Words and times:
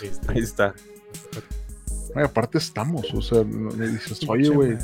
Güey. 0.00 0.10
Ahí 0.28 0.42
está. 0.42 0.74
Ay, 2.14 2.24
aparte 2.24 2.58
estamos, 2.58 3.06
o 3.14 3.22
sea, 3.22 3.42
le 3.42 3.88
dices, 3.88 4.20
oye, 4.28 4.48
güey. 4.48 4.76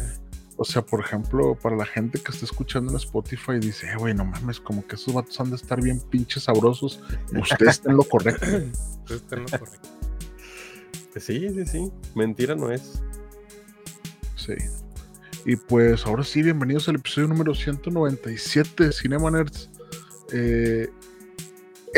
O 0.61 0.65
sea, 0.65 0.83
por 0.83 0.99
ejemplo, 0.99 1.55
para 1.55 1.77
la 1.77 1.87
gente 1.87 2.19
que 2.19 2.33
está 2.33 2.45
escuchando 2.45 2.91
en 2.91 2.97
Spotify, 2.97 3.61
dice, 3.61 3.87
eh, 3.87 3.97
güey, 3.97 4.13
no 4.13 4.25
mames, 4.25 4.59
como 4.59 4.85
que 4.85 4.97
esos 4.97 5.15
vatos 5.15 5.39
han 5.39 5.51
de 5.51 5.57
estar 5.57 5.81
bien 5.81 6.01
pinches 6.01 6.45
sabrosos. 6.45 7.01
Usted 7.33 7.67
está 7.69 7.91
en 7.91 7.97
lo 7.97 8.03
correcto. 8.03 8.45
Usted 9.05 9.15
está 9.15 9.37
en 9.37 9.43
lo 9.43 9.49
correcto. 9.51 9.89
Pues 11.13 11.25
sí, 11.25 11.49
sí, 11.51 11.65
sí. 11.65 11.93
Mentira 12.17 12.57
no 12.57 12.73
es. 12.73 13.01
Sí. 14.35 14.55
Y 15.45 15.55
pues 15.55 16.05
ahora 16.05 16.25
sí, 16.25 16.43
bienvenidos 16.43 16.89
al 16.89 16.97
episodio 16.97 17.29
número 17.29 17.55
197 17.55 18.87
de 18.87 18.93
Cinema 18.93 19.31
Nerds. 19.31 19.71
Eh, 20.33 20.89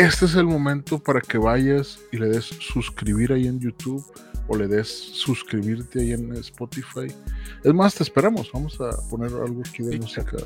este 0.00 0.24
es 0.24 0.34
el 0.34 0.46
momento 0.46 0.98
para 0.98 1.20
que 1.20 1.36
vayas 1.36 1.98
y 2.10 2.16
le 2.16 2.28
des 2.28 2.44
suscribir 2.44 3.32
ahí 3.32 3.46
en 3.46 3.60
YouTube 3.60 4.02
o 4.48 4.56
le 4.56 4.66
des 4.66 4.88
suscribirte 4.88 6.00
ahí 6.00 6.12
en 6.12 6.34
Spotify. 6.36 7.06
Es 7.62 7.74
más, 7.74 7.94
te 7.94 8.02
esperamos. 8.02 8.50
Vamos 8.52 8.80
a 8.80 8.90
poner 9.10 9.30
algo 9.30 9.60
aquí 9.60 9.82
de 9.82 9.98
música. 9.98 10.38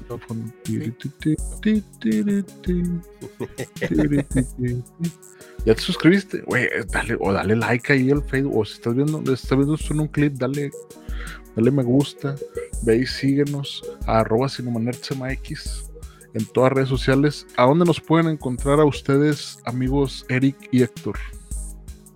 ¿Ya 5.65 5.75
te 5.75 5.81
suscribiste? 5.81 6.41
Güey, 6.43 6.69
dale, 6.93 7.17
o 7.21 7.33
dale 7.33 7.55
like 7.55 7.93
ahí 7.93 8.11
al 8.11 8.25
Facebook. 8.25 8.59
O 8.59 8.65
si 8.65 8.75
estás 8.75 8.95
viendo, 8.95 9.21
estás 9.33 9.57
viendo 9.57 9.77
esto 9.77 9.95
en 9.95 10.01
un 10.01 10.09
clip, 10.09 10.35
dale, 10.35 10.73
dale 11.55 11.71
me 11.71 11.85
gusta. 11.85 12.35
Ve 12.83 12.97
y 12.97 13.07
síguenos 13.07 13.85
a 14.07 14.19
arroba 14.19 14.49
en 16.35 16.45
todas 16.47 16.73
redes 16.73 16.89
sociales. 16.89 17.47
¿A 17.57 17.65
dónde 17.65 17.85
nos 17.85 18.01
pueden 18.01 18.29
encontrar 18.29 18.81
a 18.81 18.85
ustedes, 18.85 19.59
amigos 19.65 20.27
Eric 20.29 20.57
y 20.71 20.83
Héctor? 20.83 21.19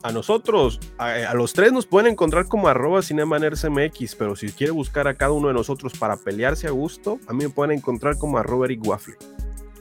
A 0.02 0.12
nosotros, 0.12 0.78
a, 0.96 1.06
a 1.14 1.34
los 1.34 1.52
tres 1.52 1.72
nos 1.72 1.84
pueden 1.86 2.12
encontrar 2.12 2.46
como 2.46 2.68
arroba 2.68 3.02
cinemanersmx, 3.02 4.14
pero 4.14 4.36
si 4.36 4.48
quiere 4.52 4.72
buscar 4.72 5.08
a 5.08 5.14
cada 5.14 5.32
uno 5.32 5.48
de 5.48 5.54
nosotros 5.54 5.92
para 5.98 6.16
pelearse 6.16 6.68
a 6.68 6.70
gusto, 6.70 7.18
a 7.26 7.32
mí 7.32 7.44
me 7.44 7.50
pueden 7.50 7.76
encontrar 7.76 8.16
como 8.16 8.38
arroba 8.38 8.66
Eric 8.66 8.86
Waffle. 8.86 9.16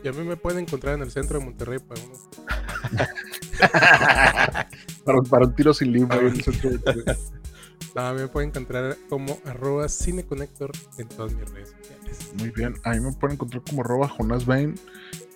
Y 0.03 0.07
a 0.07 0.13
mí 0.13 0.23
me 0.23 0.35
pueden 0.37 0.59
encontrar 0.59 0.95
en 0.95 1.01
el 1.01 1.11
centro 1.11 1.39
de 1.39 1.45
Monterrey 1.45 1.79
para 1.79 2.01
unos. 2.01 2.27
Para, 5.03 5.21
para 5.23 5.45
un 5.45 5.55
tiro 5.55 5.73
sin 5.73 5.95
ahí 5.95 6.19
en 6.19 6.27
el 6.27 6.43
centro 6.43 6.69
de- 6.69 6.77
No, 6.77 7.13
me 8.13 8.27
pueden 8.27 8.49
encontrar 8.49 8.95
como 9.09 9.37
arroba 9.45 9.89
cineconector 9.89 10.71
en 10.97 11.07
todas 11.09 11.33
mis 11.33 11.49
redes 11.51 11.69
sociales. 11.69 12.19
Muy 12.37 12.49
bien. 12.51 12.75
A 12.83 12.91
mí 12.93 12.99
me 12.99 13.11
pueden 13.13 13.35
encontrar 13.35 13.63
como 13.67 13.81
arroba 13.81 14.07
Jonas 14.07 14.45
Bain 14.45 14.75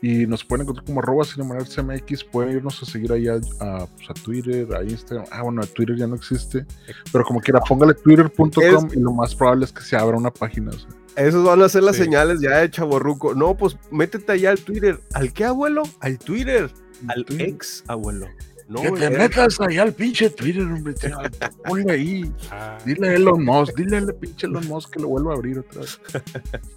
y 0.02 0.26
nos 0.28 0.44
pueden 0.44 0.64
encontrar 0.64 0.86
como 0.86 1.00
arroba 1.02 1.24
CinemaNerdsMX. 1.26 2.24
Pueden 2.26 2.58
irnos 2.58 2.82
a 2.82 2.86
seguir 2.86 3.12
ahí 3.12 3.28
a, 3.28 3.36
a, 3.60 3.86
pues, 3.88 4.10
a 4.10 4.14
Twitter, 4.14 4.68
a 4.76 4.84
Instagram. 4.84 5.26
Ah, 5.32 5.44
bueno, 5.44 5.62
a 5.62 5.66
Twitter 5.66 5.96
ya 5.98 6.08
no 6.08 6.16
existe. 6.16 6.66
Pero 7.12 7.24
como 7.26 7.40
quiera, 7.42 7.60
póngale 7.62 7.94
twitter.com 7.94 8.90
y 8.94 9.00
lo 9.00 9.12
más 9.14 9.36
probable 9.36 9.66
es 9.66 9.72
que 9.72 9.82
se 9.82 9.96
abra 9.96 10.18
una 10.18 10.32
página. 10.32 10.70
o 10.72 10.74
sea. 10.74 10.90
Esos 11.28 11.44
van 11.46 11.62
a 11.62 11.68
ser 11.70 11.84
las 11.84 11.96
Sí. 11.98 12.04
señales 12.04 12.40
ya 12.42 12.58
de 12.60 12.70
chaborruco. 12.72 13.34
No, 13.36 13.56
pues 13.58 13.78
métete 13.92 14.32
allá 14.32 14.52
al 14.52 14.60
Twitter. 14.60 15.02
¿Al 15.14 15.34
qué, 15.34 15.46
abuelo? 15.46 15.84
Al 16.00 16.18
Twitter. 16.18 16.72
Al 17.08 17.26
Twitter. 17.26 17.50
ex 17.50 17.84
abuelo. 17.88 18.28
No, 18.72 18.82
que 18.82 18.92
te 18.92 19.10
metas 19.10 19.60
allá 19.60 19.82
al 19.84 19.94
pinche 19.94 20.30
Twitter, 20.30 20.64
hombre. 20.64 20.94
tío. 20.94 21.18
Ponle 21.66 21.92
ahí. 21.92 22.34
Ah, 22.50 22.78
Dile 22.86 23.10
a 23.10 23.14
Elon 23.16 23.44
Musk, 23.44 23.76
dile 23.76 23.98
al 23.98 24.16
pinche 24.16 24.48
Elon 24.48 24.66
Musk 24.68 24.92
que 24.92 25.00
lo 25.02 25.10
vuelva 25.10 25.34
a 25.34 25.36
abrir 25.36 25.60
otra 25.60 25.82
vez. 25.82 26.00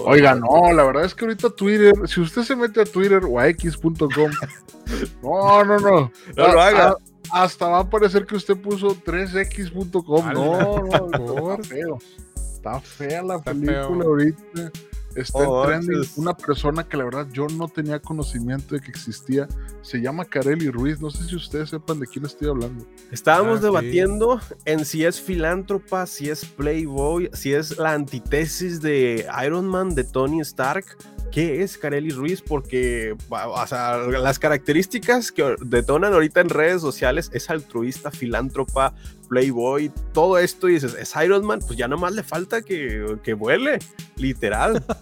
Oiga, 0.05 0.35
no, 0.35 0.73
la 0.73 0.83
verdad 0.83 1.05
es 1.05 1.15
que 1.15 1.23
ahorita 1.25 1.49
Twitter, 1.51 1.93
si 2.05 2.19
usted 2.19 2.43
se 2.43 2.55
mete 2.55 2.81
a 2.81 2.85
Twitter 2.85 3.23
o 3.23 3.39
a 3.39 3.47
x.com, 3.47 3.97
no, 5.23 5.63
no, 5.63 5.79
no. 5.79 6.11
No 6.35 6.47
lo 6.53 6.61
haga. 6.61 6.97
hasta 7.31 7.67
va 7.69 7.79
a 7.79 7.89
parecer 7.89 8.25
que 8.25 8.35
usted 8.35 8.57
puso 8.57 8.89
3x.com. 9.03 10.33
No, 10.33 10.79
no, 10.83 11.09
por 11.09 11.61
está 11.61 11.63
feo. 11.75 11.97
Está 12.35 12.79
fea 12.81 13.23
la 13.23 13.35
Está 13.37 13.51
película 13.51 13.77
feo. 13.87 14.03
ahorita. 14.03 14.71
Está 15.15 15.39
Oh, 15.39 15.63
en 15.71 15.81
trending. 15.81 16.09
Una 16.17 16.35
persona 16.35 16.83
que 16.87 16.97
la 16.97 17.05
verdad 17.05 17.27
yo 17.31 17.47
no 17.47 17.67
tenía 17.67 17.99
conocimiento 17.99 18.75
de 18.75 18.81
que 18.81 18.91
existía. 18.91 19.47
Se 19.81 19.99
llama 20.01 20.25
Kareli 20.25 20.69
Ruiz. 20.69 20.99
No 21.01 21.09
sé 21.09 21.23
si 21.23 21.35
ustedes 21.35 21.69
sepan 21.69 21.99
de 21.99 22.07
quién 22.07 22.25
estoy 22.25 22.49
hablando. 22.49 22.85
Estábamos 23.11 23.55
Ah, 23.55 23.59
sí. 23.59 23.63
debatiendo 23.65 24.39
en 24.65 24.83
si 24.85 25.05
es 25.05 25.21
filántropa, 25.21 26.05
si 26.05 26.29
es 26.29 26.43
Playboy, 26.45 27.29
si 27.33 27.53
es 27.53 27.77
la 27.77 27.93
antítesis 27.93 28.81
de 28.81 29.25
Iron 29.45 29.67
Man 29.67 29.95
de 29.95 30.03
Tony 30.03 30.41
Stark. 30.41 30.85
¿Qué 31.31 31.61
es 31.63 31.77
Kareli 31.77 32.11
Ruiz? 32.11 32.41
Porque 32.41 33.15
va- 33.31 33.47
o 33.49 33.67
sea, 33.67 33.97
las 33.97 34.39
características 34.39 35.31
que 35.31 35.55
detonan 35.65 36.13
ahorita 36.13 36.39
en 36.41 36.49
redes 36.49 36.81
sociales 36.81 37.29
es 37.33 37.49
altruista, 37.49 38.09
filántropa, 38.11 38.93
Playboy, 39.27 39.91
todo 40.13 40.37
esto. 40.37 40.69
Y 40.69 40.73
dices, 40.73 40.95
es 40.97 41.13
Iron 41.23 41.45
Man, 41.45 41.59
pues 41.65 41.77
ya 41.77 41.87
nomás 41.87 42.13
le 42.13 42.23
falta 42.23 42.61
que, 42.61 43.17
que 43.23 43.33
vuele, 43.33 43.79
literal. 44.17 44.83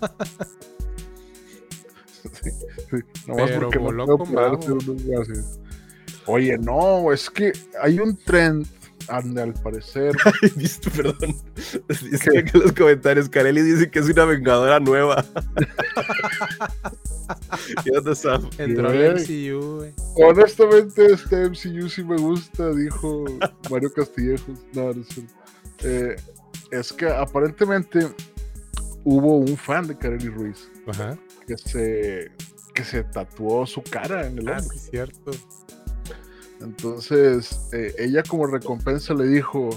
Sí, 2.41 2.49
nomás 3.27 3.49
Pero 3.49 3.59
porque 3.63 3.77
voló 3.79 4.05
con. 4.07 4.33
Oye, 6.25 6.57
no, 6.57 7.11
es 7.11 7.29
que 7.29 7.51
hay 7.81 7.99
un 7.99 8.15
trend 8.15 8.65
donde 9.07 9.41
al 9.41 9.53
parecer 9.53 10.15
perdón. 10.95 11.35
Dice 12.09 12.43
que 12.43 12.57
en 12.57 12.59
los 12.63 12.71
comentarios, 12.73 13.29
Kareli 13.29 13.61
dice 13.61 13.89
que 13.91 13.99
es 13.99 14.09
una 14.09 14.25
vengadora 14.25 14.79
nueva. 14.79 15.23
¿Qué 17.83 17.91
onda, 17.97 18.15
Sam? 18.15 18.49
entró 18.57 18.89
al 18.89 19.15
MCU, 19.15 19.77
güey. 19.77 19.93
Honestamente, 20.15 21.05
este 21.13 21.49
MCU 21.49 21.89
sí 21.89 22.03
me 22.03 22.17
gusta, 22.17 22.69
dijo 22.71 23.25
Mario 23.69 23.91
Castillejos. 23.93 24.59
No, 24.73 24.93
no 24.93 25.01
es 25.01 25.07
cierto. 25.07 25.33
Eh, 25.83 26.15
es 26.71 26.93
que 26.93 27.07
aparentemente 27.09 28.07
hubo 29.03 29.37
un 29.37 29.57
fan 29.57 29.87
de 29.87 29.97
Kareli 29.97 30.29
Ruiz 30.29 30.69
Ajá. 30.87 31.17
que 31.47 31.57
se, 31.57 32.31
que 32.73 32.83
se 32.83 33.03
tatuó 33.03 33.65
su 33.65 33.81
cara 33.83 34.25
en 34.27 34.39
el 34.39 34.47
Ah, 34.49 34.57
hombro. 34.59 34.77
sí, 34.77 34.87
cierto. 34.91 35.31
Entonces, 36.63 37.59
eh, 37.73 37.93
ella 37.99 38.23
como 38.23 38.47
recompensa 38.47 39.13
le 39.13 39.27
dijo, 39.27 39.69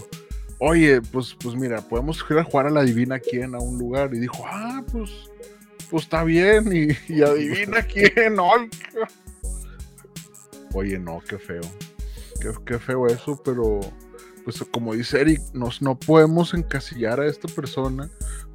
oye, 0.59 1.03
pues, 1.03 1.37
pues 1.39 1.55
mira, 1.55 1.81
podemos 1.81 2.25
ir 2.31 2.39
a 2.39 2.45
jugar 2.45 2.67
a 2.67 2.71
la 2.71 2.81
adivina 2.81 3.19
quién 3.19 3.55
a 3.55 3.59
un 3.59 3.79
lugar. 3.79 4.15
Y 4.15 4.21
dijo, 4.21 4.45
ah, 4.47 4.83
pues, 4.91 5.11
pues 5.91 6.05
está 6.05 6.25
bien. 6.25 6.71
Y, 6.73 7.13
y 7.13 7.23
adivina 7.23 7.83
quién. 7.93 8.39
Ay, 8.39 8.71
Oye, 10.73 10.99
no, 10.99 11.21
qué 11.29 11.39
feo. 11.39 11.63
Qué, 12.41 12.51
qué 12.65 12.79
feo 12.79 13.07
eso, 13.07 13.41
pero 13.43 13.81
pues 14.45 14.65
como 14.71 14.95
dice 14.95 15.21
Eric, 15.21 15.41
nos, 15.55 15.83
no 15.83 15.99
podemos 15.99 16.55
encasillar 16.55 17.19
a 17.19 17.27
esta 17.27 17.49
persona 17.49 18.09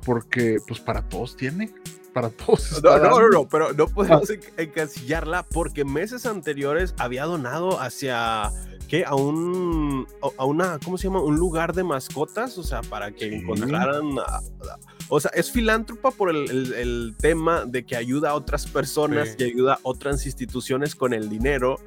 porque 0.06 0.60
pues 0.66 0.80
para 0.80 1.02
todos 1.10 1.36
tiene. 1.36 1.70
Para 2.14 2.30
todos. 2.30 2.72
No, 2.84 2.96
está 2.96 3.10
no, 3.10 3.20
no, 3.22 3.30
no, 3.30 3.48
pero 3.50 3.72
no 3.74 3.88
podemos 3.88 4.30
en- 4.30 4.42
encasillarla 4.58 5.44
porque 5.44 5.86
meses 5.86 6.26
anteriores 6.26 6.94
había 6.98 7.24
donado 7.26 7.80
hacia, 7.80 8.52
¿qué? 8.90 9.06
A 9.06 9.16
un, 9.16 10.06
a 10.38 10.46
una, 10.46 10.78
¿cómo 10.84 10.98
se 10.98 11.06
llama? 11.08 11.22
Un 11.22 11.38
lugar 11.38 11.74
de 11.74 11.84
mascotas, 11.84 12.58
o 12.58 12.64
sea, 12.64 12.82
para 12.82 13.12
que 13.12 13.34
encontraran, 13.38 14.20
a- 14.20 14.38
a- 14.38 14.42
o 15.08 15.20
sea, 15.20 15.32
es 15.34 15.52
filántropa 15.52 16.12
por 16.12 16.30
el, 16.30 16.50
el- 16.52 16.74
el 16.74 17.16
tema 17.18 17.66
de 17.66 17.86
que 17.86 17.96
ayuda 17.96 18.32
a 18.32 18.34
otras 18.36 18.66
personas 18.68 19.30
Sí. 19.30 19.36
y 19.40 19.44
ayuda 19.52 19.74
a 19.76 19.80
otras 19.84 20.26
instituciones 20.26 20.96
con 20.96 21.14
el 21.14 21.30
dinero 21.30 21.78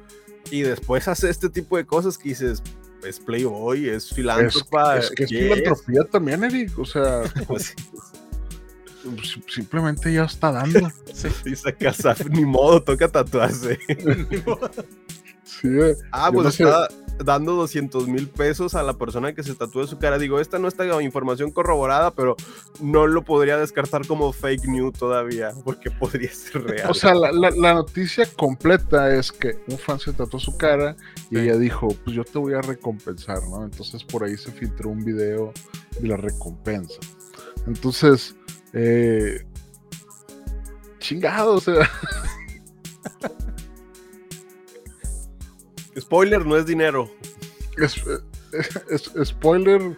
y 0.51 0.61
después 0.61 1.07
hace 1.07 1.29
este 1.29 1.49
tipo 1.49 1.77
de 1.77 1.85
cosas 1.85 2.17
que 2.17 2.29
dices, 2.29 2.63
es 3.03 3.19
Playboy, 3.19 3.89
es 3.89 4.05
Es, 4.07 4.13
filántropa. 4.13 4.97
es 4.97 5.11
que 5.11 5.25
es 5.25 5.29
¿qué 5.29 5.37
filantropía 5.53 6.03
también, 6.05 6.43
Eric. 6.43 6.77
O 6.79 6.85
sea, 6.85 7.21
Pues, 7.47 7.75
simplemente 9.47 10.11
ya 10.13 10.23
está 10.25 10.51
dando. 10.51 10.79
dice 11.45 11.73
casa, 11.75 12.15
ni 12.29 12.45
modo, 12.45 12.81
toca 12.83 13.07
tatuarse. 13.07 13.79
Sí, 15.43 15.67
eh, 15.67 15.95
Ah, 16.11 16.29
Yo 16.29 16.33
pues 16.33 16.45
no 16.45 16.51
sé. 16.51 16.63
está, 16.63 16.87
dando 17.23 17.53
200 17.53 18.07
mil 18.07 18.27
pesos 18.27 18.73
a 18.73 18.81
la 18.83 18.93
persona 18.97 19.33
que 19.33 19.43
se 19.43 19.53
tatúe 19.53 19.85
su 19.87 19.99
cara. 19.99 20.17
Digo, 20.17 20.39
esta 20.39 20.57
no 20.59 20.67
está 20.67 21.01
información 21.01 21.51
corroborada, 21.51 22.11
pero 22.11 22.35
no 22.81 23.05
lo 23.07 23.23
podría 23.23 23.55
descartar 23.57 24.05
como 24.07 24.33
fake 24.33 24.65
news 24.67 24.93
todavía, 24.97 25.51
porque 25.63 25.91
podría 25.91 26.31
ser 26.33 26.63
real. 26.63 26.89
O 26.89 26.93
sea, 26.95 27.13
la, 27.13 27.31
la- 27.31 27.51
la 27.51 27.73
noticia 27.75 28.25
completa 28.35 29.15
es 29.15 29.31
que 29.31 29.59
un 29.67 29.77
fan 29.77 29.99
se 29.99 30.13
tatuó 30.13 30.39
su 30.39 30.57
cara 30.57 30.97
y 31.29 31.35
Sí. 31.35 31.41
ella 31.43 31.57
dijo, 31.57 31.89
pues 32.03 32.15
yo 32.15 32.23
te 32.25 32.39
voy 32.39 32.53
a 32.55 32.61
recompensar, 32.61 33.41
¿no? 33.47 33.63
Entonces 33.63 34.03
por 34.03 34.23
ahí 34.23 34.35
se 34.37 34.51
filtró 34.51 34.89
un 34.89 35.05
video 35.05 35.53
de 35.99 36.07
la 36.07 36.17
recompensa. 36.17 36.99
Entonces, 37.67 38.35
eh, 38.75 39.43
chingado, 40.99 41.55
o 41.55 41.61
sea, 41.61 41.75
Spoiler, 45.99 46.45
no 46.45 46.57
es 46.57 46.65
dinero. 46.65 47.09
es, 47.77 47.95
es- 48.87 49.11
es- 49.15 49.27
spoiler, 49.29 49.97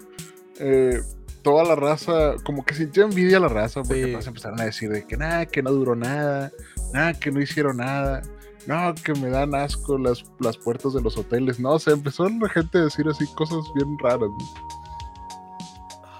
eh, 0.60 1.02
toda 1.42 1.64
la 1.64 1.76
raza, 1.76 2.36
como 2.44 2.64
que 2.66 2.76
sintió 2.76 3.04
envidia 3.06 3.38
a 3.38 3.42
la 3.42 3.48
raza, 3.48 3.82
porque 3.84 4.06
Sí. 4.06 4.12
todos 4.12 4.28
empezaron 4.28 4.62
a 4.62 4.66
decir 4.66 4.90
de 4.92 5.06
que 5.06 5.18
nada, 5.18 5.46
que 5.46 5.62
no 5.64 5.72
duró 5.72 5.96
nada, 5.96 6.52
nada, 6.94 7.14
que 7.14 7.32
no 7.32 7.42
hicieron 7.42 7.78
nada, 7.78 8.22
no, 8.68 8.94
que 8.96 9.14
me 9.14 9.30
dan 9.30 9.56
asco 9.56 9.98
las, 9.98 10.26
las 10.40 10.58
puertas 10.58 10.94
de 10.94 11.02
los 11.02 11.18
hoteles, 11.18 11.60
no, 11.60 11.80
se 11.80 11.92
empezó 11.92 12.28
la 12.30 12.50
gente 12.50 12.78
a 12.80 12.82
decir 12.82 13.08
así 13.08 13.26
cosas 13.36 13.60
bien 13.76 13.98
raras, 14.00 14.30
¿no? 14.30 14.38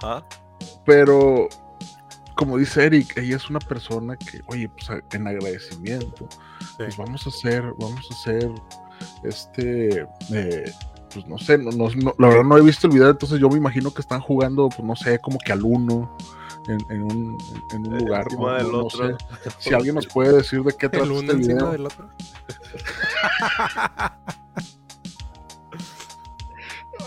Ajá. 0.00 0.24
pero 0.86 1.48
como 2.38 2.56
dice 2.56 2.84
Eric, 2.86 3.18
ella 3.18 3.34
es 3.34 3.50
una 3.50 3.58
persona 3.58 4.16
que, 4.16 4.40
oye, 4.46 4.68
pues 4.68 4.88
a- 4.90 5.02
en 5.12 5.26
agradecimiento, 5.26 6.28
pues 6.76 6.96
vamos 6.96 7.26
a 7.26 7.30
hacer, 7.30 7.62
vamos 7.78 8.06
a 8.10 8.14
hacer, 8.14 8.48
este, 9.24 10.06
eh, 10.32 10.72
pues 11.12 11.26
no 11.26 11.36
sé, 11.36 11.58
no, 11.58 11.72
no- 11.72 11.88
no- 11.96 12.14
la 12.16 12.28
verdad 12.28 12.44
no 12.44 12.56
he 12.56 12.62
visto 12.62 12.86
el 12.86 12.92
video, 12.92 13.10
entonces 13.10 13.40
yo 13.40 13.48
me 13.48 13.56
imagino 13.56 13.92
que 13.92 14.00
están 14.02 14.20
jugando, 14.20 14.68
pues 14.68 14.84
no 14.84 14.94
sé, 14.94 15.18
como 15.18 15.38
que 15.38 15.50
al 15.52 15.64
uno 15.64 16.16
en, 16.68 16.78
en 16.90 17.02
un, 17.02 17.36
en 17.72 17.86
un 17.92 17.98
lugar, 17.98 18.22
Encima 18.30 18.50
no- 18.52 18.54
del 18.56 18.66
no- 18.66 18.72
no 18.72 18.84
otro. 18.86 19.08
sé. 19.08 19.16
Si 19.58 19.74
alguien 19.74 19.96
nos 19.96 20.06
puede 20.06 20.32
decir 20.36 20.62
de 20.62 20.72
qué 20.76 20.88
trata 20.90 21.04
El 21.06 21.10
uno 21.12 21.32
este 21.32 21.34
video. 21.34 21.70
del 21.72 21.86
otro. 21.86 22.08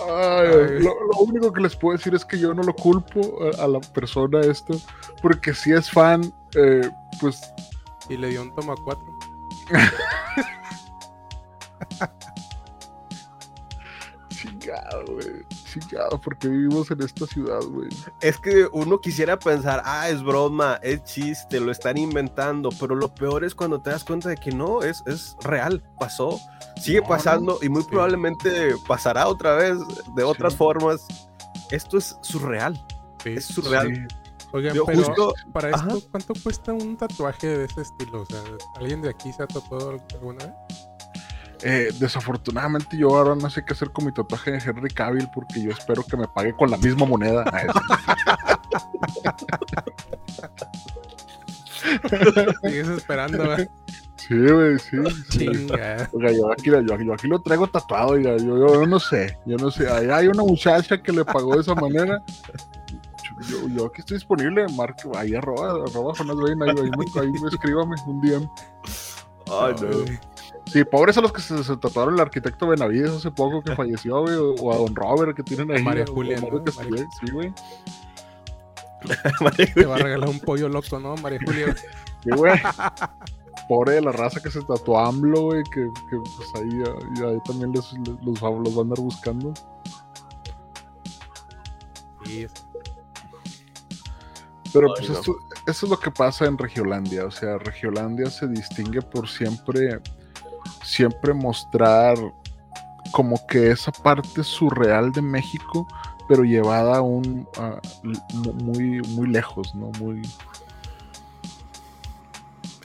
Ay, 0.07 0.47
Ay. 0.49 0.79
Lo, 0.83 0.93
lo 1.13 1.19
único 1.19 1.51
que 1.53 1.61
les 1.61 1.75
puedo 1.75 1.95
decir 1.97 2.13
es 2.15 2.25
que 2.25 2.39
yo 2.39 2.53
no 2.53 2.63
lo 2.63 2.73
culpo 2.73 3.39
a, 3.59 3.63
a 3.63 3.67
la 3.67 3.79
persona 3.79 4.41
esto, 4.41 4.73
porque 5.21 5.53
si 5.53 5.71
es 5.73 5.89
fan, 5.91 6.33
eh, 6.55 6.89
pues 7.19 7.41
Y 8.09 8.17
le 8.17 8.29
dio 8.29 8.41
un 8.41 8.53
toma 8.55 8.75
4. 8.83 9.05
chingado, 14.29 15.05
güey, 15.07 15.45
chingado, 15.71 16.19
porque 16.19 16.47
vivimos 16.47 16.89
en 16.91 17.01
esta 17.01 17.27
ciudad, 17.27 17.61
güey. 17.61 17.89
Es 18.21 18.37
que 18.39 18.67
uno 18.71 18.99
quisiera 18.99 19.37
pensar, 19.37 19.81
ah, 19.85 20.09
es 20.09 20.23
broma, 20.23 20.79
es 20.81 21.03
chiste, 21.03 21.59
lo 21.59 21.71
están 21.71 21.97
inventando, 21.97 22.69
pero 22.79 22.95
lo 22.95 23.13
peor 23.13 23.43
es 23.43 23.53
cuando 23.53 23.81
te 23.81 23.89
das 23.91 24.03
cuenta 24.03 24.29
de 24.29 24.37
que 24.37 24.51
no, 24.51 24.81
es, 24.81 25.03
es 25.05 25.35
real, 25.43 25.83
pasó, 25.99 26.39
sigue 26.81 27.01
No, 27.01 27.07
pasando 27.07 27.59
y 27.61 27.69
muy 27.69 27.83
sí. 27.83 27.89
probablemente 27.91 28.73
pasará 28.87 29.27
otra 29.27 29.55
vez 29.55 29.77
de 30.15 30.23
otras 30.23 30.53
Sí. 30.53 30.57
formas. 30.59 31.05
Esto 31.69 31.97
es 31.97 32.17
surreal, 32.21 32.83
es 33.25 33.45
surreal. 33.45 34.07
Sí. 34.51 34.57
Oigan, 34.57 34.75
Yo 34.75 34.85
pero 34.85 35.03
justo- 35.03 35.33
para 35.53 35.69
esto, 35.69 35.81
ajá. 35.81 35.95
¿cuánto 36.11 36.33
cuesta 36.43 36.73
un 36.73 36.97
tatuaje 36.97 37.47
de 37.59 37.65
ese 37.65 37.81
estilo? 37.81 38.21
O 38.21 38.25
sea, 38.25 38.39
¿alguien 38.79 39.01
de 39.01 39.09
aquí 39.09 39.31
se 39.31 39.43
ha 39.43 39.47
tatuado 39.47 39.97
alguna 40.13 40.45
vez? 40.45 40.53
Eh, 41.63 41.89
desafortunadamente 41.99 42.97
yo 42.97 43.15
ahora 43.15 43.35
no 43.35 43.47
sé 43.49 43.63
qué 43.63 43.73
hacer 43.73 43.91
con 43.91 44.05
mi 44.05 44.11
tatuaje 44.11 44.51
de 44.51 44.57
Henry 44.57 44.89
Cavill 44.89 45.29
porque 45.33 45.61
yo 45.61 45.69
espero 45.69 46.03
que 46.03 46.17
me 46.17 46.27
pague 46.27 46.53
con 46.55 46.71
la 46.71 46.77
misma 46.77 47.05
moneda. 47.05 47.45
Sigues 52.63 52.87
esperando, 52.89 53.43
sí, 54.15 54.35
güey, 54.37 54.79
sí. 54.79 54.97
sí. 55.29 55.39
Chinga. 55.49 56.09
Oiga, 56.13 56.31
yo 56.31 56.51
aquí, 56.51 56.65
yo, 56.69 56.77
aquí- 56.93 57.05
yo 57.05 57.13
aquí 57.13 57.27
lo 57.27 57.41
traigo 57.41 57.67
tatuado, 57.67 58.09
oiga, 58.13 58.37
yo, 58.37 58.85
no 58.85 58.99
sé, 58.99 59.37
yo 59.45 59.57
no 59.57 59.71
sé. 59.71 59.89
Ahí 59.89 60.07
hay 60.09 60.27
una 60.27 60.43
muchacha 60.43 61.01
que 61.01 61.11
le 61.11 61.25
pagó 61.25 61.55
de 61.55 61.61
esa 61.61 61.75
manera. 61.75 62.21
Yo, 63.49 63.67
yo 63.69 63.85
aquí 63.87 64.01
estoy 64.01 64.17
disponible, 64.17 64.65
marco, 64.75 65.11
ahí 65.17 65.33
arroba, 65.35 65.71
arroba 65.71 66.13
Jonas 66.13 66.35
Bain, 66.37 66.61
ahí, 66.63 66.69
ahí, 66.69 66.89
me- 66.97 67.21
ahí 67.21 67.31
me 67.41 67.47
escríbame 67.49 67.95
un 68.07 68.21
DM. 68.21 68.49
Ay, 69.51 69.75
no. 69.81 69.87
Sí, 70.67 70.83
pobres 70.85 71.17
a 71.17 71.21
los 71.21 71.33
que 71.33 71.41
se, 71.41 71.63
se 71.63 71.75
tatuaron 71.77 72.13
el 72.13 72.19
arquitecto 72.19 72.67
Benavides 72.67 73.11
hace 73.11 73.31
poco 73.31 73.61
que 73.61 73.75
falleció, 73.75 74.21
güey, 74.21 74.35
o, 74.35 74.53
o 74.55 74.71
a 74.71 74.77
Don 74.77 74.95
Robert 74.95 75.35
que 75.35 75.43
tienen 75.43 75.71
ahí. 75.71 75.83
María 75.83 76.05
Julia, 76.07 76.39
¿no? 76.39 76.47
María- 76.77 77.07
Sí, 77.19 77.31
güey. 77.31 77.53
Te 79.73 79.85
va 79.85 79.95
a 79.95 79.97
regalar 79.99 80.29
un 80.29 80.39
pollo 80.39 80.69
loco, 80.69 80.99
¿no, 80.99 81.15
María 81.17 81.39
Julia? 81.45 81.75
Sí, 82.23 82.29
güey. 82.35 82.53
Pobre 83.67 83.93
de 83.93 84.01
la 84.01 84.11
raza 84.11 84.39
que 84.41 84.51
se 84.51 84.61
tatuó 84.61 84.99
a 84.99 85.07
AMLO, 85.07 85.41
güey, 85.45 85.63
que, 85.63 85.89
que, 86.09 86.17
pues 86.17 86.49
ahí, 86.55 86.69
ahí- 86.69 87.25
ahí 87.31 87.39
también 87.45 87.71
les, 87.71 87.91
les- 87.93 88.23
los, 88.23 88.41
va- 88.43 88.51
los 88.63 88.75
va 88.75 88.79
a 88.79 88.81
andar 88.83 88.99
buscando. 88.99 89.53
Sí, 92.25 92.45
Pero 94.73 94.87
Ay, 94.87 94.93
pues 94.97 95.09
no. 95.09 95.15
esto, 95.19 95.35
eso 95.67 95.85
es 95.85 95.89
lo 95.89 95.99
que 95.99 96.11
pasa 96.11 96.45
en 96.45 96.57
Regiolandia. 96.57 97.25
O 97.25 97.31
sea, 97.31 97.57
Regiolandia 97.57 98.29
se 98.29 98.47
distingue 98.47 99.01
por 99.01 99.27
siempre, 99.27 99.99
siempre 100.83 101.33
mostrar 101.33 102.17
como 103.11 103.45
que 103.47 103.71
esa 103.71 103.91
parte 103.91 104.43
surreal 104.43 105.11
de 105.11 105.21
México, 105.21 105.85
pero 106.29 106.43
llevada 106.43 106.97
a 106.97 107.01
un 107.01 107.45
a- 107.57 107.81
muy, 108.63 109.01
muy 109.01 109.27
lejos, 109.27 109.75
¿no? 109.75 109.91
Muy. 109.99 110.21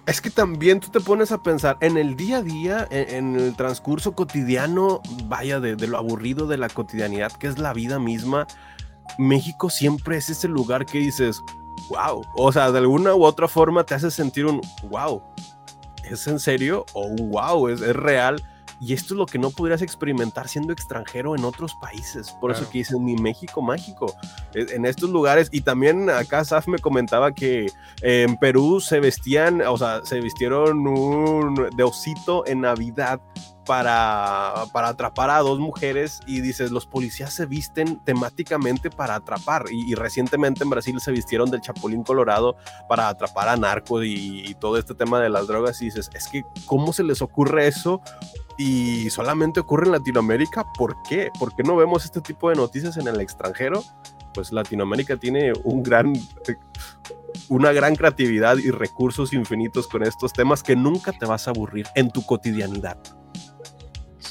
Es 0.07 0.21
que 0.21 0.31
también 0.31 0.79
tú 0.79 0.89
te 0.91 1.01
pones 1.01 1.33
a 1.33 1.43
pensar 1.43 1.77
en 1.81 1.97
el 1.97 2.15
día 2.17 2.37
a 2.39 2.43
día, 2.43 2.87
en, 2.91 3.35
en 3.35 3.41
el 3.41 3.57
transcurso 3.57 4.13
cotidiano, 4.15 5.01
vaya, 5.25 5.59
de, 5.59 5.75
de 5.75 5.87
lo 5.89 5.99
aburrido 5.99 6.47
de 6.47 6.59
la 6.59 6.69
cotidianidad, 6.69 7.33
que 7.33 7.49
es 7.49 7.59
la 7.59 7.73
vida 7.73 7.99
misma, 7.99 8.47
México 9.19 9.69
siempre 9.69 10.17
es 10.17 10.29
ese 10.31 10.47
lugar 10.47 10.87
que 10.87 10.99
dices, 10.99 11.43
wow, 11.89 12.23
o 12.37 12.53
sea, 12.53 12.71
de 12.73 12.79
alguna 12.79 13.15
u 13.15 13.25
otra 13.25 13.49
forma 13.49 13.85
te 13.85 13.95
hace 13.95 14.11
sentir 14.11 14.47
un 14.47 14.61
wow, 14.91 15.23
¿es 16.11 16.27
en 16.27 16.39
serio? 16.39 16.85
O 16.93 17.07
un 17.07 17.31
wow, 17.31 17.69
es, 17.69 17.81
es 17.81 17.95
real. 17.97 18.43
Y 18.79 18.93
esto 18.93 19.15
es 19.15 19.19
lo 19.19 19.25
que 19.25 19.39
no 19.39 19.49
podrías 19.51 19.81
experimentar 19.81 20.49
siendo 20.49 20.71
extranjero 20.71 21.35
en 21.35 21.47
otros 21.47 21.73
países. 21.81 22.31
Por 22.43 22.51
eso 22.51 22.69
que 22.69 22.79
dicen, 22.81 23.03
mi 23.03 23.17
México 23.17 23.63
mágico. 23.63 24.15
E- 24.53 24.67
En 24.75 24.85
estos 24.85 25.09
lugares, 25.09 25.49
y 25.51 25.63
también 25.63 26.11
acá 26.11 26.45
Saf 26.45 26.69
me 26.69 26.79
comentaba 26.79 27.33
que 27.33 27.65
eh, 28.03 28.27
en 28.29 28.37
Perú 28.37 28.81
se 28.83 29.01
vestían, 29.01 29.63
o 29.63 29.79
sea, 29.79 30.05
se 30.05 30.21
vistieron 30.21 30.87
un 30.87 31.71
de 31.75 31.85
osito 31.85 32.47
en 32.47 32.61
Navidad 32.61 33.19
para, 33.67 34.65
para 34.73 34.89
atrapar 34.89 35.31
a 35.31 35.41
dos 35.41 35.59
mujeres 35.59 36.21
y 36.27 36.41
dices, 36.41 36.71
los 36.71 36.87
policías 36.87 37.33
se 37.33 37.47
visten 37.47 38.03
temáticamente 38.05 38.91
para 38.91 39.17
atrapar 39.17 39.67
y, 39.71 39.91
y 39.91 39.95
recientemente 39.95 40.65
en 40.65 40.71
Brasil 40.71 40.99
se 41.01 41.13
vistieron 41.13 41.51
del 41.51 41.61
Chapulín 41.61 42.03
Colorado 42.03 42.57
para 42.89 43.09
atrapar 43.09 43.49
a 43.49 43.57
narcos 43.57 44.05
y, 44.05 44.47
y 44.47 44.55
todo 44.55 44.79
este 44.79 44.95
tema 44.95 45.21
de 45.21 45.29
las 45.29 45.47
drogas 45.47 45.83
y 45.83 45.87
dices, 45.87 46.11
es 46.15 46.29
que 46.29 46.45
¿cómo 46.65 46.93
se 46.93 47.03
les 47.03 47.21
ocurre 47.23 47.67
eso? 47.67 48.01
Y 48.59 49.11
solamente 49.11 49.61
ocurre 49.61 49.87
en 49.87 49.93
Latinoamérica, 49.93 50.65
¿por 50.79 50.97
qué? 51.09 51.31
¿Por 51.39 51.55
qué 51.55 51.63
no 51.63 51.77
vemos 51.77 52.05
este 52.05 52.21
tipo 52.21 52.49
de 52.49 52.57
noticias 52.57 52.97
en 52.97 53.07
el 53.09 53.21
extranjero? 53.21 53.83
Pues 54.33 54.53
Latinoamérica 54.53 55.17
tiene 55.17 55.53
un 55.65 55.83
gran 55.83 56.15
una 57.49 57.73
gran 57.73 57.97
creatividad 57.97 58.57
y 58.57 58.71
recursos 58.71 59.33
infinitos 59.33 59.87
con 59.87 60.03
estos 60.03 60.33
temas 60.33 60.63
que 60.63 60.77
nunca 60.77 61.13
te 61.13 61.27
vas 61.27 61.47
a 61.47 61.51
aburrir 61.51 61.87
en 61.95 62.11
tu 62.11 62.25
cotidianidad. 62.25 62.99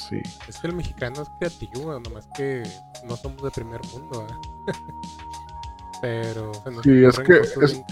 Sí. 0.08 0.20
Es 0.48 0.58
que 0.58 0.66
el 0.68 0.74
mexicano 0.74 1.22
es 1.22 1.28
creativo, 1.38 1.98
nomás 1.98 2.28
que 2.36 2.62
no 3.08 3.16
somos 3.16 3.42
de 3.42 3.50
primer 3.50 3.80
mundo, 3.92 4.26
¿eh? 4.28 4.72
Pero 6.02 6.52
se 6.54 6.70
nos 6.70 6.82
Sí, 6.84 7.04
es 7.04 7.18
que 7.18 7.38
cosas 7.38 7.72
es- 7.72 7.82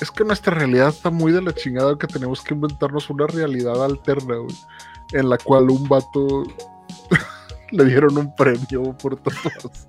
es- 0.00 0.10
que 0.10 0.24
nuestra 0.24 0.54
realidad 0.54 0.88
está 0.88 1.10
muy 1.10 1.30
de 1.32 1.42
la 1.42 1.52
chingada 1.54 1.96
que 1.98 2.06
tenemos 2.06 2.40
que 2.42 2.54
inventarnos 2.54 3.08
una 3.10 3.26
realidad 3.26 3.84
alterna, 3.84 4.36
güey. 4.36 4.56
En 5.12 5.28
la 5.28 5.38
cual 5.38 5.70
un 5.70 5.86
vato 5.88 6.44
le 7.70 7.84
dieron 7.84 8.16
un 8.18 8.34
premio 8.34 8.96
por 8.96 9.16
tatuarse. 9.16 9.86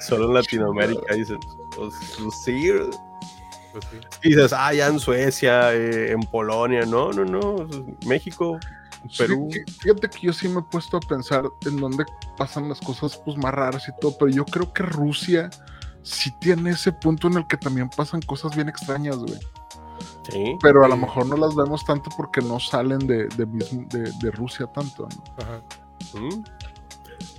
Solo 0.00 0.32
Latinoamérica 0.32 1.14
dicen, 1.14 1.38
pues, 1.76 1.94
pues, 2.18 2.34
sí. 2.44 2.70
Pues 3.76 3.84
sí. 3.90 3.98
Y 4.22 4.28
dices, 4.30 4.52
ah, 4.52 4.72
ya 4.72 4.86
en 4.86 4.98
Suecia, 4.98 5.74
eh, 5.74 6.12
en 6.12 6.20
Polonia, 6.20 6.86
no, 6.86 7.12
no, 7.12 7.24
no, 7.24 7.68
México, 8.06 8.58
Perú. 9.18 9.48
Sí, 9.52 9.60
fíjate 9.80 10.08
que 10.08 10.26
yo 10.26 10.32
sí 10.32 10.48
me 10.48 10.60
he 10.60 10.62
puesto 10.62 10.96
a 10.96 11.00
pensar 11.00 11.44
en 11.66 11.76
dónde 11.76 12.04
pasan 12.38 12.68
las 12.68 12.80
cosas 12.80 13.20
pues 13.24 13.36
más 13.36 13.52
raras 13.52 13.86
y 13.88 14.00
todo, 14.00 14.16
pero 14.18 14.30
yo 14.30 14.44
creo 14.46 14.72
que 14.72 14.82
Rusia 14.82 15.50
sí 16.02 16.30
tiene 16.40 16.70
ese 16.70 16.92
punto 16.92 17.28
en 17.28 17.34
el 17.34 17.46
que 17.46 17.56
también 17.56 17.90
pasan 17.90 18.22
cosas 18.22 18.54
bien 18.56 18.68
extrañas, 18.68 19.16
güey. 19.18 19.38
Sí. 20.30 20.56
pero 20.60 20.84
a 20.84 20.88
lo 20.88 20.96
mejor 20.96 21.24
no 21.26 21.36
las 21.36 21.54
vemos 21.54 21.84
tanto 21.84 22.10
porque 22.16 22.40
no 22.40 22.58
salen 22.58 22.98
de, 22.98 23.28
de, 23.28 23.46
mismo- 23.46 23.86
de- 23.90 24.10
de 24.20 24.30
Rusia 24.32 24.66
tanto. 24.66 25.08
¿no? 25.08 25.24
Ajá. 25.44 25.60
¿Mm? 26.18 26.44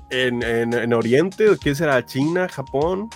En, 0.09 0.41
en- 0.43 0.73
en 0.73 0.93
Oriente, 0.93 1.57
¿qué 1.61 1.75
será? 1.75 2.05
China, 2.05 2.47
Japón. 2.49 3.09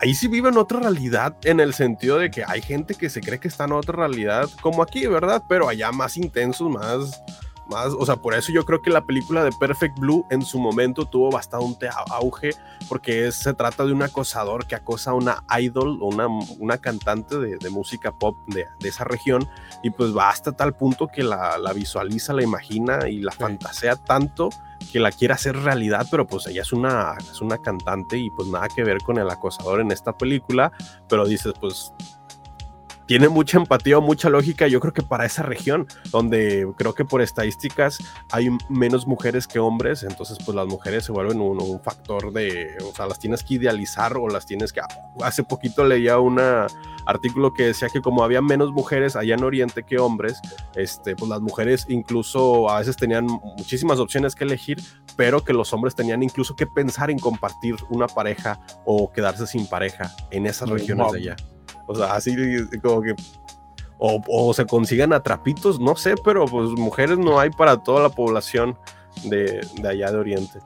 Ahí 0.00 0.14
sí 0.14 0.28
viven 0.28 0.56
otra 0.56 0.78
realidad 0.80 1.36
en 1.42 1.58
el 1.60 1.74
sentido 1.74 2.18
de 2.18 2.30
que 2.30 2.44
hay 2.46 2.62
gente 2.62 2.94
que 2.94 3.10
se 3.10 3.20
cree 3.20 3.40
que 3.40 3.48
está 3.48 3.64
en 3.64 3.72
otra 3.72 3.96
realidad, 3.96 4.48
como 4.60 4.82
aquí, 4.82 5.06
¿verdad? 5.08 5.42
Pero 5.48 5.68
allá 5.68 5.90
más 5.90 6.16
intensos, 6.16 6.70
más, 6.70 7.20
más, 7.68 7.88
o 7.98 8.06
sea, 8.06 8.14
por 8.14 8.34
eso 8.34 8.52
yo 8.52 8.64
creo 8.64 8.80
que 8.80 8.90
la 8.90 9.04
película 9.04 9.42
de 9.42 9.50
Perfect 9.58 9.98
Blue 9.98 10.24
en 10.30 10.42
su 10.42 10.60
momento 10.60 11.04
tuvo 11.04 11.32
bastante 11.32 11.88
au- 11.90 12.12
auge, 12.12 12.50
porque 12.88 13.26
es- 13.26 13.34
se 13.34 13.54
trata 13.54 13.84
de 13.84 13.92
un 13.92 14.02
acosador 14.04 14.66
que 14.66 14.76
acosa 14.76 15.10
a 15.10 15.14
una 15.14 15.42
idol 15.60 15.98
una, 16.00 16.28
una 16.60 16.78
cantante 16.78 17.36
de, 17.38 17.56
de 17.58 17.70
música 17.70 18.12
pop 18.12 18.36
de, 18.46 18.66
de 18.78 18.88
esa 18.88 19.02
región, 19.02 19.48
y 19.82 19.90
pues 19.90 20.16
va 20.16 20.30
hasta 20.30 20.52
tal 20.52 20.76
punto 20.76 21.08
que 21.08 21.24
la, 21.24 21.58
la 21.58 21.72
visualiza, 21.72 22.32
la 22.32 22.44
imagina 22.44 23.08
y 23.08 23.18
la 23.18 23.32
fantasea 23.32 23.96
tanto 23.96 24.48
que 24.92 25.00
la 25.00 25.12
quiere 25.12 25.34
hacer 25.34 25.56
realidad, 25.56 26.06
pero 26.10 26.26
pues 26.26 26.46
ella 26.46 26.62
es 26.62 26.72
una, 26.72 27.14
es 27.18 27.40
una 27.40 27.58
cantante 27.58 28.18
y 28.18 28.30
pues 28.30 28.48
nada 28.48 28.68
que 28.68 28.84
ver 28.84 28.98
con 28.98 29.18
el 29.18 29.28
acosador 29.28 29.80
en 29.80 29.90
esta 29.90 30.16
película, 30.16 30.72
pero 31.08 31.26
dices 31.26 31.52
pues 31.60 31.92
tiene 33.08 33.30
mucha 33.30 33.56
empatía 33.56 33.96
o 33.96 34.02
mucha 34.02 34.28
lógica, 34.28 34.68
yo 34.68 34.80
creo 34.80 34.92
que 34.92 35.02
para 35.02 35.24
esa 35.24 35.42
región, 35.42 35.86
donde 36.12 36.68
creo 36.76 36.94
que 36.94 37.06
por 37.06 37.22
estadísticas 37.22 37.98
hay 38.30 38.50
menos 38.68 39.06
mujeres 39.06 39.48
que 39.48 39.58
hombres, 39.58 40.02
entonces 40.02 40.36
pues 40.44 40.54
las 40.54 40.66
mujeres 40.66 41.06
se 41.06 41.12
vuelven 41.12 41.40
un, 41.40 41.60
un 41.60 41.80
factor 41.80 42.30
de, 42.34 42.76
o 42.84 42.94
sea, 42.94 43.06
las 43.06 43.18
tienes 43.18 43.42
que 43.42 43.54
idealizar 43.54 44.18
o 44.18 44.28
las 44.28 44.44
tienes 44.44 44.74
que... 44.74 44.82
Hace 45.22 45.42
poquito 45.42 45.86
leía 45.86 46.18
un 46.18 46.38
artículo 47.06 47.54
que 47.54 47.64
decía 47.64 47.88
que 47.88 48.02
como 48.02 48.22
había 48.22 48.42
menos 48.42 48.72
mujeres 48.72 49.16
allá 49.16 49.36
en 49.36 49.42
Oriente 49.42 49.84
que 49.84 49.98
hombres, 49.98 50.38
este, 50.76 51.16
pues 51.16 51.30
las 51.30 51.40
mujeres 51.40 51.86
incluso 51.88 52.68
a 52.68 52.80
veces 52.80 52.98
tenían 52.98 53.24
muchísimas 53.24 54.00
opciones 54.00 54.34
que 54.34 54.44
elegir, 54.44 54.82
pero 55.16 55.42
que 55.42 55.54
los 55.54 55.72
hombres 55.72 55.94
tenían 55.94 56.22
incluso 56.22 56.56
que 56.56 56.66
pensar 56.66 57.10
en 57.10 57.18
compartir 57.18 57.76
una 57.88 58.06
pareja 58.06 58.60
o 58.84 59.10
quedarse 59.10 59.46
sin 59.46 59.66
pareja 59.66 60.14
en 60.30 60.46
esas 60.46 60.68
regiones 60.68 61.10
de 61.12 61.18
allá. 61.18 61.36
O 61.88 61.94
sea, 61.94 62.14
así 62.14 62.36
como 62.80 63.02
que... 63.02 63.14
O, 64.00 64.22
o 64.28 64.54
se 64.54 64.64
consigan 64.64 65.12
atrapitos, 65.12 65.80
no 65.80 65.96
sé, 65.96 66.14
pero 66.22 66.46
pues 66.46 66.70
mujeres 66.70 67.18
no 67.18 67.40
hay 67.40 67.50
para 67.50 67.82
toda 67.82 68.00
la 68.00 68.10
población 68.10 68.78
de, 69.24 69.60
de 69.82 69.88
allá 69.88 70.12
de 70.12 70.18
Oriente. 70.18 70.60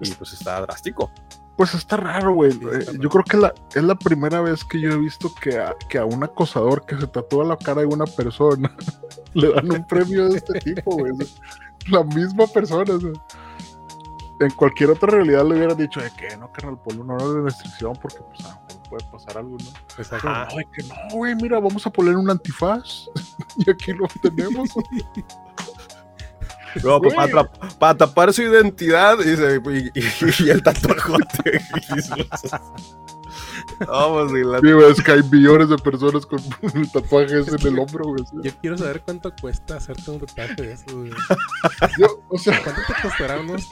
Y 0.00 0.10
pues 0.10 0.32
está 0.32 0.60
drástico. 0.62 1.08
Pues 1.56 1.74
está 1.74 1.96
raro, 1.96 2.34
güey. 2.34 2.50
Sí, 2.50 2.60
Eh, 2.64 2.84
yo 2.98 3.08
creo 3.08 3.24
que 3.24 3.36
la, 3.36 3.54
es 3.74 3.82
la 3.84 3.94
primera 3.94 4.40
vez 4.40 4.64
que 4.64 4.80
yo 4.80 4.90
he 4.90 4.96
visto 4.96 5.30
que 5.40 5.58
a, 5.58 5.76
que 5.88 5.98
a 5.98 6.04
un 6.04 6.24
acosador 6.24 6.84
que 6.86 6.98
se 6.98 7.06
tatúa 7.06 7.44
la 7.44 7.56
cara 7.56 7.82
de 7.82 7.86
una 7.86 8.06
persona 8.06 8.74
le 9.34 9.52
dan 9.52 9.70
un 9.70 9.86
premio 9.86 10.28
de 10.28 10.38
este 10.38 10.58
tipo, 10.60 10.96
güey. 10.96 11.12
La 11.88 12.04
misma 12.04 12.46
persona. 12.46 12.94
o 12.94 13.00
sea. 13.00 13.10
En 14.44 14.50
cualquier 14.52 14.90
otra 14.90 15.08
realidad 15.10 15.44
le 15.46 15.54
hubieran 15.56 15.76
dicho 15.76 16.00
de 16.00 16.10
que 16.12 16.36
no, 16.36 16.50
carnal, 16.52 16.78
ponle 16.82 17.00
una 17.02 17.14
hora 17.14 17.26
de 17.28 17.40
restricción 17.42 17.92
porque 18.00 18.18
pues 18.34 18.44
a 18.46 18.60
lo 18.74 18.82
puede 18.90 19.04
pasar 19.10 19.38
algo, 19.38 19.56
¿no? 19.58 19.68
Exacto. 19.98 20.28
Pero 20.28 20.46
no, 20.46 20.56
de 20.56 20.66
que 20.72 20.82
no, 20.82 20.94
güey, 21.12 21.34
mira, 21.36 21.58
vamos 21.60 21.86
a 21.86 21.90
poner 21.90 22.16
un 22.16 22.28
antifaz 22.30 23.06
y 23.58 23.70
aquí 23.70 23.92
lo 23.92 24.06
tenemos. 24.22 24.68
No, 26.82 26.98
pues, 27.02 27.12
para, 27.12 27.30
tra- 27.30 27.76
para 27.78 27.98
tapar 27.98 28.32
su 28.32 28.40
identidad 28.40 29.18
y, 29.20 29.36
se- 29.36 29.60
y- 29.62 29.90
y- 30.00 30.46
y 30.46 30.48
el 30.48 30.62
tatuajote. 30.62 31.60
Vamos, 33.86 34.32
y 34.32 34.42
la- 34.44 34.58
Sí, 34.60 34.72
güey, 34.72 34.90
es 34.92 35.02
que 35.02 35.12
hay 35.12 35.22
millones 35.24 35.68
de 35.68 35.76
personas 35.76 36.24
con 36.24 36.40
tatuajes 36.92 37.48
en 37.48 37.66
el 37.66 37.78
hombro, 37.78 38.04
güey. 38.06 38.24
Yo 38.42 38.50
quiero 38.60 38.78
saber 38.78 39.02
cuánto 39.02 39.32
cuesta 39.40 39.76
hacerte 39.76 40.10
un 40.10 40.20
tatuaje 40.20 40.54
de 40.54 40.72
eso. 40.72 40.84
güey. 40.96 41.10
Yo, 41.98 42.22
o 42.30 42.38
sea, 42.38 42.58
¿Cuánto 42.62 42.80
te 42.86 43.02
costará? 43.02 43.38
Unos, 43.40 43.68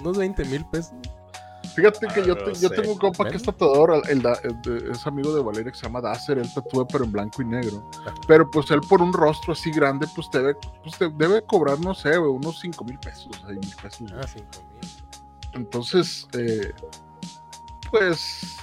unos 0.00 0.16
20 0.18 0.44
mil 0.46 0.64
pesos. 0.66 0.92
Fíjate 1.74 2.08
que 2.08 2.20
Ah, 2.20 2.24
yo, 2.26 2.36
te- 2.36 2.54
yo 2.54 2.70
tengo 2.70 2.92
un 2.92 2.98
compa 2.98 3.28
que 3.30 3.36
es 3.36 3.42
tatuador, 3.42 4.02
el 4.08 4.22
es 4.90 5.06
amigo 5.06 5.32
de 5.34 5.42
Valeria 5.42 5.70
que 5.70 5.78
se 5.78 5.84
llama 5.84 6.00
Dacer, 6.00 6.38
él 6.38 6.52
tatúa 6.52 6.86
pero 6.88 7.04
en 7.04 7.12
blanco 7.12 7.40
y 7.42 7.44
negro. 7.44 7.88
Pero 8.26 8.50
pues 8.50 8.70
él 8.72 8.80
por 8.88 9.00
un 9.00 9.12
rostro 9.12 9.52
así 9.52 9.70
grande, 9.70 10.06
pues 10.14 10.28
debe, 10.32 10.56
pues 10.82 10.98
te- 10.98 11.10
debe 11.10 11.42
cobrar, 11.42 11.78
no 11.78 11.94
sé, 11.94 12.16
güey, 12.16 12.30
unos 12.32 12.58
5 12.60 12.84
mil 12.84 12.98
pesos, 12.98 13.28
6 13.46 13.58
mil 13.60 13.74
pesos. 13.80 14.12
Ah, 14.16 14.26
5 14.26 14.46
mil. 14.72 14.90
Entonces, 15.54 16.26
eh, 16.32 16.72
pues, 17.90 18.56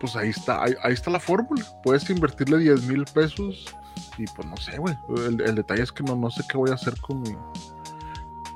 pues 0.00 0.14
ahí 0.16 0.30
está, 0.30 0.62
ahí, 0.64 0.74
ahí 0.82 0.92
está 0.92 1.10
la 1.10 1.20
fórmula. 1.20 1.64
Puedes 1.82 2.08
invertirle 2.10 2.58
10 2.58 2.82
mil 2.82 3.04
pesos 3.04 3.64
y 4.18 4.24
pues 4.26 4.46
no 4.48 4.56
sé, 4.56 4.76
güey. 4.78 4.96
El, 5.26 5.40
el 5.40 5.54
detalle 5.54 5.82
es 5.82 5.92
que 5.92 6.02
no, 6.02 6.16
no 6.16 6.30
sé 6.30 6.42
qué 6.48 6.56
voy 6.58 6.70
a 6.70 6.74
hacer 6.74 6.98
con 7.00 7.20
mi, 7.22 7.30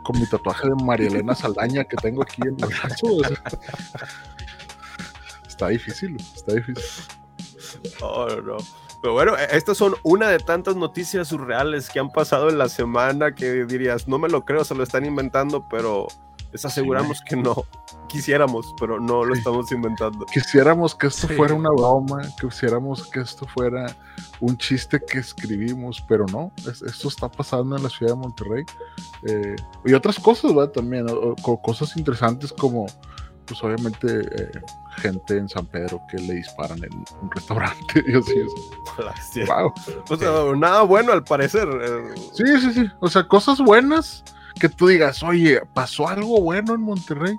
con 0.06 0.20
mi 0.20 0.26
tatuaje 0.26 0.68
de 0.68 0.74
María 0.84 1.08
Elena 1.08 1.34
Saldaña 1.34 1.82
que 1.84 1.96
tengo 1.96 2.22
aquí 2.22 2.40
en 2.42 2.56
el 2.62 2.66
brazo. 2.66 3.06
o 3.06 3.24
sea. 3.24 3.42
Está 5.48 5.68
difícil, 5.68 6.16
está 6.34 6.54
difícil. 6.54 6.84
Oh, 8.02 8.28
no. 8.28 8.56
Pero 9.02 9.14
bueno, 9.14 9.36
e- 9.36 9.56
estas 9.56 9.76
son 9.76 9.94
una 10.04 10.28
de 10.28 10.38
tantas 10.38 10.76
noticias 10.76 11.28
surreales 11.28 11.90
que 11.90 11.98
han 11.98 12.10
pasado 12.10 12.48
en 12.50 12.58
la 12.58 12.68
semana 12.68 13.34
que 13.34 13.64
dirías, 13.64 14.06
no 14.06 14.18
me 14.18 14.28
lo 14.28 14.44
creo, 14.44 14.64
se 14.64 14.76
lo 14.76 14.84
están 14.84 15.04
inventando, 15.04 15.66
pero 15.68 16.06
les 16.52 16.64
aseguramos 16.64 17.20
que 17.28 17.34
no. 17.36 17.64
Quisiéramos, 18.08 18.74
pero 18.78 19.00
no 19.00 19.24
lo 19.24 19.34
Sí. 19.34 19.40
estamos 19.40 19.70
inventando. 19.72 20.24
Quisiéramos 20.26 20.94
que 20.94 21.08
esto 21.08 21.26
Sí. 21.28 21.34
fuera 21.34 21.54
una 21.54 21.70
broma, 21.70 22.22
quisiéramos 22.40 23.06
que 23.08 23.20
esto 23.20 23.46
fuera 23.46 23.94
un 24.40 24.56
chiste 24.56 25.00
que 25.06 25.18
escribimos, 25.18 26.02
pero 26.08 26.24
no, 26.32 26.52
es- 26.70 26.82
esto 26.82 27.08
está 27.08 27.28
pasando 27.30 27.76
en 27.76 27.82
la 27.82 27.88
ciudad 27.90 28.12
de 28.14 28.18
Monterrey. 28.18 28.64
Eh, 29.28 29.56
y 29.84 29.92
otras 29.94 30.18
cosas, 30.18 30.54
¿verdad? 30.54 30.72
También, 30.72 31.08
o- 31.10 31.14
o 31.14 31.36
co- 31.36 31.60
cosas 31.60 31.96
interesantes 31.96 32.52
como, 32.52 32.86
pues 33.46 33.62
obviamente, 33.62 34.06
eh, 34.20 34.50
gente 34.98 35.36
en 35.38 35.48
San 35.48 35.66
Pedro 35.66 36.00
que 36.10 36.16
le 36.18 36.34
disparan 36.34 36.78
en 36.82 36.92
un 37.22 37.30
restaurante 37.30 38.02
y 38.06 38.14
así 38.16 39.40
es. 39.40 39.46
Wow. 39.46 39.72
O 40.10 40.16
sea, 40.16 40.30
nada 40.56 40.82
bueno 40.82 41.12
al 41.12 41.22
parecer. 41.24 41.68
eh, 41.82 42.14
Sí, 42.32 42.44
sí, 42.60 42.72
sí. 42.72 42.90
O 43.00 43.08
sea, 43.08 43.26
cosas 43.28 43.58
buenas 43.60 44.24
que 44.58 44.68
tú 44.70 44.86
digas, 44.86 45.22
oye, 45.22 45.60
pasó 45.74 46.08
algo 46.08 46.40
bueno 46.40 46.74
en 46.74 46.80
Monterrey. 46.80 47.36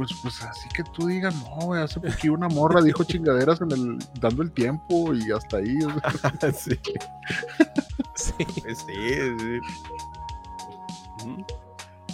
Pues, 0.00 0.12
pues 0.22 0.42
así 0.44 0.66
que 0.70 0.82
tú 0.82 1.08
digas, 1.08 1.34
no, 1.34 1.66
güey, 1.66 1.82
hace 1.82 2.00
poquito 2.00 2.32
una 2.32 2.48
morra 2.48 2.80
dijo 2.80 3.04
chingaderas 3.04 3.60
en 3.60 3.70
el, 3.72 3.98
dando 4.18 4.42
el 4.42 4.50
tiempo 4.50 5.12
y 5.12 5.30
hasta 5.30 5.58
ahí. 5.58 5.76
o 5.84 5.90
sea. 5.90 6.52
sí, 6.54 6.78
Sí. 8.14 8.32
sí, 8.48 8.74
sí. 9.38 9.60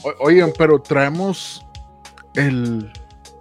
O- 0.02 0.14
oigan, 0.25 0.52
pero 0.59 0.81
traemos 0.81 1.64
el 2.35 2.93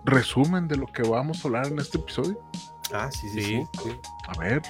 resumen 0.04 0.68
de 0.68 0.78
lo 0.78 0.86
que 0.86 1.02
vamos 1.02 1.44
a 1.44 1.48
hablar 1.48 1.68
en 1.68 1.80
este 1.80 1.98
episodio. 1.98 2.40
Ah, 2.94 3.10
sí, 3.12 3.28
sí, 3.30 3.42
sí. 3.42 3.68
Sí, 3.74 3.90
sí. 3.90 4.00
A 4.28 4.38
ver. 4.40 4.62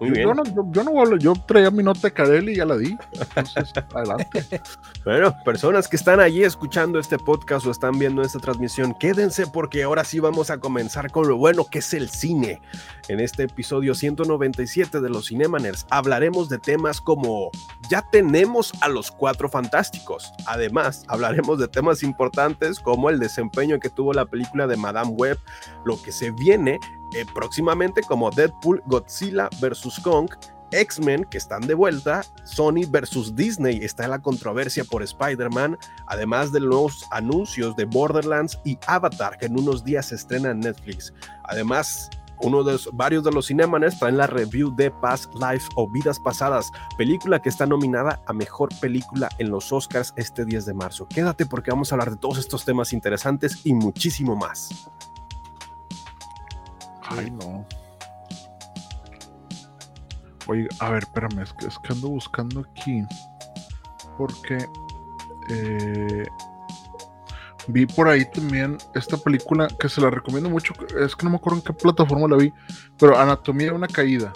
Muy 0.00 0.10
yo, 0.10 0.14
bien. 0.14 0.28
yo 0.28 0.34
no, 0.34 0.44
yo, 0.44 0.64
yo 0.70 0.84
no 0.84 1.00
hablar, 1.00 1.18
yo 1.18 1.34
traía 1.34 1.70
mi 1.70 1.82
nota 1.82 2.00
de 2.02 2.12
Carelli 2.12 2.52
y 2.52 2.56
ya 2.56 2.66
la 2.66 2.76
di. 2.76 2.96
Entonces, 3.12 3.72
adelante. 3.94 4.60
Bueno, 5.04 5.34
personas 5.44 5.88
que 5.88 5.96
están 5.96 6.20
allí 6.20 6.44
escuchando 6.44 6.98
este 6.98 7.18
podcast 7.18 7.66
o 7.66 7.70
están 7.70 7.98
viendo 7.98 8.22
esta 8.22 8.38
transmisión, 8.38 8.94
quédense 8.98 9.46
porque 9.46 9.82
ahora 9.84 10.04
sí 10.04 10.20
vamos 10.20 10.50
a 10.50 10.58
comenzar 10.58 11.10
con 11.10 11.28
lo 11.28 11.36
bueno 11.36 11.66
que 11.70 11.78
es 11.78 11.94
el 11.94 12.10
cine. 12.10 12.60
En 13.08 13.20
este 13.20 13.44
episodio 13.44 13.94
197 13.94 15.00
de 15.00 15.08
los 15.08 15.28
Cinemaners 15.28 15.86
hablaremos 15.90 16.48
de 16.48 16.58
temas 16.58 17.00
como 17.00 17.50
ya 17.88 18.02
tenemos 18.10 18.72
a 18.80 18.88
los 18.88 19.10
cuatro 19.10 19.48
fantásticos. 19.48 20.32
Además, 20.46 21.04
hablaremos 21.08 21.58
de 21.58 21.68
temas 21.68 22.02
importantes 22.02 22.80
como 22.80 23.10
el 23.10 23.18
desempeño 23.18 23.78
que 23.78 23.90
tuvo 23.90 24.12
la 24.12 24.26
película 24.26 24.66
de 24.66 24.76
Madame 24.76 25.10
Web, 25.10 25.38
lo 25.84 26.00
que 26.02 26.12
se 26.12 26.32
viene 26.32 26.80
eh, 27.16 27.26
próximamente 27.34 28.02
como 28.02 28.30
Deadpool, 28.30 28.82
Godzilla 28.86 29.48
vs. 29.60 30.00
Kong 30.02 30.28
X-Men 30.70 31.24
que 31.24 31.38
están 31.38 31.66
de 31.66 31.74
vuelta, 31.74 32.22
Sony 32.44 32.86
versus 32.88 33.34
Disney 33.34 33.78
está 33.82 34.08
la 34.08 34.20
controversia 34.20 34.84
por 34.84 35.02
Spider-Man, 35.02 35.78
además 36.06 36.52
de 36.52 36.60
los 36.60 37.04
anuncios 37.10 37.76
de 37.76 37.84
Borderlands 37.84 38.58
y 38.64 38.78
Avatar 38.86 39.38
que 39.38 39.46
en 39.46 39.58
unos 39.58 39.84
días 39.84 40.06
se 40.06 40.16
estrena 40.16 40.50
en 40.50 40.60
Netflix. 40.60 41.12
Además, 41.44 42.10
uno 42.40 42.62
de 42.62 42.72
los, 42.72 42.90
varios 42.92 43.24
de 43.24 43.32
los 43.32 43.46
cinemanes 43.46 43.98
traen 43.98 44.18
la 44.18 44.26
review 44.26 44.74
de 44.74 44.90
Past 44.90 45.32
Life 45.36 45.68
o 45.74 45.88
Vidas 45.88 46.20
Pasadas, 46.20 46.70
película 46.98 47.40
que 47.40 47.48
está 47.48 47.64
nominada 47.64 48.20
a 48.26 48.32
mejor 48.32 48.68
película 48.80 49.28
en 49.38 49.50
los 49.50 49.72
Oscars 49.72 50.12
este 50.16 50.44
10 50.44 50.66
de 50.66 50.74
marzo. 50.74 51.06
Quédate 51.08 51.46
porque 51.46 51.70
vamos 51.70 51.90
a 51.90 51.94
hablar 51.94 52.10
de 52.10 52.16
todos 52.16 52.38
estos 52.38 52.64
temas 52.64 52.92
interesantes 52.92 53.60
y 53.64 53.72
muchísimo 53.72 54.36
más. 54.36 54.90
Ay, 57.08 57.30
no. 57.30 57.66
Oye, 60.48 60.68
a 60.80 60.90
ver, 60.90 61.02
espérame, 61.02 61.40
es 61.42 61.52
que, 61.54 61.66
es 61.66 61.78
que 61.80 61.92
ando 61.92 62.08
buscando 62.08 62.60
aquí. 62.60 63.02
Porque 64.16 64.64
eh, 65.48 66.24
vi 67.68 67.84
por 67.86 68.08
ahí 68.08 68.24
también 68.30 68.78
esta 68.94 69.16
película 69.16 69.66
que 69.80 69.88
se 69.88 70.00
la 70.00 70.10
recomiendo 70.10 70.48
mucho. 70.48 70.72
Es 71.00 71.16
que 71.16 71.24
no 71.24 71.30
me 71.30 71.36
acuerdo 71.36 71.58
en 71.58 71.64
qué 71.64 71.72
plataforma 71.72 72.28
la 72.28 72.36
vi, 72.36 72.52
pero 72.98 73.18
Anatomía 73.18 73.66
de 73.68 73.72
una 73.72 73.88
caída. 73.88 74.32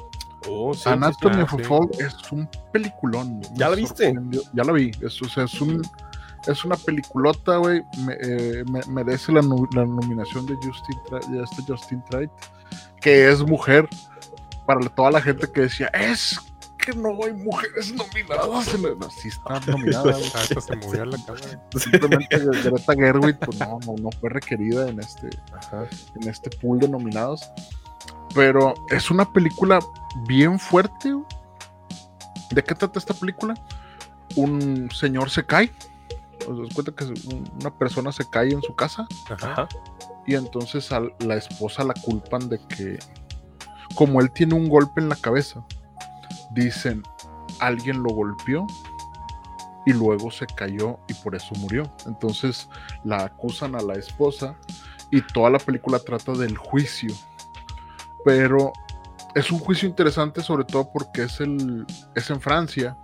Oh, 0.48 0.74
sí, 0.74 0.88
Anatomy 0.88 1.36
sí, 1.36 1.40
of 1.42 1.54
a 1.54 1.56
sí. 1.58 1.62
Fall 1.64 1.88
es 1.98 2.32
un 2.32 2.48
peliculón. 2.72 3.40
¿Ya 3.54 3.68
la 3.68 3.76
viste? 3.76 4.14
Ya 4.52 4.64
la 4.64 4.72
vi. 4.72 4.90
Es, 5.00 5.20
o 5.22 5.28
sea, 5.28 5.44
es 5.44 5.60
un 5.60 5.80
es 6.46 6.64
una 6.64 6.76
peliculota, 6.76 7.58
güey. 7.58 7.82
Me- 8.04 8.16
eh, 8.20 8.64
me- 8.70 8.84
merece 8.88 9.30
la, 9.30 9.42
la 9.42 9.84
nominación 9.84 10.46
de 10.46 10.54
Justin, 10.56 10.98
Tra- 11.08 11.26
de 11.28 11.42
este 11.44 11.62
Justin 11.68 12.02
Trait, 12.10 12.30
que 13.00 13.30
es 13.30 13.42
mujer. 13.42 13.88
Para 14.66 14.80
toda 14.88 15.10
la 15.10 15.20
gente 15.20 15.50
que 15.50 15.62
decía, 15.62 15.88
es 15.88 16.38
que 16.78 16.92
no 16.92 17.10
hay 17.24 17.32
mujeres 17.32 17.92
nominadas. 17.92 18.74
en 18.74 18.82
la-". 18.82 18.94
No, 18.94 19.10
sí 19.10 19.28
está 19.28 19.60
nominada, 19.60 20.12
güey. 20.12 20.30
Ah, 20.34 20.40
hasta 20.40 20.60
se 20.60 20.76
movió 20.76 21.04
la 21.04 21.18
cámara. 21.24 21.68
Simplemente 21.76 22.38
Greta 22.38 22.94
Gerwig 22.94 23.38
pues, 23.38 23.58
no, 23.58 23.78
no, 23.86 23.94
no 24.00 24.10
fue 24.20 24.30
requerida 24.30 24.88
en 24.88 25.00
este, 25.00 25.28
en 26.14 26.28
este 26.28 26.50
pool 26.58 26.78
de 26.78 26.88
nominados. 26.88 27.50
Pero 28.34 28.74
es 28.90 29.10
una 29.10 29.30
película 29.32 29.80
bien 30.26 30.58
fuerte. 30.58 31.14
¿De 32.50 32.62
qué 32.62 32.74
trata 32.74 32.98
esta 32.98 33.14
película? 33.14 33.54
Un 34.36 34.88
señor 34.92 35.30
se 35.30 35.44
cae. 35.44 35.72
Os 36.48 36.58
das 36.58 36.74
cuenta 36.74 36.92
que 36.92 37.04
un- 37.04 37.50
una 37.60 37.70
persona 37.76 38.12
se 38.12 38.28
cae 38.30 38.50
en 38.52 38.62
su 38.62 38.74
casa. 38.74 39.06
Ajá. 39.30 39.68
y 40.26 40.34
entonces 40.36 40.92
a 40.92 41.00
la 41.20 41.34
esposa 41.34 41.82
la 41.82 41.94
culpan 41.94 42.48
de 42.48 42.60
que, 42.68 42.98
como 43.96 44.20
él 44.20 44.30
tiene 44.30 44.54
un 44.54 44.68
golpe 44.68 45.00
en 45.00 45.08
la 45.08 45.16
cabeza, 45.16 45.64
dicen 46.52 47.02
alguien 47.58 48.02
lo 48.02 48.10
golpeó 48.10 48.66
y 49.86 49.92
luego 49.92 50.30
se 50.30 50.46
cayó 50.46 50.98
y 51.08 51.14
por 51.14 51.34
eso 51.34 51.52
murió. 51.58 51.90
Entonces 52.06 52.68
la 53.02 53.24
acusan 53.24 53.74
a 53.74 53.80
la 53.80 53.94
esposa 53.94 54.54
y 55.10 55.20
toda 55.22 55.50
la 55.50 55.58
película 55.58 55.98
trata 55.98 56.32
del 56.32 56.56
juicio. 56.56 57.12
Pero 58.24 58.72
es 59.34 59.50
un 59.50 59.58
juicio 59.58 59.88
interesante 59.88 60.42
sobre 60.42 60.64
todo 60.64 60.90
porque 60.92 61.22
es, 61.24 61.40
el, 61.40 61.86
es 62.14 62.30
en 62.30 62.40
Francia. 62.40 62.96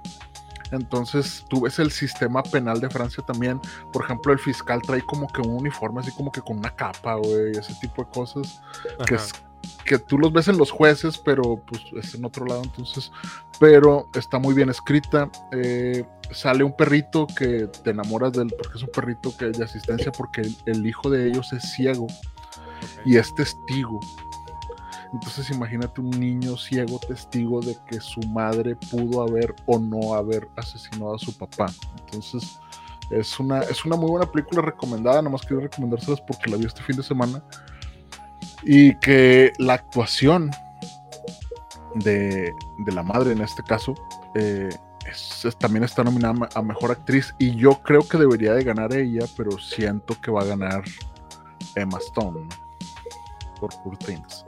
Entonces 0.73 1.45
tú 1.49 1.63
ves 1.63 1.79
el 1.79 1.91
sistema 1.91 2.43
penal 2.43 2.81
de 2.81 2.91
Francia 2.91 3.23
también. 3.27 3.61
Por 3.93 4.05
ejemplo, 4.05 4.33
el 4.33 4.39
fiscal 4.39 4.81
trae 4.83 5.03
como 5.03 5.27
que 5.29 5.41
un 5.41 5.51
uniforme 5.57 6.01
así 6.01 6.11
como 6.13 6.31
que 6.33 6.41
con 6.41 6.59
una 6.59 6.75
capa, 6.75 7.15
güey, 7.17 7.53
ese 7.53 7.75
tipo 7.81 8.05
de 8.05 8.11
cosas 8.11 8.61
que, 9.07 9.15
es- 9.17 9.33
que 9.85 9.99
tú 9.99 10.19
los 10.19 10.33
ves 10.33 10.49
en 10.49 10.59
los 10.59 10.71
jueces, 10.71 11.19
pero 11.19 11.57
pues 11.67 11.83
es 11.97 12.15
en 12.15 12.25
otro 12.25 12.45
lado, 12.47 12.63
entonces, 12.65 13.11
pero 13.59 14.09
está 14.15 14.39
muy 14.39 14.55
bien 14.55 14.69
escrita. 14.71 15.29
eh, 15.53 16.05
sale 16.33 16.65
un 16.65 16.77
perrito 16.77 17.27
que 17.37 17.69
te 17.85 17.91
enamoras 17.91 18.33
del, 18.33 18.49
porque 18.49 18.79
es 18.79 18.83
un 18.83 18.91
perrito 18.91 19.37
que 19.37 19.49
es 19.51 19.59
de 19.59 19.65
asistencia, 19.65 20.11
porque 20.11 20.41
el, 20.41 20.57
el 20.67 20.87
hijo 20.87 21.09
de 21.09 21.29
ellos 21.29 21.53
es 21.53 21.63
ciego 21.73 22.09
y 23.05 23.17
es 23.17 23.33
testigo. 23.35 24.01
Entonces 25.13 25.51
imagínate 25.51 26.01
un 26.01 26.11
niño 26.11 26.57
ciego 26.57 26.99
testigo 26.99 27.61
de 27.61 27.77
que 27.87 28.01
su 28.01 28.21
madre 28.29 28.77
pudo 28.91 29.23
haber 29.23 29.55
o 29.67 29.79
no 29.79 30.15
haber 30.15 30.49
asesinado 30.57 31.15
a 31.15 31.19
su 31.19 31.37
papá. 31.37 31.67
Entonces 32.01 32.59
es 33.11 33.39
una, 33.39 33.61
es 33.61 33.85
una 33.85 33.97
muy 33.97 34.11
buena 34.11 34.31
película 34.31 34.63
recomendada, 34.63 35.17
nada 35.17 35.31
más 35.31 35.43
quiero 35.43 35.63
recomendárselas 35.63 36.21
porque 36.23 36.51
la 36.51 36.57
vi 36.57 36.67
este 36.67 36.83
fin 36.83 36.97
de 36.97 37.03
semana. 37.03 37.43
Y 38.63 38.97
que 38.97 39.53
la 39.59 39.75
actuación 39.75 40.51
de, 41.95 42.53
de 42.79 42.93
la 42.93 43.03
madre 43.03 43.33
en 43.33 43.41
este 43.41 43.63
caso 43.63 43.95
eh, 44.35 44.69
también 45.59 45.85
está 45.85 46.03
nominada 46.03 46.49
a 46.55 46.63
Mejor 46.63 46.91
Actriz 46.91 47.35
y 47.39 47.55
yo 47.55 47.81
creo 47.83 48.07
que 48.07 48.19
debería 48.19 48.55
de 48.55 48.65
ganar 48.65 48.93
ella, 48.93 49.25
pero 49.37 49.59
siento 49.59 50.21
que 50.21 50.31
va 50.31 50.43
a 50.43 50.47
ganar 50.47 50.83
Emma 51.75 51.99
Stone 51.99 52.49
por 53.61 53.71
Poor 53.83 53.97
Things. 53.99 54.46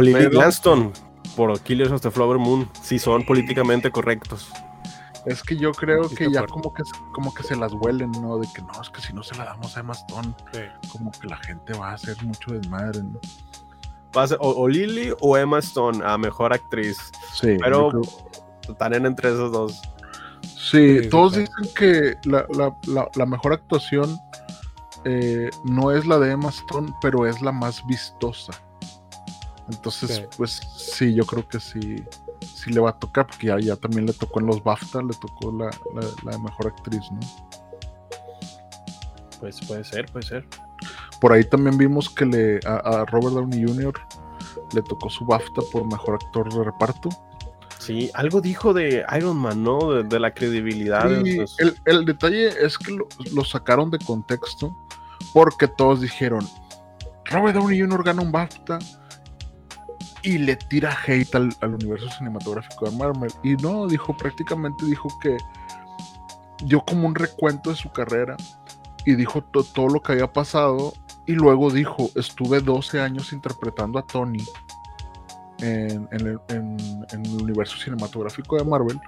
O 0.00 0.02
Lily 0.02 0.14
Pero- 0.14 0.30
Gladstone 0.30 0.92
por 1.36 1.58
Killers 1.60 1.92
of 1.92 2.00
the 2.00 2.10
Flower 2.10 2.38
Moon. 2.38 2.68
Sí, 2.82 2.98
son 2.98 3.24
políticamente 3.24 3.90
correctos. 3.90 4.48
Es 5.26 5.42
que 5.42 5.54
yo 5.56 5.72
creo 5.72 6.04
Sí 6.04 6.14
que 6.16 6.30
ya 6.32 6.46
como 6.46 6.72
que, 6.72 6.82
como 7.12 7.34
que 7.34 7.42
se 7.42 7.54
las 7.54 7.72
huelen, 7.74 8.10
¿no? 8.12 8.38
De 8.38 8.48
que 8.54 8.62
no, 8.62 8.70
es 8.80 8.88
que 8.88 9.02
si 9.02 9.12
no 9.12 9.22
se 9.22 9.36
la 9.36 9.44
damos 9.44 9.76
a 9.76 9.80
Emma 9.80 9.92
Stone, 9.92 10.34
Sí. 10.52 10.60
como 10.90 11.10
que 11.12 11.26
la 11.26 11.36
gente 11.36 11.74
va 11.74 11.90
a 11.90 11.94
hacer 11.94 12.16
mucho 12.24 12.52
desmadre, 12.52 13.02
¿no? 13.02 13.20
Va 14.16 14.22
a 14.22 14.28
ser 14.28 14.38
o, 14.40 14.48
o 14.48 14.66
Lily 14.66 15.12
o 15.20 15.36
Emma 15.36 15.58
Stone 15.58 16.00
a 16.04 16.16
mejor 16.16 16.52
actriz. 16.54 16.98
Sí, 17.38 17.56
Pero- 17.60 17.90
creo- 17.90 18.02
Están 18.68 18.94
en 18.94 19.04
entre 19.04 19.28
esos 19.30 19.50
dos. 19.52 19.80
Sí, 20.42 20.98
Sí, 20.98 20.98
sí, 21.04 21.08
todos 21.10 21.32
claro. 21.34 21.48
dicen 21.60 21.74
que 21.74 22.16
la, 22.28 22.46
la- 22.56 22.76
la- 22.86 23.08
la 23.14 23.26
mejor 23.26 23.52
actuación 23.52 24.16
eh, 25.04 25.50
no 25.64 25.90
es 25.92 26.06
la 26.06 26.18
de 26.18 26.32
Emma 26.32 26.48
Stone, 26.50 26.92
pero 27.02 27.26
es 27.26 27.40
la 27.42 27.52
más 27.52 27.84
vistosa. 27.86 28.52
Entonces, 29.70 30.16
Sí. 30.16 30.22
pues 30.36 30.50
sí, 30.76 31.14
yo 31.14 31.24
creo 31.24 31.46
que 31.48 31.60
sí, 31.60 32.02
sí 32.42 32.70
le 32.72 32.80
va 32.80 32.90
a 32.90 32.98
tocar, 32.98 33.26
porque 33.26 33.48
ya, 33.48 33.58
ya 33.60 33.76
también 33.76 34.06
le 34.06 34.12
tocó 34.12 34.40
en 34.40 34.46
los 34.46 34.62
BAFTA, 34.62 35.02
le 35.02 35.14
tocó 35.14 35.52
la, 35.52 35.70
la- 36.24 36.38
mejor 36.38 36.68
actriz, 36.68 37.02
¿no? 37.12 37.20
Pues 39.40 39.58
puede 39.66 39.84
ser, 39.84 40.06
puede 40.12 40.26
ser. 40.26 40.46
Por 41.20 41.32
ahí 41.32 41.44
también 41.44 41.76
vimos 41.78 42.08
que 42.10 42.26
le, 42.26 42.60
a, 42.66 42.76
a 43.02 43.04
Robert 43.06 43.34
Downey 43.34 43.64
Jr. 43.66 43.92
le 44.74 44.82
tocó 44.82 45.08
su 45.10 45.24
BAFTA 45.24 45.62
por 45.72 45.86
mejor 45.86 46.14
actor 46.22 46.52
de 46.52 46.64
reparto. 46.64 47.08
Sí, 47.78 48.10
algo 48.14 48.40
dijo 48.42 48.74
de 48.74 49.04
Iron 49.16 49.38
Man, 49.38 49.62
¿no? 49.62 49.92
De, 49.92 50.02
de 50.04 50.20
la 50.20 50.32
credibilidad. 50.34 51.08
Pues, 51.36 51.56
el, 51.58 51.76
el 51.86 52.04
detalle 52.04 52.48
es 52.64 52.76
que 52.76 52.92
lo, 52.92 53.06
lo 53.34 53.44
sacaron 53.44 53.90
de 53.90 53.98
contexto 53.98 54.76
porque 55.32 55.66
todos 55.68 56.00
dijeron, 56.02 56.46
Robert 57.24 57.56
Downey 57.56 57.80
Jr. 57.80 58.02
gana 58.04 58.20
un 58.22 58.32
BAFTA 58.32 58.78
y 60.22 60.38
le 60.38 60.56
tira 60.56 60.96
hate 61.06 61.34
al, 61.34 61.54
al 61.60 61.74
universo 61.74 62.08
cinematográfico 62.10 62.90
de 62.90 62.96
Marvel. 62.96 63.32
Y 63.42 63.54
no, 63.56 63.86
dijo, 63.86 64.16
prácticamente 64.16 64.84
dijo 64.86 65.08
que 65.20 65.36
dio 66.64 66.80
como 66.84 67.06
un 67.08 67.14
recuento 67.14 67.70
de 67.70 67.76
su 67.76 67.90
carrera 67.90 68.36
y 69.06 69.14
dijo 69.14 69.42
to- 69.42 69.64
todo 69.64 69.88
lo 69.88 70.02
que 70.02 70.12
había 70.12 70.30
pasado 70.32 70.92
y 71.26 71.32
luego 71.32 71.70
dijo, 71.70 72.10
estuve 72.16 72.60
12 72.60 73.00
años 73.00 73.32
interpretando 73.32 73.98
a 73.98 74.06
Tony 74.06 74.44
en, 75.60 76.08
el, 76.12 76.38
en- 76.48 77.06
en 77.12 77.26
el 77.26 77.42
universo 77.42 77.76
cinematográfico 77.78 78.56
de 78.56 78.64
Marvel. 78.64 79.00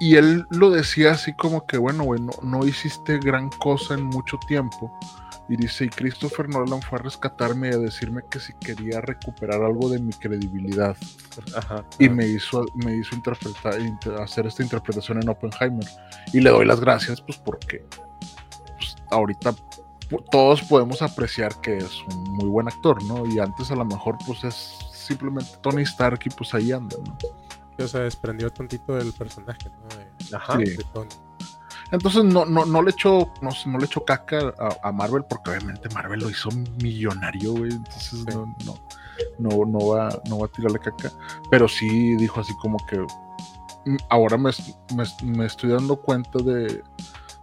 Y 0.00 0.16
él 0.16 0.44
lo 0.50 0.70
decía 0.70 1.12
así 1.12 1.32
como 1.34 1.66
que, 1.66 1.78
bueno, 1.78 2.02
güey, 2.04 2.20
no, 2.20 2.32
no 2.42 2.66
hiciste 2.66 3.18
gran 3.18 3.48
cosa 3.50 3.94
en 3.94 4.04
mucho 4.04 4.38
tiempo. 4.48 4.92
Y 5.48 5.56
dice, 5.56 5.84
y 5.84 5.88
Christopher 5.88 6.48
Nolan 6.48 6.80
fue 6.80 6.98
a 6.98 7.02
rescatarme 7.02 7.68
y 7.68 7.72
a 7.74 7.76
decirme 7.78 8.22
que 8.30 8.40
si 8.40 8.54
quería 8.54 9.00
recuperar 9.02 9.62
algo 9.62 9.90
de 9.90 9.98
mi 9.98 10.12
credibilidad. 10.12 10.96
ajá. 11.56 11.84
Y 11.98 12.08
me 12.08 12.26
hizo, 12.26 12.64
me 12.76 12.96
hizo 12.96 13.14
interpretar, 13.14 13.78
inter- 13.80 14.14
hacer 14.22 14.46
esta 14.46 14.62
interpretación 14.62 15.22
en 15.22 15.28
Oppenheimer. 15.28 15.86
Y 16.32 16.40
le 16.40 16.48
doy 16.50 16.64
las 16.64 16.80
gracias, 16.80 17.20
pues 17.20 17.36
porque 17.38 17.84
pues, 18.78 18.96
ahorita 19.10 19.54
todos 20.30 20.62
podemos 20.62 21.02
apreciar 21.02 21.60
que 21.60 21.76
es 21.78 22.00
un 22.14 22.22
muy 22.34 22.48
buen 22.48 22.68
actor, 22.68 23.02
¿no? 23.04 23.26
Y 23.26 23.38
antes 23.38 23.70
a 23.70 23.74
lo 23.76 23.84
mejor 23.84 24.16
pues 24.26 24.44
es 24.44 24.54
simplemente 24.92 25.50
Tony 25.60 25.82
Stark 25.82 26.20
y 26.24 26.30
pues 26.30 26.54
ahí 26.54 26.72
anda, 26.72 26.96
¿no? 27.04 27.18
O 27.84 27.88
sea, 27.88 28.00
desprendió 28.02 28.48
tantito 28.50 28.94
del 28.94 29.12
personaje, 29.12 29.68
¿no? 29.68 29.96
De, 29.96 30.36
Ajá. 30.36 30.56
Sí. 30.58 30.64
de 30.76 30.84
Tony. 30.92 31.08
Entonces 31.94 32.24
no, 32.24 32.44
no, 32.44 32.64
no 32.66 32.82
le 32.82 32.90
echó, 32.90 33.32
no, 33.40 33.50
no 33.66 33.78
le 33.78 33.86
echó 33.86 34.04
caca 34.04 34.52
a, 34.58 34.88
a 34.88 34.92
Marvel 34.92 35.24
porque 35.28 35.50
obviamente 35.50 35.88
Marvel 35.94 36.20
lo 36.20 36.30
hizo 36.30 36.48
millonario, 36.82 37.52
güey. 37.52 37.72
Entonces 37.72 38.20
Sí. 38.20 38.24
no, 38.34 38.54
no, 38.66 38.78
no, 39.38 39.64
no 39.66 39.86
va, 39.88 40.08
no 40.28 40.38
va 40.38 40.46
a 40.46 40.48
tirarle 40.48 40.78
caca. 40.78 41.10
Pero 41.50 41.68
sí 41.68 42.16
dijo 42.16 42.40
así 42.40 42.52
como 42.56 42.76
que 42.88 42.98
"Mm, 43.86 43.96
ahora 44.10 44.36
me, 44.36 44.50
me, 44.96 45.04
me 45.36 45.46
estoy 45.46 45.70
dando 45.70 45.96
cuenta 45.96 46.38
de, 46.42 46.82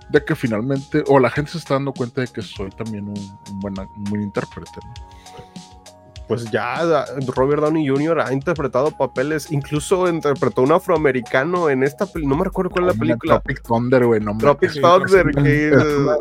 de 0.09 0.25
que 0.25 0.35
finalmente, 0.35 1.03
o 1.07 1.19
la 1.19 1.29
gente 1.29 1.51
se 1.51 1.57
está 1.59 1.75
dando 1.75 1.93
cuenta 1.93 2.21
de 2.21 2.27
que 2.27 2.41
soy 2.41 2.69
también 2.71 3.07
un, 3.07 3.39
un 3.51 4.03
buen 4.09 4.21
intérprete. 4.21 4.71
¿no? 4.83 4.93
Pues 6.31 6.51
ya 6.51 7.05
Robert 7.35 7.61
Downey 7.61 7.87
Jr. 7.87 8.21
ha 8.21 8.31
interpretado 8.33 8.91
papeles, 8.97 9.51
incluso 9.51 10.07
interpretó 10.07 10.61
un 10.61 10.71
afroamericano 10.71 11.69
en 11.69 11.83
esta 11.83 12.05
película, 12.05 12.29
no 12.35 12.39
me 12.39 12.45
recuerdo 12.45 12.69
cuál 12.71 12.85
es 12.89 12.95
la 12.95 12.99
película. 12.99 13.33
Tropic 13.41 13.61
Thunder, 13.63 14.05
güey. 14.05 14.19
No, 14.21 14.37
Tropic 14.37 14.71
Thunder, 14.81 15.27
es- 15.29 15.35
que 15.43 15.67
es 15.69 15.73
una- 15.97 16.17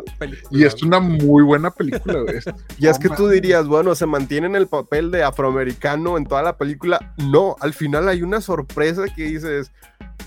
y 0.51 0.63
es 0.65 0.83
una 0.83 0.99
muy 0.99 1.43
buena 1.43 1.71
película, 1.71 2.19
güey. 2.21 2.37
Es- 2.37 2.45
Y 2.77 2.87
es 2.87 2.99
que 2.99 3.09
tú 3.09 3.27
dirías, 3.29 3.67
bueno, 3.67 3.95
se 3.95 4.05
mantiene 4.05 4.47
en 4.47 4.55
el 4.55 4.67
papel 4.67 5.11
de 5.11 5.23
afroamericano 5.23 6.17
en 6.17 6.25
toda 6.25 6.41
la 6.43 6.57
película. 6.57 7.13
No, 7.17 7.55
al 7.59 7.73
final 7.73 8.07
hay 8.09 8.21
una 8.23 8.41
sorpresa 8.41 9.03
que 9.15 9.23
dices, 9.25 9.71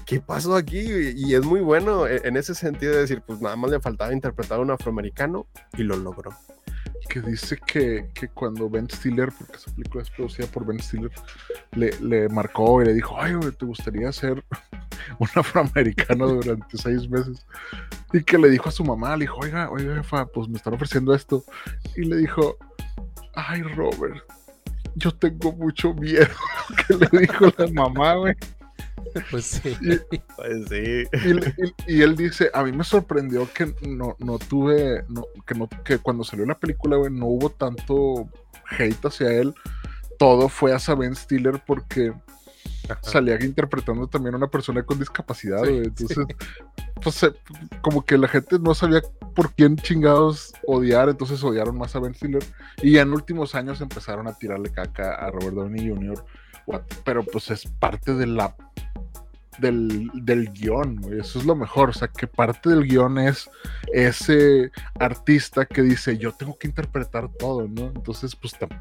¿qué 0.06 0.20
pasó 0.20 0.54
aquí? 0.56 0.80
Y 1.16 1.34
es 1.34 1.44
muy 1.44 1.60
bueno 1.60 2.06
e- 2.06 2.20
en 2.24 2.36
ese 2.36 2.54
sentido 2.54 2.92
de 2.94 3.00
decir, 3.00 3.22
pues 3.26 3.40
nada 3.40 3.56
más 3.56 3.70
le 3.70 3.80
faltaba 3.80 4.12
interpretar 4.12 4.58
a 4.58 4.62
un 4.62 4.70
afroamericano 4.70 5.46
y 5.76 5.82
lo 5.82 5.96
logró. 5.96 6.30
Que 7.08 7.20
dice 7.20 7.58
que, 7.66 8.10
que 8.14 8.28
cuando 8.28 8.68
Ben 8.68 8.88
Stiller, 8.90 9.30
porque 9.38 9.56
esa 9.56 9.70
película 9.74 10.02
es 10.02 10.10
producida 10.10 10.46
por 10.46 10.66
Ben 10.66 10.80
Stiller, 10.80 11.10
le, 11.72 11.90
le 12.00 12.28
marcó 12.28 12.82
y 12.82 12.86
le 12.86 12.94
dijo, 12.94 13.20
ay, 13.20 13.34
güey, 13.34 13.52
¿te 13.52 13.66
gustaría 13.66 14.10
ser 14.12 14.44
un 15.18 15.28
afroamericano 15.34 16.28
durante 16.28 16.76
seis 16.78 17.08
meses? 17.08 17.46
Y 18.12 18.22
que 18.22 18.38
le 18.38 18.50
dijo 18.50 18.68
a 18.68 18.72
su 18.72 18.84
mamá, 18.84 19.16
le 19.16 19.24
dijo, 19.24 19.38
oiga, 19.38 19.70
oiga, 19.70 19.96
jefa, 19.96 20.26
pues 20.26 20.48
me 20.48 20.56
están 20.56 20.74
ofreciendo 20.74 21.14
esto. 21.14 21.44
Y 21.96 22.04
le 22.04 22.16
dijo, 22.16 22.56
ay, 23.34 23.62
Robert, 23.62 24.22
yo 24.96 25.10
tengo 25.12 25.52
mucho 25.52 25.94
miedo, 25.94 26.28
que 26.86 26.94
le 26.94 27.20
dijo 27.20 27.46
la 27.56 27.66
mamá, 27.68 28.14
güey. 28.14 28.34
Pues 29.30 29.44
sí. 29.44 29.76
Pues 30.36 30.68
sí. 30.68 31.04
Y, 31.24 31.92
y- 31.92 31.96
y 31.98 32.02
él 32.02 32.16
dice, 32.16 32.50
a 32.52 32.62
mí 32.64 32.72
me 32.72 32.84
sorprendió 32.84 33.48
que 33.52 33.74
no, 33.86 34.16
no 34.18 34.38
tuve, 34.38 35.04
no, 35.08 35.24
que, 35.46 35.54
no, 35.54 35.68
que 35.84 35.98
cuando 35.98 36.24
salió 36.24 36.44
la 36.46 36.58
película, 36.58 36.96
güey, 36.96 37.12
no 37.12 37.26
hubo 37.26 37.50
tanto 37.50 38.28
hate 38.78 39.04
hacia 39.06 39.32
él. 39.32 39.54
Todo 40.18 40.48
fue 40.48 40.72
hacia 40.72 40.94
Ben 40.94 41.14
Stiller 41.14 41.62
porque 41.66 42.12
Ajá. 42.88 42.98
salía 43.02 43.42
interpretando 43.44 44.06
también 44.08 44.34
a 44.34 44.38
una 44.38 44.48
persona 44.48 44.82
con 44.82 44.98
discapacidad, 44.98 45.62
Sí, 45.64 45.70
güey. 45.70 45.84
Entonces, 45.86 46.18
pues 47.02 47.22
eh, 47.24 47.32
como 47.82 48.04
que 48.04 48.16
la 48.18 48.28
gente 48.28 48.58
no 48.58 48.74
sabía 48.74 49.02
por 49.34 49.52
quién 49.54 49.76
chingados 49.76 50.52
odiar, 50.66 51.08
entonces 51.08 51.42
odiaron 51.42 51.76
más 51.76 51.94
a 51.96 52.00
Ben 52.00 52.14
Stiller. 52.14 52.44
Y 52.82 52.92
ya 52.92 53.02
en 53.02 53.12
últimos 53.12 53.54
años 53.54 53.80
empezaron 53.80 54.26
a 54.28 54.34
tirarle 54.38 54.70
caca 54.70 55.14
a 55.14 55.30
Robert 55.30 55.54
Downey 55.56 55.88
Jr. 55.88 56.24
Pero 57.04 57.24
pues 57.24 57.50
es 57.50 57.66
parte 57.66 58.14
de 58.14 58.26
la 58.26 58.56
del, 59.58 60.10
del 60.14 60.52
guion. 60.52 61.00
Eso 61.18 61.38
es 61.38 61.44
lo 61.44 61.54
mejor. 61.54 61.90
O 61.90 61.92
sea, 61.92 62.08
que 62.08 62.26
parte 62.26 62.70
del 62.70 62.84
guion 62.84 63.18
es 63.18 63.50
ese 63.92 64.70
artista 64.98 65.66
que 65.66 65.82
dice, 65.82 66.16
yo 66.18 66.32
tengo 66.32 66.56
que 66.58 66.66
interpretar 66.66 67.28
todo, 67.28 67.68
¿no? 67.68 67.86
Entonces, 67.94 68.34
pues, 68.36 68.54
pues, 68.58 68.72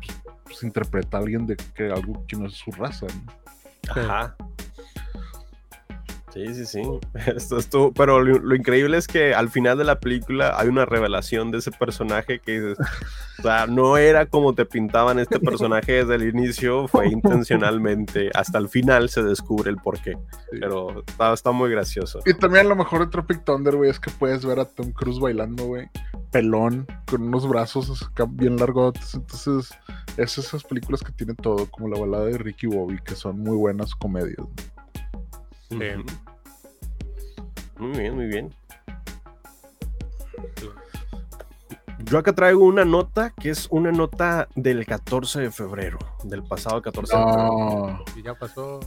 pues, 0.43 0.63
interpreta 0.63 1.17
a 1.17 1.21
alguien 1.21 1.45
de 1.45 1.55
que 1.55 1.91
algo 1.91 2.25
que 2.27 2.35
no 2.35 2.47
es 2.47 2.53
su 2.53 2.71
raza, 2.71 3.07
¿no? 3.07 4.01
Ajá. 4.01 4.35
Sí, 6.33 6.53
sí, 6.55 6.65
sí. 6.65 6.81
Esto 7.35 7.57
estuvo, 7.57 7.93
pero 7.93 8.19
lo, 8.19 8.39
lo 8.39 8.55
increíble 8.55 8.97
es 8.97 9.07
que 9.07 9.35
al 9.35 9.49
final 9.49 9.77
de 9.77 9.83
la 9.83 9.99
película 9.99 10.59
hay 10.59 10.67
una 10.67 10.85
revelación 10.85 11.51
de 11.51 11.59
ese 11.59 11.71
personaje 11.71 12.39
que 12.39 12.59
dices, 12.59 12.77
o 13.39 13.41
sea, 13.43 13.67
no 13.67 13.97
era 13.97 14.25
como 14.25 14.55
te 14.55 14.65
pintaban 14.65 15.19
este 15.19 15.39
personaje 15.39 16.03
desde 16.03 16.15
el 16.15 16.23
inicio, 16.23 16.87
fue 16.87 17.07
intencionalmente. 17.07 18.31
Hasta 18.33 18.57
el 18.57 18.67
final 18.67 19.09
se 19.09 19.21
descubre 19.21 19.69
el 19.69 19.77
porqué. 19.77 20.17
Sí. 20.31 20.57
Pero 20.59 21.03
está, 21.05 21.33
está 21.33 21.51
muy 21.51 21.69
gracioso. 21.69 22.19
Y 22.25 22.33
también 22.33 22.67
lo 22.67 22.75
mejor 22.75 23.01
de 23.01 23.11
Tropic 23.11 23.43
Thunder, 23.43 23.75
güey, 23.75 23.91
es 23.91 23.99
que 23.99 24.09
puedes 24.09 24.43
ver 24.43 24.59
a 24.59 24.65
Tom 24.65 24.91
Cruise 24.91 25.19
bailando, 25.19 25.65
güey, 25.65 25.87
pelón, 26.31 26.87
con 27.05 27.21
unos 27.21 27.47
brazos 27.47 28.09
bien 28.29 28.57
largotes. 28.57 29.13
Entonces, 29.13 29.71
es 30.17 30.37
esas 30.39 30.63
películas 30.63 31.01
que 31.03 31.11
tienen 31.11 31.35
todo, 31.35 31.69
como 31.69 31.89
la 31.89 31.99
balada 31.99 32.25
de 32.25 32.39
Ricky 32.39 32.65
Bobby, 32.65 32.99
que 33.03 33.13
son 33.13 33.39
muy 33.39 33.55
buenas 33.55 33.93
comedias. 33.93 34.37
¿no? 34.39 34.72
Ujú. 35.75 36.05
Muy 37.77 37.97
bien, 37.97 38.15
muy 38.15 38.25
bien. 38.27 38.53
Yo 42.05 42.17
acá 42.17 42.33
traigo 42.33 42.65
una 42.65 42.85
nota 42.85 43.31
que 43.31 43.49
es 43.49 43.67
una 43.71 43.91
nota 43.91 44.47
del 44.55 44.85
14 44.85 45.41
de 45.41 45.51
febrero, 45.51 45.97
del 46.23 46.43
pasado 46.43 46.81
14 46.81 47.15
de 47.15 47.23
febrero. 47.23 47.47
No. 47.47 48.03
Y 48.15 48.21
ya 48.21 48.35
pasó. 48.35 48.79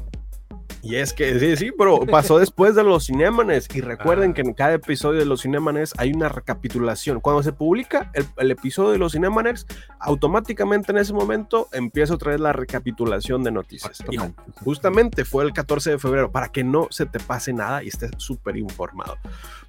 Y 0.89 0.97
es 0.97 1.13
que 1.13 1.39
sí, 1.41 1.57
sí, 1.57 1.71
pero 1.77 2.01
pasó 2.07 2.39
después 2.39 2.75
de 2.75 2.85
los 2.85 3.07
Cinemanes. 3.07 3.69
Y 3.75 3.81
recuerden 3.81 4.31
Ah. 4.31 4.35
que 4.35 4.41
en 4.43 4.55
cada 4.55 4.75
episodio 4.75 5.19
de 5.21 5.27
los 5.27 5.43
Cinemanes 5.43 5.93
hay 5.99 6.13
una 6.13 6.29
recapitulación. 6.29 7.21
Cuando 7.21 7.43
se 7.43 7.53
publica 7.53 8.11
el, 8.15 8.25
el 8.37 8.51
episodio 8.51 8.91
de 8.91 8.99
los 8.99 9.13
Cinemanes, 9.13 9.67
automáticamente 9.99 10.93
en 10.93 10.99
ese 10.99 11.13
momento 11.13 11.69
empieza 11.73 12.15
otra 12.15 12.33
vez 12.33 12.41
la 12.41 12.53
recapitulación 12.53 13.43
de 13.43 13.51
noticias. 13.51 14.01
Y 14.11 14.15
Exactamente. 14.17 14.43
Justamente 14.65 15.25
fue 15.25 15.45
el 15.45 15.53
14 15.53 15.91
de 15.91 15.99
febrero, 15.99 16.31
para 16.31 16.49
que 16.49 16.65
no 16.65 16.87
se 16.91 17.07
te 17.07 17.19
pase 17.21 17.53
nada 17.53 17.83
y 17.83 17.89
estés 17.89 18.11
súper 18.17 18.57
informado. 18.57 19.17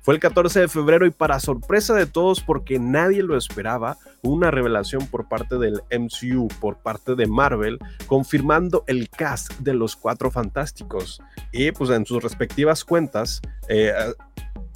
Fue 0.08 0.14
el 0.14 0.22
14 0.22 0.62
de 0.62 0.68
febrero 0.70 1.06
y 1.06 1.12
para 1.12 1.38
sorpresa 1.42 1.94
de 1.94 2.06
todos, 2.06 2.40
porque 2.40 2.80
nadie 2.80 3.24
lo 3.24 3.36
esperaba, 3.36 3.98
una 4.22 4.52
revelación 4.52 5.06
por 5.08 5.28
parte 5.28 5.58
del 5.58 5.82
MCU, 5.92 6.48
por 6.62 6.78
parte 6.78 7.16
de 7.16 7.28
Marvel, 7.28 7.78
confirmando 8.06 8.86
el 8.88 9.10
cast 9.10 9.52
de 9.60 9.74
los 9.74 9.98
Cuatro 9.98 10.32
Fantásticos. 10.32 11.22
Y 11.52 11.74
pues 11.74 11.90
en 11.90 12.06
sus 12.06 12.24
respectivas 12.24 12.86
cuentas, 12.86 13.42
eh, 13.68 13.92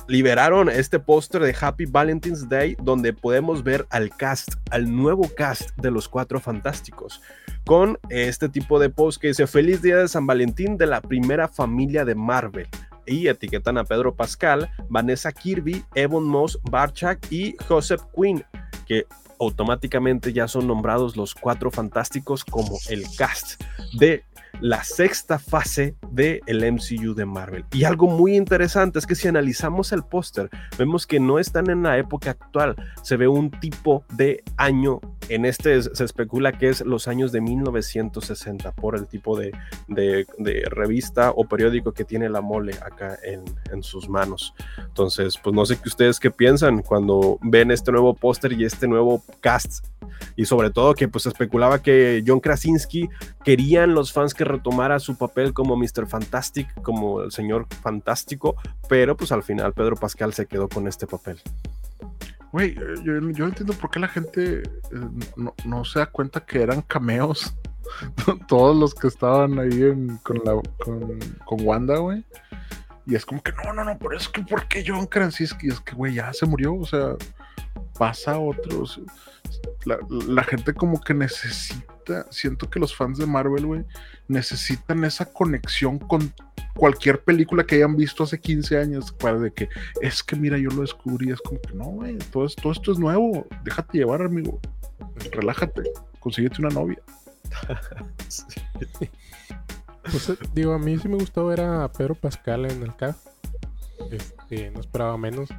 liberaron 0.09 0.67
este 0.67 0.99
póster 0.99 1.43
de 1.43 1.55
Happy 1.57 1.85
Valentine's 1.85 2.49
Day 2.49 2.75
donde 2.83 3.13
podemos 3.13 3.63
ver 3.63 3.87
al 3.89 4.09
cast, 4.09 4.55
al 4.69 4.93
nuevo 4.93 5.31
cast 5.33 5.69
de 5.77 5.91
los 5.91 6.09
Cuatro 6.09 6.41
Fantásticos 6.41 7.21
con 7.65 7.97
este 8.09 8.49
tipo 8.49 8.79
de 8.79 8.89
post 8.89 9.21
que 9.21 9.27
dice 9.27 9.47
feliz 9.47 9.81
día 9.81 9.95
de 9.95 10.09
San 10.09 10.27
Valentín 10.27 10.77
de 10.77 10.87
la 10.87 10.99
primera 10.99 11.47
familia 11.47 12.03
de 12.03 12.15
Marvel 12.15 12.67
y 13.11 13.27
etiquetan 13.27 13.77
a 13.77 13.83
Pedro 13.83 14.15
Pascal, 14.15 14.71
Vanessa 14.89 15.31
Kirby, 15.31 15.83
Evan 15.95 16.23
Moss, 16.23 16.59
Barchak 16.63 17.31
y 17.31 17.55
Joseph 17.67 18.01
Quinn 18.15 18.43
que 18.87 19.05
automáticamente 19.39 20.33
ya 20.33 20.47
son 20.47 20.67
nombrados 20.67 21.17
los 21.17 21.33
cuatro 21.33 21.71
fantásticos 21.71 22.45
como 22.45 22.77
el 22.89 23.03
cast 23.17 23.61
de 23.97 24.23
la 24.59 24.83
sexta 24.83 25.39
fase 25.39 25.95
del 26.11 26.41
MCU 26.73 27.13
de 27.15 27.25
Marvel. 27.25 27.65
Y 27.71 27.83
algo 27.85 28.07
muy 28.07 28.35
interesante 28.35 28.99
es 28.99 29.07
que 29.07 29.15
si 29.15 29.27
analizamos 29.27 29.91
el 29.91 30.03
póster, 30.03 30.49
vemos 30.77 31.07
que 31.07 31.19
no 31.19 31.39
están 31.39 31.69
en 31.69 31.83
la 31.83 31.97
época 31.97 32.31
actual, 32.31 32.75
se 33.01 33.17
ve 33.17 33.27
un 33.27 33.49
tipo 33.49 34.03
de 34.13 34.43
año, 34.57 34.99
en 35.29 35.45
este 35.45 35.81
se 35.81 36.03
especula 36.03 36.51
que 36.51 36.69
es 36.69 36.81
los 36.81 37.07
años 37.07 37.31
de 37.31 37.41
1960 37.41 38.71
por 38.73 38.95
el 38.95 39.07
tipo 39.07 39.37
de, 39.37 39.51
de- 39.87 40.25
de 40.37 40.63
revista 40.69 41.31
o 41.31 41.45
periódico 41.45 41.93
que 41.93 42.03
tiene 42.03 42.29
la 42.29 42.41
mole 42.41 42.73
acá 42.85 43.17
en, 43.23 43.43
en 43.71 43.83
sus 43.83 44.09
manos. 44.09 44.53
Entonces, 44.77 45.35
pues 45.41 45.55
no 45.55 45.65
sé 45.65 45.77
qué 45.77 45.87
ustedes 45.89 46.19
qué 46.19 46.31
piensan 46.31 46.81
cuando 46.81 47.37
ven 47.41 47.71
este 47.71 47.91
nuevo 47.91 48.13
póster 48.13 48.51
y 48.53 48.65
este 48.65 48.87
nuevo 48.87 49.23
cast. 49.39 49.85
Y 50.35 50.45
sobre 50.45 50.69
todo 50.69 50.93
que 50.93 51.07
pues 51.07 51.25
especulaba 51.25 51.81
que 51.81 52.23
John 52.25 52.39
Krasinski 52.39 53.09
querían 53.43 53.93
los 53.93 54.11
fans 54.11 54.33
retomara 54.43 54.99
su 54.99 55.17
papel 55.17 55.53
como 55.53 55.75
Mr. 55.75 56.07
Fantastic, 56.07 56.73
como 56.81 57.21
el 57.21 57.31
señor 57.31 57.67
fantástico, 57.81 58.55
pero 58.87 59.15
pues 59.15 59.31
al 59.31 59.43
final 59.43 59.73
Pedro 59.73 59.95
Pascal 59.95 60.33
se 60.33 60.45
quedó 60.45 60.69
con 60.69 60.87
este 60.87 61.07
papel. 61.07 61.41
Güey, 62.51 62.71
eh, 62.71 62.95
yo, 63.33 63.45
entiendo 63.45 63.73
por 63.73 63.89
qué 63.89 63.99
la 63.99 64.09
gente 64.09 64.61
eh, 64.61 64.63
no, 65.37 65.53
no 65.65 65.85
se 65.85 65.99
da 65.99 66.05
cuenta 66.05 66.45
que 66.45 66.61
eran 66.61 66.81
cameos. 66.81 67.55
Todos 68.47 68.75
los 68.75 68.93
que 68.93 69.07
estaban 69.07 69.57
ahí 69.59 69.81
con, 70.23 70.39
con, 70.83 71.19
con 71.45 71.61
Wanda, 71.65 71.97
güey. 71.97 72.25
Y 73.05 73.15
es 73.15 73.25
como 73.25 73.41
que 73.41 73.51
no, 73.53 73.73
no, 73.73 73.83
no, 73.83 73.97
por 73.97 74.15
eso 74.15 74.31
que, 74.31 74.43
¿por 74.43 74.67
qué 74.67 74.83
John 74.85 75.05
Krasinski? 75.05 75.69
Es 75.69 75.79
que, 75.79 75.95
güey, 75.95 76.13
ya 76.13 76.31
se 76.33 76.45
murió, 76.45 76.75
o 76.75 76.85
sea, 76.85 77.15
pasa 77.97 78.33
a 78.33 78.39
otros. 78.39 79.01
La, 79.85 79.97
la 80.09 80.43
gente 80.43 80.73
como 80.73 81.01
que 81.01 81.13
necesita, 81.13 81.90
siento 82.29 82.69
que 82.69 82.79
los 82.79 82.95
fans 82.95 83.17
de 83.17 83.25
Marvel, 83.25 83.65
güey, 83.65 83.85
necesitan 84.27 85.03
esa 85.03 85.25
conexión 85.25 85.99
con 85.99 86.33
cualquier 86.75 87.23
película 87.23 87.65
que 87.65 87.75
hayan 87.75 87.95
visto 87.95 88.23
hace 88.23 88.39
15 88.39 88.77
años, 88.77 89.11
para 89.11 89.39
de 89.39 89.51
que 89.51 89.69
es 90.01 90.23
que 90.23 90.35
mira, 90.35 90.57
yo 90.57 90.69
lo 90.69 90.81
descubrí, 90.81 91.31
es 91.31 91.41
como 91.41 91.59
que 91.61 91.73
no, 91.73 91.85
güey, 91.85 92.17
todo, 92.31 92.47
todo 92.49 92.71
esto 92.71 92.91
es 92.91 92.99
nuevo, 92.99 93.47
déjate 93.63 93.99
llevar, 93.99 94.21
amigo, 94.21 94.59
relájate, 95.31 95.83
consíguete 96.19 96.61
una 96.61 96.69
novia. 96.69 97.01
Pues 100.03 100.29
eh, 100.29 100.37
digo, 100.53 100.73
a 100.73 100.79
mí 100.79 100.97
sí 100.97 101.07
me 101.07 101.15
gustó 101.15 101.45
ver 101.45 101.61
a 101.61 101.89
Pedro 101.91 102.15
Pascal 102.15 102.65
en 102.65 102.81
el 102.81 102.95
cast. 102.95 103.27
Este, 104.11 104.71
no 104.71 104.79
esperaba 104.79 105.17
menos. 105.17 105.49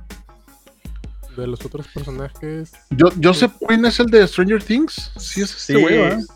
De 1.37 1.47
los 1.47 1.65
otros 1.65 1.89
personajes. 1.89 2.73
Yo, 2.91 3.09
Joseph 3.23 3.53
Quinn 3.69 3.85
es 3.87 3.99
el 4.01 4.07
de 4.07 4.27
Stranger 4.27 4.63
Things, 4.63 5.13
sí 5.17 5.41
es 5.43 5.51
este 5.55 5.75
Sí. 5.75 5.81
güey, 5.81 5.99
pues, 5.99 6.27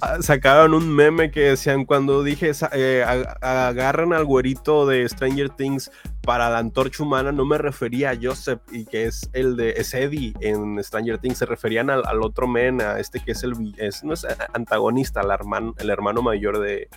Ah, 0.00 0.16
Sacaron 0.22 0.72
un 0.72 0.88
meme 0.88 1.30
que 1.30 1.40
decían 1.50 1.84
cuando 1.84 2.22
dije 2.22 2.50
eh, 2.72 3.04
ag- 3.06 3.36
agarran 3.42 4.14
al 4.14 4.24
güerito 4.24 4.86
de 4.86 5.06
Stranger 5.06 5.50
Things 5.50 5.90
para 6.22 6.48
la 6.48 6.56
antorcha 6.60 7.02
humana, 7.02 7.30
no 7.30 7.44
me 7.44 7.58
refería 7.58 8.08
a 8.12 8.16
Joseph 8.18 8.60
y 8.70 8.86
que 8.86 9.04
es 9.04 9.28
el 9.34 9.54
de 9.54 9.72
es 9.72 9.92
Eddie 9.92 10.32
en 10.40 10.82
Stranger 10.82 11.18
Things, 11.18 11.36
se 11.36 11.44
referían 11.44 11.90
al, 11.90 12.06
al 12.06 12.22
otro 12.22 12.48
men, 12.48 12.80
a 12.80 12.98
este 13.00 13.20
que 13.20 13.32
es 13.32 13.42
el 13.42 13.52
es, 13.76 14.02
no 14.02 14.14
es 14.14 14.24
a- 14.24 14.34
antagonista, 14.54 15.20
el 15.20 15.30
hermano, 15.30 15.74
el 15.78 15.90
hermano 15.90 16.22
mayor 16.22 16.58
de 16.60 16.88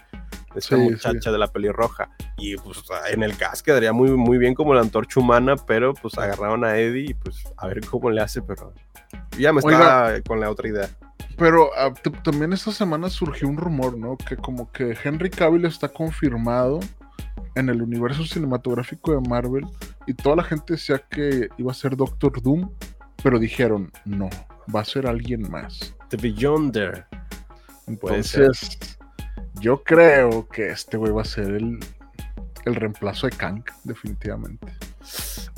esta 0.56 0.76
Sí, 0.76 0.82
muchacha 0.82 1.20
sí. 1.22 1.32
de 1.32 1.38
la 1.38 1.48
pelirroja. 1.48 2.10
Y 2.38 2.56
pues 2.58 2.84
en 3.12 3.24
el 3.24 3.38
cast 3.38 3.66
quedaría 3.66 3.94
muy, 3.94 4.12
muy 4.12 4.38
bien 4.38 4.54
como 4.54 4.74
la 4.74 4.82
antorcha 4.82 5.20
humana, 5.20 5.56
pero 5.56 5.94
pues 5.94 6.18
agarraron 6.18 6.64
a 6.66 6.78
Eddie 6.78 7.12
y 7.12 7.14
pues 7.14 7.44
a 7.58 7.68
ver 7.68 7.82
cómo 7.86 8.10
le 8.10 8.22
hace, 8.22 8.42
pero 8.42 8.74
ya 9.38 9.54
me 9.54 9.62
Oiga. 9.64 9.78
estaba 9.78 10.22
con 10.22 10.40
la 10.40 10.50
otra 10.50 10.68
idea. 10.68 10.90
Pero 11.38 11.70
ah, 11.78 11.94
también 12.24 12.54
esta 12.54 12.72
semana 12.72 13.10
surgió 13.10 13.48
un 13.48 13.58
rumor, 13.58 13.98
¿no? 13.98 14.18
Que 14.18 14.38
como 14.38 14.72
que 14.72 14.98
Henry 15.04 15.30
Cavill 15.30 15.66
está 15.66 15.90
confirmado 15.90 16.80
en 17.56 17.70
el 17.70 17.82
universo 17.82 18.24
cinematográfico 18.26 19.12
de 19.20 19.28
Marvel 19.30 19.66
y 20.08 20.14
toda 20.14 20.38
la 20.38 20.44
gente 20.44 20.74
decía 20.74 21.00
que 21.10 21.50
iba 21.58 21.72
a 21.72 21.76
ser 21.76 21.96
Doctor 21.98 22.42
Doom, 22.42 22.70
pero 23.24 23.40
dijeron, 23.40 23.92
no, 24.06 24.30
va 24.74 24.82
a 24.82 24.86
ser 24.86 25.08
alguien 25.08 25.50
más. 25.50 25.94
The 26.10 26.18
Beyonder. 26.18 27.06
Entonces, 27.88 28.98
yo 29.60 29.84
creo 29.84 30.48
que 30.48 30.70
este 30.70 30.98
güey 30.98 31.12
va 31.12 31.22
a 31.22 31.26
ser 31.26 31.52
el, 31.52 31.80
el 32.66 32.76
reemplazo 32.76 33.28
de 33.28 33.36
Kang, 33.36 33.64
definitivamente. 33.84 34.74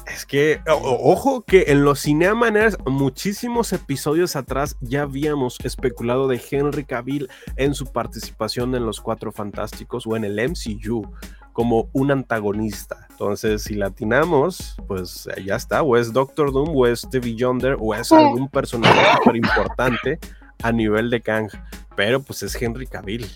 Es 0.07 0.25
que, 0.25 0.62
ojo, 0.67 1.41
que 1.41 1.65
en 1.67 1.83
los 1.83 2.03
Cineamaners, 2.03 2.77
muchísimos 2.86 3.73
episodios 3.73 4.36
atrás 4.36 4.77
ya 4.79 5.01
habíamos 5.01 5.57
especulado 5.63 6.27
de 6.27 6.41
Henry 6.49 6.86
Cavill 6.86 7.29
en 7.57 7.73
su 7.73 7.91
participación 7.91 8.73
en 8.75 8.86
Los 8.86 9.01
Cuatro 9.01 9.31
Fantásticos 9.31 10.07
o 10.07 10.15
en 10.15 10.23
el 10.23 10.39
MCU 10.49 11.12
como 11.51 11.89
un 11.91 12.12
antagonista. 12.12 13.07
Entonces, 13.10 13.63
si 13.63 13.73
latinamos, 13.73 14.75
pues 14.88 15.27
ya 15.43 15.55
está, 15.55 15.81
o 15.81 15.97
es 15.97 16.13
Doctor 16.13 16.53
Doom, 16.53 16.69
o 16.75 16.86
es 16.86 17.01
Stevie 17.01 17.36
Yonder, 17.36 17.77
o 17.79 17.95
es 17.95 18.12
algún 18.12 18.47
personaje 18.47 19.01
súper 19.17 19.36
importante 19.38 20.19
a 20.62 20.71
nivel 20.71 21.10
de 21.10 21.21
Kang. 21.21 21.49
Pero 21.95 22.21
pues 22.21 22.43
es 22.43 22.60
Henry 22.62 22.86
Cavill. 22.86 23.27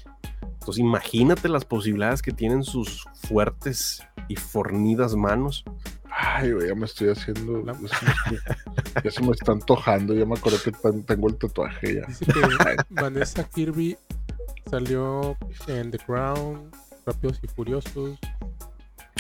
Entonces, 0.62 0.82
imagínate 0.82 1.50
las 1.50 1.66
posibilidades 1.66 2.22
que 2.22 2.32
tienen 2.32 2.64
sus 2.64 3.06
fuertes 3.16 4.04
y 4.28 4.36
fornidas 4.36 5.16
manos. 5.16 5.64
Ay, 6.12 6.52
güey, 6.52 6.68
ya 6.68 6.76
me 6.76 6.86
estoy 6.86 7.10
haciendo. 7.10 7.66
Ya 9.04 9.10
se, 9.10 9.24
me 9.24 9.32
está 9.32 9.54
antojando. 9.54 10.14
Ya 10.14 10.24
me 10.24 10.36
acordé 10.36 10.58
que 10.64 10.72
tengo 10.72 11.30
el 11.30 11.36
tatuaje 11.38 11.96
ya. 11.96 12.06
Dice 12.06 12.26
que 12.26 12.76
Vanessa 12.90 13.44
Kirby 13.44 13.98
salió 14.70 15.36
en 15.66 15.90
The 15.90 15.98
Crown, 15.98 16.70
Rápidos 17.08 17.40
y 17.42 17.48
Furiosos, 17.48 18.20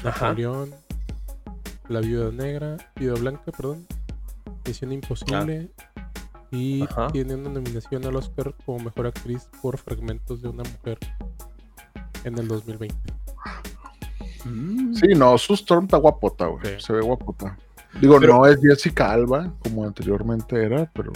Napoleón, 0.03 0.75
La 1.87 2.01
Viuda 2.01 2.31
Negra, 2.31 2.77
Viuda 2.97 3.19
Blanca, 3.19 3.51
perdón, 3.51 3.87
Misión 4.67 4.91
Imposible. 4.91 5.71
Y 6.51 6.85
tiene 7.13 7.35
una 7.35 7.49
nominación 7.49 8.05
al 8.05 8.15
Oscar 8.17 8.53
como 8.65 8.79
mejor 8.79 9.07
actriz 9.07 9.47
por 9.61 9.77
fragmentos 9.77 10.41
de 10.41 10.49
una 10.49 10.63
mujer 10.63 10.99
en 12.25 12.37
el 12.37 12.47
2020. 12.47 12.95
Mm. 14.45 14.93
Sí, 14.93 15.07
no, 15.15 15.37
su 15.37 15.53
Storm 15.53 15.85
está 15.85 15.97
guapota, 15.97 16.47
güey. 16.47 16.79
Se 16.79 16.93
ve 16.93 17.01
guapota. 17.01 17.57
Digo, 17.99 18.19
no 18.19 18.45
es 18.45 18.57
Jessica 18.61 19.11
Alba, 19.11 19.53
como 19.63 19.85
anteriormente 19.85 20.63
era, 20.63 20.89
pero. 20.93 21.11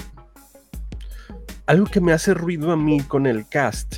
Algo 1.65 1.85
que 1.85 1.99
me 1.99 2.13
hace 2.13 2.33
ruido 2.33 2.71
a 2.71 2.77
mí 2.77 3.01
con 3.01 3.25
el 3.25 3.47
cast 3.47 3.97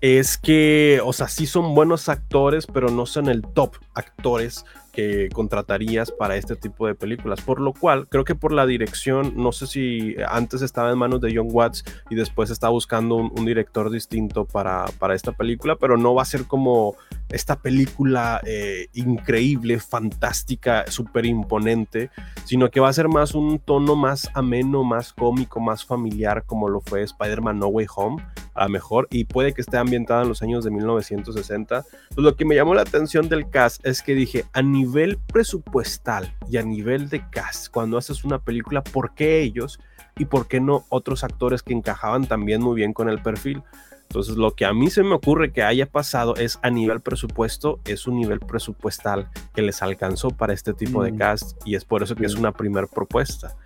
es 0.00 0.38
que, 0.38 1.00
o 1.04 1.12
sea, 1.12 1.28
sí 1.28 1.46
son 1.46 1.74
buenos 1.74 2.08
actores, 2.08 2.66
pero 2.66 2.88
no 2.88 3.06
son 3.06 3.28
el 3.28 3.42
top 3.42 3.76
actores 3.94 4.64
que 4.94 5.28
contratarías 5.32 6.10
para 6.10 6.36
este 6.36 6.56
tipo 6.56 6.86
de 6.86 6.94
películas. 6.94 7.40
Por 7.40 7.60
lo 7.60 7.72
cual, 7.72 8.06
creo 8.08 8.24
que 8.24 8.34
por 8.34 8.52
la 8.52 8.66
dirección, 8.66 9.34
no 9.36 9.52
sé 9.52 9.66
si 9.66 10.16
antes 10.28 10.62
estaba 10.62 10.90
en 10.90 10.98
manos 10.98 11.20
de 11.20 11.34
John 11.34 11.48
Watts 11.50 11.84
y 12.10 12.14
después 12.14 12.50
está 12.50 12.68
buscando 12.68 13.16
un, 13.16 13.44
director 13.44 13.90
distinto 13.90 14.46
para, 14.46 14.86
para, 14.98 15.14
esta 15.14 15.32
película, 15.32 15.76
pero 15.76 15.96
no 15.98 16.14
va 16.14 16.22
a 16.22 16.26
ser 16.26 16.44
como 16.44 16.96
esta 17.34 17.56
película 17.56 18.40
eh, 18.46 18.88
increíble, 18.94 19.78
fantástica, 19.80 20.84
súper 20.88 21.26
imponente, 21.26 22.10
sino 22.44 22.70
que 22.70 22.80
va 22.80 22.88
a 22.88 22.92
ser 22.92 23.08
más 23.08 23.34
un 23.34 23.58
tono 23.58 23.96
más 23.96 24.30
ameno, 24.34 24.84
más 24.84 25.12
cómico, 25.12 25.60
más 25.60 25.84
familiar, 25.84 26.44
como 26.44 26.68
lo 26.68 26.80
fue 26.80 27.02
Spider-Man 27.02 27.58
No 27.58 27.66
Way 27.66 27.86
Home, 27.96 28.24
a 28.54 28.64
lo 28.64 28.70
mejor, 28.70 29.08
y 29.10 29.24
puede 29.24 29.52
que 29.52 29.62
esté 29.62 29.76
ambientada 29.76 30.22
en 30.22 30.28
los 30.28 30.42
años 30.42 30.64
de 30.64 30.70
1960. 30.70 31.84
Pues 32.14 32.24
lo 32.24 32.36
que 32.36 32.44
me 32.44 32.54
llamó 32.54 32.74
la 32.74 32.82
atención 32.82 33.28
del 33.28 33.50
cast 33.50 33.84
es 33.84 34.02
que 34.02 34.14
dije, 34.14 34.44
a 34.52 34.62
nivel 34.62 35.18
presupuestal 35.32 36.34
y 36.48 36.56
a 36.58 36.62
nivel 36.62 37.08
de 37.08 37.28
cast, 37.30 37.68
cuando 37.68 37.98
haces 37.98 38.24
una 38.24 38.38
película, 38.38 38.82
¿por 38.82 39.14
qué 39.14 39.42
ellos? 39.42 39.80
y 40.16 40.26
por 40.26 40.46
qué 40.46 40.60
no 40.60 40.84
otros 40.88 41.24
actores 41.24 41.62
que 41.62 41.72
encajaban 41.72 42.26
también 42.26 42.62
muy 42.62 42.76
bien 42.76 42.92
con 42.92 43.08
el 43.08 43.20
perfil. 43.20 43.62
Entonces, 44.08 44.36
lo 44.36 44.54
que 44.54 44.64
a 44.64 44.72
mí 44.72 44.90
se 44.90 45.02
me 45.02 45.14
ocurre 45.14 45.52
que 45.52 45.62
haya 45.62 45.86
pasado 45.86 46.36
es 46.36 46.58
a 46.62 46.70
nivel 46.70 47.00
presupuesto, 47.00 47.80
es 47.84 48.06
un 48.06 48.16
nivel 48.16 48.38
presupuestal 48.38 49.28
que 49.54 49.62
les 49.62 49.82
alcanzó 49.82 50.30
para 50.30 50.52
este 50.52 50.72
tipo 50.72 51.02
de 51.02 51.12
mm. 51.12 51.18
cast 51.18 51.60
y 51.64 51.74
es 51.74 51.84
por 51.84 52.02
eso 52.02 52.14
que 52.14 52.26
es 52.26 52.34
una 52.34 52.52
primera 52.52 52.86
propuesta 52.86 53.56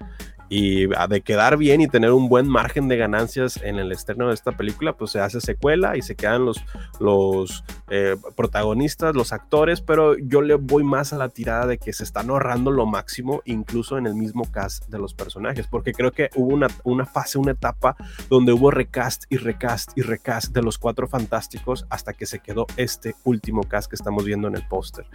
y 0.48 0.86
de 0.86 1.20
quedar 1.22 1.56
bien 1.56 1.80
y 1.80 1.88
tener 1.88 2.12
un 2.12 2.28
buen 2.28 2.48
margen 2.48 2.88
de 2.88 2.96
ganancias 2.96 3.60
en 3.62 3.76
el 3.76 3.92
estreno 3.92 4.28
de 4.28 4.34
esta 4.34 4.52
película, 4.52 4.94
pues 4.94 5.12
se 5.12 5.20
hace 5.20 5.40
secuela 5.40 5.96
y 5.96 6.02
se 6.02 6.16
quedan 6.16 6.44
los, 6.44 6.64
los 7.00 7.64
eh, 7.90 8.16
protagonistas, 8.36 9.14
los 9.14 9.32
actores, 9.32 9.80
pero 9.80 10.16
yo 10.16 10.42
le 10.42 10.54
voy 10.54 10.84
más 10.84 11.12
a 11.12 11.18
la 11.18 11.28
tirada 11.28 11.66
de 11.66 11.78
que 11.78 11.92
se 11.92 12.04
están 12.04 12.30
ahorrando 12.30 12.70
lo 12.70 12.86
máximo, 12.86 13.42
incluso 13.44 13.98
en 13.98 14.06
el 14.06 14.14
mismo 14.14 14.50
cast 14.50 14.88
de 14.88 14.98
los 14.98 15.14
personajes, 15.14 15.66
porque 15.66 15.92
creo 15.92 16.12
que 16.12 16.30
hubo 16.34 16.54
una, 16.54 16.68
una 16.84 17.04
fase, 17.04 17.38
una 17.38 17.52
etapa 17.52 17.96
donde 18.28 18.52
hubo 18.52 18.70
recast 18.70 19.24
y 19.28 19.36
recast 19.36 19.92
y 19.96 20.02
recast 20.02 20.52
de 20.54 20.62
los 20.62 20.78
cuatro 20.78 21.08
fantásticos 21.08 21.86
hasta 21.90 22.12
que 22.12 22.26
se 22.26 22.40
quedó 22.40 22.66
este 22.76 23.14
último 23.24 23.62
cast 23.62 23.90
que 23.90 23.96
estamos 23.96 24.24
viendo 24.24 24.48
en 24.48 24.56
el 24.56 24.66
póster. 24.66 25.06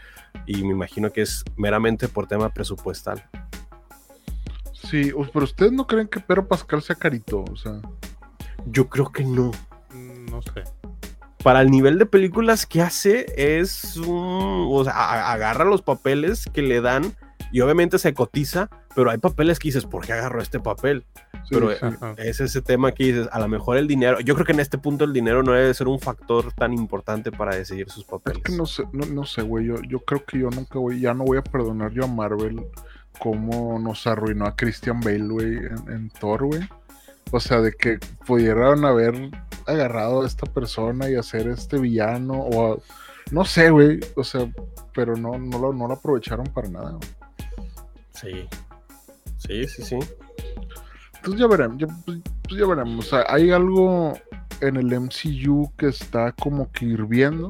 Y 0.45 0.63
me 0.63 0.73
imagino 0.73 1.11
que 1.11 1.21
es 1.21 1.43
meramente 1.55 2.07
por 2.07 2.27
tema 2.27 2.49
presupuestal. 2.49 3.23
Sí, 4.89 5.11
pero 5.31 5.45
ustedes 5.45 5.71
no 5.71 5.87
creen 5.87 6.07
que 6.07 6.19
Pedro 6.19 6.47
Pascal 6.47 6.81
sea 6.81 6.95
carito, 6.95 7.45
o 7.49 7.55
sea. 7.55 7.79
Yo 8.65 8.89
creo 8.89 9.11
que 9.11 9.23
no. 9.23 9.51
Mm, 9.93 10.25
no 10.25 10.41
sé. 10.41 10.63
Para 11.43 11.61
el 11.61 11.71
nivel 11.71 11.97
de 11.97 12.05
películas 12.05 12.65
que 12.65 12.81
hace, 12.81 13.25
es 13.37 13.97
un. 13.97 14.67
O 14.69 14.83
sea, 14.83 15.31
agarra 15.31 15.65
los 15.65 15.81
papeles 15.81 16.45
que 16.53 16.61
le 16.61 16.81
dan 16.81 17.15
y 17.53 17.61
obviamente 17.61 17.99
se 17.99 18.15
cotiza, 18.15 18.69
pero 18.95 19.11
hay 19.11 19.19
papeles 19.19 19.59
que 19.59 19.67
dices, 19.67 19.85
¿por 19.85 20.03
qué 20.05 20.13
agarró 20.13 20.41
este 20.41 20.59
papel? 20.59 21.05
pero 21.51 21.69
es 22.17 22.39
ese 22.39 22.61
tema 22.63 22.93
que 22.93 23.03
dices, 23.03 23.29
a 23.31 23.39
lo 23.39 23.47
mejor 23.47 23.77
el 23.77 23.87
dinero, 23.87 24.19
yo 24.21 24.33
creo 24.33 24.45
que 24.45 24.53
en 24.53 24.59
este 24.59 24.79
punto 24.79 25.05
el 25.05 25.13
dinero 25.13 25.43
no 25.43 25.51
debe 25.51 25.71
ser 25.75 25.87
un 25.87 25.99
factor 25.99 26.51
tan 26.53 26.73
importante 26.73 27.31
para 27.31 27.55
decidir 27.55 27.91
sus 27.91 28.05
papeles. 28.05 28.39
Es 28.39 28.43
que 28.43 28.57
no 28.57 28.65
sé, 28.65 28.85
no, 28.91 29.23
sé, 29.25 29.43
güey, 29.43 29.67
yo, 29.67 29.75
yo 29.87 29.99
creo 29.99 30.25
que 30.25 30.39
yo 30.39 30.49
nunca 30.49 30.79
voy, 30.79 30.99
ya 30.99 31.13
no 31.13 31.25
voy 31.25 31.37
a 31.37 31.43
perdonar 31.43 31.91
yo 31.91 32.05
a 32.05 32.07
Marvel 32.07 32.65
cómo 33.19 33.79
nos 33.79 34.07
arruinó 34.07 34.45
a 34.45 34.55
Christian 34.55 34.99
Bale, 34.99 35.27
güey, 35.27 35.55
en, 35.87 36.09
Thor, 36.19 36.45
güey. 36.45 36.61
O 37.31 37.39
sea, 37.39 37.61
de 37.61 37.71
que 37.73 37.99
pudieran 38.25 38.85
haber 38.85 39.31
agarrado 39.65 40.21
a 40.21 40.27
esta 40.27 40.45
persona 40.45 41.09
y 41.09 41.15
hacer 41.15 41.47
este 41.47 41.79
villano, 41.79 42.33
o 42.35 42.81
no 43.31 43.45
sé, 43.45 43.69
güey, 43.69 43.99
o 44.15 44.23
sea, 44.23 44.51
pero 44.93 45.15
no, 45.15 45.37
no, 45.37 45.59
lo, 45.59 45.73
no 45.73 45.87
lo 45.87 45.93
aprovecharon 45.93 46.47
para 46.47 46.69
nada. 46.69 46.97
Sí, 48.13 48.47
sí, 49.37 49.67
sí, 49.67 49.83
sí. 49.83 49.99
Entonces 51.15 51.39
ya 51.39 51.47
veremos, 51.47 51.77
ya, 51.77 51.87
pues, 52.05 52.19
pues 52.43 52.59
ya 52.59 52.67
veremos. 52.67 53.05
O 53.05 53.09
sea, 53.09 53.25
hay 53.29 53.51
algo 53.51 54.13
en 54.61 54.75
el 54.75 54.87
MCU 54.99 55.71
que 55.77 55.87
está 55.87 56.31
como 56.33 56.71
que 56.71 56.85
hirviendo, 56.85 57.49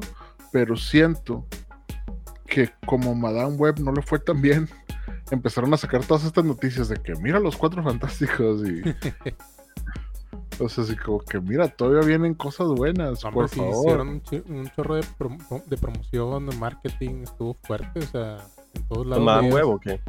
pero 0.52 0.76
siento 0.76 1.46
que 2.46 2.70
como 2.86 3.14
Madame 3.14 3.56
Web 3.56 3.80
no 3.80 3.92
le 3.92 4.02
fue 4.02 4.18
tan 4.18 4.40
bien, 4.40 4.68
empezaron 5.30 5.72
a 5.74 5.76
sacar 5.76 6.04
todas 6.04 6.24
estas 6.24 6.44
noticias 6.44 6.88
de 6.88 6.96
que 6.96 7.14
mira 7.16 7.38
los 7.40 7.56
cuatro 7.56 7.82
fantásticos 7.82 8.62
y. 8.66 8.82
o 10.62 10.68
sea, 10.68 10.84
así 10.84 10.96
como 10.96 11.20
que 11.20 11.40
mira, 11.40 11.68
todavía 11.68 12.06
vienen 12.06 12.34
cosas 12.34 12.68
buenas, 12.68 13.22
por 13.22 13.48
favor. 13.48 13.74
Hicieron 13.74 14.08
un, 14.08 14.70
chorro 14.70 14.96
de, 14.96 15.02
de, 15.66 15.76
promoción, 15.76 16.46
de 16.46 16.56
marketing, 16.56 17.22
estuvo 17.22 17.56
fuerte, 17.62 18.00
o 18.00 18.06
sea, 18.06 18.38
en 18.74 18.88
todos 18.88 19.06
lados. 19.06 19.24
¿Madame 19.24 19.52
Web 19.52 19.68
o 19.68 19.78
qué? 19.78 20.00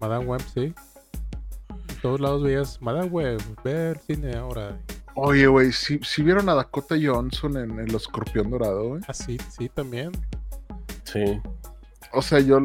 Madame 0.00 0.24
Web, 0.26 0.42
sí. 0.54 0.74
En 1.88 2.00
todos 2.02 2.20
lados 2.20 2.42
veías 2.42 2.80
Madame 2.82 3.08
Web, 3.08 3.40
ver 3.64 3.98
cine 3.98 4.36
ahora. 4.36 4.78
Oye, 5.14 5.46
güey, 5.46 5.72
¿sí, 5.72 6.00
vieron 6.22 6.48
a 6.48 6.54
Dakota 6.54 6.96
Johnson 7.00 7.58
en 7.58 7.78
El 7.78 7.94
Escorpión 7.94 8.50
Dorado, 8.50 8.88
güey? 8.88 9.02
Ah, 9.06 9.12
sí, 9.12 9.36
sí, 9.50 9.68
también. 9.68 10.10
Sí 11.04 11.40
o 12.12 12.22
sea, 12.22 12.40
yo, 12.40 12.60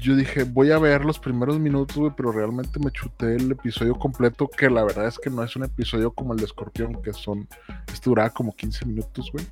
yo, 0.00 0.16
dije, 0.16 0.44
voy 0.44 0.70
a 0.70 0.78
ver 0.78 1.04
los 1.04 1.18
primeros 1.18 1.58
minutos, 1.58 1.96
güey, 1.96 2.12
pero 2.16 2.32
realmente 2.32 2.78
me 2.78 2.90
chuté 2.90 3.36
el 3.36 3.50
episodio 3.50 3.94
completo, 3.94 4.48
que 4.48 4.70
la 4.70 4.84
verdad 4.84 5.06
es 5.06 5.18
que 5.18 5.30
no 5.30 5.42
es 5.42 5.56
un 5.56 5.64
episodio 5.64 6.12
como 6.12 6.32
el 6.32 6.38
de 6.38 6.44
Escorpión, 6.44 7.02
que 7.02 7.12
son, 7.12 7.48
este 7.92 8.10
duraba 8.10 8.30
como 8.30 8.54
15 8.54 8.86
minutos, 8.86 9.30
güey. 9.32 9.46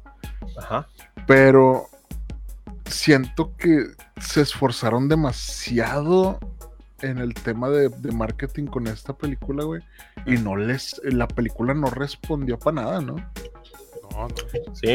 Ajá. 0.57 0.87
Pero 1.27 1.89
siento 2.87 3.57
que 3.57 3.87
se 4.21 4.43
esforzaron 4.43 5.09
demasiado 5.09 6.39
en 7.03 7.19
el 7.19 7.35
tema 7.35 7.69
de, 7.71 7.89
de 7.89 8.13
marketing 8.13 8.67
con 8.67 8.87
esta 8.87 9.13
película, 9.13 9.65
güey, 9.65 9.83
y 10.27 10.37
no 10.37 10.57
les, 10.57 11.01
la 11.05 11.27
película 11.27 11.75
no 11.75 11.89
respondió 11.89 12.59
para 12.59 12.83
nada, 12.83 13.01
¿no? 13.01 13.17
Sí, 14.75 14.89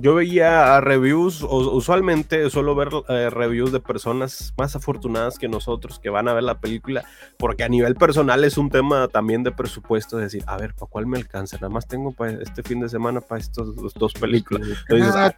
yo 0.00 0.14
veía 0.14 0.80
reviews, 0.80 1.42
usualmente 1.42 2.48
suelo 2.50 2.74
ver 2.74 2.88
eh, 3.08 3.30
reviews 3.30 3.72
de 3.72 3.80
personas 3.80 4.52
más 4.56 4.74
afortunadas 4.76 5.38
que 5.38 5.48
nosotros 5.48 5.98
que 5.98 6.10
van 6.10 6.28
a 6.28 6.32
ver 6.32 6.42
la 6.42 6.58
película, 6.60 7.04
porque 7.38 7.64
a 7.64 7.68
nivel 7.68 7.94
personal 7.94 8.44
es 8.44 8.58
un 8.58 8.70
tema 8.70 9.08
también 9.08 9.42
de 9.42 9.52
presupuesto, 9.52 10.18
es 10.18 10.32
decir, 10.32 10.44
a 10.46 10.56
ver, 10.56 10.74
¿para 10.74 10.90
cuál 10.90 11.06
me 11.06 11.18
alcanza? 11.18 11.56
Nada 11.56 11.68
más 11.68 11.86
tengo 11.86 12.12
para 12.12 12.32
este 12.32 12.62
fin 12.62 12.80
de 12.80 12.88
semana 12.88 13.20
para 13.20 13.40
estas 13.40 13.66
dos 13.94 14.12
películas. 14.14 14.68
Ah, 14.90 15.32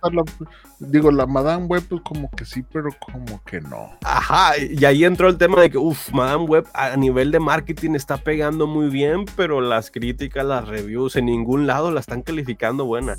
digo, 0.79 1.11
la 1.11 1.27
Madame 1.27 1.67
Web, 1.67 1.85
pues 1.89 2.03
como 2.03 2.31
que 2.31 2.45
sí, 2.45 2.63
pero 2.73 2.91
como 3.01 3.43
que 3.45 3.61
no. 3.61 3.91
Ajá, 4.03 4.53
y 4.59 4.85
ahí 4.85 5.05
entró 5.05 5.29
el 5.29 5.39
tema 5.39 5.61
de 5.61 5.71
que, 5.71 5.79
uff, 5.79 6.13
Madame 6.13 6.45
Web 6.45 6.67
a 6.75 6.97
nivel 6.97 7.31
de 7.31 7.41
marketing 7.41 7.95
está 7.95 8.17
pegando 8.17 8.67
muy 8.67 8.89
bien, 8.89 9.25
pero 9.37 9.61
las 9.61 9.91
críticas, 9.91 10.45
las 10.45 10.67
reviews, 10.69 11.17
en 11.17 11.27
ningún 11.27 11.67
lado 11.67 11.91
la 11.91 12.01
están 12.01 12.23
calificando 12.23 12.85
buena. 12.93 13.17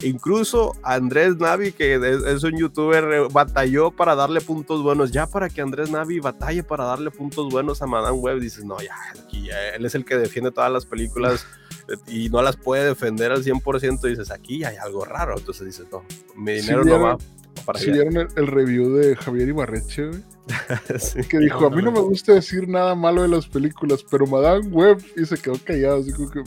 incluso 0.00 0.74
Andrés 0.84 1.36
Navi, 1.38 1.72
que 1.72 1.94
es, 1.94 2.44
un 2.44 2.56
youtuber, 2.56 3.04
eh, 3.12 3.28
batalló 3.32 3.90
para 3.90 4.14
darle 4.14 4.40
puntos 4.40 4.82
buenos. 4.82 5.10
Ya 5.10 5.26
para 5.26 5.48
que 5.48 5.60
Andrés 5.60 5.90
Navi 5.90 6.20
batalle 6.20 6.62
para 6.62 6.84
darle 6.84 7.10
puntos 7.10 7.50
buenos 7.50 7.82
a 7.82 7.86
Madame 7.86 8.16
Web, 8.16 8.38
dices, 8.38 8.64
no, 8.64 8.80
ya, 8.80 8.94
aquí 9.18 9.48
él 9.74 9.84
es 9.84 9.94
el 9.94 10.04
que 10.04 10.16
defiende 10.16 10.52
todas 10.52 10.70
las 10.70 10.86
películas 10.86 11.46
eh, 11.88 11.96
y 12.06 12.28
no 12.28 12.42
las 12.42 12.56
puede 12.56 12.84
defender 12.84 13.32
al 13.32 13.44
100%. 13.44 14.00
Dices, 14.02 14.30
aquí 14.30 14.62
hay 14.62 14.76
algo 14.76 15.04
raro. 15.04 15.36
Entonces 15.36 15.66
dices, 15.66 15.86
no, 15.90 16.04
mi 16.36 16.52
dinero 16.52 16.84
no 16.84 17.00
va 17.00 17.18
para 17.64 17.78
Si 17.78 17.90
vieron 17.90 18.16
el, 18.16 18.46
review 18.46 18.94
de 18.94 19.16
Javier 19.16 19.48
Ibarreche, 19.48 20.10
que 21.28 21.38
dijo, 21.38 21.66
a 21.66 21.70
mí 21.70 21.82
no 21.82 21.92
me 21.92 22.00
gusta 22.00 22.32
decir 22.32 22.68
nada 22.68 22.94
malo 22.94 23.22
de 23.22 23.28
las 23.28 23.46
películas, 23.46 24.04
pero 24.10 24.26
Madame 24.26 24.66
Web 24.68 25.04
y 25.16 25.26
se 25.26 25.36
quedó 25.36 25.54
callado, 25.62 26.00
así 26.00 26.12
como 26.12 26.30
que, 26.30 26.42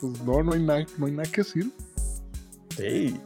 pues 0.00 0.22
no, 0.22 0.42
no 0.42 0.52
hay 0.52 0.62
nada, 0.62 0.86
no 0.96 1.06
hay 1.06 1.12
nada 1.12 1.30
que 1.30 1.42
decir. 1.42 1.70
Sí, 2.76 3.20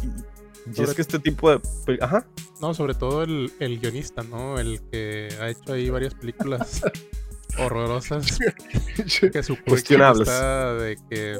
y, 0.77 0.83
es 0.83 0.95
que 0.95 1.03
este 1.03 1.19
tipo 1.19 1.51
de... 1.51 1.61
Ajá. 2.01 2.27
No, 2.61 2.75
sobre 2.75 2.95
todo 2.95 3.23
el, 3.23 3.53
el 3.59 3.79
guionista, 3.79 4.23
¿no? 4.23 4.59
El 4.59 4.81
que 4.91 5.29
ha 5.41 5.49
hecho 5.49 5.73
ahí 5.73 5.89
varias 5.89 6.15
películas 6.15 6.83
horrorosas 7.59 8.39
que 9.33 9.43
su 9.43 9.57
cuestionables 9.65 10.29
de 10.29 10.99
que 11.11 11.39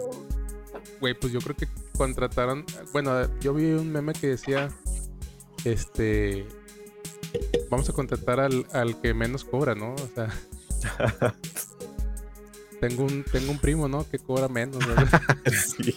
güey 1.01 1.15
pues 1.15 1.33
yo 1.33 1.41
creo 1.41 1.57
que 1.57 1.69
contrataron 1.97 2.65
bueno 2.93 3.13
yo 3.41 3.55
vi 3.55 3.73
un 3.73 3.93
meme 3.93 4.13
que 4.15 4.29
decía 4.29 4.69
este 5.65 6.47
vamos 7.71 7.89
a 7.89 7.93
contratar 7.93 8.41
al, 8.41 8.67
al 8.73 9.01
que 9.01 9.15
menos 9.15 9.45
cobra 9.45 9.75
no 9.75 9.95
o 9.95 10.09
sea 10.15 10.29
tengo 12.81 13.05
un 13.05 13.25
tengo 13.25 13.53
un 13.53 13.59
primo 13.59 13.89
no 13.89 14.09
que 14.09 14.19
cobra 14.19 14.49
menos 14.49 14.83
sí. 15.77 15.95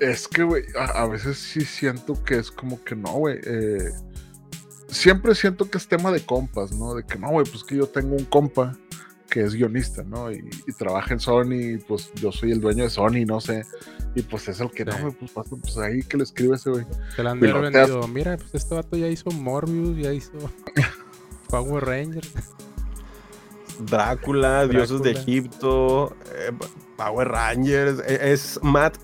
Es 0.00 0.28
que, 0.28 0.42
güey, 0.42 0.64
a, 0.76 1.06
veces 1.06 1.38
sí 1.38 1.62
siento 1.62 2.22
que 2.24 2.36
es 2.38 2.50
como 2.50 2.82
que 2.84 2.94
no, 2.94 3.12
güey. 3.12 3.38
Eh, 3.44 3.90
siempre 4.88 5.34
siento 5.34 5.70
que 5.70 5.78
es 5.78 5.88
tema 5.88 6.12
de 6.12 6.20
compas, 6.20 6.72
¿no? 6.72 6.94
De 6.94 7.04
que 7.04 7.18
no, 7.18 7.30
güey, 7.30 7.46
pues 7.46 7.64
que 7.64 7.76
yo 7.76 7.86
tengo 7.86 8.14
un 8.14 8.24
compa 8.24 8.76
que 9.30 9.42
es 9.42 9.54
guionista, 9.54 10.02
¿no? 10.02 10.30
Y, 10.30 10.48
trabaja 10.78 11.14
en 11.14 11.20
Sony, 11.20 11.78
pues 11.86 12.10
yo 12.14 12.32
soy 12.32 12.52
el 12.52 12.60
dueño 12.60 12.84
de 12.84 12.90
Sony, 12.90 13.24
no 13.26 13.40
sé. 13.40 13.64
Y 14.14 14.22
pues 14.22 14.48
es 14.48 14.60
el 14.60 14.70
que 14.70 14.84
no, 14.84 14.98
güey, 14.98 15.12
pues, 15.12 15.32
pues 15.32 15.78
ahí 15.78 16.02
que 16.02 16.16
le 16.16 16.22
escribe 16.24 16.56
ese, 16.56 16.70
güey. 16.70 16.86
Se 17.14 17.22
le 17.22 17.30
han 17.30 17.40
vendido. 17.40 18.06
Mira, 18.08 18.36
pues 18.36 18.54
este 18.54 18.74
vato 18.74 18.96
ya 18.96 19.08
hizo 19.08 19.30
Morbius, 19.30 19.96
ya 19.96 20.12
hizo 20.12 20.32
Power 21.48 21.84
Rangers. 21.84 22.32
Drácula, 23.80 24.66
Dioses 24.66 25.02
de 25.02 25.10
Egipto, 25.10 26.16
eh, 26.34 26.52
Power 26.96 27.28
Rangers, 27.28 28.00
e, 28.06 28.32
es 28.32 28.58
Matt 28.62 28.96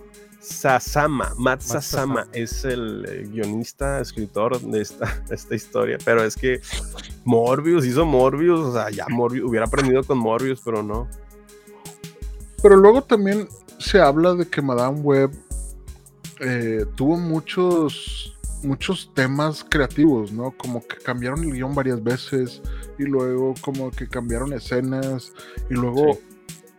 Sasama, 0.43 1.33
Matt, 1.39 1.61
Sasama, 1.61 2.27
es 2.33 2.65
el 2.65 3.07
eh, 3.09 3.29
guionista, 3.31 4.01
escritor 4.01 4.61
de 4.61 4.83
esta, 4.83 5.23
esta 5.31 5.55
historia, 5.55 5.99
pero 6.05 6.25
es 6.25 6.35
que 6.35 6.61
Morbius 7.25 7.87
hizo 7.87 8.05
Morbius, 8.05 8.59
o 8.59 8.73
sea, 8.73 8.91
ya 8.91 9.07
Morbius 9.09 9.49
hubiera 9.49 9.67
aprendido 9.67 10.03
con 10.03 10.19
Morbius, 10.19 10.61
pero 10.65 10.83
no. 10.83 11.09
Pero 12.61 12.77
luego 12.77 13.03
también 13.03 13.49
se 13.79 14.01
habla 14.01 14.35
de 14.35 14.47
que 14.49 14.61
Madame 14.61 15.01
Web 15.01 15.31
eh, 16.41 16.87
tuvo 16.97 17.17
muchos, 17.17 18.37
muchos 18.65 19.13
temas 19.15 19.65
creativos, 19.69 20.33
¿no? 20.33 20.51
Como 20.57 20.85
que 20.85 20.97
cambiaron 20.97 21.45
el 21.45 21.53
guion 21.53 21.73
varias 21.73 22.03
veces 22.03 22.63
y 22.99 23.05
luego 23.05 23.55
como 23.61 23.93
que 23.93 24.09
cambiaron 24.09 24.53
escenas 24.53 25.33
y 25.71 25.75
luego 25.75 26.19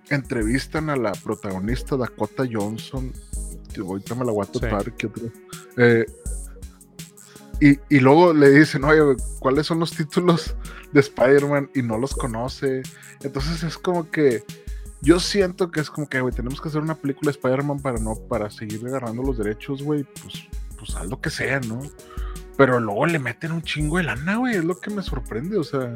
entrevistan 0.10 0.90
a 0.90 0.98
la 0.98 1.14
protagonista 1.14 1.96
Dakota 1.96 2.44
Johnson 2.50 3.14
ahorita 3.82 4.16
me 4.16 4.26
la 4.26 4.32
voy 4.32 4.46
a 4.46 4.52
topar, 4.52 4.94
eh, 5.78 6.06
y, 7.90 8.00
luego 8.00 8.34
le 8.34 8.50
dicen, 8.50 8.84
oye, 8.84 9.16
¿cuáles 9.40 9.68
son 9.68 9.80
los 9.80 9.92
títulos 9.92 10.56
de 10.92 11.00
Spider-Man? 11.00 11.70
Y 11.74 11.82
no 11.82 11.98
los 11.98 12.14
conoce. 12.14 12.84
Entonces 13.22 13.64
es 13.64 13.78
como 13.78 14.12
que 14.12 14.44
yo 15.02 15.20
siento 15.20 15.72
que 15.72 15.80
es 15.80 15.90
como 15.90 16.08
que, 16.10 16.20
güey, 16.20 16.34
tenemos 16.34 16.60
que 16.60 16.70
hacer 16.70 16.82
una 16.82 16.96
película 16.96 17.32
de 17.32 17.38
Spider-Man 17.38 17.80
para 17.82 18.00
no, 18.00 18.16
para 18.16 18.50
seguir 18.50 18.86
agarrando 18.86 19.22
los 19.24 19.38
derechos, 19.38 19.82
güey, 19.82 20.04
pues, 20.04 20.48
pues 20.78 20.96
haz 20.96 21.08
lo 21.08 21.22
que 21.22 21.30
sea, 21.30 21.60
¿no? 21.62 21.80
Pero 22.58 22.80
luego 22.80 23.06
le 23.06 23.20
meten 23.20 23.52
un 23.52 23.62
chingo 23.62 23.98
de 23.98 24.04
lana, 24.04 24.38
güey, 24.38 24.56
es 24.56 24.64
lo 24.64 24.80
que 24.80 24.92
me 24.92 25.02
sorprende, 25.04 25.58
o 25.58 25.64
sea. 25.64 25.96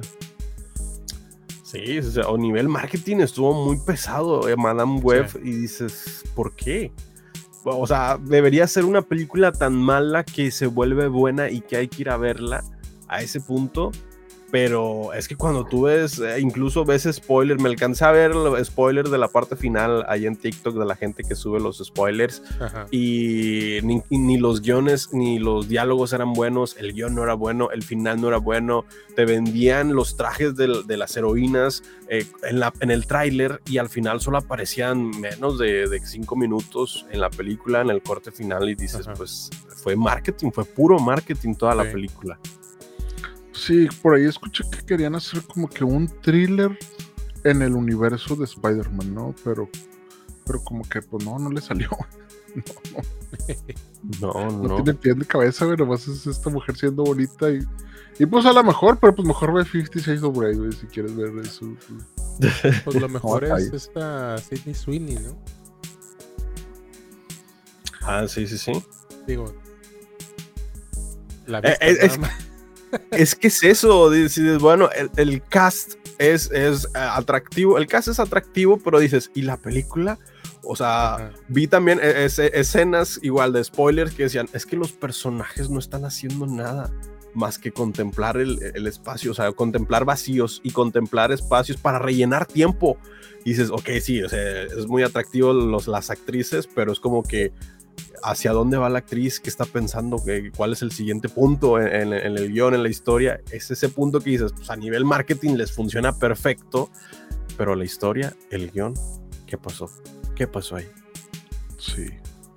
Sí, 1.63 2.00
o 2.00 2.04
sea, 2.04 2.24
a 2.26 2.38
nivel 2.38 2.70
marketing 2.70 3.18
estuvo 3.18 3.66
muy 3.66 3.78
pesado 3.86 4.48
eh, 4.48 4.56
Madame 4.56 5.00
Web 5.00 5.40
y 5.44 5.52
dices, 5.52 6.24
¿por 6.34 6.56
qué? 6.56 6.92
O 7.76 7.88
sea, 7.88 8.18
debería 8.18 8.68
ser 8.68 8.86
una 8.86 9.02
película 9.02 9.52
tan 9.52 9.74
mala 9.76 10.24
que 10.24 10.52
se 10.52 10.68
vuelve 10.68 11.08
buena 11.08 11.50
y 11.50 11.62
que 11.62 11.78
hay 11.78 11.88
que 11.88 12.04
ir 12.04 12.10
a 12.10 12.18
verla 12.18 12.64
a 13.08 13.22
ese 13.22 13.40
punto 13.40 13.92
pero 14.52 15.14
es 15.14 15.28
que 15.28 15.36
cuando 15.36 15.66
tú 15.66 15.84
ves, 15.84 16.20
eh, 16.20 16.40
incluso 16.40 16.86
ves 16.86 17.08
spoilers, 17.12 17.62
me 17.62 17.70
alcancé 17.70 18.06
a 18.06 18.12
ver 18.12 18.34
spoilers 18.64 19.12
de 19.12 19.18
la 19.18 19.28
parte 19.28 19.56
final 19.56 20.06
ahí 20.08 20.26
en 20.26 20.36
TikTok 20.36 20.76
de 20.78 20.86
la 20.86 20.96
gente 20.96 21.24
que 21.24 21.36
sube 21.36 21.60
los 21.60 21.80
spoilers 21.80 22.42
y 22.92 23.80
ni, 23.82 24.38
los 24.38 24.62
guiones 24.62 25.10
ni 25.12 25.40
los 25.40 25.68
diálogos 25.68 26.14
eran 26.14 26.34
buenos, 26.34 26.78
el 26.78 26.94
guion 26.94 27.16
no 27.16 27.24
era 27.24 27.34
bueno, 27.34 27.72
el 27.72 27.84
final 27.84 28.22
no 28.22 28.30
era 28.30 28.38
bueno, 28.38 28.86
te 29.16 29.26
vendían 29.26 29.94
los 29.94 30.16
trajes 30.16 30.56
de, 30.56 30.68
las 30.98 31.18
heroínas 31.18 31.84
eh, 32.10 32.26
en, 32.44 32.60
la, 32.60 32.74
en 32.80 32.92
el 32.92 33.06
tráiler 33.06 33.62
y 33.66 33.78
al 33.80 33.90
final 33.90 34.22
solo 34.22 34.38
aparecían 34.38 35.10
menos 35.20 35.60
de, 35.60 35.88
cinco 36.06 36.36
minutos 36.36 37.06
en 37.12 37.20
la 37.20 37.30
película, 37.30 37.82
en 37.82 37.90
el 37.90 38.02
corte 38.02 38.32
final 38.32 38.70
y 38.70 38.76
dices, 38.76 39.08
pues 39.18 39.50
fue 39.68 39.96
marketing, 39.96 40.52
fue 40.52 40.64
puro 40.64 41.00
marketing 41.00 41.56
toda 41.56 41.76
la 41.76 41.84
película. 41.84 42.40
Sí, 43.58 43.88
por 44.02 44.15
ahí 44.15 44.26
escuché 44.26 44.63
que 44.70 44.86
querían 44.86 45.15
hacer 45.15 45.41
como 45.43 45.67
que 45.67 45.84
un 45.84 46.08
thriller 46.22 46.78
en 47.43 47.63
el 47.63 47.74
universo 47.74 48.36
de 48.36 48.46
Spider-Man, 48.46 49.13
¿no? 49.13 49.34
Pero, 49.43 49.67
pero 50.46 50.63
como 50.63 50.88
que 50.88 51.02
pues 51.02 51.26
no, 51.26 51.39
no 51.39 51.50
le 51.50 51.62
salió. 51.62 51.89
No, 54.22 54.32
no. 54.32 54.50
no, 54.50 54.67
no. 54.70 54.76
tiene 54.84 54.93
pie 54.93 55.13
de 55.13 55.26
cabeza, 55.26 55.65
pero 55.65 55.86
nomás 55.86 56.08
es 56.08 56.26
esta 56.28 56.50
mujer 56.50 56.78
siendo 56.78 57.04
bonita 57.04 57.50
y, 57.50 57.60
y 58.20 58.26
pues 58.26 58.46
a 58.46 58.54
lo 58.54 58.63
mejor, 58.63 58.98
pero 59.00 59.13
pues 59.13 59.28
mejor 59.28 59.54
ve 59.54 59.65
56 59.65 60.24
of 60.24 60.38
Grey, 60.38 60.56
si 60.72 60.88
quieres 60.88 61.13
ver 61.13 61.34
eso. 61.39 61.76
Pues, 62.39 62.54
pues 62.86 63.02
lo 63.02 63.10
mejor 63.10 63.43
es 63.43 63.74
esta 63.74 64.38
Sidney 64.38 64.74
Sweeney, 64.74 65.15
¿no? 65.15 65.38
Ah, 68.02 68.26
sí, 68.28 68.48
sí, 68.48 68.58
sí. 68.58 68.72
Digo. 69.28 69.54
La 71.48 71.60
eh, 71.60 71.78
es, 71.82 72.17
es 73.12 73.36
que 73.36 73.48
es 73.48 73.64
eso, 73.64 74.10
dices, 74.10 74.60
bueno, 74.60 74.90
el, 75.16 75.42
cast 75.44 75.96
es, 76.18 76.52
es 76.52 76.86
eh, 76.86 77.00
atractivo, 77.00 77.78
el 77.78 77.88
cast 77.88 78.08
es 78.10 78.20
atractivo, 78.20 78.78
pero 78.78 79.00
dices, 79.00 79.32
¿y 79.34 79.44
la 79.44 79.58
película? 79.58 80.20
O 80.64 80.76
sea, 80.76 81.32
vi 81.48 81.68
también 81.68 82.00
e, 82.02 82.26
escenas 82.26 83.20
igual 83.22 83.54
de 83.54 83.64
spoilers 83.64 84.14
que 84.14 84.24
decían, 84.24 84.50
es 84.54 84.66
que 84.66 84.76
los 84.76 84.92
personajes 84.92 85.70
no 85.70 85.80
están 85.80 86.06
haciendo 86.06 86.46
nada 86.46 86.92
más 87.34 87.60
que 87.60 87.72
contemplar 87.72 88.38
el, 88.38 88.88
espacio, 88.88 89.32
o 89.32 89.34
sea, 89.34 89.52
contemplar 89.52 90.06
vacíos 90.06 90.60
y 90.64 90.72
contemplar 90.72 91.32
espacios 91.32 91.78
para 91.78 92.00
rellenar 92.00 92.48
tiempo. 92.48 92.98
Y 93.46 93.52
dices, 93.52 93.70
ok, 93.70 93.90
sí, 94.02 94.24
o 94.24 94.30
sea, 94.30 94.64
es 94.64 94.88
muy 94.88 95.04
atractivo 95.04 95.54
los, 95.54 95.88
las 95.88 96.10
actrices, 96.10 96.68
pero 96.68 96.92
es 96.92 97.00
como 97.00 97.24
que 97.24 97.54
hacia 98.24 98.52
dónde 98.52 98.78
va 98.78 98.90
la 98.90 99.00
actriz, 99.00 99.40
qué 99.40 99.50
está 99.50 99.66
pensando, 99.66 100.22
cuál 100.56 100.74
es 100.74 100.82
el 100.82 100.92
siguiente 100.92 101.30
punto 101.30 101.80
en, 101.80 102.14
el 102.14 102.52
guion, 102.52 102.74
en 102.74 102.84
la 102.84 102.90
historia. 102.90 103.42
Es 103.52 103.72
ese 103.72 103.90
punto 103.90 104.20
que 104.20 104.32
dices, 104.32 104.54
pues 104.54 104.70
a 104.70 104.76
nivel 104.76 105.06
marketing 105.06 105.56
les 105.56 105.72
funciona 105.72 106.18
perfecto, 106.18 106.90
pero 107.58 107.76
la 107.76 107.86
historia, 107.86 108.36
el 108.52 108.72
guion, 108.72 108.94
¿qué 109.46 109.58
pasó? 109.58 109.90
¿Qué 110.36 110.48
pasó 110.48 110.76
ahí? 110.76 110.88
Sí, 111.78 112.08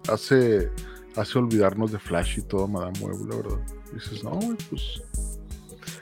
hace, 0.08 0.70
hace 1.16 1.38
olvidarnos 1.38 1.92
de 1.92 1.98
Flash 1.98 2.38
y 2.38 2.42
todo, 2.42 2.66
Madame 2.68 2.98
Web, 3.00 3.28
la 3.28 3.36
verdad. 3.36 3.60
Dices, 3.92 4.24
no, 4.24 4.38
pues... 4.68 5.02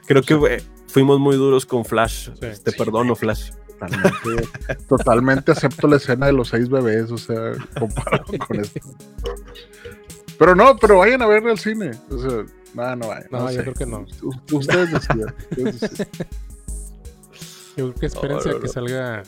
Creo 0.07 0.23
que 0.23 0.62
fuimos 0.87 1.21
muy 1.21 1.37
duros 1.37 1.66
con 1.66 1.85
Flash. 1.85 2.31
Te 2.31 2.73
perdono, 2.73 3.14
Flash. 3.14 3.51
Totalmente, 4.88 5.52
acepto 5.52 5.86
la 5.88 5.96
escena 5.96 6.26
de 6.26 6.32
los 6.32 6.48
seis 6.48 6.68
bebés, 6.68 7.10
o 7.10 7.18
sea, 7.18 7.52
comparado 7.78 8.24
con 8.46 8.60
esto. 8.60 8.80
Pero 10.38 10.54
no, 10.54 10.76
pero 10.76 10.98
vayan 10.98 11.22
a 11.22 11.26
verle 11.26 11.50
al 11.50 11.58
cine. 11.58 11.90
O 12.10 12.18
sea, 12.18 12.44
nada, 12.74 12.96
no 12.96 13.08
vayan. 13.08 13.28
No, 13.30 13.50
yo 13.50 13.62
creo 13.62 13.74
que 13.74 13.86
no. 13.86 14.06
Ustedes 14.52 14.92
decían. 14.92 15.34
Yo 17.76 17.92
creo 17.92 17.94
que 17.94 18.06
espérense 18.06 18.50
a 18.50 18.60
que 18.60 18.68
salga 18.68 19.22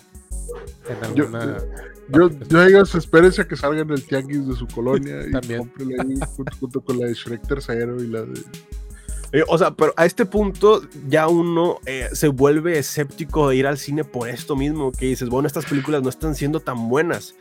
en 0.88 1.04
alguna. 1.04 1.58
Yo, 2.08 2.28
yo, 2.28 2.38
yo 2.48 2.64
digo, 2.66 2.82
espérense 2.82 3.42
a 3.42 3.48
que 3.48 3.56
salga 3.56 3.82
en 3.82 3.90
el 3.90 4.04
tianguis 4.04 4.46
de 4.46 4.54
su 4.54 4.66
colonia 4.66 5.26
y 5.26 5.30
También. 5.32 5.72
ahí 6.00 6.14
junto, 6.58 6.80
con 6.80 6.98
la 6.98 7.06
de 7.06 7.14
Shrek 7.14 7.46
tercero 7.46 8.02
y 8.02 8.06
la 8.06 8.22
de 8.22 8.40
eh, 9.32 9.44
o 9.48 9.58
sea, 9.58 9.70
pero 9.72 9.92
a 9.96 10.06
este 10.06 10.26
punto 10.26 10.82
ya 11.08 11.28
uno 11.28 11.78
eh, 11.86 12.08
se 12.12 12.28
vuelve 12.28 12.78
escéptico 12.78 13.48
de 13.48 13.56
ir 13.56 13.66
al 13.66 13.78
cine 13.78 14.04
por 14.04 14.28
esto 14.28 14.56
mismo, 14.56 14.92
que 14.92 15.06
dices, 15.06 15.28
bueno, 15.28 15.46
estas 15.46 15.66
películas 15.66 16.02
no 16.02 16.08
están 16.08 16.34
siendo 16.34 16.60
tan 16.60 16.88
buenas. 16.88 17.34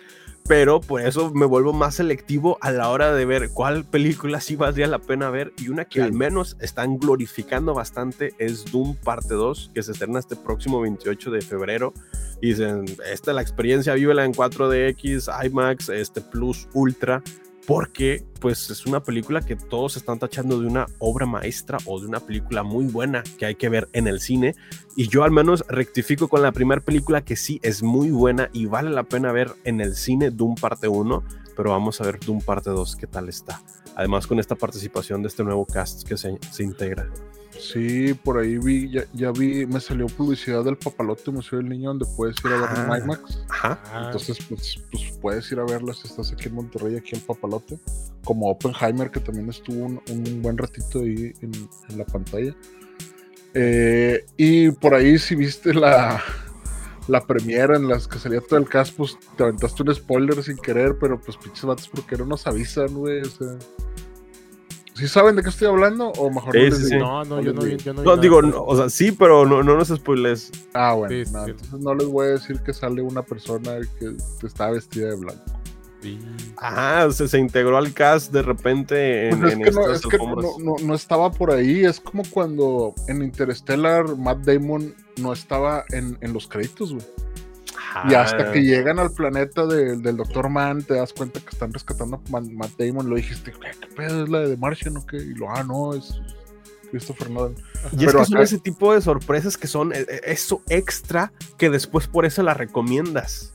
pero 0.48 0.82
por 0.82 1.02
eso 1.02 1.32
me 1.32 1.46
vuelvo 1.46 1.74
más 1.74 1.96
selectivo 1.96 2.58
a 2.62 2.72
la 2.72 2.90
hora 2.90 3.14
de 3.14 3.24
ver 3.26 3.50
cuál 3.52 3.86
película 3.86 4.40
sí 4.40 4.56
valdría 4.56 4.88
la 4.88 4.98
pena 4.98 5.30
ver 5.30 5.54
y 5.60 5.68
una 5.70 5.86
que 5.86 6.00
Sí. 6.00 6.06
al 6.06 6.14
menos 6.14 6.58
están 6.60 6.98
glorificando 6.98 7.76
bastante 7.76 8.34
es 8.40 8.66
Doom 8.72 8.96
parte 8.96 9.36
2 9.36 9.70
que 9.76 9.84
se 9.84 9.92
estrena 9.92 10.18
este 10.18 10.36
próximo 10.36 10.82
28 10.82 11.30
de 11.30 11.42
febrero 11.42 11.94
y 12.42 12.48
dicen 12.50 12.86
esta 13.12 13.32
la 13.34 13.44
experiencia 13.44 13.94
vívela 13.94 14.26
en 14.26 14.34
4DX 14.34 15.30
IMAX 15.46 15.90
este 15.90 16.22
Plus 16.22 16.68
Ultra 16.74 17.22
porque 17.70 18.26
pues 18.40 18.72
es 18.72 18.88
una 18.88 19.04
película 19.04 19.42
que 19.42 19.56
todos 19.56 19.96
están 19.96 20.18
tachando 20.18 20.60
de 20.60 20.66
una 20.66 20.88
obra 20.98 21.28
maestra 21.28 21.78
o 21.86 22.00
de 22.00 22.08
una 22.08 22.20
película 22.20 22.64
muy 22.64 22.86
buena 22.86 23.22
que 23.38 23.46
hay 23.46 23.54
que 23.54 23.70
ver 23.70 23.88
en 23.94 24.08
el 24.08 24.22
cine 24.22 24.56
y 24.96 25.08
yo 25.08 25.24
al 25.24 25.30
menos 25.30 25.64
rectifico 25.68 26.30
con 26.30 26.42
la 26.42 26.52
primera 26.52 26.82
película 26.82 27.24
que 27.24 27.36
sí 27.36 27.60
es 27.62 27.84
muy 27.84 28.10
buena 28.10 28.50
y 28.54 28.66
vale 28.66 28.90
la 28.90 29.04
pena 29.04 29.32
ver 29.32 29.52
en 29.66 29.82
el 29.82 29.94
cine 29.94 30.32
Doom 30.32 30.56
parte 30.56 30.88
1, 30.88 31.24
pero 31.56 31.70
vamos 31.70 32.02
a 32.02 32.06
ver 32.06 32.20
Doom 32.20 32.42
parte 32.42 32.72
2 32.72 32.96
qué 32.96 33.06
tal 33.06 33.30
está. 33.30 33.62
Además 33.96 34.26
con 34.26 34.40
esta 34.40 34.56
participación 34.56 35.22
de 35.22 35.28
este 35.28 35.44
nuevo 35.44 35.64
cast 35.68 36.08
que 36.08 36.18
se, 36.18 36.40
se 36.50 36.64
integra. 36.64 37.08
Sí, 37.60 38.14
por 38.14 38.38
ahí 38.40 38.58
vi, 38.58 38.90
ya, 38.90 39.04
ya 39.14 39.32
vi, 39.32 39.66
me 39.66 39.80
salió 39.80 40.08
publicidad 40.08 40.64
del 40.64 40.78
Papalote 40.78 41.30
Museo 41.32 41.60
del 41.60 41.70
Niño 41.70 41.90
donde 41.90 42.06
puedes 42.16 42.36
ir 42.44 42.52
a 42.52 42.62
ver 42.62 42.70
Ah. 42.72 42.98
en 42.98 43.04
IMAX. 43.04 43.40
Ajá. 43.50 43.80
Ah, 43.92 44.04
Entonces, 44.06 44.38
pues, 44.48 44.80
pues 44.92 45.12
puedes 45.22 45.52
ir 45.52 45.60
a 45.60 45.66
verla 45.66 45.94
si 45.94 46.08
estás 46.08 46.32
aquí 46.32 46.48
en 46.48 46.56
Monterrey, 46.56 46.96
aquí 46.96 47.16
en 47.16 47.22
Papalote. 47.22 47.78
Como 48.24 48.50
Oppenheimer, 48.50 49.12
que 49.12 49.20
también 49.20 49.50
estuvo 49.50 49.86
un, 49.86 50.02
un 50.10 50.42
buen 50.42 50.58
ratito 50.58 51.00
ahí 51.00 51.34
en, 51.42 51.52
en 51.90 51.98
la 51.98 52.06
pantalla. 52.06 52.56
Eh, 53.54 54.26
y 54.38 54.72
por 54.72 54.94
ahí, 54.94 55.18
si 55.18 55.36
viste 55.36 55.74
la, 55.74 56.22
la 57.08 57.22
premiera 57.26 57.76
en 57.76 57.88
las 57.88 58.08
que 58.08 58.20
salía 58.20 58.42
todo 58.42 58.60
el 58.60 58.70
cast, 58.70 58.96
pues 58.96 59.18
te 59.36 59.44
aventaste 59.44 59.84
un 59.84 59.94
spoiler 59.96 60.42
sin 60.44 60.58
querer, 60.58 60.98
pero 61.00 61.20
pues 61.20 61.36
pinches 61.38 61.66
vatos, 61.66 61.90
porque 61.90 62.16
no 62.18 62.26
nos 62.26 62.46
avisan, 62.48 62.94
güey? 62.94 63.22
O 63.22 63.26
sea. 63.26 63.58
¿Sí 65.00 65.08
saben 65.08 65.36
de 65.36 65.44
qué 65.44 65.50
estoy 65.50 65.68
hablando? 65.68 66.10
O 66.12 66.30
mejor 66.30 66.52
Sí, 66.54 66.58
no 66.60 66.64
les 66.66 66.78
sí, 66.78 66.94
digo? 66.96 67.06
no, 67.06 67.24
no, 67.26 67.42
yo 67.42 67.54
no 67.54 67.62
vi. 67.62 67.78
Yo 67.78 67.94
no 67.94 68.02
vi 68.02 68.06
No, 68.06 68.12
nada. 68.12 68.22
digo, 68.22 68.42
no, 68.42 68.64
o 68.64 68.76
sea, 68.76 68.90
sí, 68.90 69.12
pero 69.12 69.46
no, 69.46 69.64
no 69.64 69.76
nos 69.78 69.88
spoiles. 69.88 70.52
Ah, 70.74 70.94
bueno, 70.94 71.14
Sí, 71.26 71.32
no, 71.32 71.46
sí. 71.46 71.52
entonces 71.52 71.80
no 71.80 71.96
les 71.96 72.08
voy 72.08 72.28
a 72.28 72.30
decir 72.32 72.60
que 72.62 72.74
sale 72.74 73.02
una 73.02 73.22
persona 73.24 73.78
que 73.98 74.16
está 74.46 74.70
vestida 74.72 75.10
de 75.10 75.16
blanco. 75.16 75.42
Sí. 76.02 76.18
Ajá, 76.58 77.08
o 77.08 77.12
sea, 77.12 77.28
se 77.28 77.38
integró 77.40 77.78
al 77.78 77.92
cast 77.94 78.32
de 78.32 78.42
repente 78.42 79.28
en, 79.30 79.40
Pues 79.42 79.54
en 79.54 79.62
es 79.62 79.68
que, 79.68 79.72
no, 79.76 79.92
es 79.92 80.02
que 80.02 80.18
no- 80.18 80.76
no 80.82 80.96
estaba 80.96 81.30
por 81.32 81.52
ahí. 81.52 81.84
Es 81.84 82.00
como 82.00 82.24
cuando 82.30 82.94
en 83.10 83.22
Interstellar 83.22 84.16
Matt 84.16 84.40
Damon 84.46 84.96
no 85.18 85.34
estaba 85.34 85.84
en, 85.90 86.18
en 86.22 86.32
los 86.32 86.48
créditos, 86.48 86.94
güey. 86.94 87.06
Y 88.08 88.14
hasta 88.14 88.52
que 88.52 88.62
llegan 88.64 89.00
al 89.00 89.12
planeta 89.12 89.66
de- 89.66 89.98
del 89.98 90.18
Doctor 90.18 90.50
Man, 90.50 90.84
te 90.84 90.94
das 90.96 91.12
cuenta 91.14 91.40
que 91.40 91.50
están 91.50 91.74
rescatando 91.74 92.18
a 92.18 92.30
Ma- 92.32 92.42
Matt 92.42 92.72
Damon. 92.78 93.10
Lo 93.10 93.16
dijiste, 93.16 93.52
¿qué, 93.52 93.72
qué 93.80 93.88
pedo? 93.96 94.24
¿Es 94.24 94.30
la 94.30 94.40
de 94.40 94.50
The 94.50 94.58
Martian 94.58 94.98
o 94.98 95.06
qué? 95.06 95.18
Y 95.18 95.34
lo, 95.34 95.50
ah, 95.50 95.64
no, 95.64 95.94
es 95.94 96.20
Christopher 96.92 97.30
Nolan. 97.30 97.56
Y 97.98 98.06
es 98.06 98.14
que 98.14 98.26
son 98.26 98.38
ese 98.40 98.58
tipo 98.60 98.94
de 98.94 99.02
sorpresas 99.02 99.58
que 99.58 99.68
son 99.68 99.94
eh, 99.94 100.06
eh, 100.08 100.22
eso 100.26 100.62
extra 100.70 101.32
que 101.58 101.70
después 101.70 102.08
por 102.08 102.26
eso 102.26 102.42
la 102.44 102.54
recomiendas. 102.54 103.54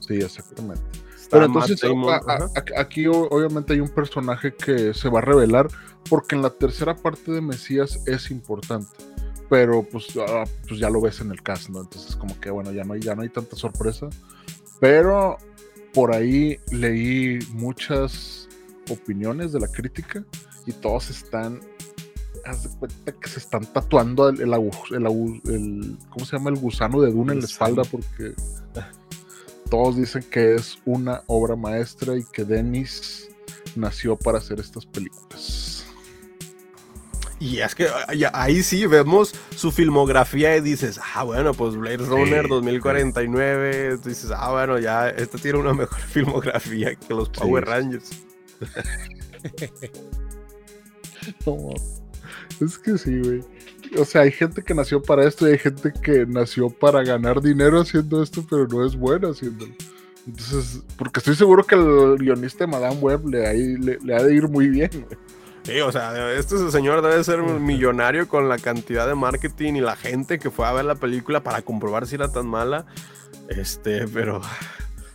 Sí, 0.00 0.14
exactamente. 0.16 0.82
Está 1.16 1.30
Pero 1.38 1.46
entonces, 1.46 1.80
Damon, 1.80 2.10
a- 2.12 2.16
a- 2.16 2.36
ajá. 2.36 2.50
a- 2.76 2.80
aquí 2.80 3.06
obviamente 3.08 3.72
hay 3.72 3.80
un 3.80 3.88
personaje 3.88 4.54
que 4.54 4.94
se 4.94 5.08
va 5.08 5.18
a 5.18 5.22
revelar 5.22 5.68
porque 6.08 6.36
en 6.36 6.42
la 6.42 6.50
tercera 6.50 6.94
parte 6.94 7.32
de 7.32 7.40
Mesías 7.40 7.98
es 8.06 8.30
importante. 8.30 8.88
Pero 9.48 9.82
pues, 9.82 10.08
ah, 10.28 10.44
pues 10.68 10.80
ya 10.80 10.90
lo 10.90 11.00
ves 11.00 11.20
en 11.20 11.30
el 11.30 11.42
cast, 11.42 11.68
¿no? 11.68 11.80
Entonces 11.80 12.16
como 12.16 12.38
que 12.40 12.50
bueno, 12.50 12.72
ya 12.72 12.84
no 12.84 12.94
hay, 12.94 13.00
ya 13.00 13.14
no 13.14 13.22
hay 13.22 13.28
tanta 13.28 13.56
sorpresa. 13.56 14.08
Pero 14.80 15.38
por 15.94 16.14
ahí 16.14 16.58
leí 16.70 17.38
muchas 17.52 18.48
opiniones 18.90 19.52
de 19.52 19.60
la 19.60 19.68
crítica 19.68 20.24
y 20.66 20.72
todos 20.72 21.10
están, 21.10 21.60
haz 22.44 22.64
de 22.64 22.78
cuenta 22.78 23.12
que 23.12 23.28
se 23.28 23.38
están 23.38 23.64
tatuando 23.72 24.28
el, 24.28 24.40
el, 24.40 24.52
el 24.52 25.98
¿cómo 26.10 26.26
se 26.26 26.36
llama? 26.36 26.50
El 26.50 26.56
gusano 26.56 27.00
de 27.00 27.10
Duna 27.10 27.32
en 27.32 27.40
la 27.40 27.46
espalda 27.46 27.82
porque 27.90 28.34
todos 29.70 29.96
dicen 29.96 30.24
que 30.30 30.54
es 30.54 30.78
una 30.84 31.22
obra 31.26 31.56
maestra 31.56 32.16
y 32.16 32.24
que 32.24 32.44
Denis 32.44 33.28
nació 33.74 34.16
para 34.16 34.38
hacer 34.38 34.60
estas 34.60 34.86
películas. 34.86 35.75
Y 37.38 37.58
es 37.58 37.74
que 37.74 37.86
ah, 37.88 38.06
ahí 38.32 38.62
sí 38.62 38.86
vemos 38.86 39.34
su 39.54 39.70
filmografía 39.70 40.56
y 40.56 40.60
dices, 40.60 40.98
ah, 41.14 41.22
bueno, 41.24 41.52
pues 41.52 41.76
Blade 41.76 41.98
Runner 41.98 42.44
Sí, 42.44 42.48
2049. 42.48 43.98
Dices, 43.98 44.30
ah, 44.34 44.52
bueno, 44.52 44.78
ya, 44.78 45.10
este 45.10 45.38
tiene 45.38 45.58
una 45.58 45.74
mejor 45.74 46.00
filmografía 46.12 46.94
que 46.94 47.14
los 47.14 47.28
Power 47.28 47.64
sí. 47.64 47.70
Rangers. 47.70 48.10
No, 51.44 51.74
es 52.60 52.78
que 52.78 52.96
sí, 52.96 53.18
güey. 53.18 53.42
O 53.98 54.04
sea, 54.04 54.22
hay 54.22 54.30
gente 54.30 54.62
que 54.62 54.74
nació 54.74 55.02
para 55.02 55.26
esto 55.26 55.48
y 55.48 55.52
hay 55.52 55.58
gente 55.58 55.92
que 55.92 56.24
nació 56.24 56.70
para 56.70 57.02
ganar 57.02 57.40
dinero 57.40 57.80
haciendo 57.80 58.22
esto, 58.22 58.46
pero 58.48 58.68
no 58.68 58.86
es 58.86 58.94
buena 58.94 59.30
haciéndolo. 59.30 59.74
Entonces, 60.24 60.84
porque 60.96 61.18
estoy 61.18 61.34
seguro 61.34 61.64
que 61.64 61.74
el 61.74 62.16
guionista 62.18 62.64
de 62.64 62.70
Madame 62.70 62.96
Web 63.00 63.28
le, 63.28 63.78
le, 63.78 63.98
le 64.00 64.14
ha 64.14 64.22
de 64.22 64.34
ir 64.36 64.48
muy 64.48 64.68
bien, 64.68 64.90
güey. 64.92 65.18
Sí, 65.66 65.80
o 65.80 65.90
sea, 65.90 66.32
este 66.32 66.70
señor 66.70 67.02
debe 67.02 67.24
ser 67.24 67.40
un 67.40 67.64
millonario 67.64 68.28
con 68.28 68.48
la 68.48 68.56
cantidad 68.56 69.04
de 69.08 69.16
marketing 69.16 69.74
y 69.74 69.80
la 69.80 69.96
gente 69.96 70.38
que 70.38 70.48
fue 70.48 70.64
a 70.64 70.72
ver 70.72 70.84
la 70.84 70.94
película 70.94 71.42
para 71.42 71.60
comprobar 71.62 72.06
si 72.06 72.14
era 72.14 72.30
tan 72.30 72.46
mala. 72.46 72.86
Este, 73.48 74.06
pero. 74.06 74.40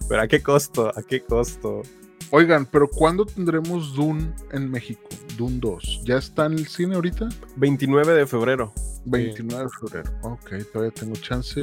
Pero 0.10 0.22
a 0.24 0.28
qué 0.28 0.44
costo, 0.44 0.92
a 0.94 1.04
qué 1.04 1.22
costo. 1.22 1.84
Oigan, 2.32 2.66
pero 2.66 2.90
¿cuándo 2.90 3.26
tendremos 3.26 3.96
Dune 3.96 4.34
en 4.52 4.70
México? 4.70 5.08
Dune 5.38 5.58
2. 5.62 6.02
¿Ya 6.04 6.18
está 6.18 6.48
en 6.48 6.54
el 6.54 6.68
cine 6.68 6.96
ahorita? 6.96 7.30
29 7.56 8.14
de 8.14 8.28
febrero. 8.28 8.74
29 9.06 9.64
de 9.64 9.70
febrero. 9.70 10.12
Ok, 10.24 10.52
todavía 10.74 10.94
tengo 10.94 11.14
chance 11.14 11.62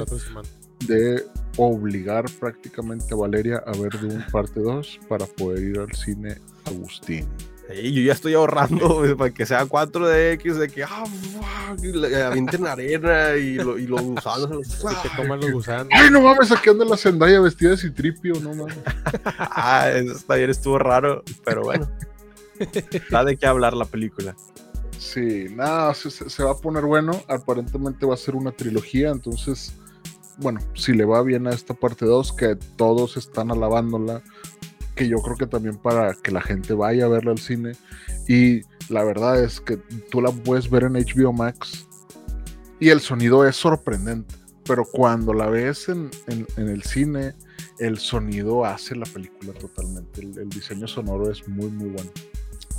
de 0.87 1.23
obligar 1.57 2.25
prácticamente 2.39 3.13
a 3.13 3.17
Valeria 3.17 3.63
a 3.67 3.77
ver 3.77 3.99
Dune 3.99 4.25
parte 4.31 4.61
2 4.61 5.01
para 5.07 5.27
poder 5.27 5.63
ir 5.63 5.77
al 5.77 5.93
cine 5.93 6.39
Agustín. 6.65 7.27
Sí, 7.71 7.93
yo 7.93 8.01
ya 8.01 8.13
estoy 8.13 8.33
ahorrando 8.33 9.03
para 9.17 9.31
que 9.33 9.45
sea 9.45 9.63
4DX, 9.65 10.53
de 10.55 10.69
que 10.69 10.83
ah, 10.83 11.03
le 11.81 12.23
avienten 12.23 12.65
arena 12.65 13.35
y, 13.35 13.55
lo, 13.55 13.77
y 13.77 13.85
los 13.85 14.01
gusanos. 14.01 14.49
Y 14.79 15.07
te 15.07 15.15
coman 15.15 15.39
los 15.39 15.51
gusanos. 15.51 15.87
Ay, 15.91 16.09
no 16.09 16.21
mames, 16.21 16.51
aquí 16.51 16.69
anda 16.69 16.83
la 16.85 16.97
Zendaya 16.97 17.39
vestida 17.39 17.71
de 17.71 17.77
citripio, 17.77 18.33
no 18.41 18.55
mames. 18.55 18.77
ah, 19.25 19.89
eso 19.93 20.23
ayer 20.33 20.49
estuvo 20.49 20.79
raro, 20.79 21.23
pero 21.45 21.61
bueno. 21.63 21.87
Da 23.09 23.23
de 23.23 23.37
qué 23.37 23.45
hablar 23.45 23.73
la 23.73 23.85
película. 23.85 24.35
Sí, 24.97 25.45
nada, 25.55 25.93
se, 25.93 26.11
se- 26.11 26.29
se 26.29 26.43
va 26.43 26.51
a 26.51 26.57
poner 26.57 26.83
bueno. 26.83 27.13
Aparentemente 27.29 28.05
va 28.05 28.15
a 28.15 28.17
ser 28.17 28.35
una 28.35 28.51
trilogía, 28.51 29.11
entonces, 29.11 29.71
bueno, 30.37 30.59
si 30.73 30.91
le 30.93 31.05
va 31.05 31.21
bien 31.23 31.47
a 31.47 31.51
esta 31.51 31.73
parte 31.73 32.05
2, 32.05 32.33
que 32.33 32.57
todos 32.75 33.15
están 33.15 33.49
alabándola, 33.51 34.21
que 34.99 35.07
yo 35.07 35.17
creo 35.21 35.37
que 35.37 35.47
también 35.47 35.77
para 35.77 36.13
que 36.13 36.29
la 36.29 36.41
gente 36.41 36.73
vaya 36.73 37.05
a 37.05 37.07
verla 37.07 37.31
al 37.31 37.37
cine. 37.39 37.71
Y 38.27 38.61
la 38.89 39.05
verdad 39.05 39.41
es 39.41 39.61
que 39.61 39.77
tú 40.11 40.21
la 40.21 40.29
puedes 40.31 40.69
ver 40.69 40.83
en 40.83 40.93
HBO 40.93 41.31
Max 41.31 41.87
y 42.81 42.89
el 42.89 42.99
sonido 42.99 43.47
es 43.47 43.55
sorprendente, 43.55 44.35
pero 44.65 44.83
cuando 44.83 45.33
la 45.33 45.47
ves 45.49 45.87
en, 45.87 46.11
en- 46.27 46.45
en 46.57 46.67
el 46.67 46.83
cine, 46.83 47.33
el 47.79 47.97
sonido 47.97 48.65
hace 48.65 48.93
la 48.97 49.05
película 49.05 49.53
totalmente. 49.53 50.19
El, 50.21 50.37
el 50.37 50.49
diseño 50.49 50.85
sonoro 50.85 51.31
es 51.31 51.47
muy, 51.47 51.67
muy 51.71 51.89
bueno. 51.91 52.11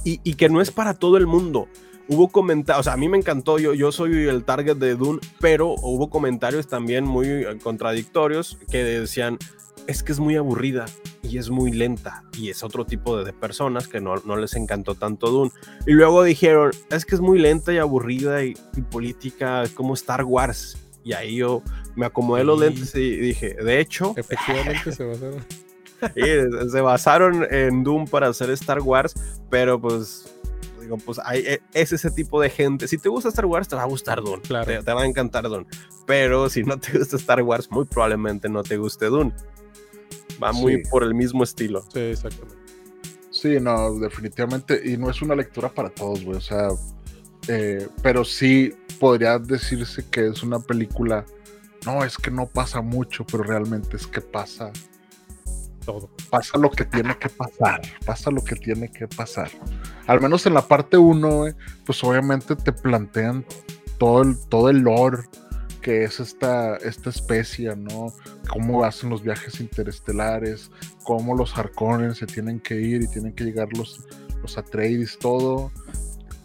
y, 0.04 0.20
y 0.22 0.34
que 0.34 0.50
no 0.50 0.60
es 0.60 0.70
para 0.70 0.92
todo 0.94 1.16
el 1.16 1.26
mundo. 1.26 1.68
Hubo 2.06 2.28
comentarios, 2.28 2.80
o 2.80 2.82
sea, 2.82 2.92
a 2.94 2.96
mí 2.98 3.08
me 3.08 3.16
encantó, 3.16 3.58
yo, 3.58 3.72
yo 3.72 3.92
soy 3.92 4.26
el 4.28 4.44
target 4.44 4.76
de 4.76 4.94
Dune, 4.94 5.20
pero 5.40 5.74
hubo 5.82 6.10
comentarios 6.10 6.66
también 6.68 7.04
muy 7.06 7.26
eh, 7.28 7.58
contradictorios 7.62 8.58
que 8.70 8.84
decían, 8.84 9.38
es 9.86 10.02
que 10.02 10.12
es 10.12 10.18
muy 10.20 10.36
aburrida 10.36 10.84
y 11.22 11.38
es 11.38 11.50
muy 11.50 11.72
lenta, 11.72 12.24
y 12.36 12.50
es 12.50 12.62
otro 12.62 12.84
tipo 12.86 13.16
de, 13.18 13.24
de 13.24 13.32
personas 13.32 13.88
que 13.88 14.00
no, 14.00 14.16
no 14.24 14.36
les 14.36 14.54
encantó 14.54 14.94
tanto 14.94 15.30
Dune. 15.30 15.50
Y 15.86 15.92
luego 15.92 16.22
dijeron, 16.22 16.70
es 16.90 17.04
que 17.04 17.14
es 17.14 17.20
muy 17.20 17.38
lenta 17.38 17.72
y 17.72 17.78
aburrida 17.78 18.42
y, 18.44 18.54
y 18.76 18.80
política, 18.82 19.62
es 19.62 19.70
como 19.70 19.94
Star 19.94 20.24
Wars. 20.24 20.78
Y 21.04 21.12
ahí 21.12 21.36
yo 21.36 21.62
me 21.94 22.06
acomodé 22.06 22.44
los 22.44 22.60
lentes 22.60 22.94
y 22.94 23.16
dije, 23.16 23.54
de 23.54 23.80
hecho, 23.80 24.14
Efectivamente 24.16 24.92
se 24.92 25.04
basaron. 25.04 25.44
Sí, 26.14 26.22
se 26.70 26.80
basaron 26.80 27.46
en 27.50 27.84
Doom 27.84 28.06
para 28.06 28.28
hacer 28.28 28.48
Star 28.52 28.80
Wars, 28.80 29.12
pero 29.50 29.78
pues 29.78 30.34
digo, 30.80 30.96
pues 30.96 31.20
hay, 31.22 31.40
e- 31.40 31.60
es 31.74 31.92
ese 31.92 32.10
tipo 32.10 32.40
de 32.40 32.48
gente. 32.48 32.88
Si 32.88 32.96
te 32.96 33.10
gusta 33.10 33.28
Star 33.28 33.44
Wars, 33.44 33.68
te 33.68 33.76
va 33.76 33.82
a 33.82 33.86
gustar 33.86 34.22
Dune. 34.22 34.40
Claro. 34.40 34.64
Te, 34.64 34.82
te 34.82 34.92
va 34.94 35.02
a 35.02 35.06
encantar 35.06 35.46
Dune. 35.46 35.66
Pero 36.06 36.48
si 36.48 36.62
no 36.64 36.78
te 36.78 36.96
gusta 36.98 37.16
Star 37.16 37.42
Wars, 37.42 37.70
muy 37.70 37.84
probablemente 37.84 38.48
no 38.48 38.62
te 38.62 38.78
guste 38.78 39.06
Dune. 39.06 39.34
Va 40.42 40.52
muy 40.52 40.76
Sí. 40.76 40.82
por 40.90 41.02
el 41.02 41.14
mismo 41.14 41.44
estilo. 41.44 41.84
Sí, 41.92 42.00
exactamente. 42.00 42.56
Sí, 43.30 43.58
no, 43.60 43.94
definitivamente. 43.98 44.80
Y 44.84 44.96
no 44.96 45.10
es 45.10 45.22
una 45.22 45.34
lectura 45.34 45.68
para 45.68 45.90
todos, 45.90 46.24
güey. 46.24 46.36
O 46.36 46.40
sea, 46.40 46.68
eh, 47.48 47.88
pero 48.02 48.24
sí 48.24 48.74
podría 48.98 49.38
decirse 49.38 50.04
que 50.10 50.26
es 50.28 50.42
una 50.42 50.58
película. 50.60 51.24
No, 51.86 52.04
es 52.04 52.16
que 52.18 52.30
no 52.30 52.46
pasa 52.46 52.80
mucho, 52.82 53.24
pero 53.24 53.42
realmente 53.44 53.96
es 53.96 54.06
que 54.06 54.20
pasa 54.20 54.70
todo. 55.84 56.10
Pasa 56.28 56.58
lo 56.58 56.70
que 56.70 56.84
tiene 56.84 57.16
que 57.18 57.28
pasar, 57.30 57.80
pasa 58.04 58.30
lo 58.30 58.44
que 58.44 58.54
tiene 58.56 58.90
que 58.90 59.08
pasar. 59.08 59.50
Al 60.06 60.20
menos 60.20 60.44
en 60.46 60.54
la 60.54 60.66
parte 60.68 60.98
1, 60.98 61.46
pues 61.86 62.04
obviamente 62.04 62.54
te 62.56 62.72
plantean 62.72 63.46
todo 63.98 64.22
el, 64.22 64.36
todo 64.48 64.68
el 64.68 64.78
lore 64.80 65.22
que 65.80 66.04
es 66.04 66.20
esta, 66.20 66.76
esta 66.76 67.10
especie, 67.10 67.74
¿no? 67.76 68.12
Cómo 68.48 68.84
hacen 68.84 69.10
los 69.10 69.22
viajes 69.22 69.60
interestelares, 69.60 70.70
cómo 71.04 71.34
los 71.34 71.56
Harkonnen 71.56 72.14
se 72.14 72.26
tienen 72.26 72.60
que 72.60 72.80
ir 72.80 73.02
y 73.02 73.08
tienen 73.08 73.34
que 73.34 73.44
llegar 73.44 73.68
los, 73.76 74.04
los 74.42 74.58
Atreides, 74.58 75.18
todo. 75.18 75.70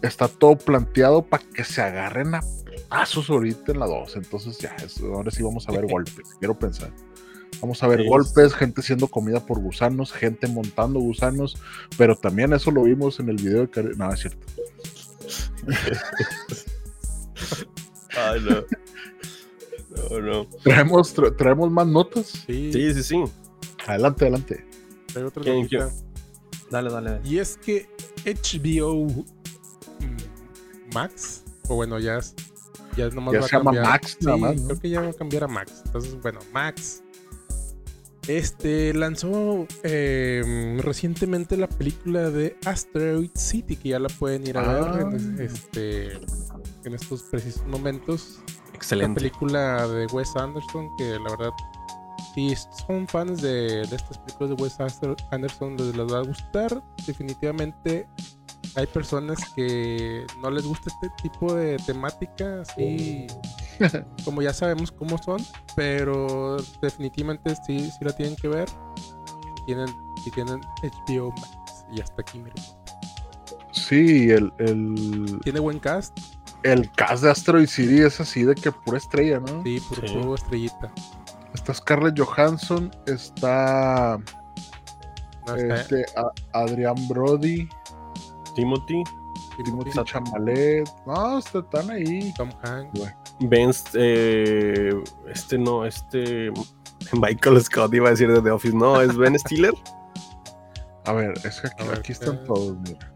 Está 0.02 0.28
todo 0.28 0.56
planteado 0.56 1.22
para 1.22 1.42
que 1.54 1.64
se 1.64 1.82
agarren 1.82 2.34
a 2.34 2.40
pasos 2.88 3.30
ahorita 3.30 3.72
en 3.72 3.80
la 3.80 3.86
2. 3.86 4.16
Entonces 4.16 4.58
ya, 4.58 4.76
ahora 5.12 5.30
sí 5.30 5.42
vamos 5.42 5.68
a 5.68 5.72
ver 5.72 5.86
golpes, 5.90 6.28
quiero 6.38 6.58
pensar. 6.58 6.92
Vamos 7.60 7.82
a 7.82 7.88
ver 7.88 8.04
golpes, 8.04 8.54
gente 8.54 8.82
siendo 8.82 9.08
comida 9.08 9.40
por 9.40 9.60
gusanos, 9.60 10.12
gente 10.12 10.46
montando 10.46 11.00
gusanos, 11.00 11.56
pero 11.96 12.14
también 12.14 12.52
eso 12.52 12.70
lo 12.70 12.82
vimos 12.82 13.18
en 13.18 13.30
el 13.30 13.36
video 13.36 13.62
de 13.62 13.70
Karen. 13.70 13.96
No, 13.96 14.12
es 14.12 14.20
cierto. 14.20 14.46
Ay, 18.16 18.40
no. 18.40 18.64
No, 20.10 20.20
no. 20.20 20.46
¿Traemos, 20.62 21.14
¿Traemos 21.36 21.70
más 21.70 21.86
notas? 21.86 22.26
Sí, 22.46 22.70
sí, 22.72 23.02
sí. 23.02 23.24
Adelante, 23.86 24.24
adelante. 24.24 24.66
Otra 25.24 25.42
¿Quién, 25.42 25.66
quién? 25.66 25.88
Dale, 26.70 26.90
dale, 26.90 27.10
dale. 27.10 27.28
Y 27.28 27.38
es 27.38 27.56
que 27.56 27.88
HBO 28.24 29.04
mm, 29.06 30.92
Max, 30.94 31.44
o 31.68 31.76
bueno, 31.76 31.98
ya, 31.98 32.18
es- 32.18 32.34
ya 32.96 33.08
nomás 33.10 33.32
Ya 33.34 33.40
va 33.40 33.44
a 33.46 33.48
se 33.48 33.56
llama 33.56 33.64
cambiar. 33.72 33.86
Max, 33.86 34.18
nada 34.20 34.36
más, 34.36 34.56
¿no? 34.60 34.66
creo 34.68 34.80
que 34.80 34.88
ya 34.90 35.00
va 35.00 35.08
a 35.08 35.12
cambiar 35.12 35.44
a 35.44 35.48
Max. 35.48 35.82
Entonces, 35.86 36.20
bueno, 36.20 36.40
Max. 36.52 37.02
Este 38.28 38.92
lanzó 38.92 39.68
eh, 39.84 40.76
recientemente 40.80 41.56
la 41.56 41.68
película 41.68 42.28
de 42.30 42.56
Asteroid 42.64 43.30
City, 43.36 43.76
que 43.76 43.90
ya 43.90 44.00
la 44.00 44.08
pueden 44.08 44.44
ir 44.48 44.58
a 44.58 44.62
ver 44.62 44.82
Ah. 44.82 45.00
en, 45.12 45.40
este, 45.40 46.14
en 46.84 46.94
estos 46.94 47.22
precisos 47.22 47.64
momentos. 47.66 48.40
La 48.76 48.78
Excelente. 48.78 49.20
película 49.20 49.88
de 49.88 50.06
Wes 50.06 50.36
Anderson, 50.36 50.94
que 50.96 51.18
la 51.18 51.30
verdad, 51.30 51.50
si 52.34 52.54
son 52.86 53.06
fans 53.08 53.40
de, 53.42 53.86
de 53.86 53.96
estas 53.96 54.18
películas 54.18 54.50
de 54.56 54.62
Wes 54.62 54.76
Anderson, 55.30 55.76
les, 55.76 55.96
les 55.96 56.12
va 56.12 56.18
a 56.18 56.22
gustar. 56.22 56.82
Definitivamente 57.06 58.06
hay 58.76 58.86
personas 58.86 59.38
que 59.54 60.26
no 60.42 60.50
les 60.50 60.66
gusta 60.66 60.90
este 60.90 61.08
tipo 61.22 61.54
de 61.54 61.78
temática, 61.78 62.60
así 62.60 63.26
como 64.24 64.42
ya 64.42 64.52
sabemos 64.52 64.92
cómo 64.92 65.16
son, 65.18 65.44
pero 65.74 66.58
definitivamente 66.82 67.54
sí, 67.66 67.90
sí 67.90 68.04
la 68.04 68.14
tienen 68.14 68.36
que 68.36 68.48
ver. 68.48 68.68
Tienen, 69.64 69.88
si 70.22 70.30
tienen 70.30 70.60
HBO 70.82 71.30
Max. 71.32 71.86
Y 71.92 72.00
hasta 72.00 72.20
aquí, 72.22 72.38
miren. 72.38 72.62
Sí, 73.72 74.30
el, 74.30 74.52
el, 74.58 75.40
Tiene 75.42 75.60
buen 75.60 75.78
cast, 75.78 76.18
el 76.72 76.90
cast 76.92 77.22
de 77.22 77.30
Asteroid 77.30 77.68
City 77.68 78.00
es 78.02 78.20
así 78.20 78.42
de 78.44 78.54
que 78.54 78.70
pura 78.72 78.98
estrella, 78.98 79.40
¿no? 79.40 79.62
sí, 79.62 79.80
por 79.88 80.08
Sí. 80.08 80.14
puro 80.14 80.34
estrellita. 80.34 80.92
Está 81.54 81.72
Scarlett 81.74 82.18
Johansson, 82.18 82.90
está 83.06 84.18
No, 85.46 85.54
está 85.54 85.74
este, 85.76 86.04
a- 86.16 86.58
Adrián 86.60 86.96
Brody, 87.08 87.68
Timothy, 88.54 89.02
Timothy 89.64 89.90
Timothy, 89.90 90.04
Chamalet. 90.04 90.88
No, 91.06 91.38
están 91.38 91.90
ahí. 91.90 92.32
Tom 92.36 92.50
Hanks. 92.62 93.00
Ben, 93.40 93.70
eh, 93.94 94.90
este 95.32 95.56
no, 95.58 95.84
este 95.86 96.50
Michael 97.12 97.62
Scott 97.62 97.94
iba 97.94 98.08
a 98.08 98.10
decir 98.10 98.30
de 98.32 98.40
The 98.42 98.50
Office, 98.50 98.76
no, 98.76 99.00
es 99.00 99.16
Ben 99.16 99.38
Stiller. 99.38 99.74
A 101.06 101.12
ver, 101.12 101.32
es 101.44 101.60
que 101.60 101.68
aquí, 101.68 101.82
A 101.82 101.86
ver, 101.86 101.98
aquí 102.00 102.12
están 102.12 102.38
¿qué? 102.40 102.44
todos, 102.46 102.76
mira. 102.80 103.12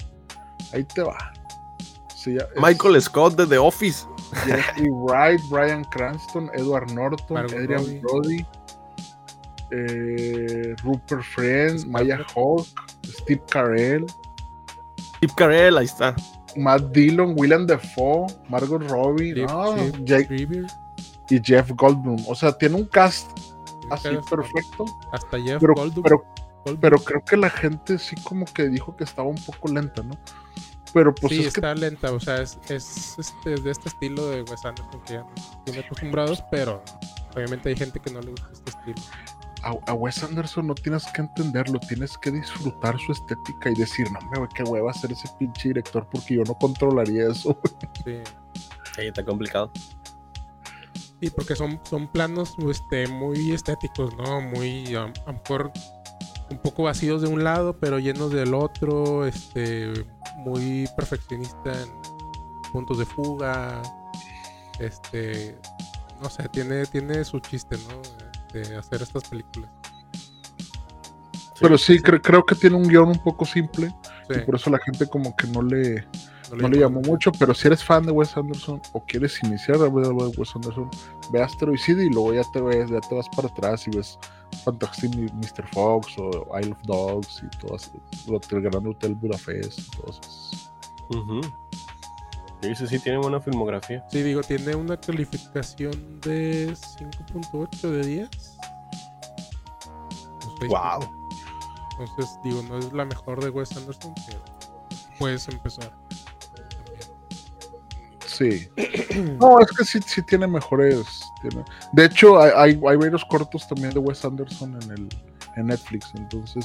Ahí 0.72 0.84
te 0.84 1.02
va. 1.02 1.32
Sí, 2.22 2.34
ya- 2.34 2.42
es 2.54 2.60
Michael 2.62 3.00
Scott 3.00 3.34
de 3.36 3.46
The 3.46 3.56
Office. 3.58 4.06
Jeffrey 4.44 4.88
Wright, 4.92 5.40
Brian 5.48 5.84
Cranston, 5.84 6.50
Edward 6.54 6.90
Norton, 6.92 7.34
Margot 7.34 7.56
Adrian. 7.58 8.00
Brody, 8.02 8.44
eh, 9.70 10.74
Rupert 10.82 11.22
Friend. 11.22 11.86
Maya 11.86 12.18
Hawk, 12.34 12.66
Steve 13.04 13.42
Carell, 13.50 14.06
Steve 15.16 15.32
Carell, 15.36 15.78
ahí 15.78 15.84
está. 15.86 16.14
Matt 16.56 16.82
Dillon, 16.92 17.34
William 17.38 17.66
Defoe, 17.66 18.26
Margot 18.48 18.82
Robbie, 18.88 19.34
no, 19.46 19.76
Jake- 20.04 20.66
y 21.30 21.40
Jeff 21.42 21.70
Goldblum. 21.76 22.24
O 22.26 22.34
sea, 22.34 22.52
tiene 22.52 22.74
un 22.76 22.86
cast 22.86 23.30
así 23.90 24.08
cast, 24.14 24.28
perfecto, 24.28 24.84
Hasta 25.12 25.40
Jeff 25.40 25.60
pero, 25.60 25.74
Goldblum. 25.74 26.02
pero, 26.02 26.24
Goldblum. 26.64 26.80
pero 26.80 26.98
creo 26.98 27.24
que 27.24 27.36
la 27.36 27.50
gente 27.50 27.98
sí 27.98 28.16
como 28.24 28.44
que 28.46 28.68
dijo 28.68 28.96
que 28.96 29.04
estaba 29.04 29.28
un 29.28 29.36
poco 29.42 29.68
lenta, 29.68 30.02
¿no? 30.02 30.14
Pero 30.92 31.14
pues 31.14 31.32
sí, 31.32 31.38
es 31.40 31.54
que 31.54 31.60
está 31.60 31.74
lenta, 31.74 32.12
o 32.12 32.18
sea, 32.18 32.42
es, 32.42 32.58
es 32.68 33.16
este, 33.18 33.56
de 33.56 33.70
este 33.70 33.88
estilo 33.88 34.28
de 34.28 34.42
Wes 34.42 34.64
Anderson 34.64 35.00
que 35.06 35.12
ya 35.14 35.20
nos 35.20 35.64
tiene 35.64 35.80
acostumbrados, 35.80 36.42
pero 36.50 36.82
obviamente 37.34 37.68
hay 37.68 37.76
gente 37.76 38.00
que 38.00 38.10
no 38.10 38.20
le 38.20 38.30
gusta 38.30 38.48
este 38.52 38.70
estilo. 38.70 39.02
a, 39.62 39.90
a 39.90 39.94
Wes 39.94 40.22
Anderson 40.22 40.66
no 40.66 40.74
tienes 40.74 41.06
que 41.14 41.22
entenderlo, 41.22 41.78
tienes 41.80 42.16
que 42.18 42.30
disfrutar 42.30 42.98
su 42.98 43.12
estética 43.12 43.70
y 43.70 43.74
decir, 43.74 44.08
no, 44.10 44.40
me 44.40 44.48
qué 44.48 44.62
hueva 44.64 44.92
ser 44.92 45.12
ese 45.12 45.28
pinche 45.38 45.68
director 45.68 46.08
porque 46.10 46.36
yo 46.36 46.42
no 46.44 46.54
controlaría 46.54 47.28
eso. 47.28 47.58
Sí. 48.04 48.16
Ahí 48.98 49.08
está 49.08 49.24
complicado. 49.24 49.70
Sí, 51.20 51.30
porque 51.30 51.54
son, 51.54 51.78
son 51.84 52.08
planos 52.08 52.56
este, 52.68 53.06
muy 53.06 53.52
estéticos, 53.52 54.16
¿no? 54.16 54.40
Muy, 54.40 54.96
um, 54.96 55.12
a 55.26 55.32
lo 55.32 55.32
mejor, 55.34 55.72
un 56.50 56.58
poco 56.58 56.84
vacíos 56.84 57.20
de 57.20 57.28
un 57.28 57.44
lado, 57.44 57.78
pero 57.78 57.98
llenos 57.98 58.32
del 58.32 58.54
otro, 58.54 59.26
este, 59.26 59.92
muy 60.38 60.88
perfeccionista 60.96 61.72
en 61.82 61.88
puntos 62.72 62.98
de 62.98 63.06
fuga, 63.06 63.82
este, 64.78 65.58
no 66.22 66.28
sé, 66.30 66.48
tiene, 66.48 66.86
tiene 66.86 67.24
su 67.24 67.38
chiste, 67.40 67.76
¿no? 67.88 68.00
De 68.52 68.76
hacer 68.76 69.02
estas 69.02 69.24
películas. 69.28 69.70
Pero 71.60 71.76
sí, 71.76 71.98
cre- 71.98 72.20
creo 72.22 72.44
que 72.44 72.54
tiene 72.54 72.76
un 72.76 72.88
guion 72.88 73.08
un 73.08 73.18
poco 73.22 73.44
simple 73.44 73.94
Sí, 74.28 74.36
y 74.36 74.40
por 74.46 74.54
eso 74.54 74.70
la 74.70 74.78
gente 74.78 75.06
como 75.08 75.34
que 75.36 75.46
no 75.48 75.60
le, 75.60 76.06
no 76.50 76.56
no 76.56 76.68
le 76.68 76.78
llamó 76.78 77.00
mucho, 77.02 77.32
pero 77.32 77.52
si 77.52 77.66
eres 77.66 77.84
fan 77.84 78.06
de 78.06 78.12
Wes 78.12 78.36
Anderson 78.36 78.80
o 78.92 79.04
quieres 79.04 79.42
iniciar 79.42 79.76
a 79.76 79.88
ver 79.88 80.06
a 80.06 80.10
Wes 80.10 80.54
Anderson, 80.54 80.88
ve 81.32 81.42
Asteroid 81.42 81.78
City 81.78 82.02
y 82.02 82.10
luego 82.10 82.32
ya 82.34 82.42
te 82.52 82.60
ves, 82.62 82.88
ya 82.90 83.00
te 83.00 83.14
vas 83.14 83.28
para 83.36 83.48
atrás 83.48 83.86
y 83.88 83.96
ves 83.96 84.18
Fantastic 84.64 85.14
Mr. 85.14 85.66
Fox 85.72 86.18
o 86.18 86.46
Isle 86.58 86.72
of 86.72 86.82
Dogs 86.82 87.42
y 87.42 87.58
todas, 87.58 87.90
el 88.50 88.60
Gran 88.62 88.86
Hotel 88.86 89.14
Budapest 89.14 89.78
y 89.78 89.90
todos 89.96 90.20
esos. 90.20 90.72
Ujú. 91.10 91.40
Sí, 92.62 92.98
tiene 92.98 93.18
buena 93.18 93.40
filmografía. 93.40 94.04
Sí, 94.10 94.22
digo, 94.22 94.42
tiene 94.42 94.74
una 94.74 94.96
calificación 94.98 96.20
de 96.20 96.74
5.8 96.74 97.90
de 97.90 98.06
10. 98.06 98.28
O 100.46 100.56
seis 100.58 100.70
Wow. 100.70 101.20
Entonces, 101.98 102.38
digo, 102.44 102.62
no 102.62 102.78
es 102.78 102.92
la 102.92 103.04
mejor 103.04 103.42
de 103.42 103.50
Wes 103.50 103.74
Anderson, 103.76 104.14
pero 104.26 104.40
puedes 105.18 105.48
empezar. 105.48 105.90
Sí. 108.40 108.68
No, 109.38 109.60
es 109.60 109.66
que 109.76 109.84
sí, 109.84 109.98
sí 110.06 110.22
tiene 110.22 110.46
mejores. 110.46 111.04
tiene- 111.42 111.64
De 111.92 112.06
hecho, 112.06 112.40
hay, 112.40 112.52
hay, 112.56 112.96
varios 112.96 113.24
cortos 113.26 113.68
también 113.68 113.90
de 113.92 113.98
Wes 113.98 114.24
Anderson 114.24 114.78
en 114.82 114.90
el 114.92 115.08
en 115.56 115.66
Netflix. 115.66 116.10
Entonces, 116.14 116.64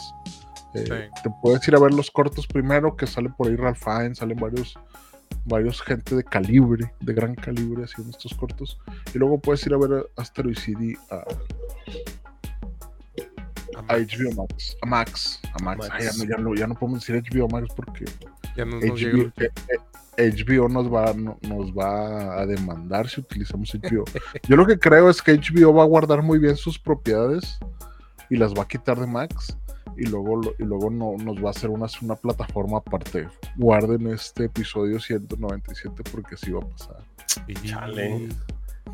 eh, 0.74 0.86
Sí. 0.86 1.22
te 1.24 1.30
puedes 1.42 1.68
ir 1.68 1.76
a 1.76 1.80
ver 1.80 1.94
los 1.94 2.10
cortos 2.12 2.48
primero, 2.48 2.96
que 2.96 3.08
sale 3.08 3.30
por 3.30 3.48
ahí 3.48 3.56
Ralph 3.56 3.84
Fiennes, 3.84 4.20
salen 4.20 4.38
varios, 4.38 4.78
varios 5.46 5.82
gente 5.82 6.16
de 6.16 6.24
calibre, 6.24 6.94
de 7.02 7.14
gran 7.14 7.36
calibre 7.36 7.84
haciendo 7.84 8.12
estos 8.12 8.34
cortos. 8.36 8.78
Y 9.14 9.18
luego 9.18 9.40
puedes 9.40 9.66
ir 9.66 9.74
a 9.74 9.78
ver 9.78 10.08
Asteroid 10.18 10.58
City 10.58 10.96
a, 11.10 11.24
a 13.88 13.98
HBO 13.98 14.34
Max. 14.36 14.78
A 14.82 14.86
Max. 14.86 15.40
A 15.60 15.64
Max. 15.64 15.90
Max. 15.90 15.92
Ay, 15.92 16.06
ya, 16.06 16.12
no, 16.18 16.24
ya, 16.30 16.38
no, 16.38 16.56
ya 16.56 16.68
no 16.68 16.76
podemos 16.76 17.06
decir 17.06 17.22
HBO 17.32 17.48
Max 17.50 17.68
porque 17.76 18.06
Ya 18.56 18.66
no 18.66 18.80
nos 18.80 19.00
llega 19.00 19.18
HBO, 19.18 19.32
eh, 19.44 19.50
eh, 19.70 19.78
HBO 20.18 20.70
nos 20.70 20.92
va, 20.94 21.14
no- 21.14 21.38
nos 21.48 21.72
va 21.72 22.40
a 22.42 22.46
demandar 22.46 23.08
si 23.10 23.22
utilizamos 23.22 23.74
HBO. 23.76 24.04
Yo 24.48 24.56
lo 24.56 24.66
que 24.66 24.78
creo 24.80 25.10
es 25.10 25.22
que 25.22 25.34
HBO 25.34 25.74
va 25.74 25.84
a 25.84 25.88
guardar 25.88 26.22
muy 26.22 26.40
bien 26.40 26.56
sus 26.56 26.80
propiedades 26.80 27.60
y 28.30 28.38
las 28.38 28.54
va 28.54 28.64
a 28.64 28.68
quitar 28.68 29.00
de 29.00 29.08
Max 29.08 29.58
y 29.98 30.06
luego, 30.08 30.42
y 30.60 30.64
luego 30.64 30.90
no, 30.90 31.14
nos 31.24 31.44
va 31.44 31.48
a 31.48 31.52
hacer 31.52 31.70
una, 31.70 31.88
una 32.02 32.16
plataforma 32.16 32.78
aparte. 32.80 33.28
Guarden 33.56 34.08
este 34.08 34.46
episodio 34.46 35.00
197 35.00 36.04
porque 36.12 36.36
así 36.36 36.52
va 36.52 36.60
a 36.62 36.68
pasar. 36.70 36.98
Chale. 37.64 38.30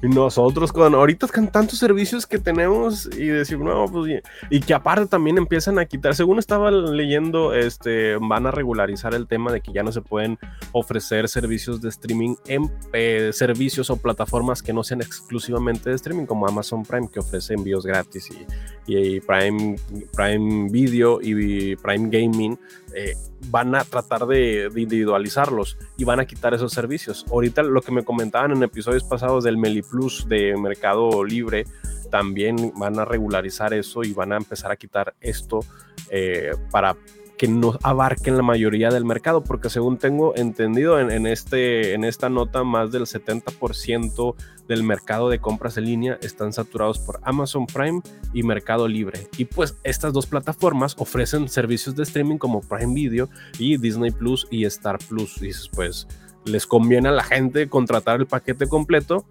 Y 0.02 0.08
nosotros 0.08 0.72
con 0.72 0.96
ahorita 0.96 1.28
con 1.28 1.48
tantos 1.48 1.80
servicios 1.80 2.26
que 2.26 2.40
tenemos 2.40 3.08
y 3.16 3.28
decir, 3.28 3.60
no, 3.60 3.86
pues 3.86 4.22
y, 4.50 4.60
que 4.60 4.74
aparte 4.74 5.06
también 5.06 5.38
empiezan 5.38 5.78
a 5.80 5.86
quitar, 5.86 6.16
según 6.16 6.40
estaba 6.40 6.72
leyendo, 6.72 7.54
este 7.54 8.18
van 8.18 8.48
a 8.48 8.52
regularizar 8.52 9.14
el 9.14 9.28
tema 9.28 9.52
de 9.52 9.62
que 9.62 9.72
ya 9.72 9.84
no 9.84 9.92
se 9.92 10.02
pueden 10.02 10.40
ofrecer 10.72 11.28
servicios 11.30 11.82
de 11.82 11.90
streaming 11.90 12.36
en 12.48 12.72
eh, 12.94 13.30
servicios 13.34 13.90
o 13.90 13.98
plataformas 13.98 14.64
que 14.64 14.74
no 14.74 14.84
sean 14.84 15.02
exclusivamente 15.02 15.90
de 15.90 15.96
streaming, 15.96 16.26
como 16.26 16.48
Amazon 16.48 16.84
Prime, 16.84 17.10
que 17.12 17.20
ofrece 17.20 17.54
envíos 17.54 17.86
gratis 17.86 18.30
y 18.32 18.46
y 18.88 19.20
Prime, 19.22 19.76
Prime 20.14 20.70
Video 20.70 21.20
y 21.22 21.76
Prime 21.76 22.10
Gaming 22.10 22.58
eh, 22.96 23.14
van 23.50 23.76
a 23.76 23.84
tratar 23.84 24.26
de, 24.26 24.70
individualizarlos 24.76 25.78
y 25.98 26.04
van 26.04 26.20
a 26.20 26.26
quitar 26.26 26.54
esos 26.54 26.72
servicios. 26.74 27.26
Ahorita 27.32 27.64
lo 27.64 27.82
que 27.82 27.92
me 27.92 28.04
comentaban 28.04 28.52
en 28.52 28.64
episodios 28.64 29.04
pasados 29.04 29.44
del 29.44 29.58
Meli 29.58 29.82
Plus 29.82 30.28
de 30.28 30.56
Mercado 30.58 31.24
Libre, 31.24 31.66
también 32.10 32.74
van 32.76 33.00
a 33.00 33.06
regularizar 33.06 33.74
eso 33.74 34.04
y 34.04 34.14
van 34.14 34.34
a 34.34 34.38
empezar 34.38 34.72
a 34.72 34.76
quitar 34.76 35.16
esto 35.22 35.62
eh, 36.10 36.52
para 36.70 36.98
que 37.42 37.48
no 37.48 37.76
abarquen 37.82 38.38
la 38.38 38.44
mayoría 38.44 38.92
del 38.92 39.04
mercado, 39.04 39.44
porque 39.44 39.72
según 39.72 39.98
tengo 39.98 40.36
entendido 40.36 41.00
en, 41.00 41.26
este, 41.26 41.96
en 41.96 42.04
esta 42.04 42.30
nota, 42.30 42.64
más 42.64 42.92
del 42.92 43.08
70% 43.08 44.36
del 44.68 44.84
mercado 44.84 45.28
de 45.28 45.40
compras 45.40 45.76
en 45.78 45.86
línea 45.86 46.20
están 46.22 46.54
saturados 46.54 47.00
por 47.00 47.20
Amazon 47.24 47.66
Prime 47.66 48.02
y 48.32 48.44
Mercado 48.44 48.88
Libre. 48.88 49.28
Y 49.40 49.46
pues 49.46 49.76
estas 49.84 50.14
dos 50.14 50.28
plataformas 50.28 50.96
ofrecen 51.00 51.50
servicios 51.50 51.96
de 51.96 52.04
streaming 52.04 52.38
como 52.38 52.62
Prime 52.62 52.94
Video 52.94 53.28
y 53.58 53.78
Disney 53.78 54.12
Plus 54.12 54.48
y 54.52 54.66
Star 54.66 55.00
Plus. 55.10 55.42
Y 55.42 55.50
pues 55.74 56.08
les 56.46 56.68
conviene 56.68 57.10
a 57.10 57.12
la 57.12 57.24
gente 57.24 57.68
contratar 57.70 58.20
el 58.20 58.28
paquete 58.28 58.70
completo 58.70 59.26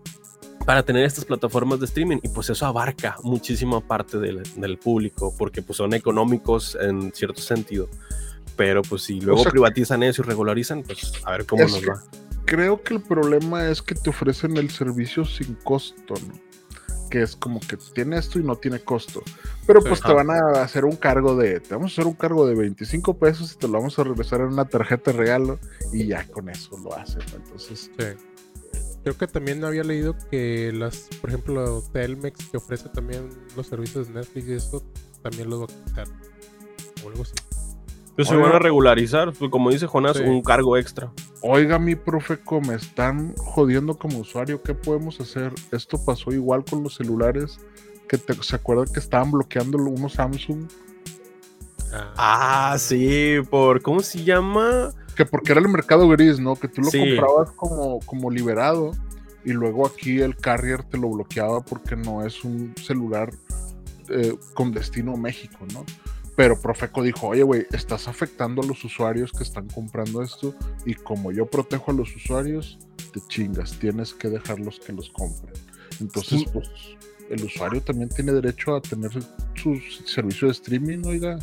para 0.65 0.83
tener 0.83 1.05
estas 1.05 1.25
plataformas 1.25 1.81
de 1.81 1.87
streaming 1.87 2.19
y 2.23 2.29
pues 2.29 2.51
eso 2.51 2.67
abarca 2.67 3.17
muchísima 3.23 3.81
parte 3.81 4.19
del, 4.19 4.79
público 4.79 5.35
porque 5.37 5.63
pues 5.63 5.77
son 5.77 5.95
económicos 5.95 6.77
en 6.81 7.13
cierto 7.13 7.41
sentido 7.41 7.89
pero 8.57 8.83
pues 8.83 9.03
si 9.03 9.21
luego 9.21 9.43
privatizan 9.45 10.03
eso 10.03 10.23
y 10.23 10.27
regularizan 10.27 10.83
pues 10.83 11.13
a 11.25 11.33
ver 11.33 11.47
cómo 11.47 11.63
nos 11.63 11.83
va 11.83 12.03
creo 12.45 12.83
que 12.83 12.95
el 12.95 13.03
problema 13.03 13.67
es 13.69 13.83
que 13.83 13.95
te 13.95 14.11
ofrecen 14.11 14.57
el 14.57 14.71
servicio 14.71 15.25
sin 15.25 15.55
costo 15.55 16.15
que 17.11 17.23
es 17.23 17.37
como 17.37 17.61
que 17.61 17.77
tiene 17.93 18.17
esto 18.17 18.39
y 18.39 18.45
no 18.45 18.57
tiene 18.57 18.79
costo. 18.79 19.21
Pero 19.67 19.83
pues 19.83 20.01
te 20.01 20.13
van 20.13 20.31
a 20.31 20.63
hacer 20.63 20.85
un 20.85 20.95
cargo 20.95 21.35
de, 21.35 21.59
te 21.59 21.75
vamos 21.75 21.91
a 21.91 21.95
hacer 21.95 22.07
un 22.07 22.15
cargo 22.15 22.47
de 22.47 22.55
25 22.55 23.19
pesos 23.19 23.53
y 23.53 23.57
te 23.57 23.67
lo 23.67 23.75
vamos 23.75 23.99
a 23.99 24.05
regresar 24.05 24.41
en 24.41 24.47
una 24.47 24.65
tarjeta 24.65 25.11
de 25.11 25.19
regalo 25.19 25.59
y 25.93 26.07
ya 26.07 26.25
con 26.29 26.49
eso 26.49 26.79
lo 26.79 26.97
hacen. 26.97 27.23
Entonces, 27.35 27.91
sí. 27.99 28.05
Creo 29.03 29.17
que 29.17 29.27
también 29.27 29.65
había 29.65 29.83
leído 29.83 30.15
que 30.31 30.73
las, 30.73 31.09
por 31.21 31.31
ejemplo, 31.31 31.83
Telmex 31.93 32.47
que 32.51 32.59
ofrece 32.59 32.89
también 32.91 33.29
los 33.57 33.67
servicios 33.67 34.09
de 34.09 34.15
Netflix 34.15 34.49
y 34.49 34.53
eso 34.53 34.83
también 35.23 35.49
lo 35.49 35.61
va 35.61 35.65
a 35.65 35.85
quitar. 35.85 36.07
O 37.05 37.09
algo 37.09 37.23
así. 37.23 37.35
Pues 38.17 38.29
se 38.29 38.37
van 38.37 38.53
a 38.53 38.59
regularizar, 38.59 39.33
pues, 39.33 39.51
como 39.51 39.71
dice 39.71 39.87
Jonás, 39.87 40.17
un 40.21 40.43
cargo 40.43 40.77
extra. 40.77 41.11
Oiga, 41.41 41.79
mi 41.79 41.95
profe, 41.95 42.39
me 42.67 42.75
están 42.75 43.35
jodiendo 43.37 43.95
como 43.97 44.19
usuario, 44.19 44.63
¿qué 44.63 44.75
podemos 44.75 45.19
hacer? 45.21 45.55
Esto 45.73 46.05
pasó 46.05 46.31
igual 46.31 46.65
con 46.69 46.83
los 46.83 46.97
celulares, 46.97 47.61
que 48.07 48.19
se 48.43 48.57
acuerdan 48.57 48.93
que 48.93 49.01
estaban 49.01 49.31
bloqueando 49.31 49.79
unos 49.79 50.15
Samsung. 50.15 50.69
Ah, 51.93 52.77
sí, 52.79 53.37
por, 53.51 53.83
¿cómo 53.83 54.01
se 54.01 54.23
llama? 54.23 54.93
Que 55.17 55.25
porque 55.25 55.53
era 55.53 55.61
el 55.61 55.69
mercado 55.69 56.09
gris, 56.09 56.39
¿no? 56.39 56.57
Que 56.57 56.69
tú 56.69 56.83
lo 56.83 56.91
comprabas 56.91 57.51
como, 57.53 58.01
como 58.01 58.31
liberado 58.31 58.93
y 59.45 59.53
luego 59.53 59.87
aquí 59.87 60.21
el 60.21 60.37
carrier 60.37 60.83
te 60.85 60.99
lo 60.99 61.09
bloqueaba 61.09 61.61
porque 61.63 61.97
no 61.97 62.25
es 62.25 62.45
un 62.45 62.75
celular 62.77 63.33
eh, 64.09 64.37
con 64.55 64.73
destino 64.73 65.15
a 65.15 65.17
México, 65.17 65.59
¿no? 65.73 65.85
Pero 66.37 66.59
Profeco 66.59 67.03
dijo, 67.03 67.29
oye, 67.29 67.43
güey, 67.43 67.67
estás 67.73 68.09
afectando 68.09 68.63
a 68.63 68.67
los 68.67 68.83
usuarios 68.85 69.33
que 69.33 69.43
están 69.43 69.69
comprando 69.69 70.23
esto 70.23 70.55
y 70.87 70.95
como 70.95 71.33
yo 71.33 71.47
protejo 71.47 71.91
a 71.91 71.95
los 71.95 72.15
usuarios, 72.17 72.79
te 73.13 73.21
chingas, 73.29 73.73
tienes 73.79 74.15
que 74.15 74.29
dejarlos 74.29 74.81
que 74.81 74.93
los 74.93 75.11
compren. 75.11 75.53
Entonces, 76.01 76.45
pues, 76.53 76.69
el 77.29 77.45
usuario 77.45 77.83
también 77.83 78.09
tiene 78.09 78.33
derecho 78.33 78.75
a 78.75 78.81
tener 78.81 79.11
su 79.55 79.79
servicio 80.07 80.49
de 80.49 80.53
streaming, 80.53 81.03
oiga. 81.05 81.39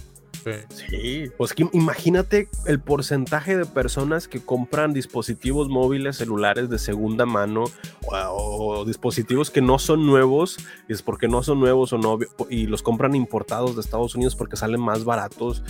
Sí, 0.69 1.25
pues 1.37 1.53
que 1.53 1.67
imagínate 1.73 2.49
el 2.65 2.79
porcentaje 2.79 3.57
de 3.57 3.65
personas 3.65 4.27
que 4.27 4.39
compran 4.39 4.93
dispositivos 4.93 5.69
móviles, 5.69 6.17
celulares 6.17 6.69
de 6.69 6.79
segunda 6.79 7.25
mano 7.25 7.65
o, 8.09 8.85
dispositivos 8.85 9.51
que 9.51 9.61
no 9.61 9.79
son 9.79 10.05
nuevos, 10.05 10.57
es 10.87 11.01
porque 11.01 11.27
no 11.27 11.43
son 11.43 11.59
nuevos 11.59 11.93
o 11.93 11.97
no, 11.97 12.17
y 12.49 12.67
los 12.67 12.83
compran 12.83 13.15
importados 13.15 13.75
de 13.75 13.81
Estados 13.81 14.15
Unidos 14.15 14.35
porque 14.35 14.55
salen 14.55 14.81
más 14.81 15.03
baratos 15.03 15.63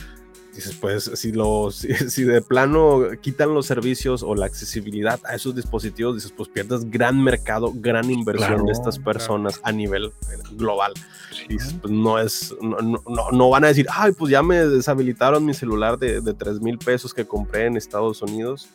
dices, 0.57 0.75
pues 0.75 1.11
si, 1.15 1.31
los, 1.31 1.75
si, 2.09 2.23
de 2.23 2.41
plano 2.41 3.01
quitan 3.21 3.53
los 3.53 3.65
servicios 3.65 4.23
o 4.23 4.35
la 4.35 4.45
accesibilidad 4.45 5.19
a 5.25 5.35
esos 5.35 5.55
dispositivos, 5.55 6.15
dices, 6.15 6.33
pues 6.35 6.49
pierdes 6.49 6.89
gran 6.89 7.23
mercado, 7.23 7.71
gran 7.73 8.11
inversión 8.11 8.65
de 8.65 8.71
estas 8.71 8.99
personas 8.99 9.59
a 9.63 9.71
nivel 9.71 10.11
global. 10.53 10.93
Y 11.47 11.53
dices, 11.53 11.75
pues 11.81 11.93
no 11.93 12.19
es, 12.19 12.53
no, 12.61 12.77
no, 12.81 13.31
no, 13.31 13.49
van 13.49 13.63
a 13.63 13.67
decir, 13.67 13.87
ay, 13.89 14.11
pues 14.11 14.31
ya 14.31 14.43
me 14.43 14.57
deshabilitaron 14.57 15.45
mi 15.45 15.53
celular 15.53 15.97
de, 15.97 16.21
de 16.21 16.33
3 16.33 16.59
mil 16.61 16.77
pesos 16.77 17.13
que 17.13 17.25
compré 17.25 17.65
en 17.65 17.77
Estados 17.77 18.21
Unidos 18.21 18.67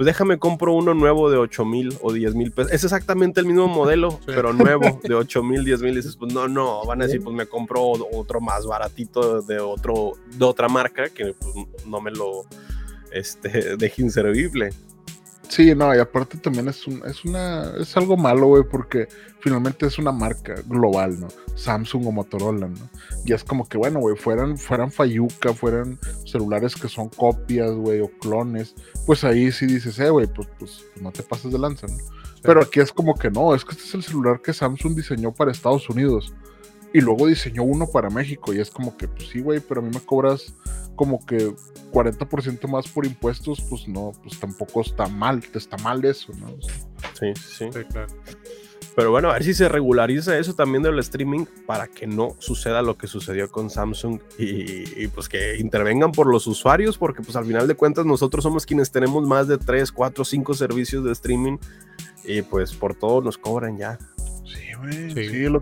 pues 0.00 0.06
déjame 0.06 0.38
compro 0.38 0.72
uno 0.72 0.94
nuevo 0.94 1.30
de 1.30 1.36
8 1.36 1.62
mil 1.66 1.94
o 2.00 2.10
10 2.10 2.34
mil 2.34 2.52
pesos. 2.52 2.72
Es 2.72 2.84
exactamente 2.84 3.38
el 3.38 3.44
mismo 3.44 3.68
modelo, 3.68 4.18
pero 4.24 4.54
nuevo, 4.54 4.98
de 5.02 5.14
8 5.14 5.42
mil, 5.42 5.62
10 5.62 5.82
mil. 5.82 5.94
Dices, 5.94 6.16
pues 6.16 6.32
no, 6.32 6.48
no, 6.48 6.82
van 6.86 7.02
a 7.02 7.04
decir, 7.04 7.22
pues 7.22 7.36
me 7.36 7.44
compro 7.44 7.82
otro 7.82 8.40
más 8.40 8.64
baratito 8.64 9.42
de, 9.42 9.60
otro, 9.60 10.14
de 10.38 10.42
otra 10.42 10.68
marca 10.68 11.10
que 11.10 11.34
pues, 11.38 11.54
no 11.84 12.00
me 12.00 12.12
lo 12.12 12.46
este, 13.12 13.76
deje 13.76 14.00
inservible. 14.00 14.70
Sí, 15.50 15.74
no, 15.74 15.92
y 15.92 15.98
aparte 15.98 16.38
también 16.38 16.68
es, 16.68 16.86
un, 16.86 17.02
es, 17.04 17.24
una, 17.24 17.72
es 17.76 17.96
algo 17.96 18.16
malo, 18.16 18.46
güey, 18.46 18.62
porque 18.62 19.08
finalmente 19.40 19.84
es 19.84 19.98
una 19.98 20.12
marca 20.12 20.54
global, 20.64 21.18
¿no? 21.18 21.26
Samsung 21.56 22.06
o 22.06 22.12
Motorola, 22.12 22.68
¿no? 22.68 22.88
Y 23.24 23.32
es 23.32 23.42
como 23.42 23.68
que, 23.68 23.76
bueno, 23.76 23.98
güey, 23.98 24.14
fueran, 24.16 24.56
fueran 24.56 24.92
Fayuca, 24.92 25.52
fueran 25.52 25.98
celulares 26.24 26.76
que 26.76 26.88
son 26.88 27.08
copias, 27.08 27.72
güey, 27.72 28.00
o 28.00 28.08
clones, 28.20 28.76
pues 29.06 29.24
ahí 29.24 29.50
sí 29.50 29.66
dices, 29.66 29.98
eh, 29.98 30.10
güey, 30.10 30.28
pues, 30.28 30.46
pues, 30.56 30.84
no 31.00 31.10
te 31.10 31.24
pases 31.24 31.50
de 31.50 31.58
lanza, 31.58 31.88
¿no? 31.88 31.96
Pero 32.42 32.62
aquí 32.62 32.78
es 32.78 32.92
como 32.92 33.14
que 33.16 33.28
no, 33.28 33.52
es 33.52 33.64
que 33.64 33.72
este 33.72 33.82
es 33.82 33.94
el 33.94 34.04
celular 34.04 34.40
que 34.40 34.52
Samsung 34.52 34.94
diseñó 34.94 35.34
para 35.34 35.50
Estados 35.50 35.90
Unidos 35.90 36.32
y 36.92 37.00
luego 37.00 37.26
diseñó 37.26 37.62
uno 37.62 37.86
para 37.86 38.10
México 38.10 38.52
y 38.52 38.60
es 38.60 38.70
como 38.70 38.96
que, 38.96 39.08
pues 39.08 39.28
sí, 39.28 39.40
güey, 39.40 39.60
pero 39.60 39.80
a 39.80 39.84
mí 39.84 39.90
me 39.92 40.00
cobras 40.00 40.54
como 40.96 41.24
que 41.24 41.54
40% 41.92 42.68
más 42.68 42.88
por 42.88 43.06
impuestos, 43.06 43.60
pues 43.68 43.88
no, 43.88 44.12
pues 44.22 44.38
tampoco 44.38 44.82
está 44.82 45.06
mal, 45.06 45.40
te 45.40 45.58
está 45.58 45.76
mal 45.78 46.04
eso, 46.04 46.32
¿no? 46.38 46.48
sí, 47.18 47.32
sí, 47.34 47.70
sí. 47.72 47.80
claro. 47.90 48.08
Pero 48.96 49.12
bueno, 49.12 49.30
a 49.30 49.34
ver 49.34 49.44
si 49.44 49.54
se 49.54 49.68
regulariza 49.68 50.36
eso 50.36 50.54
también 50.54 50.82
del 50.82 50.98
streaming 50.98 51.46
para 51.64 51.86
que 51.86 52.06
no 52.06 52.36
suceda 52.38 52.82
lo 52.82 52.98
que 52.98 53.06
sucedió 53.06 53.50
con 53.50 53.70
Samsung 53.70 54.20
y, 54.36 55.06
pues 55.08 55.28
que 55.28 55.56
intervengan 55.58 56.12
por 56.12 56.26
los 56.26 56.46
usuarios, 56.46 56.98
porque 56.98 57.22
pues 57.22 57.36
al 57.36 57.46
final 57.46 57.68
de 57.68 57.74
cuentas 57.76 58.04
nosotros 58.04 58.42
somos 58.42 58.66
quienes 58.66 58.90
tenemos 58.90 59.26
más 59.26 59.46
de 59.46 59.58
3, 59.58 59.92
4, 59.92 60.24
5 60.24 60.54
servicios 60.54 61.04
de 61.04 61.12
streaming 61.12 61.56
y 62.24 62.42
pues 62.42 62.74
por 62.74 62.94
todo 62.94 63.22
nos 63.22 63.38
cobran 63.38 63.78
ya. 63.78 63.98
Sí, 64.44 64.74
güey. 64.78 65.14
Sí, 65.14 65.44
el, 65.44 65.60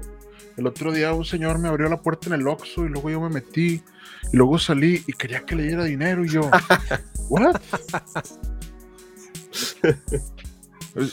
el, 0.58 0.66
otro 0.66 0.92
día 0.92 1.12
un 1.12 1.24
señor 1.24 1.58
me 1.58 1.68
abrió 1.68 1.88
la 1.88 2.02
puerta 2.02 2.28
en 2.28 2.34
el 2.34 2.46
Oxxo 2.46 2.84
y 2.84 2.88
luego 2.88 3.10
yo 3.10 3.20
me 3.20 3.28
metí 3.28 3.82
y 4.32 4.36
luego 4.36 4.58
salí 4.58 5.02
y 5.06 5.12
quería 5.12 5.46
que 5.46 5.54
le 5.54 5.64
diera 5.64 5.84
dinero 5.84 6.24
y 6.24 6.28
yo, 6.28 6.42
¿what? 7.28 7.60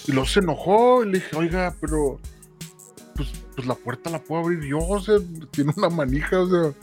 y 0.07 0.11
luego 0.11 0.27
se 0.27 0.39
enojó 0.39 1.03
y 1.03 1.07
le 1.07 1.19
dije, 1.19 1.35
oiga, 1.35 1.75
pero 1.79 2.19
pues, 3.15 3.29
pues 3.55 3.67
la 3.67 3.75
puerta 3.75 4.09
la 4.09 4.19
puedo 4.19 4.41
abrir 4.41 4.63
yo, 4.63 4.79
o 4.79 4.99
sea, 4.99 5.15
tiene 5.51 5.73
una 5.77 5.89
manija, 5.89 6.41
o 6.41 6.49
sea, 6.49 6.73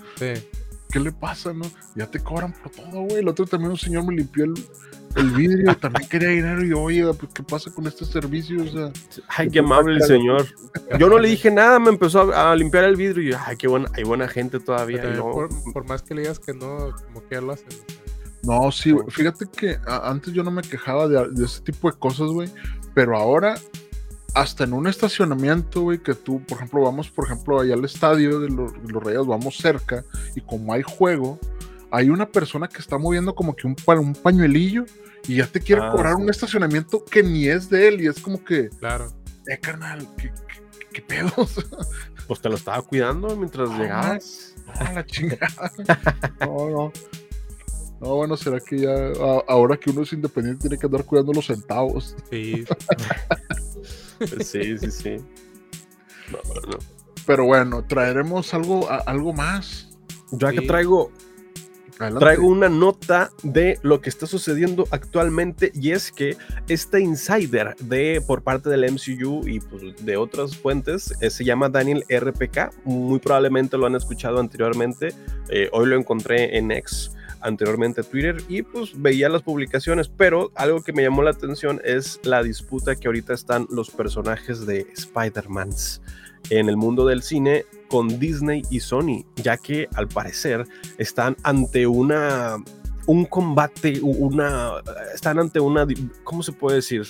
¿qué 0.90 1.00
le 1.00 1.12
pasa, 1.12 1.52
no? 1.52 1.64
Ya 1.94 2.06
te 2.06 2.20
cobran 2.20 2.52
por 2.52 2.70
todo, 2.70 3.02
güey. 3.02 3.18
El 3.18 3.28
otro 3.28 3.46
también 3.46 3.72
un 3.72 3.78
señor 3.78 4.06
me 4.06 4.14
limpió 4.14 4.44
el, 4.44 4.54
el 5.16 5.30
vidrio, 5.30 5.74
también 5.76 6.08
quería 6.08 6.28
dinero 6.28 6.64
y 6.64 6.70
yo, 6.70 6.80
oye, 6.80 7.04
pues, 7.14 7.32
¿qué 7.32 7.42
pasa 7.42 7.70
con 7.72 7.86
este 7.86 8.04
servicio? 8.04 8.62
O 8.62 8.66
sea, 8.66 8.92
ay, 9.28 9.48
qué 9.48 9.58
amable 9.60 9.96
el 9.96 10.02
señor. 10.02 10.46
Yo 10.98 11.08
no 11.08 11.18
le 11.18 11.28
dije 11.28 11.50
nada, 11.50 11.78
me 11.78 11.90
empezó 11.90 12.32
a, 12.32 12.54
limpiar 12.56 12.84
el 12.84 12.96
vidrio 12.96 13.22
y 13.22 13.30
yo, 13.32 13.38
ay, 13.44 13.56
qué 13.56 13.68
buena, 13.68 13.88
hay 13.94 14.04
buena 14.04 14.28
gente 14.28 14.60
todavía. 14.60 15.02
por, 15.20 15.86
más 15.86 16.02
que 16.02 16.14
le 16.14 16.22
digas 16.22 16.38
que 16.38 16.54
no, 16.54 16.90
como 17.04 17.26
que 17.28 17.34
ya 17.34 17.40
lo 17.40 17.52
hacen. 17.52 17.68
No, 18.42 18.72
sí, 18.72 18.94
fíjate 19.08 19.46
que 19.56 19.78
antes 19.86 20.32
yo 20.32 20.42
no 20.42 20.50
me 20.50 20.62
quejaba 20.62 21.06
de, 21.06 21.28
de 21.30 21.44
ese 21.44 21.60
tipo 21.60 21.90
de 21.90 21.96
cosas, 21.96 22.28
güey, 22.28 22.48
pero 22.94 23.16
ahora 23.16 23.54
hasta 24.34 24.64
en 24.64 24.72
un 24.72 24.86
estacionamiento, 24.86 25.82
güey, 25.82 25.98
que 25.98 26.14
tú, 26.14 26.42
por 26.44 26.56
ejemplo, 26.56 26.82
vamos, 26.82 27.10
por 27.10 27.26
ejemplo, 27.26 27.60
allá 27.60 27.74
al 27.74 27.84
estadio 27.84 28.40
de 28.40 28.48
los, 28.48 28.72
de 28.72 28.92
los 28.92 29.02
Reyes, 29.02 29.26
vamos 29.26 29.56
cerca, 29.56 30.04
y 30.34 30.40
como 30.40 30.72
hay 30.72 30.82
juego, 30.82 31.38
hay 31.92 32.08
una 32.08 32.26
persona 32.26 32.68
que 32.68 32.78
está 32.78 32.96
moviendo 32.96 33.34
como 33.34 33.54
que 33.54 33.66
un, 33.66 33.76
un 33.86 34.14
pañuelillo 34.14 34.86
y 35.28 35.36
ya 35.36 35.46
te 35.46 35.60
quiere 35.60 35.82
ah, 35.82 35.90
cobrar 35.90 36.14
un 36.16 36.30
estacionamiento 36.30 37.04
que 37.04 37.22
ni 37.22 37.46
es 37.46 37.68
de 37.68 37.88
él 37.88 38.00
y 38.00 38.06
es 38.06 38.18
como 38.18 38.42
que... 38.42 38.70
Claro. 38.70 39.12
Eh, 39.46 39.58
carnal, 39.60 40.08
¿qué, 40.16 40.32
qué, 40.90 41.02
pedo? 41.02 41.30
pues 42.26 42.40
te 42.40 42.48
lo 42.48 42.54
estaba 42.54 42.80
cuidando 42.80 43.36
mientras 43.36 43.68
llegabas. 43.78 44.54
Ah, 44.74 44.92
la 44.94 45.06
chingada. 45.06 45.72
no, 46.40 46.70
no. 46.70 46.92
No, 48.00 48.16
bueno, 48.16 48.36
será 48.36 48.58
que 48.58 48.78
ya 48.78 49.12
ahora 49.46 49.76
que 49.76 49.90
uno 49.90 50.02
es 50.02 50.12
independiente 50.12 50.62
tiene 50.62 50.78
que 50.78 50.86
andar 50.86 51.04
cuidando 51.04 51.32
los 51.34 51.46
centavos. 51.46 52.16
Sí. 52.30 52.64
sí, 54.40 54.78
sí, 54.78 54.90
sí. 54.90 55.16
No, 56.32 56.38
no. 56.68 56.78
Pero 57.26 57.44
bueno, 57.44 57.84
traeremos 57.84 58.54
algo, 58.54 58.88
algo 58.90 59.32
más. 59.32 59.90
Yo 60.32 60.48
acá 60.48 60.62
traigo 60.66 61.12
Traigo 62.18 62.46
una 62.46 62.68
nota 62.68 63.30
de 63.42 63.78
lo 63.82 64.00
que 64.00 64.08
está 64.08 64.26
sucediendo 64.26 64.86
actualmente 64.90 65.70
y 65.74 65.92
es 65.92 66.10
que 66.10 66.36
este 66.68 67.00
insider 67.00 67.76
de 67.76 68.22
por 68.26 68.42
parte 68.42 68.70
del 68.70 68.90
MCU 68.90 69.46
y 69.46 69.60
pues, 69.60 69.82
de 70.04 70.16
otras 70.16 70.56
fuentes 70.56 71.14
eh, 71.20 71.30
se 71.30 71.44
llama 71.44 71.68
Daniel 71.68 72.04
RPK. 72.08 72.72
Muy 72.84 73.18
probablemente 73.18 73.76
lo 73.78 73.86
han 73.86 73.96
escuchado 73.96 74.40
anteriormente. 74.40 75.14
Eh, 75.48 75.68
hoy 75.72 75.86
lo 75.86 75.96
encontré 75.96 76.56
en 76.56 76.72
X 76.72 77.10
anteriormente 77.42 78.02
Twitter 78.02 78.36
y 78.48 78.62
pues 78.62 78.92
veía 79.00 79.28
las 79.28 79.42
publicaciones, 79.42 80.08
pero 80.08 80.52
algo 80.54 80.82
que 80.82 80.92
me 80.92 81.02
llamó 81.02 81.22
la 81.22 81.30
atención 81.30 81.80
es 81.84 82.20
la 82.22 82.42
disputa 82.42 82.96
que 82.96 83.08
ahorita 83.08 83.34
están 83.34 83.66
los 83.70 83.90
personajes 83.90 84.64
de 84.64 84.86
Spider-Man 84.96 85.70
en 86.50 86.68
el 86.68 86.76
mundo 86.76 87.06
del 87.06 87.22
cine 87.22 87.64
con 87.88 88.18
Disney 88.18 88.62
y 88.70 88.80
Sony, 88.80 89.24
ya 89.36 89.56
que 89.56 89.88
al 89.94 90.08
parecer 90.08 90.66
están 90.98 91.36
ante 91.42 91.86
una 91.86 92.56
un 93.06 93.24
combate, 93.24 94.00
una 94.00 94.74
están 95.14 95.38
ante 95.38 95.60
una 95.60 95.86
¿cómo 96.24 96.42
se 96.42 96.52
puede 96.52 96.76
decir? 96.76 97.06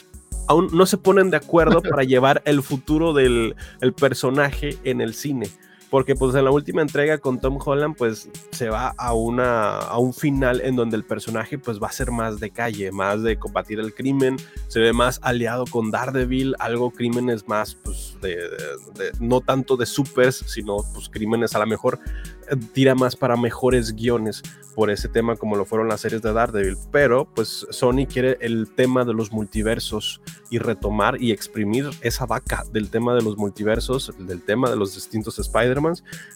Aún 0.49 0.69
no 0.73 0.87
se 0.87 0.97
ponen 0.97 1.31
de 1.31 1.37
acuerdo 1.37 1.83
para 1.89 2.03
llevar 2.03 2.43
el 2.45 2.63
futuro 2.63 3.13
del 3.13 3.55
el 3.81 3.93
personaje 3.93 4.79
en 4.85 5.01
el 5.01 5.15
cine 5.15 5.49
porque 5.93 6.15
pues 6.15 6.35
en 6.35 6.47
la 6.47 6.51
última 6.51 6.81
entrega 6.81 7.19
con 7.19 7.39
Tom 7.39 7.59
Holland 7.63 7.95
pues 7.99 8.31
se 8.51 8.71
va 8.71 8.95
a, 8.97 9.13
una, 9.13 9.77
a 9.77 9.99
un 9.99 10.15
final 10.15 10.63
en 10.63 10.75
donde 10.75 10.97
el 10.97 11.05
personaje 11.05 11.59
pues 11.59 11.83
va 11.83 11.89
a 11.89 11.93
ser 11.93 12.11
más 12.11 12.41
de 12.41 12.49
calle, 12.49 12.91
más 12.91 13.23
de 13.23 13.39
combatir 13.39 13.79
el 13.79 13.93
crimen, 13.93 14.39
se 14.69 14.81
ve 14.81 14.95
más 14.95 15.21
aliado 15.23 15.67
con 15.67 15.91
Daredevil, 15.91 16.55
algo 16.61 16.93
crímenes 16.93 17.47
más 17.47 17.75
pues 17.75 18.17
de, 18.23 18.39
no 19.21 19.43
tanto 19.43 19.77
de 19.77 19.85
supers, 19.85 20.37
sino 20.47 20.79
pues 20.95 21.11
crímenes 21.11 21.55
a 21.55 21.59
lo 21.59 21.67
mejor 21.67 22.01
eh, 22.51 22.57
tira 22.73 22.95
más 22.95 23.15
para 23.15 23.37
mejores 23.37 23.95
guiones 23.95 24.43
por 24.75 24.91
ese 24.91 25.09
tema 25.09 25.37
como 25.37 25.57
lo 25.57 25.67
fueron 25.67 25.89
las 25.89 26.01
series 26.01 26.23
de 26.23 26.33
Daredevil, 26.33 26.79
pero 26.91 27.27
pues 27.35 27.67
Sony 27.69 28.07
quiere 28.11 28.39
el 28.41 28.71
tema 28.75 29.05
de 29.05 29.13
los 29.13 29.31
multiversos 29.31 30.23
y 30.51 30.59
retomar 30.59 31.21
y 31.21 31.33
exprimir 31.33 31.91
esa 32.01 32.27
vaca 32.27 32.65
del 32.73 32.91
tema 32.91 33.15
de 33.15 33.23
los 33.23 33.37
multiversos, 33.37 34.13
del 34.19 34.43
tema 34.43 34.71
de 34.71 34.77
los 34.77 34.95
distintos 34.95 35.39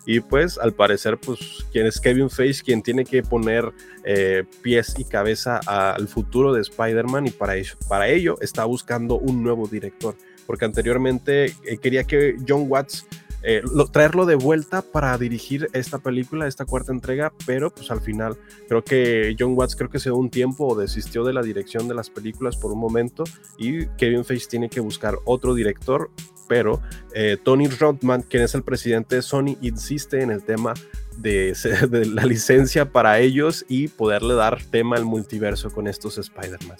Y 0.07 0.21
pues 0.21 0.59
al 0.59 0.73
parecer 0.73 1.19
pues 1.19 1.67
quien 1.73 1.87
es 1.87 2.01
Kevin 2.01 2.31
Feige 2.31 2.63
quien 2.63 2.83
tiene 2.83 3.05
que 3.05 3.23
poner 3.23 3.73
eh, 4.05 4.45
pies 4.63 4.95
y 4.99 5.05
cabeza 5.05 5.61
al 5.67 6.09
futuro 6.09 6.53
de 6.53 6.61
Spider-Man 6.61 7.27
y 7.27 7.31
para 7.31 7.57
ello, 7.57 7.75
para 7.89 8.09
ello 8.09 8.37
está 8.41 8.65
buscando 8.65 9.19
un 9.19 9.43
nuevo 9.43 9.67
director. 9.67 10.17
Porque 10.47 10.65
anteriormente 10.65 11.47
eh, 11.65 11.79
quería 11.79 12.05
que 12.05 12.37
John 12.47 12.67
Watts 12.69 13.07
eh, 13.49 13.63
traerlo 13.93 14.27
de 14.27 14.35
vuelta 14.35 14.83
para 14.83 15.17
dirigir 15.19 15.69
esta 15.73 15.99
película, 15.99 16.49
esta 16.49 16.65
cuarta 16.65 16.91
entrega, 16.91 17.33
pero 17.47 17.71
pues 17.71 17.93
al 17.93 18.01
final 18.01 18.37
creo 18.67 18.83
que 18.83 19.37
John 19.39 19.55
Watts 19.57 19.77
creo 19.77 19.89
que 19.89 20.01
se 20.01 20.09
dio 20.09 20.17
un 20.17 20.31
tiempo 20.31 20.67
o 20.67 20.75
desistió 20.75 21.23
de 21.23 21.33
la 21.33 21.43
dirección 21.43 21.87
de 21.87 21.95
las 21.95 22.11
películas 22.11 22.57
por 22.57 22.73
un 22.73 22.81
momento 22.81 23.23
y 23.57 23.87
Kevin 23.99 24.25
Feige 24.25 24.49
tiene 24.49 24.69
que 24.69 24.81
buscar 24.81 25.15
otro 25.25 25.55
director 25.55 26.11
pero 26.49 26.81
eh, 27.15 27.37
Tony 27.43 27.69
Rodman, 27.69 28.23
quien 28.23 28.43
es 28.43 28.55
el 28.55 28.63
presidente 28.63 29.17
de 29.17 29.23
Sony, 29.23 29.57
insiste 29.61 30.23
en 30.23 30.31
el 30.31 30.45
tema 30.45 30.75
de, 31.19 31.55
la 32.13 32.25
licencia 32.25 32.93
para 32.93 33.19
ellos 33.19 33.65
y 33.69 33.89
poderle 33.89 34.35
dar 34.35 34.63
tema 34.63 34.97
al 34.97 35.05
multiverso 35.05 35.71
con 35.71 35.87
estos 35.87 36.19
Spider-Man. 36.19 36.77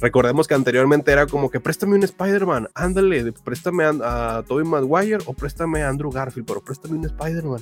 Recordemos 0.00 0.48
que 0.48 0.54
anteriormente 0.54 1.12
era 1.12 1.26
como 1.26 1.50
que 1.50 1.60
préstame 1.60 1.94
un 1.94 2.02
Spider-Man, 2.02 2.68
ándale, 2.74 3.32
préstame 3.44 3.84
a, 3.84 4.38
a 4.38 4.42
Tobey 4.42 4.64
Maguire 4.64 5.22
o 5.26 5.32
préstame 5.32 5.82
a 5.82 5.88
Andrew 5.88 6.10
Garfield, 6.10 6.46
pero 6.46 6.60
préstame 6.60 6.98
un 6.98 7.04
Spider-Man. 7.04 7.60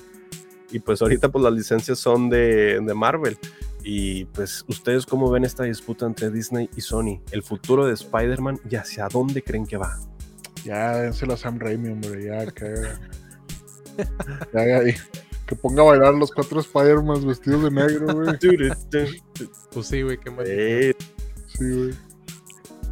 Y 0.72 0.78
pues 0.78 1.02
ahorita 1.02 1.30
pues 1.30 1.44
las 1.44 1.52
licencias 1.52 1.98
son 1.98 2.30
de, 2.30 2.80
de 2.80 2.94
Marvel. 2.94 3.36
Y 3.82 4.26
pues 4.26 4.64
ustedes 4.68 5.06
cómo 5.06 5.30
ven 5.30 5.44
esta 5.44 5.64
disputa 5.64 6.06
entre 6.06 6.30
Disney 6.30 6.70
y 6.76 6.80
Sony, 6.80 7.20
el 7.30 7.42
futuro 7.42 7.86
de 7.86 7.94
Spider-Man 7.94 8.60
y 8.70 8.76
hacia 8.76 9.08
dónde 9.08 9.42
creen 9.42 9.66
que 9.66 9.76
va. 9.76 9.98
Ya, 10.64 10.98
dénselo 10.98 11.34
a 11.34 11.36
Sam 11.36 11.58
Raimi, 11.58 11.90
hombre, 11.90 12.24
ya, 12.24 12.46
que. 12.50 12.74
ya, 14.52 14.94
que 15.46 15.56
ponga 15.56 15.82
a 15.82 15.86
bailar 15.86 16.14
los 16.14 16.30
cuatro 16.30 16.60
Spider-Man 16.60 17.26
vestidos 17.26 17.64
de 17.64 17.70
negro, 17.70 18.14
güey. 18.14 18.38
pues 19.72 19.86
sí, 19.86 20.02
güey, 20.02 20.18
qué 20.18 20.30
mal. 20.30 20.46
Sí, 20.46 20.94
güey. 21.58 21.94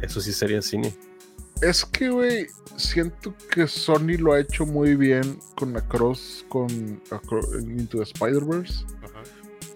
Eso 0.01 0.19
sí 0.19 0.33
sería 0.33 0.61
cine. 0.61 0.93
Es 1.61 1.85
que, 1.85 2.09
güey, 2.09 2.47
siento 2.77 3.33
que 3.51 3.67
Sony 3.67 4.17
lo 4.17 4.33
ha 4.33 4.39
hecho 4.39 4.65
muy 4.65 4.95
bien 4.95 5.39
con 5.55 5.73
la 5.73 5.81
Cross, 5.87 6.45
con 6.49 6.69
Into 6.69 7.97
the 7.97 8.03
Spider-Verse. 8.03 8.85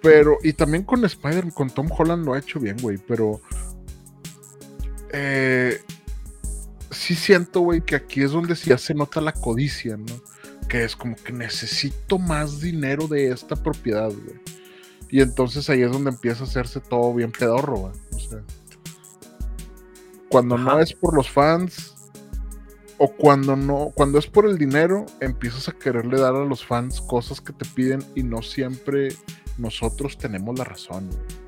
Pero, 0.02 0.38
y 0.44 0.52
también 0.54 0.84
con 0.84 1.04
Spider, 1.06 1.54
con 1.54 1.70
Tom 1.70 1.88
Holland 1.90 2.26
lo 2.26 2.34
ha 2.34 2.40
hecho 2.40 2.60
bien, 2.60 2.78
güey, 2.82 2.98
pero. 2.98 3.42
Eh, 5.14 5.80
sí 6.94 7.16
siento, 7.16 7.62
güey, 7.62 7.82
que 7.82 7.96
aquí 7.96 8.22
es 8.22 8.32
donde 8.32 8.56
ya 8.56 8.78
se 8.78 8.94
nota 8.94 9.22
la 9.22 9.34
codicia, 9.34 9.98
¿no? 9.98 10.22
Que 10.68 10.84
es 10.84 10.96
como 10.96 11.16
que 11.16 11.34
necesito 11.34 12.18
más 12.18 12.62
dinero 12.62 13.08
de 13.08 13.32
esta 13.32 13.56
propiedad, 13.56 14.10
güey. 14.10 14.40
Y 15.10 15.22
entonces 15.22 15.70
ahí 15.70 15.82
es 15.82 15.92
donde 15.92 16.10
empieza 16.10 16.44
a 16.44 16.48
hacerse 16.48 16.80
todo 16.80 17.14
bien 17.14 17.32
pedorro, 17.32 17.78
güey. 17.78 17.94
O 18.16 18.20
sea, 18.20 18.40
cuando 20.30 20.58
no 20.58 20.80
es 20.80 20.94
por 20.94 21.16
los 21.16 21.30
fans 21.30 21.94
o 22.98 23.08
cuando 23.12 23.56
no, 23.56 23.92
cuando 23.94 24.18
es 24.18 24.26
por 24.28 24.48
el 24.48 24.58
dinero, 24.58 25.06
empiezas 25.20 25.70
a 25.70 25.74
quererle 25.74 26.20
dar 26.20 26.36
a 26.36 26.46
los 26.46 26.66
fans 26.66 27.02
cosas 27.02 27.42
que 27.42 27.54
te 27.54 27.66
piden 27.66 28.04
y 28.16 28.24
no 28.24 28.42
siempre 28.42 29.10
nosotros 29.58 30.18
tenemos 30.18 30.58
la 30.58 30.64
razón. 30.64 31.08
Güey. 31.10 31.43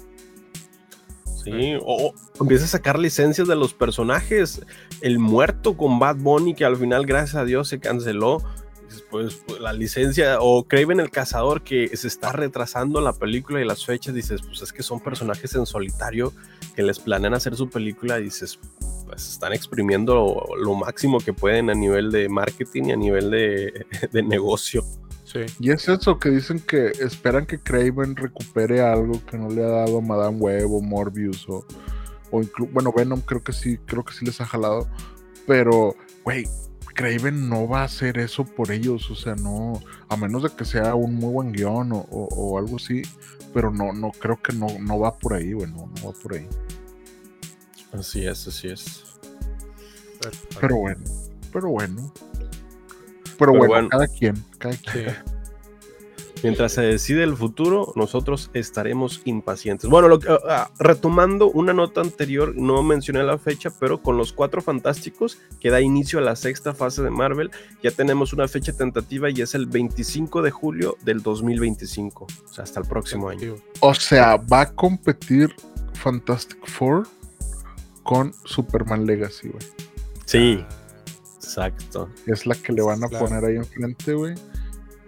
Sí, 1.46 1.78
o, 1.82 2.14
empieza 2.40 2.66
a 2.66 2.68
sacar 2.68 2.98
licencias 2.98 3.48
de 3.48 3.56
los 3.56 3.74
personajes. 3.74 4.62
El 5.02 5.20
muerto 5.20 5.78
con 5.78 6.00
Bad 6.00 6.18
Bunny, 6.18 6.56
que 6.56 6.66
al 6.66 6.76
final, 6.76 7.06
gracias 7.06 7.36
a 7.36 7.46
Dios, 7.46 7.68
se 7.68 7.80
canceló. 7.80 8.42
Después, 8.90 9.44
pues, 9.46 9.60
la 9.62 9.74
licencia, 9.74 10.40
o 10.42 10.64
Craven 10.64 11.00
el 11.00 11.12
Cazador, 11.12 11.62
que 11.62 11.96
se 11.96 12.08
está 12.08 12.32
retrasando 12.32 13.00
la 13.00 13.14
película 13.14 13.62
y 13.62 13.66
las 13.66 13.86
fechas. 13.86 14.16
Dices, 14.16 14.42
pues 14.42 14.62
es 14.62 14.74
que 14.74 14.82
son 14.84 15.00
personajes 15.00 15.54
en 15.56 15.66
solitario 15.66 16.34
que 16.76 16.82
les 16.82 17.00
planean 17.00 17.36
hacer 17.36 17.56
su 17.56 17.70
película. 17.70 18.18
Dices, 18.18 18.60
pues 19.06 19.30
están 19.30 19.54
exprimiendo 19.54 20.46
lo, 20.58 20.74
máximo 20.74 21.20
que 21.20 21.34
pueden 21.34 21.70
a 21.70 21.76
nivel 21.76 22.12
de 22.12 22.28
marketing 22.28 22.86
y 22.86 22.92
a 22.92 22.98
nivel 22.98 23.30
de, 23.30 23.86
de 24.12 24.24
negocio. 24.24 24.84
Y 25.60 25.72
es 25.72 25.88
eso 25.88 26.20
que 26.20 26.30
dicen 26.30 26.60
que 26.60 26.88
esperan 26.88 27.46
que 27.46 27.60
Craven 27.60 28.16
recupere 28.16 28.82
algo 28.82 29.24
que 29.26 29.38
no 29.38 29.50
le 29.50 29.64
ha 29.64 29.70
dado 29.70 30.02
Madame 30.02 30.38
Web 30.38 30.72
o 30.72 30.82
Morbius 30.82 31.48
o, 31.50 31.66
o 32.32 32.42
bueno, 32.72 32.94
Venom 32.96 33.22
creo 33.22 33.44
que 33.44 33.54
sí, 33.54 33.78
creo 33.86 34.04
que 34.04 34.14
sí 34.14 34.26
les 34.26 34.40
ha 34.42 34.46
jalado, 34.46 34.88
pero 35.48 35.96
güey, 36.24 36.48
Craven 36.96 37.50
no 37.50 37.68
va 37.68 37.82
a 37.82 37.86
hacer 37.86 38.18
eso 38.18 38.46
por 38.46 38.72
ellos, 38.72 39.12
o 39.12 39.16
sea, 39.16 39.36
no, 39.36 39.82
a 40.08 40.16
menos 40.16 40.44
de 40.44 40.50
que 40.50 40.64
sea 40.64 40.96
un 40.96 41.16
muy 41.16 41.34
buen 41.34 41.52
guion 41.52 41.90
o, 41.92 42.58
algo 42.58 42.78
así, 42.78 43.02
pero 43.54 43.72
no, 43.72 43.92
no 43.94 44.12
creo 44.12 44.42
que 44.42 44.54
no, 44.54 44.68
no 44.80 45.00
va 45.00 45.18
por 45.18 45.34
ahí, 45.34 45.52
güey, 45.52 45.70
no, 45.70 45.92
va 46.06 46.14
por 46.14 46.36
ahí. 46.36 46.48
Así 47.92 48.26
es, 48.26 48.48
así 48.48 48.70
es. 48.70 49.04
Pero 50.60 50.78
bueno, 50.78 51.04
pero 51.52 51.70
bueno. 51.70 52.14
Pero, 53.38 53.54
bueno, 53.54 53.90
cada 53.90 54.08
quien, 54.08 54.36
cada 54.58 54.76
quien. 54.76 55.16
Mientras 56.44 56.74
se 56.74 56.82
decide 56.82 57.24
el 57.24 57.36
futuro, 57.36 57.92
nosotros 57.96 58.52
estaremos 58.54 59.22
impacientes. 59.26 59.90
Bueno, 59.90 60.08
lo 60.08 60.20
ah, 60.28 60.40
ah, 60.48 60.72
retomando 60.78 61.50
una 61.50 61.74
nota 61.74 62.02
anterior, 62.02 62.56
no 62.56 62.84
mencioné 62.84 63.24
la 63.24 63.38
fecha, 63.38 63.72
pero 63.80 64.02
con 64.02 64.18
los 64.18 64.32
cuatro 64.32 64.62
fantásticos 64.62 65.40
que 65.60 65.72
da 65.72 65.82
inicio 65.82 66.20
a 66.20 66.22
la 66.22 66.36
sexta 66.36 66.76
fase 66.76 67.02
de 67.02 67.10
Marvel, 67.10 67.50
ya 67.82 67.90
tenemos 67.90 68.32
una 68.34 68.48
fecha 68.48 68.74
tentativa 68.74 69.30
y 69.30 69.42
es 69.42 69.56
el 69.56 69.66
25 69.66 70.42
de 70.44 70.52
julio 70.52 70.98
del 71.04 71.24
2025. 71.24 72.26
O 72.26 72.54
sea, 72.54 72.64
hasta 72.64 72.80
el 72.80 72.86
próximo 72.86 73.30
año. 73.30 73.56
O 73.80 73.96
sea, 73.96 74.38
va 74.38 74.62
a 74.62 74.72
competir 74.72 75.56
Fantastic 75.94 76.64
Four 76.68 77.08
con 78.04 78.34
Superman 78.44 79.06
Legacy, 79.06 79.48
güey. 79.48 79.66
Sí. 80.26 80.60
Ah. 80.62 80.85
Exacto. 81.46 82.10
Es 82.26 82.46
la 82.46 82.56
que 82.56 82.74
le 82.74 82.82
van 82.82 83.04
a 83.04 83.08
poner 83.08 83.46
ahí 83.46 83.56
enfrente, 83.56 84.14
güey. 84.14 84.34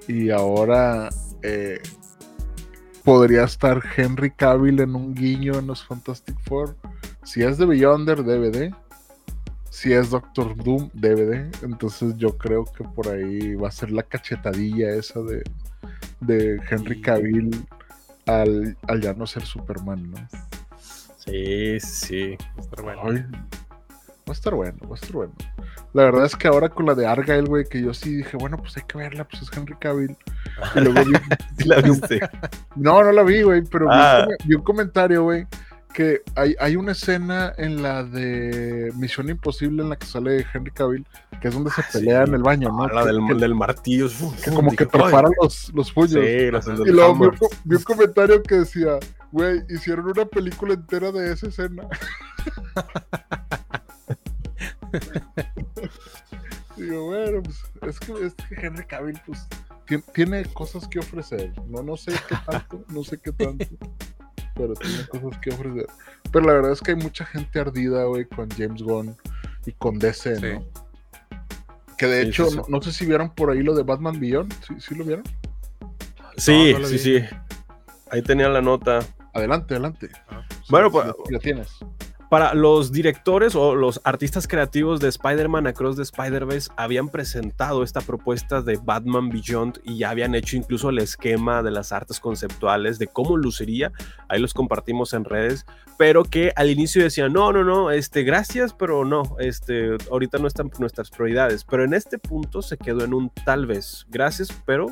Y 0.07 0.29
ahora 0.29 1.09
eh, 1.41 1.81
podría 3.03 3.43
estar 3.43 3.81
Henry 3.95 4.31
Cavill 4.31 4.79
en 4.79 4.95
un 4.95 5.13
guiño 5.15 5.57
en 5.57 5.67
los 5.67 5.83
Fantastic 5.83 6.39
Four. 6.41 6.75
Si 7.23 7.41
es 7.41 7.57
de 7.57 7.65
Beyonder, 7.65 8.23
DVD. 8.23 8.71
Si 9.69 9.93
es 9.93 10.11
Doctor 10.11 10.55
Doom, 10.55 10.89
DVD. 10.93 11.49
Entonces 11.63 12.15
yo 12.17 12.37
creo 12.37 12.65
que 12.65 12.83
por 12.83 13.09
ahí 13.09 13.55
va 13.55 13.69
a 13.69 13.71
ser 13.71 13.91
la 13.91 14.03
cachetadilla 14.03 14.91
esa 14.91 15.21
de, 15.21 15.43
de 16.21 16.61
Henry 16.69 17.01
Cavill 17.01 17.65
al, 18.27 18.77
ya 19.01 19.13
no 19.13 19.25
ser 19.25 19.43
Superman, 19.43 20.11
¿no? 20.11 20.17
Sí, 21.17 21.79
sí. 21.79 22.37
Va 22.55 22.57
a 22.57 22.61
estar 22.61 22.83
bueno. 22.83 23.03
va 23.03 24.27
a 24.27 24.31
estar 24.31 24.53
bueno, 24.53 24.77
va 24.87 24.91
a 24.91 24.95
estar 24.95 25.11
bueno. 25.11 25.33
La 25.97 26.03
verdad 26.03 26.25
es 26.25 26.35
que 26.35 26.47
ahora 26.47 26.69
con 26.69 26.85
la 26.85 26.93
de 26.93 27.07
Argyle, 27.07 27.45
güey, 27.47 27.65
que 27.65 27.81
yo 27.81 27.91
sí 27.91 28.17
dije, 28.17 28.37
bueno, 28.37 28.57
pues 28.57 28.77
hay 28.77 28.83
que 28.87 28.99
verla, 28.99 29.23
pues 29.27 29.41
es 29.41 29.49
Henry 29.57 29.75
Cavill. 29.79 30.15
Y 30.75 30.79
luego 30.81 31.03
vi... 31.05 31.13
¿La 31.65 31.81
viste? 31.81 32.19
No, 32.75 33.03
no 33.03 33.11
la 33.11 33.23
vi, 33.23 33.41
güey, 33.41 33.63
pero 33.63 33.87
Ah. 33.89 34.27
vi, 34.27 34.31
un, 34.33 34.37
vi 34.49 34.55
un 34.57 34.61
comentario, 34.61 35.23
güey, 35.23 35.47
que 35.95 36.21
hay, 36.35 36.55
hay 36.59 36.75
una 36.75 36.91
escena 36.91 37.51
en 37.57 37.81
la 37.81 38.03
de 38.03 38.91
Misión 38.95 39.27
Imposible 39.29 39.81
en 39.81 39.89
la 39.89 39.95
que 39.95 40.05
sale 40.05 40.45
Henry 40.53 40.69
Cavill, 40.69 41.07
que 41.41 41.47
es 41.47 41.53
donde 41.55 41.71
se 41.71 41.81
Ah, 41.81 41.85
sí. 41.91 41.97
pelea 41.97 42.23
en 42.25 42.35
el 42.35 42.43
baño, 42.43 42.69
¿no? 42.69 42.83
Ah, 42.83 42.89
la 42.93 43.01
Que- 43.01 43.07
del, 43.07 43.19
que- 43.27 43.33
del 43.33 43.55
martillo. 43.55 44.07
que 44.45 44.51
como 44.51 44.71
que 44.75 44.85
prepara 44.85 45.29
los, 45.41 45.71
los 45.73 45.91
puños. 45.91 46.11
Sí, 46.23 46.51
los 46.51 46.67
Y 46.67 46.91
luego 46.91 47.15
vi, 47.31 47.37
vi 47.63 47.75
un 47.77 47.81
comentario 47.83 48.43
que 48.43 48.53
decía, 48.59 48.99
güey, 49.31 49.63
hicieron 49.69 50.05
una 50.05 50.25
película 50.25 50.75
entera 50.75 51.11
de 51.11 51.33
esa 51.33 51.47
escena. 51.47 51.87
Digo, 56.77 57.05
bueno, 57.05 57.41
pues 57.43 57.63
es 57.89 57.99
que, 57.99 58.25
es 58.25 58.33
que 58.35 58.55
Henry 58.65 58.85
Cavill, 58.85 59.19
pues, 59.25 59.47
tien- 59.87 60.03
tiene 60.13 60.45
cosas 60.45 60.87
que 60.87 60.99
ofrecer. 60.99 61.51
No, 61.67 61.81
no 61.81 61.97
sé 61.97 62.13
qué 62.27 62.35
tanto, 62.45 62.85
no 62.89 63.03
sé 63.03 63.17
qué 63.17 63.31
tanto, 63.31 63.65
pero 64.55 64.73
tiene 64.75 65.07
cosas 65.07 65.39
que 65.41 65.49
ofrecer. 65.51 65.87
Pero 66.31 66.45
la 66.45 66.53
verdad 66.53 66.71
es 66.73 66.81
que 66.81 66.91
hay 66.91 66.97
mucha 66.97 67.25
gente 67.25 67.59
ardida, 67.59 68.03
güey, 68.05 68.25
con 68.25 68.49
James 68.51 68.83
Gunn 68.83 69.15
y 69.65 69.71
con 69.73 69.97
DC, 69.97 70.35
Sí. 70.35 70.41
¿no? 70.53 70.65
Que 71.97 72.05
de 72.05 72.23
Sí, 72.23 72.29
hecho, 72.29 72.45
sí, 72.45 72.51
sí. 72.51 72.57
No, 72.57 72.63
no 72.67 72.81
sé 72.83 72.91
si 72.91 73.05
vieron 73.07 73.33
por 73.33 73.49
ahí 73.49 73.63
lo 73.63 73.73
de 73.73 73.81
Batman 73.81 74.19
Beyond. 74.19 74.53
¿Sí, 74.67 74.75
sí 74.79 74.93
lo 74.95 75.03
vieron? 75.03 75.23
Sí, 76.37 76.73
No, 76.73 76.77
no 76.77 76.83
la 76.83 76.87
sí, 76.89 76.93
vi. 76.93 76.99
sí. 76.99 77.25
Ahí 78.11 78.21
tenía 78.21 78.49
la 78.49 78.61
nota. 78.61 78.99
Adelante, 79.33 79.73
adelante. 79.73 80.09
Ah. 80.29 80.43
Bueno, 80.69 80.91
pues- 80.91 81.07
la 81.31 81.39
tienes. 81.39 81.69
Para 82.29 82.53
los 82.53 82.91
directores 82.91 83.55
o 83.55 83.73
los 83.73 84.01
artistas 84.03 84.49
creativos 84.49 84.99
de 84.99 85.07
Spider-Man 85.07 85.65
Across 85.65 85.95
the 85.95 86.01
Spider-Verse 86.01 86.69
habían 86.75 87.07
presentado 87.07 87.83
esta 87.83 88.01
propuesta 88.01 88.61
de 88.61 88.77
Batman 88.83 89.29
Beyond 89.29 89.79
y 89.85 89.99
ya 89.99 90.09
habían 90.09 90.35
hecho 90.35 90.57
incluso 90.57 90.89
el 90.89 90.99
esquema 90.99 91.63
de 91.63 91.71
las 91.71 91.93
artes 91.93 92.19
conceptuales 92.19 92.99
de 92.99 93.07
cómo 93.07 93.37
luciría. 93.37 93.93
Ahí 94.27 94.41
los 94.41 94.53
compartimos 94.53 95.13
en 95.13 95.23
redes, 95.23 95.65
pero 95.97 96.25
que 96.25 96.51
al 96.57 96.69
inicio 96.69 97.01
decían, 97.01 97.31
no, 97.31 97.53
no, 97.53 97.63
no, 97.63 97.91
este, 97.91 98.23
gracias, 98.23 98.73
pero 98.73 99.05
no, 99.05 99.37
este, 99.39 99.95
ahorita 100.11 100.37
no 100.37 100.47
están 100.47 100.69
nuestras 100.79 101.09
prioridades. 101.09 101.63
Pero 101.63 101.85
en 101.85 101.93
este 101.93 102.17
punto 102.19 102.61
se 102.61 102.77
quedó 102.77 103.05
en 103.05 103.13
un 103.13 103.29
tal 103.45 103.67
vez, 103.67 104.05
gracias, 104.09 104.49
pero 104.65 104.87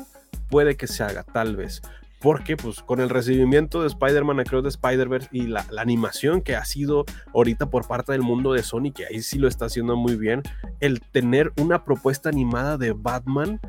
puede 0.48 0.78
que 0.78 0.86
se 0.86 1.02
haga, 1.02 1.22
tal 1.22 1.54
vez. 1.54 1.82
Porque 2.20 2.56
pues 2.56 2.80
con 2.80 3.00
el 3.00 3.10
recibimiento 3.10 3.82
de 3.82 3.88
Spider-Man 3.88 4.40
Across 4.40 4.62
the 4.62 4.68
Spider-Verse 4.68 5.28
y 5.32 5.46
la, 5.46 5.66
animación 5.78 6.40
que 6.40 6.56
ha 6.56 6.64
sido 6.64 7.04
ahorita 7.34 7.66
por 7.66 7.86
parte 7.86 8.12
del 8.12 8.22
mundo 8.22 8.52
de 8.52 8.62
Sony, 8.62 8.92
que 8.94 9.06
ahí 9.06 9.20
sí 9.22 9.38
lo 9.38 9.48
está 9.48 9.66
haciendo 9.66 9.96
muy 9.96 10.16
bien, 10.16 10.42
el 10.80 11.00
tener 11.00 11.52
una 11.58 11.84
propuesta 11.84 12.28
animada 12.28 12.78
de 12.78 12.92
Batman 12.92 13.60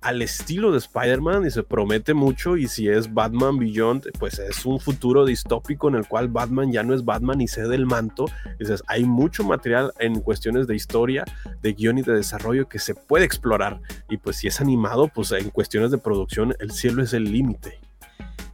al 0.00 0.22
estilo 0.22 0.70
de 0.70 0.78
Spider-Man 0.78 1.46
y 1.46 1.50
se 1.50 1.62
promete 1.62 2.14
mucho 2.14 2.56
y 2.56 2.68
si 2.68 2.88
es 2.88 3.12
Batman 3.12 3.58
Beyond, 3.58 4.06
pues 4.18 4.38
es 4.38 4.64
un 4.64 4.78
futuro 4.78 5.24
distópico 5.24 5.88
en 5.88 5.96
el 5.96 6.06
cual 6.06 6.28
Batman 6.28 6.70
ya 6.70 6.82
no 6.82 6.94
es 6.94 7.04
Batman 7.04 7.40
y 7.40 7.48
cede 7.48 7.74
el 7.74 7.86
manto. 7.86 8.26
Dices, 8.58 8.82
hay 8.86 9.04
mucho 9.04 9.42
material 9.44 9.92
en 9.98 10.20
cuestiones 10.20 10.66
de 10.66 10.76
historia, 10.76 11.24
de 11.62 11.72
guion 11.72 11.98
y 11.98 12.02
de 12.02 12.14
desarrollo 12.14 12.68
que 12.68 12.78
se 12.78 12.94
puede 12.94 13.24
explorar 13.24 13.80
y 14.08 14.18
pues 14.18 14.36
si 14.36 14.46
es 14.46 14.60
animado, 14.60 15.08
pues 15.08 15.32
en 15.32 15.50
cuestiones 15.50 15.90
de 15.90 15.98
producción 15.98 16.54
el 16.60 16.70
cielo 16.70 17.02
es 17.02 17.12
el 17.12 17.24
límite. 17.24 17.87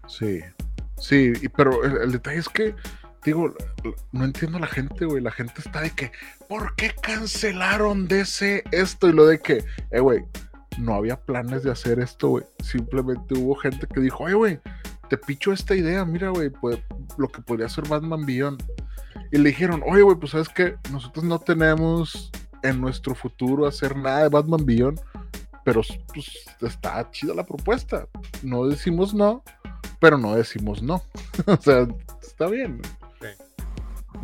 Sí, 0.07 0.41
sí, 0.99 1.33
y- 1.41 1.49
pero 1.49 1.85
el, 1.85 2.13
detalle 2.13 2.39
es 2.39 2.49
que, 2.49 2.75
digo, 3.25 3.55
no 4.13 4.25
entiendo 4.25 4.59
a 4.59 4.61
la 4.63 4.67
gente, 4.67 5.05
güey. 5.05 5.23
La 5.23 5.31
gente 5.31 5.55
está 5.59 5.81
de 5.81 5.91
que, 5.91 6.13
¿por 6.49 6.75
qué 6.77 6.93
cancelaron 7.03 8.07
DC 8.09 8.65
esto? 8.71 9.09
Y 9.09 9.13
lo 9.13 9.27
de 9.27 9.41
que, 9.41 9.65
eh, 9.91 10.01
güey, 10.01 10.25
no 10.79 10.95
había 10.95 11.17
planes 11.21 11.63
de 11.63 11.71
hacer 11.71 12.01
esto, 12.01 12.29
güey. 12.29 12.45
Simplemente 12.63 13.35
hubo 13.35 13.55
gente 13.55 13.87
que 13.87 14.01
dijo, 14.01 14.25
oye, 14.25 14.35
güey, 14.35 14.61
te 15.09 15.17
picho 15.17 15.53
esta 15.53 15.75
idea, 15.75 16.05
mira, 16.05 16.31
güey, 16.31 16.51
pues, 16.51 16.79
lo 17.19 17.29
que 17.29 17.43
podría 17.43 17.69
ser 17.69 17.89
Batman 17.89 18.27
Beyond. 18.27 18.63
Y 19.33 19.39
le 19.39 19.51
dijeron, 19.51 19.83
oye, 19.87 20.03
güey, 20.03 20.17
pues 20.17 20.33
sabes 20.33 20.49
que 20.49 20.77
nosotros 20.91 21.25
no 21.25 21.39
tenemos 21.39 22.31
en 22.63 22.81
nuestro 22.81 23.15
futuro 23.15 23.67
hacer 23.67 23.97
nada 23.97 24.23
de 24.23 24.29
Batman 24.29 24.65
Beyond, 24.65 25.01
pero 25.65 25.83
pues 26.13 26.31
está 26.61 27.11
chida 27.11 27.35
la 27.35 27.45
propuesta. 27.45 28.07
No 28.43 28.67
decimos 28.67 29.15
no, 29.15 29.43
pero 30.05 30.19
no 30.19 30.37
decimos 30.37 30.83
no. 30.83 31.03
o 31.47 31.57
sea, 31.57 31.89
está 32.21 32.47
bien. 32.49 32.83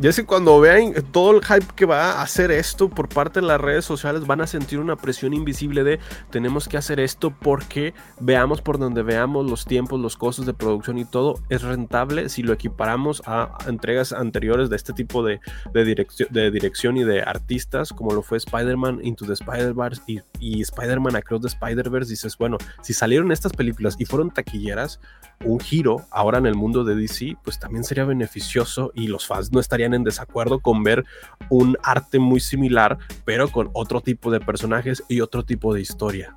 Y 0.01 0.07
es 0.07 0.15
que 0.15 0.25
cuando 0.25 0.59
vean 0.59 0.93
todo 1.11 1.37
el 1.37 1.45
hype 1.45 1.75
que 1.75 1.85
va 1.85 2.13
a 2.13 2.23
hacer 2.23 2.49
esto 2.49 2.89
por 2.89 3.07
parte 3.07 3.39
de 3.39 3.45
las 3.45 3.61
redes 3.61 3.85
sociales, 3.85 4.25
van 4.25 4.41
a 4.41 4.47
sentir 4.47 4.79
una 4.79 4.95
presión 4.95 5.31
invisible 5.31 5.83
de 5.83 5.99
tenemos 6.31 6.67
que 6.67 6.75
hacer 6.77 6.99
esto 6.99 7.29
porque 7.29 7.93
veamos 8.19 8.63
por 8.63 8.79
donde 8.79 9.03
veamos 9.03 9.47
los 9.47 9.63
tiempos, 9.63 9.99
los 9.99 10.17
costos 10.17 10.47
de 10.47 10.55
producción 10.55 10.97
y 10.97 11.05
todo, 11.05 11.35
es 11.49 11.61
rentable 11.61 12.29
si 12.29 12.41
lo 12.41 12.51
equiparamos 12.51 13.21
a 13.27 13.55
entregas 13.67 14.11
anteriores 14.11 14.71
de 14.71 14.75
este 14.75 14.93
tipo 14.93 15.23
de, 15.23 15.39
de, 15.71 16.07
de 16.31 16.49
dirección 16.49 16.97
y 16.97 17.03
de 17.03 17.21
artistas, 17.21 17.93
como 17.93 18.15
lo 18.15 18.23
fue 18.23 18.39
Spider-Man 18.39 19.01
Into 19.03 19.27
the 19.27 19.33
Spider-Verse 19.33 20.01
y, 20.07 20.21
y 20.39 20.61
Spider-Man 20.61 21.15
Across 21.15 21.41
the 21.41 21.47
Spider-Verse. 21.49 22.09
Dices, 22.09 22.39
bueno, 22.39 22.57
si 22.81 22.93
salieron 22.93 23.31
estas 23.31 23.53
películas 23.53 23.97
y 23.99 24.05
fueron 24.05 24.31
taquilleras, 24.31 24.99
un 25.45 25.59
giro 25.59 26.05
ahora 26.09 26.39
en 26.39 26.47
el 26.47 26.55
mundo 26.55 26.83
de 26.83 26.95
DC, 26.95 27.37
pues 27.43 27.59
también 27.59 27.83
sería 27.83 28.05
beneficioso 28.05 28.91
y 28.95 29.07
los 29.07 29.27
fans 29.27 29.51
no 29.51 29.59
estarían 29.59 29.90
en 29.93 30.03
desacuerdo 30.03 30.59
con 30.59 30.83
ver 30.83 31.03
un 31.49 31.77
arte 31.83 32.19
muy 32.19 32.39
similar, 32.39 32.97
pero 33.25 33.49
con 33.49 33.69
otro 33.73 34.01
tipo 34.01 34.31
de 34.31 34.39
personajes 34.39 35.03
y 35.07 35.21
otro 35.21 35.43
tipo 35.43 35.73
de 35.73 35.81
historia. 35.81 36.35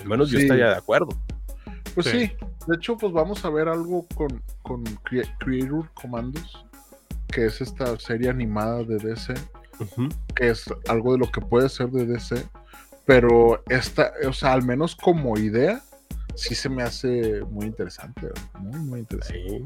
Al 0.00 0.06
menos 0.06 0.30
yo 0.30 0.38
estaría 0.38 0.68
de 0.68 0.76
acuerdo. 0.76 1.08
Pues 1.94 2.06
sí. 2.06 2.26
Sí. 2.26 2.32
de 2.66 2.76
hecho, 2.76 2.96
pues 2.96 3.12
vamos 3.12 3.44
a 3.44 3.50
ver 3.50 3.68
algo 3.68 4.06
con, 4.14 4.42
con 4.62 4.84
Crea- 5.04 5.36
Creator 5.38 5.90
Commandos, 5.94 6.64
que 7.28 7.46
es 7.46 7.60
esta 7.60 7.98
serie 7.98 8.30
animada 8.30 8.84
de 8.84 8.96
DC, 8.98 9.34
que 10.34 10.50
es 10.50 10.64
algo 10.88 11.12
de 11.12 11.18
lo 11.18 11.30
que 11.30 11.40
puede 11.40 11.68
ser 11.68 11.88
de 11.90 12.06
DC, 12.06 12.46
pero 13.04 13.62
esta, 13.68 14.12
o 14.28 14.32
sea, 14.32 14.52
al 14.52 14.62
menos 14.62 14.94
como 14.94 15.36
idea, 15.38 15.80
sí 16.34 16.54
se 16.54 16.68
me 16.68 16.82
hace 16.82 17.42
muy 17.50 17.66
interesante, 17.66 18.28
muy, 18.60 18.78
muy 18.80 19.00
interesante. 19.00 19.48
Sí. 19.48 19.64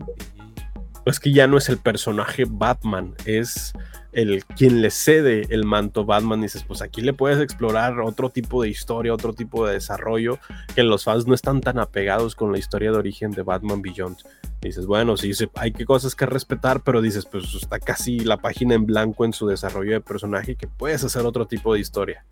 Es 1.04 1.18
que 1.18 1.32
ya 1.32 1.46
no 1.46 1.58
es 1.58 1.68
el 1.68 1.78
personaje 1.78 2.44
Batman, 2.48 3.14
es 3.24 3.72
el 4.12 4.44
quien 4.44 4.82
le 4.82 4.90
cede 4.90 5.46
el 5.50 5.64
manto 5.64 6.04
Batman. 6.04 6.42
Dices, 6.42 6.64
pues 6.64 6.82
aquí 6.82 7.00
le 7.00 7.12
puedes 7.12 7.40
explorar 7.40 7.98
otro 8.00 8.30
tipo 8.30 8.62
de 8.62 8.68
historia, 8.68 9.12
otro 9.12 9.32
tipo 9.32 9.66
de 9.66 9.74
desarrollo, 9.74 10.38
que 10.74 10.82
los 10.82 11.04
fans 11.04 11.26
no 11.26 11.34
están 11.34 11.60
tan 11.60 11.78
apegados 11.78 12.36
con 12.36 12.52
la 12.52 12.58
historia 12.58 12.92
de 12.92 12.98
origen 12.98 13.32
de 13.32 13.42
Batman 13.42 13.82
Beyond. 13.82 14.18
Dices, 14.60 14.86
bueno, 14.86 15.16
sí, 15.16 15.32
hay 15.56 15.72
que 15.72 15.84
cosas 15.84 16.14
que 16.14 16.24
respetar, 16.24 16.82
pero 16.82 17.02
dices, 17.02 17.26
pues 17.26 17.52
está 17.54 17.80
casi 17.80 18.20
la 18.20 18.36
página 18.36 18.74
en 18.74 18.86
blanco 18.86 19.24
en 19.24 19.32
su 19.32 19.48
desarrollo 19.48 19.92
de 19.92 20.00
personaje, 20.00 20.54
que 20.54 20.68
puedes 20.68 21.02
hacer 21.02 21.26
otro 21.26 21.46
tipo 21.46 21.74
de 21.74 21.80
historia. 21.80 22.24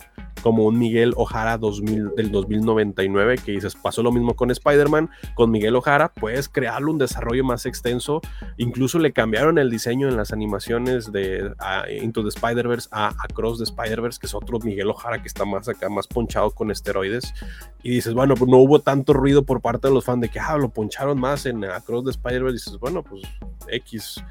Como 0.43 0.65
un 0.65 0.79
Miguel 0.79 1.13
Ojara 1.17 1.59
2000, 1.59 2.15
del 2.17 2.31
2099, 2.31 3.39
que 3.45 3.53
dices, 3.53 3.75
pasó 3.75 4.03
lo 4.03 4.13
mismo 4.13 4.35
con 4.35 4.51
Spider-Man, 4.51 5.11
con 5.35 5.51
Miguel 5.51 5.77
Ojara, 5.77 6.13
puedes 6.13 6.49
crearle 6.49 6.91
un 6.91 6.99
desarrollo 6.99 7.45
más 7.45 7.67
extenso 7.67 8.21
Incluso 8.57 8.99
le 8.99 9.13
cambiaron 9.13 9.59
el 9.59 9.71
diseño 9.71 10.09
en 10.09 10.17
las 10.17 10.33
animaciones 10.33 11.13
de 11.13 11.53
Into 12.03 12.23
the 12.23 12.29
Spider-Verse 12.29 12.89
a 12.93 13.09
Across 13.25 13.59
the 13.59 13.65
Spider-Verse, 13.65 14.19
que 14.19 14.27
es 14.27 14.35
otro 14.35 14.59
Miguel 14.59 14.89
Ojara 14.89 15.21
que 15.21 15.29
está 15.29 15.45
más 15.45 15.69
acá, 15.69 15.89
más 15.89 16.07
ponchado 16.07 16.51
con 16.51 16.71
esteroides. 16.71 17.33
Y 17.83 17.91
dices, 17.91 18.15
bueno, 18.15 18.35
pues 18.35 18.51
no 18.51 18.59
hubo 18.59 18.81
tanto 18.81 19.13
ruido 19.13 19.45
por 19.45 19.61
parte 19.61 19.89
de 19.89 19.95
los 19.95 20.05
fans 20.05 20.23
de 20.23 20.29
que, 20.29 20.41
ah, 20.41 20.57
lo 20.57 20.71
poncharon 20.71 21.19
más 21.19 21.47
en 21.47 21.65
Across 21.65 22.05
the 22.05 22.11
Spider-Verse. 22.11 22.53
Dices, 22.53 22.79
bueno, 22.79 23.03
pues 23.03 23.23
X. 23.69 24.23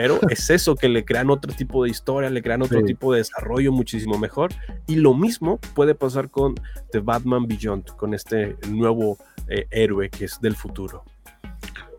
Pero 0.00 0.20
es 0.30 0.48
eso, 0.50 0.76
que 0.76 0.88
le 0.88 1.04
crean 1.04 1.28
otro 1.28 1.52
tipo 1.52 1.82
de 1.82 1.90
historia, 1.90 2.30
le 2.30 2.40
crean 2.40 2.62
otro 2.62 2.78
Sí. 2.80 2.86
tipo 2.86 3.12
de 3.12 3.18
desarrollo 3.18 3.72
muchísimo 3.72 4.16
mejor. 4.16 4.50
Y 4.86 4.94
lo 4.96 5.12
mismo 5.12 5.58
puede 5.74 5.96
pasar 5.96 6.30
con 6.30 6.54
The 6.92 7.00
Batman 7.00 7.48
Beyond, 7.48 7.96
con 7.96 8.14
este 8.14 8.56
nuevo 8.68 9.18
eh, 9.48 9.66
héroe 9.70 10.08
que 10.08 10.26
es 10.26 10.40
del 10.40 10.54
futuro. 10.54 11.02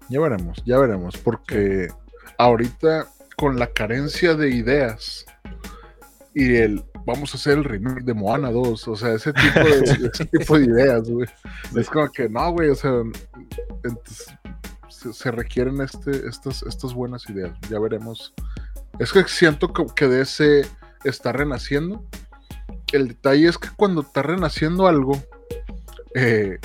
Ya 0.07 0.19
veremos, 0.21 0.63
ya 0.65 0.77
veremos, 0.79 1.17
porque 1.17 1.89
ahorita 2.37 3.07
con 3.35 3.59
la 3.59 3.67
carencia 3.67 4.33
de 4.33 4.49
ideas 4.49 5.25
y 6.33 6.55
el 6.55 6.83
vamos 7.05 7.33
a 7.33 7.37
hacer 7.37 7.57
el 7.57 7.63
remake 7.63 8.03
de 8.03 8.13
Moana 8.13 8.51
2, 8.51 8.87
o 8.87 8.95
sea, 8.95 9.13
ese 9.13 9.33
tipo 9.33 9.59
de, 9.59 9.79
ese 10.13 10.25
tipo 10.25 10.57
de 10.57 10.65
ideas, 10.65 11.09
güey. 11.09 11.27
Es 11.75 11.89
como 11.89 12.09
que 12.11 12.29
no, 12.29 12.51
güey, 12.51 12.69
o 12.69 12.75
sea, 12.75 12.91
entonces, 13.83 14.27
se, 15.13 15.31
requieren 15.31 15.81
este, 15.81 16.27
estas, 16.27 16.63
estas 16.63 16.93
buenas 16.93 17.29
ideas. 17.29 17.51
Ya 17.69 17.79
veremos. 17.79 18.33
Es 18.99 19.11
que 19.13 19.23
siento 19.25 19.71
que, 19.73 19.85
que 19.95 20.07
DC 20.07 20.65
está 21.03 21.31
renaciendo. 21.31 22.03
El 22.91 23.07
detalle 23.09 23.47
es 23.47 23.57
que 23.57 23.69
cuando 23.75 24.01
está 24.01 24.21
renaciendo 24.21 24.87
algo, 24.87 25.21
eh, 26.15 26.57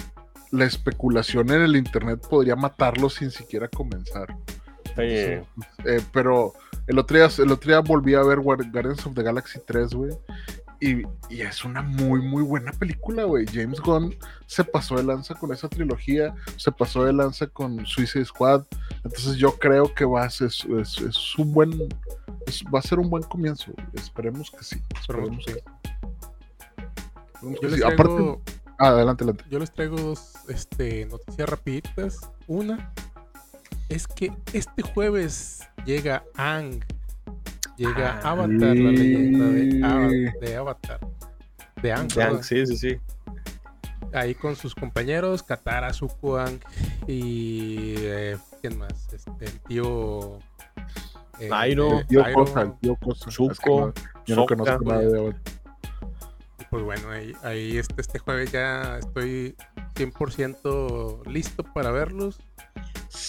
la 0.51 0.65
especulación 0.65 1.51
en 1.51 1.63
el 1.63 1.77
internet 1.77 2.27
podría 2.29 2.57
matarlo 2.57 3.09
sin 3.11 3.31
siquiera 3.31 3.69
comenzar. 3.69 4.35
Oye, 4.97 5.45
Eh, 5.85 6.01
pero 6.13 6.53
el 6.87 6.99
otro, 6.99 7.17
día, 7.17 7.29
el 7.39 7.51
otro 7.51 7.69
día 7.71 7.81
volví 7.81 8.15
a 8.15 8.23
ver 8.23 8.39
Guar- 8.39 8.71
Guardians 8.71 9.05
of 9.07 9.15
the 9.15 9.23
Galaxy 9.23 9.59
3, 9.67 9.93
güey. 9.95 10.13
Y, 10.87 11.03
y 11.31 11.41
es 11.41 11.65
una 11.65 11.81
muy, 11.81 12.21
muy 12.21 12.43
buena 12.43 12.71
película, 12.73 13.25
güey. 13.25 13.47
James 13.47 13.81
Gunn 13.81 14.15
se 14.47 14.65
pasó 14.65 14.97
de 14.97 15.05
lanza 15.05 15.35
con 15.35 15.51
esa 15.53 15.67
trilogía, 15.69 16.35
se 16.57 16.71
pasó 16.73 17.05
de 17.05 17.13
lanza 17.15 17.47
con 17.47 17.87
Suicide 17.87 18.25
Squad. 18.27 18.65
Entonces 18.97 19.37
yo 19.37 19.57
creo 19.59 19.95
que 19.95 20.05
va 20.05 20.25
a 20.25 20.31
ser, 20.31 20.49
es, 20.49 20.65
es- 20.65 20.99
es 21.01 21.39
un 21.39 21.55
buen, 21.55 21.73
es- 22.47 22.63
va 22.75 22.81
a 22.81 22.83
ser 22.83 22.99
un 22.99 23.09
buen 23.09 23.23
comienzo. 23.23 23.73
Esperemos 23.95 24.51
que 24.51 24.63
sí. 24.63 24.77
Esperemos 25.01 25.45
que 25.47 25.53
sí. 25.55 25.59
esperemos 27.35 27.55
Yo 27.55 27.61
que 27.61 27.67
les 27.69 27.75
sí. 27.77 27.81
traigo, 27.81 28.03
Aparte, 28.03 28.53
ah, 28.79 28.89
adelante, 28.89 29.25
adelante. 29.25 29.45
yo 29.51 29.59
les 29.59 29.73
traigo 29.73 29.97
dos 29.97 30.33
este, 30.49 31.07
noticias 31.07 31.49
rapiditas. 31.49 32.31
Una 32.47 32.93
es 33.89 34.07
que 34.07 34.33
este 34.53 34.83
jueves 34.83 35.63
llega 35.87 36.25
Ang. 36.37 36.81
Llega 37.77 38.21
Ah, 38.23 38.31
Avatar, 38.31 38.51
la 38.77 38.91
leyenda 38.93 39.47
de. 39.47 39.81
Ava- 39.83 40.39
de 40.41 40.57
Avatar. 40.57 41.01
De 41.83 41.93
Ang. 41.93 42.43
Sí, 42.43 42.67
sí, 42.67 42.77
sí. 42.77 42.97
Ahí 44.13 44.35
con 44.35 44.55
sus 44.55 44.75
compañeros, 44.75 45.43
Katara, 45.43 45.93
Zuko, 45.93 46.39
Ang 46.39 46.61
y... 47.09 47.95
eh, 47.99 48.37
¿Quién 48.61 48.79
más? 48.79 49.13
Este, 49.13 49.45
el 49.45 49.61
tío... 49.63 50.39
eh, 51.41 51.49
Airo. 51.51 52.01
eh, 52.09 52.33
cosa, 52.33 52.73
cosa. 53.01 53.21
Es 53.21 53.25
que 53.25 53.31
Zuko, 53.33 53.81
no, 53.89 53.93
yo 54.25 54.37
no 54.37 54.43
Sokka. 54.43 54.57
conozco 54.57 54.85
nada 54.85 55.01
de 55.01 55.19
Avatar. 55.19 55.41
Y 56.61 56.65
pues 56.71 56.85
bueno, 56.85 57.11
ahí, 57.11 57.33
ahí 57.43 57.77
este, 57.77 58.01
este 58.01 58.19
jueves 58.21 58.53
ya 58.53 58.99
estoy 58.99 59.57
100% 59.97 61.27
listo 61.27 61.65
para 61.65 61.91
verlos. 61.91 62.39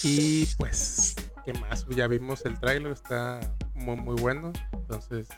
Y 0.04 0.46
pues, 0.56 1.16
¿qué 1.44 1.52
más? 1.54 1.84
Ya 1.88 2.06
vimos 2.06 2.44
el 2.46 2.58
tráiler, 2.60 2.92
está 2.92 3.40
muy, 3.76 3.96
muy 3.96 4.16
bueno. 4.20 4.52
Entonces, 4.72 5.28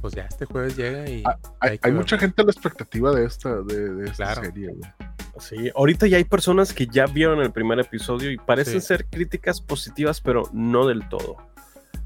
pues 0.00 0.14
ya 0.14 0.24
este 0.24 0.44
jueves 0.46 0.76
llega 0.76 1.08
y... 1.08 1.22
Ah, 1.24 1.36
Hay, 1.60 1.92
mucha 1.92 2.18
gente 2.18 2.42
a 2.42 2.44
la 2.44 2.50
expectativa 2.52 3.12
de 3.14 3.24
esta, 3.26 3.62
de, 3.62 3.94
de 3.94 4.04
esta 4.10 4.24
Claro. 4.32 4.42
serie, 4.44 4.68
güey. 4.74 4.90
Sí, 5.38 5.70
ahorita 5.74 6.06
ya 6.08 6.16
hay 6.16 6.24
personas 6.24 6.72
que 6.72 6.86
ya 6.86 7.06
vieron 7.06 7.40
el 7.40 7.52
primer 7.52 7.78
episodio 7.78 8.30
y 8.32 8.38
parecen 8.38 8.80
Sí. 8.80 8.86
ser 8.88 9.06
críticas 9.06 9.60
positivas, 9.60 10.20
pero 10.20 10.42
no 10.52 10.86
del 10.86 11.08
todo. 11.08 11.36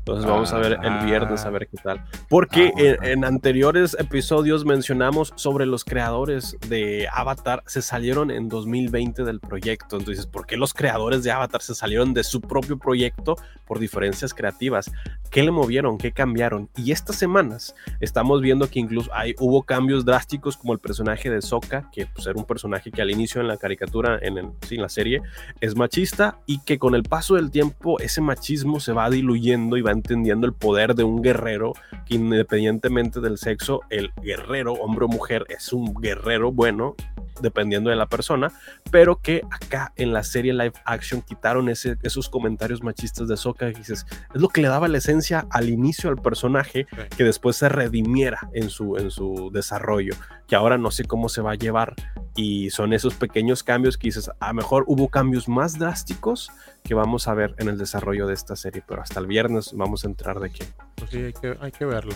Entonces 0.02 0.28
vamos 0.28 0.52
a 0.52 0.58
ver 0.58 0.78
el 0.82 1.04
viernes 1.06 1.44
a 1.44 1.50
ver 1.50 1.68
qué 1.68 1.76
tal. 1.76 2.04
Porque 2.28 2.72
Ah, 2.76 2.80
en, 2.80 2.96
bueno. 2.96 3.12
en 3.12 3.24
anteriores 3.24 3.96
episodios 4.00 4.64
mencionamos 4.64 5.32
sobre 5.36 5.64
los 5.64 5.84
creadores 5.84 6.56
de 6.68 7.06
Avatar 7.12 7.62
se 7.66 7.82
salieron 7.82 8.32
en 8.32 8.48
2020 8.48 9.22
del 9.22 9.38
proyecto. 9.38 9.98
Entonces, 9.98 10.26
¿por 10.26 10.44
qué 10.46 10.56
los 10.56 10.74
creadores 10.74 11.22
de 11.22 11.30
Avatar 11.30 11.62
se 11.62 11.76
salieron 11.76 12.14
de 12.14 12.24
su 12.24 12.40
propio 12.40 12.78
proyecto 12.78 13.36
por 13.64 13.78
diferencias 13.78 14.34
creativas? 14.34 14.90
¿Qué 15.30 15.44
le 15.44 15.52
movieron? 15.52 15.98
¿Qué 15.98 16.10
cambiaron? 16.10 16.68
Y 16.76 16.90
estas 16.90 17.14
semanas 17.16 17.74
estamos 18.00 18.40
viendo 18.40 18.68
que 18.68 18.80
incluso 18.80 19.08
hay, 19.14 19.36
hubo 19.38 19.62
cambios 19.62 20.04
drásticos 20.04 20.56
como 20.56 20.72
el 20.72 20.80
personaje 20.80 21.30
de 21.30 21.40
Sokka, 21.40 21.88
que 21.92 22.06
pues, 22.06 22.26
era 22.26 22.36
un 22.36 22.44
personaje 22.44 22.90
que 22.90 23.02
al 23.02 23.10
inicio 23.12 23.40
en 23.40 23.46
la 23.46 23.56
caricatura, 23.56 24.18
en, 24.20 24.36
el- 24.36 24.50
sí, 24.66 24.74
en 24.74 24.82
la 24.82 24.88
serie, 24.88 25.22
es 25.60 25.76
machista 25.76 26.38
y 26.44 26.58
que 26.64 26.78
con 26.78 26.96
el 26.96 27.04
paso 27.04 27.36
del 27.36 27.52
tiempo 27.52 28.00
ese 28.00 28.20
machismo 28.20 28.80
se 28.80 28.92
va 28.92 29.08
diluyendo 29.08 29.76
y 29.76 29.82
va 29.82 29.91
entendiendo 29.92 30.46
el 30.46 30.52
poder 30.52 30.94
de 30.94 31.04
un 31.04 31.22
guerrero 31.22 31.72
que 32.06 32.16
independientemente 32.16 33.20
del 33.20 33.38
sexo, 33.38 33.80
el 33.90 34.12
guerrero, 34.22 34.74
hombre 34.74 35.04
o 35.04 35.08
mujer, 35.08 35.44
es 35.48 35.72
un 35.72 35.94
guerrero 35.94 36.52
bueno, 36.52 36.94
dependiendo 37.40 37.90
de 37.90 37.96
la 37.96 38.06
persona, 38.06 38.52
pero 38.90 39.16
que 39.16 39.42
acá 39.50 39.92
en 39.96 40.12
la 40.12 40.22
serie 40.22 40.52
live 40.52 40.74
action 40.84 41.22
quitaron 41.22 41.68
ese, 41.68 41.96
esos 42.02 42.28
comentarios 42.28 42.82
machistas 42.82 43.28
de 43.28 43.36
Sokka 43.36 43.68
y 43.68 43.74
dices, 43.74 44.06
es 44.34 44.40
lo 44.40 44.48
que 44.48 44.60
le 44.62 44.68
daba 44.68 44.88
la 44.88 44.98
esencia 44.98 45.46
al 45.50 45.68
inicio 45.70 46.10
al 46.10 46.16
personaje 46.16 46.86
que 47.16 47.24
después 47.24 47.56
se 47.56 47.68
redimiera 47.68 48.48
en 48.52 48.70
su, 48.70 48.96
en 48.96 49.10
su 49.10 49.50
desarrollo, 49.52 50.14
que 50.46 50.56
ahora 50.56 50.78
no 50.78 50.90
sé 50.90 51.04
cómo 51.04 51.28
se 51.28 51.40
va 51.42 51.52
a 51.52 51.56
llevar 51.56 51.94
y 52.34 52.70
son 52.70 52.92
esos 52.92 53.14
pequeños 53.14 53.62
cambios 53.62 53.96
que 53.96 54.08
dices, 54.08 54.30
a 54.40 54.48
lo 54.48 54.54
mejor 54.54 54.84
hubo 54.86 55.08
cambios 55.08 55.48
más 55.48 55.78
drásticos 55.78 56.50
que 56.82 56.94
vamos 56.94 57.28
a 57.28 57.34
ver 57.34 57.54
en 57.58 57.68
el 57.68 57.78
desarrollo 57.78 58.26
de 58.26 58.34
esta 58.34 58.56
serie, 58.56 58.82
pero 58.86 59.02
hasta 59.02 59.20
el 59.20 59.26
viernes 59.26 59.72
vamos 59.74 60.04
a 60.04 60.08
entrar 60.08 60.40
de 60.40 60.50
qué. 60.50 60.64
Pues 60.96 61.10
sí, 61.10 61.18
hay 61.18 61.32
que, 61.32 61.56
hay 61.60 61.72
que 61.72 61.84
verlo. 61.84 62.14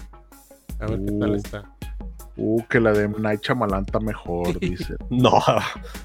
A 0.81 0.87
ver 0.87 1.01
qué 1.05 1.13
tal 1.13 1.31
Uh. 1.31 1.35
está. 1.35 1.71
Uh, 2.39 2.63
que 2.69 2.79
la 2.81 2.93
de 2.93 3.09
Night 3.09 3.41
Shyamalan 3.43 3.85
está 3.87 3.99
mejor, 3.99 4.59
dice. 4.61 4.95
No, 5.11 5.43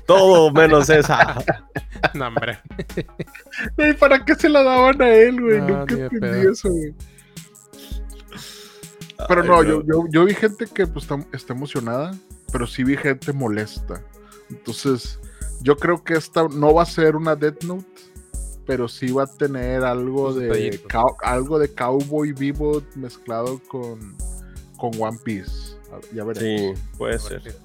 todo 0.05 0.51
menos 0.51 0.89
esa. 0.89 1.35
No, 2.15 2.27
hombre. 2.27 2.57
Güey, 3.77 3.95
¿para 3.95 4.25
qué 4.25 4.33
se 4.35 4.49
la 4.49 4.63
daban 4.63 4.99
a 5.03 5.09
él, 5.13 5.39
güey? 5.39 5.59
No, 5.61 5.67
Nunca 5.79 5.93
entendí 5.93 6.19
pedo. 6.19 6.51
eso, 6.51 6.69
güey. 6.69 6.95
Pero 9.27 9.41
Ay, 9.43 9.47
no, 9.47 9.63
yo, 9.63 9.83
yo, 9.85 10.05
yo 10.09 10.25
vi 10.25 10.33
gente 10.33 10.65
que 10.65 10.87
pues, 10.87 11.03
está, 11.05 11.23
está 11.31 11.53
emocionada, 11.53 12.11
pero 12.51 12.65
sí 12.65 12.83
vi 12.83 12.97
gente 12.97 13.31
molesta. 13.33 14.01
Entonces, 14.49 15.19
yo 15.61 15.75
creo 15.77 16.03
que 16.03 16.15
esta 16.15 16.47
no 16.47 16.73
va 16.73 16.83
a 16.83 16.87
ser 16.87 17.15
una 17.15 17.35
Death 17.35 17.63
Note, 17.65 17.85
pero 18.65 18.87
sí 18.87 19.11
va 19.11 19.23
a 19.23 19.27
tener 19.27 19.83
algo 19.83 20.33
de 20.33 20.81
cow- 20.89 21.15
algo 21.21 21.59
de 21.59 21.71
Cowboy 21.73 22.33
Vivo 22.33 22.81
mezclado 22.95 23.59
con, 23.67 24.15
con 24.77 24.91
One 24.99 25.19
Piece. 25.23 25.70
A 25.91 25.95
ver, 25.95 26.05
Ya 26.13 26.23
veremos. 26.23 26.77
Sí, 26.77 26.83
puede 26.97 27.19
ser. 27.19 27.55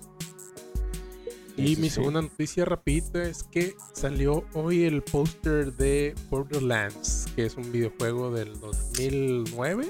Y 1.56 1.74
sí, 1.74 1.80
mi 1.80 1.88
sí. 1.88 1.94
segunda 1.94 2.20
noticia 2.20 2.66
rapidita 2.66 3.22
es 3.22 3.42
que 3.44 3.74
salió 3.94 4.44
hoy 4.52 4.84
el 4.84 5.02
póster 5.02 5.72
de 5.72 6.14
Borderlands, 6.28 7.26
que 7.34 7.46
es 7.46 7.56
un 7.56 7.72
videojuego 7.72 8.30
del 8.30 8.60
2009. 8.60 9.86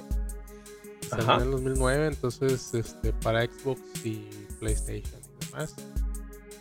Salió 1.09 1.25
Ajá. 1.25 1.37
en 1.37 1.43
el 1.43 1.51
2009, 1.51 2.07
entonces 2.07 2.73
este, 2.73 3.13
para 3.15 3.45
Xbox 3.45 3.81
y 4.05 4.29
PlayStation 4.61 5.21
y 5.21 5.47
demás. 5.47 5.75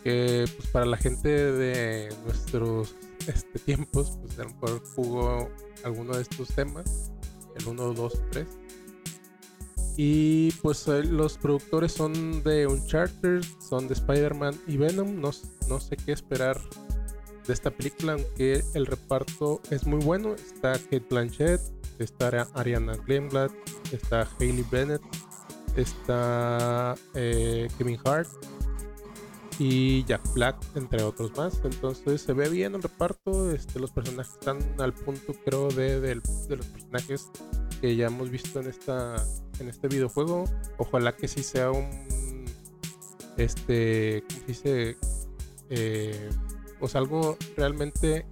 Que 0.02 0.44
pues 0.56 0.68
para 0.70 0.86
la 0.86 0.96
gente 0.96 1.28
de 1.28 2.12
nuestros 2.24 2.94
este, 3.28 3.58
tiempos, 3.60 4.18
pues 4.22 4.38
a 4.38 4.44
lo 4.44 4.50
mejor 4.50 4.82
jugó 4.94 5.50
alguno 5.84 6.16
de 6.16 6.22
estos 6.22 6.48
temas, 6.48 7.12
el 7.56 7.66
1, 7.66 7.92
2, 7.94 8.22
3. 8.30 8.46
Y 9.96 10.52
pues 10.62 10.86
eh, 10.88 11.02
los 11.04 11.38
productores 11.38 11.92
son 11.92 12.42
de 12.42 12.66
Uncharted, 12.66 13.42
son 13.66 13.88
de 13.88 13.94
Spider-Man 13.94 14.54
y 14.66 14.76
Venom. 14.76 15.20
No, 15.20 15.30
no 15.68 15.80
sé 15.80 15.96
qué 15.96 16.12
esperar 16.12 16.60
de 17.46 17.52
esta 17.52 17.70
película, 17.70 18.12
aunque 18.14 18.62
el 18.74 18.86
reparto 18.86 19.60
es 19.70 19.86
muy 19.86 20.00
bueno. 20.04 20.34
Está 20.34 20.72
Kate 20.72 21.06
Blanchett, 21.08 21.60
está 21.98 22.28
Ari- 22.30 22.48
Ariana 22.54 22.96
Greenblatt, 23.06 23.52
está 23.92 24.28
Hailey 24.38 24.64
Bennett, 24.70 25.00
está 25.76 26.94
eh, 27.14 27.68
Kevin 27.78 27.98
Hart 28.04 28.28
y 29.58 30.04
Jack 30.04 30.22
Black, 30.34 30.56
entre 30.74 31.02
otros 31.02 31.34
más. 31.36 31.60
Entonces 31.64 32.20
se 32.22 32.32
ve 32.32 32.48
bien 32.48 32.74
el 32.74 32.82
reparto. 32.82 33.50
Este, 33.52 33.78
los 33.80 33.90
personajes 33.90 34.34
están 34.34 34.58
al 34.78 34.92
punto, 34.92 35.32
creo, 35.44 35.68
de, 35.68 36.00
del- 36.00 36.22
de 36.48 36.56
los 36.56 36.66
personajes 36.66 37.30
que 37.80 37.94
ya 37.96 38.06
hemos 38.06 38.30
visto 38.30 38.60
en 38.60 38.68
esta 38.68 39.16
en 39.58 39.68
este 39.68 39.88
videojuego. 39.88 40.44
Ojalá 40.78 41.16
que 41.16 41.28
sí 41.28 41.42
sea 41.42 41.70
un 41.70 42.44
este 43.36 44.22
¿cómo 44.28 44.40
se 44.40 44.46
dice? 44.46 44.96
Eh, 45.70 46.30
pues 46.78 46.94
algo 46.94 47.36
realmente 47.56 48.26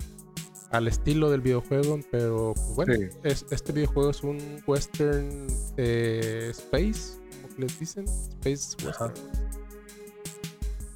al 0.70 0.88
estilo 0.88 1.30
del 1.30 1.40
videojuego, 1.40 2.00
pero 2.10 2.52
pues, 2.54 2.74
bueno, 2.74 2.94
Sí. 2.94 3.16
es- 3.22 3.46
este 3.50 3.72
videojuego 3.72 4.10
es 4.10 4.22
un 4.22 4.62
western 4.66 5.46
eh, 5.76 6.48
space, 6.50 7.18
como 7.42 7.54
que 7.54 7.62
les 7.62 7.78
dicen, 7.78 8.04
space 8.42 8.76
Ajá. 8.88 9.12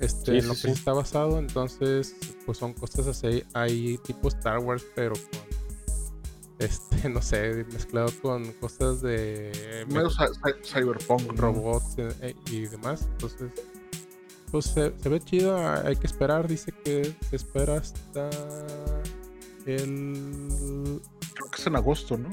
Este, 0.01 0.33
Sí, 0.33 0.39
en 0.39 0.49
lo 0.49 0.55
sí, 0.55 0.63
que 0.63 0.69
sí. 0.69 0.79
está 0.79 0.93
basado, 0.93 1.39
entonces, 1.39 2.15
pues 2.47 2.59
son 2.59 2.73
cosas 2.73 3.07
así, 3.09 3.43
hay 3.53 3.99
tipo 3.99 4.29
Star 4.29 4.59
Wars, 4.61 4.85
pero 4.95 5.15
con 5.15 5.59
este, 6.61 7.09
no 7.09 7.21
sé, 7.23 7.65
mezclado 7.73 8.09
con 8.23 8.53
cosas 8.55 9.01
de 9.03 9.85
cy- 9.89 10.65
cyberpunk, 10.65 11.33
robots 11.39 11.95
eh, 11.99 12.09
eh, 12.21 12.35
y 12.51 12.67
demás. 12.67 13.03
Entonces, 13.13 13.51
pues 14.51 14.65
se, 14.67 14.93
se 14.99 15.09
ve 15.09 15.21
chido. 15.21 15.57
Hay 15.85 15.95
que 15.97 16.07
esperar. 16.07 16.49
Dice 16.49 16.73
que 16.85 17.15
se 17.29 17.37
espera 17.37 17.77
hasta 17.77 18.31
el 19.67 21.01
Creo 21.35 21.51
que 21.51 21.61
es 21.61 21.67
en 21.67 21.77
agosto, 21.77 22.17
¿no? 22.17 22.31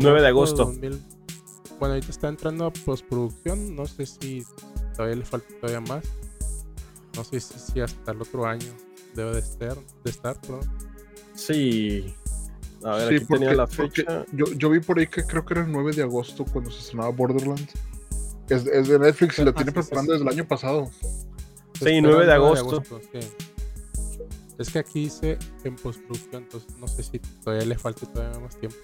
9 0.00 0.20
de 0.20 0.28
agosto. 0.28 0.64
2000. 0.66 1.00
Bueno, 1.78 1.94
ahorita 1.94 2.10
está 2.10 2.28
entrando 2.28 2.66
a 2.66 2.72
postproducción. 2.72 3.74
No 3.74 3.86
sé 3.86 4.06
si 4.06 4.44
todavía 4.96 5.16
le 5.16 5.24
falta 5.24 5.48
todavía 5.60 5.80
más. 5.80 6.04
No 7.16 7.24
sé 7.24 7.40
si, 7.40 7.58
si 7.58 7.80
hasta 7.80 8.12
el 8.12 8.20
otro 8.22 8.46
año 8.46 8.72
debe 9.14 9.32
de 9.32 9.38
estar. 9.40 9.76
De 10.04 10.10
estar 10.10 10.40
perdón. 10.40 10.60
Sí. 11.34 12.14
A 12.84 12.96
ver, 12.96 13.08
Sí, 13.08 13.14
aquí 13.16 13.24
tenía 13.26 13.54
la 13.54 13.66
fecha. 13.66 14.24
Yo, 14.32 14.46
yo 14.56 14.70
vi 14.70 14.80
por 14.80 14.98
ahí 14.98 15.06
que 15.06 15.24
creo 15.24 15.44
que 15.44 15.54
era 15.54 15.62
el 15.64 15.70
9 15.72 15.92
de 15.92 16.02
agosto 16.02 16.44
cuando 16.44 16.70
se 16.70 16.80
estrenaba 16.80 17.10
Borderlands. 17.10 17.72
Es, 18.48 18.66
es 18.66 18.88
de 18.88 18.98
Netflix 18.98 19.38
y 19.38 19.44
lo 19.44 19.50
Ah, 19.50 19.54
tiene 19.54 19.70
sí, 19.70 19.74
preparando 19.74 20.12
sí. 20.12 20.18
desde 20.18 20.30
el 20.30 20.38
año 20.38 20.48
pasado. 20.48 20.90
Sí, 21.02 21.06
espera 21.74 22.00
9 22.02 22.20
el 22.22 22.26
de 22.26 22.32
agosto. 22.32 22.82
sí. 23.12 23.20
Es 24.58 24.70
que 24.70 24.78
aquí 24.80 25.04
dice 25.04 25.38
en 25.64 25.76
postproducción, 25.76 26.42
entonces 26.44 26.76
no 26.78 26.86
sé 26.86 27.02
si 27.02 27.18
todavía 27.18 27.66
le 27.66 27.76
falta 27.78 28.06
todavía 28.06 28.38
más 28.38 28.56
tiempo. 28.58 28.76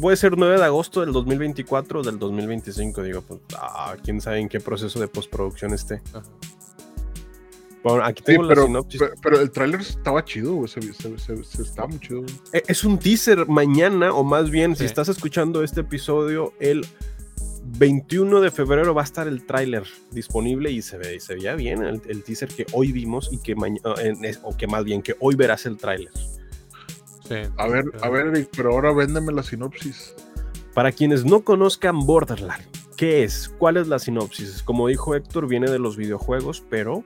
puede 0.00 0.16
ser 0.16 0.36
9 0.36 0.56
de 0.58 0.64
agosto 0.64 1.02
del 1.02 1.12
2024 1.12 2.00
o 2.00 2.02
del 2.02 2.18
2025, 2.18 3.02
digo, 3.02 3.20
pues, 3.22 3.40
ah, 3.58 3.96
quién 4.02 4.20
sabe 4.20 4.40
en 4.40 4.48
qué 4.48 4.58
proceso 4.58 4.98
de 4.98 5.08
postproducción 5.08 5.72
esté. 5.74 6.00
Bueno, 7.86 8.04
aquí 8.04 8.20
tengo 8.20 8.48
pero, 8.48 8.62
la 8.62 8.66
sinopsis. 8.66 9.00
Pero, 9.22 9.40
el 9.40 9.52
tráiler 9.52 9.80
estaba 9.80 10.24
chido, 10.24 10.66
Se, 10.66 10.80
estaba 10.80 11.86
muy 11.86 12.00
chido. 12.00 12.24
E, 12.52 12.64
es 12.66 12.82
un 12.82 12.98
teaser 12.98 13.46
mañana, 13.46 14.12
o 14.12 14.24
más 14.24 14.50
bien, 14.50 14.74
si 14.74 14.84
estás 14.84 15.08
escuchando 15.08 15.62
este 15.62 15.82
episodio, 15.82 16.52
el 16.58 16.84
21 17.78 18.40
de 18.40 18.50
febrero 18.50 18.92
va 18.92 19.02
a 19.02 19.04
estar 19.04 19.28
el 19.28 19.46
tráiler 19.46 19.84
disponible 20.10 20.72
y 20.72 20.82
se, 20.82 20.98
ve, 20.98 21.20
se 21.20 21.36
veía 21.36 21.54
bien 21.54 21.80
el, 21.84 22.24
teaser 22.24 22.48
que 22.48 22.66
hoy 22.72 22.90
vimos 22.90 23.28
y 23.30 23.38
que 23.38 23.54
mañana, 23.54 23.94
o 24.42 24.56
que 24.56 24.66
más 24.66 24.82
bien 24.82 25.00
que 25.00 25.14
hoy 25.20 25.36
verás 25.36 25.64
el 25.64 25.76
tráiler. 25.76 26.10
a 27.56 27.68
ver, 27.68 27.84
a 28.02 28.08
ver, 28.08 28.48
pero 28.56 28.72
ahora 28.72 28.92
véndeme 28.92 29.32
la 29.32 29.44
sinopsis. 29.44 30.12
Para 30.74 30.90
quienes 30.90 31.24
no 31.24 31.44
conozcan 31.44 32.00
Borderlands, 32.00 32.66
¿qué 32.96 33.22
es? 33.22 33.48
¿Cuál 33.58 33.76
es 33.76 33.86
la 33.86 34.00
sinopsis? 34.00 34.64
Como 34.64 34.88
dijo 34.88 35.14
Héctor, 35.14 35.46
viene 35.46 35.70
de 35.70 35.78
los 35.78 35.96
videojuegos, 35.96 36.64
pero 36.68 37.04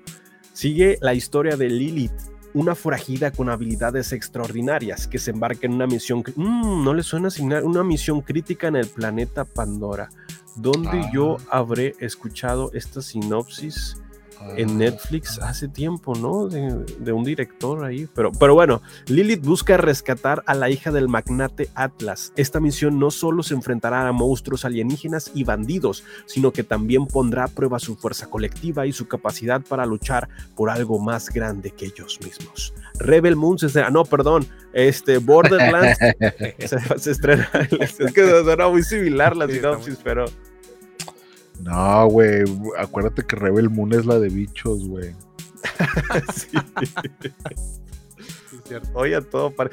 sigue 0.61 0.99
la 1.01 1.15
historia 1.15 1.57
de 1.57 1.71
Lilith, 1.71 2.13
una 2.53 2.75
forajida 2.75 3.31
con 3.31 3.49
habilidades 3.49 4.13
extraordinarias 4.13 5.07
que 5.07 5.19
se 5.19 5.31
embarca 5.31 5.67
en 5.67 5.73
una 5.73 5.87
misión. 5.87 6.23
Mm, 6.37 6.85
no 6.85 6.93
le 6.93 7.03
suena 7.03 7.29
asignar 7.29 7.65
una 7.65 7.83
misión 7.83 8.21
crítica 8.21 8.69
en 8.69 8.77
el 8.77 8.87
planeta 8.87 9.47
Pandora. 9.47 10.11
¿Dónde 10.57 11.09
yo 11.15 11.39
ah. 11.49 11.61
habré 11.61 11.95
escuchado 12.01 12.71
esta 12.75 13.01
sinopsis? 13.01 14.03
En 14.57 14.79
Netflix 14.79 15.39
hace 15.39 15.69
tiempo, 15.69 16.15
¿no? 16.15 16.49
De, 16.49 17.13
un 17.13 17.25
director 17.25 17.85
ahí. 17.85 18.09
Pero, 18.15 18.33
pero 18.33 18.55
bueno, 18.55 18.83
Lilith 19.07 19.45
busca 19.45 19.77
rescatar 19.77 20.43
a 20.47 20.55
la 20.55 20.71
hija 20.71 20.91
del 20.91 21.09
magnate 21.09 21.69
Atlas. 21.75 22.33
Esta 22.37 22.61
misión 22.61 22.99
no 22.99 23.11
solo 23.11 23.43
se 23.43 23.55
enfrentará 23.55 24.07
a 24.07 24.13
monstruos 24.13 24.65
alienígenas 24.65 25.31
y 25.35 25.45
bandidos, 25.45 26.05
sino 26.27 26.53
que 26.53 26.65
también 26.65 27.07
pondrá 27.07 27.45
a 27.45 27.49
prueba 27.49 27.79
su 27.79 27.97
fuerza 27.97 28.29
colectiva 28.29 28.87
y 28.87 28.93
su 28.93 29.09
capacidad 29.09 29.61
para 29.61 29.87
luchar 29.87 30.29
por 30.55 30.71
algo 30.71 30.99
más 30.99 31.31
grande 31.31 31.71
que 31.71 31.87
ellos 31.87 32.19
mismos. 32.25 32.75
Rebel 32.99 33.37
Moon 33.37 33.59
se 33.59 33.67
estrena, 33.67 33.91
no, 33.91 34.05
perdón, 34.05 34.47
este 34.73 35.19
Borderlands 35.19 35.99
se, 36.99 37.11
estrena. 37.11 37.49
Es 37.81 38.13
que 38.13 38.27
será 38.45 38.69
muy 38.69 38.83
similar 38.83 39.37
la 39.37 39.49
sinopsis, 39.49 39.99
pero 40.03 40.27
no, 41.63 42.07
güey, 42.09 42.45
acuérdate 42.79 43.25
que 43.25 43.37
Rebel 43.37 43.71
Moon 43.71 43.93
es 43.93 44.07
la 44.07 44.19
de 44.19 44.29
bichos, 44.29 44.87
güey. 44.89 45.15
sí. 46.35 46.59
Oye, 48.95 49.21
todo 49.23 49.51
para... 49.51 49.71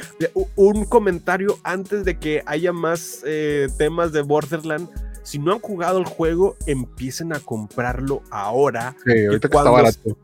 Un 0.56 0.86
comentario 0.86 1.60
antes 1.64 2.04
de 2.06 2.18
que 2.18 2.44
haya 2.46 2.74
más 2.74 3.22
eh, 3.26 3.68
temas 3.78 4.12
de 4.12 4.22
Borderland. 4.22 4.90
Si 5.28 5.40
no 5.40 5.52
han 5.52 5.60
jugado 5.60 6.00
el 6.00 6.06
juego, 6.06 6.56
empiecen 6.68 7.34
a 7.34 7.42
comprarlo 7.42 8.22
ahora. 8.30 8.96
Sí, 9.06 9.26
ahorita 9.26 9.50
que 9.50 9.58
está 9.58 9.70
barato 9.70 10.18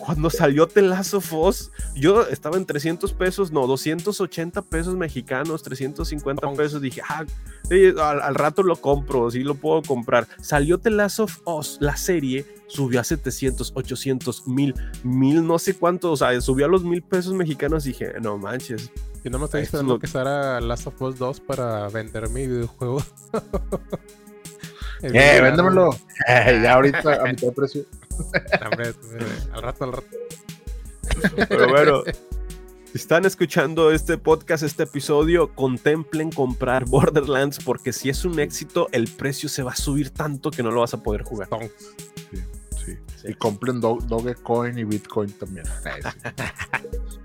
cuando 0.00 0.30
salió 0.30 0.66
Telazo 0.66 1.20
Foss, 1.20 1.70
yo 1.94 2.26
estaba 2.26 2.56
en 2.56 2.64
300 2.64 3.12
pesos, 3.12 3.52
no, 3.52 3.66
280 3.66 4.62
pesos 4.62 4.96
mexicanos, 4.96 5.62
350 5.62 6.52
pesos. 6.54 6.80
Dije, 6.80 7.02
ah, 7.06 7.24
al, 8.22 8.34
rato 8.34 8.62
lo 8.62 8.76
compro, 8.76 9.30
sí 9.30 9.40
lo 9.40 9.54
puedo 9.54 9.82
comprar. 9.82 10.26
Salió 10.40 10.78
Telazo 10.78 11.28
Foss, 11.28 11.76
la 11.80 11.96
serie, 11.96 12.46
subió 12.66 13.00
a 13.00 13.04
700, 13.04 13.72
800, 13.74 14.48
1000, 14.48 14.74
1000, 15.04 15.46
no 15.46 15.58
sé 15.58 15.74
cuánto, 15.74 16.10
o 16.12 16.16
sea, 16.16 16.40
subió 16.40 16.64
a 16.64 16.68
los 16.68 16.82
1000 16.82 17.02
pesos 17.02 17.34
mexicanos. 17.34 17.84
Dije, 17.84 18.14
no 18.20 18.38
manches. 18.38 18.90
Y 19.22 19.28
no 19.28 19.38
me 19.38 19.44
estoy 19.44 19.62
esperando 19.62 19.98
que 19.98 20.06
saliera 20.06 20.60
Last 20.62 20.86
of 20.86 21.00
Us 21.02 21.18
2 21.18 21.40
para 21.40 21.88
vender 21.90 22.30
mi 22.30 22.46
videojuego. 22.46 23.02
eh, 25.02 25.40
véndemelo. 25.40 25.96
ya 26.26 26.74
ahorita 26.74 27.22
a 27.22 27.24
mitad 27.24 27.42
de 27.48 27.52
precio. 27.52 27.84
al 28.62 29.62
rato, 29.62 29.84
al 29.84 29.92
rato. 29.92 30.06
Pero 31.48 31.68
bueno, 31.68 32.02
si 32.92 32.98
están 32.98 33.24
escuchando 33.24 33.92
este 33.92 34.18
podcast, 34.18 34.62
este 34.62 34.84
episodio, 34.84 35.54
contemplen 35.54 36.30
comprar 36.30 36.84
Borderlands 36.86 37.58
porque 37.64 37.92
si 37.92 38.08
es 38.08 38.24
un 38.24 38.38
éxito, 38.40 38.88
el 38.92 39.08
precio 39.08 39.48
se 39.48 39.62
va 39.62 39.72
a 39.72 39.76
subir 39.76 40.10
tanto 40.10 40.50
que 40.50 40.62
no 40.62 40.70
lo 40.70 40.80
vas 40.80 40.94
a 40.94 41.02
poder 41.02 41.22
jugar. 41.22 41.48
Sí, 42.30 42.38
sí. 42.84 42.96
Y 43.28 43.34
compren 43.34 43.80
Dogecoin 43.80 44.78
y 44.78 44.84
Bitcoin 44.84 45.32
también. 45.32 45.66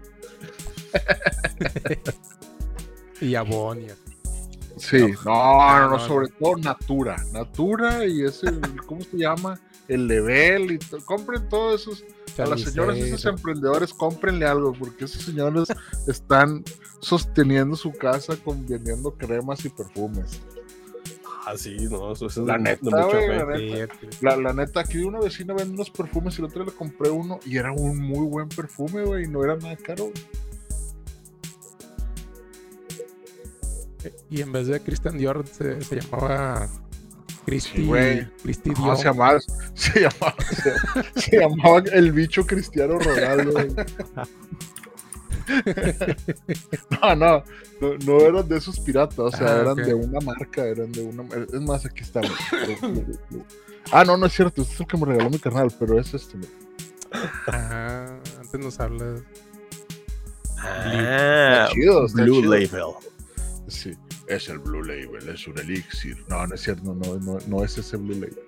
y 3.21 3.35
Abonia. 3.35 3.95
Sí, 4.77 5.13
no, 5.23 5.89
no, 5.89 5.99
sobre 5.99 6.27
todo 6.27 6.57
Natura. 6.57 7.15
Natura 7.31 8.05
y 8.05 8.23
ese, 8.23 8.47
¿cómo 8.85 9.01
se 9.01 9.17
llama? 9.17 9.59
el 9.87 10.07
level 10.07 10.71
y 10.71 10.79
compren 11.01 11.47
todos 11.49 11.81
esos. 11.81 12.03
A 12.37 12.45
las 12.45 12.61
señoras, 12.61 12.97
esos 12.97 13.23
emprendedores, 13.25 13.93
cómprenle 13.93 14.45
algo, 14.45 14.73
porque 14.73 15.05
esos 15.05 15.21
señores 15.23 15.69
están 16.05 16.65
sosteniendo 16.99 17.77
su 17.77 17.93
casa 17.93 18.35
con 18.35 18.65
vendiendo 18.65 19.11
cremas 19.11 19.63
y 19.63 19.69
perfumes. 19.69 20.41
Ah, 21.45 21.53
sí, 21.55 21.77
no, 21.89 22.11
eso 22.11 22.25
es 22.25 22.35
la 22.37 22.57
neta, 22.57 22.89
la, 22.89 23.07
neta. 23.57 24.35
La, 24.35 24.51
neta, 24.51 24.81
aquí 24.81 24.97
una 24.97 25.21
vecina 25.21 25.53
vende 25.53 25.75
unos 25.75 25.89
perfumes 25.89 26.37
y 26.37 26.41
el 26.41 26.47
otro 26.47 26.65
le 26.65 26.73
compré 26.73 27.09
uno 27.09 27.39
y 27.45 27.55
era 27.55 27.71
un 27.71 27.99
muy 27.99 28.27
buen 28.27 28.49
perfume, 28.49 29.03
güey, 29.03 29.23
y 29.23 29.27
no 29.29 29.41
era 29.41 29.55
nada 29.55 29.77
caro. 29.77 30.11
Y 34.29 34.41
en 34.41 34.51
vez 34.51 34.67
de 34.67 34.79
Christian 34.79 35.17
Dior 35.17 35.45
se 35.47 35.79
llamaba 35.95 36.69
Cristi, 37.45 37.85
se, 37.85 39.03
llamaba, 39.03 39.39
se, 41.15 41.39
llamaba, 41.39 41.83
el 41.93 42.11
bicho 42.11 42.45
Cristiano 42.45 42.97
Ronaldo. 42.97 43.53
no, 47.01 47.15
no, 47.15 47.43
no, 48.03 48.19
eran 48.19 48.47
de 48.47 48.57
esos 48.57 48.79
piratas, 48.79 49.19
o 49.19 49.29
sea, 49.29 49.47
ah, 49.47 49.61
eran 49.61 49.75
de 49.75 49.93
una 49.93 50.19
marca, 50.21 50.65
eran 50.65 50.91
de 50.91 51.03
una. 51.03 51.23
Es 51.35 51.61
más, 51.61 51.85
aquí 51.85 52.01
está. 52.01 52.21
ah, 53.91 54.03
no, 54.03 54.17
no 54.17 54.25
es 54.25 54.33
cierto, 54.33 54.63
este 54.63 54.73
es 54.73 54.79
el 54.79 54.87
que 54.87 54.97
me 54.97 55.05
regaló 55.05 55.29
mi 55.29 55.37
carnal, 55.37 55.71
pero 55.79 55.99
es 55.99 56.15
este. 56.15 56.39
Ajá, 57.47 58.19
antes 58.39 58.59
nos 58.59 58.79
hablas. 58.79 59.21
Ah, 60.57 61.69
chido, 61.71 62.07
Blue 62.07 62.41
Label. 62.41 62.95
Sí 63.67 63.97
es 64.27 64.49
el 64.49 64.59
Blue 64.59 64.83
Label, 64.83 65.29
es 65.29 65.47
un 65.47 65.57
elixir. 65.59 66.17
No, 66.27 66.45
no 66.47 66.55
es 66.55 66.61
cierto, 66.61 66.93
no, 66.93 67.15
no, 67.17 67.37
no 67.47 67.63
es 67.63 67.77
ese 67.77 67.97
Blue 67.97 68.13
Label. 68.13 68.41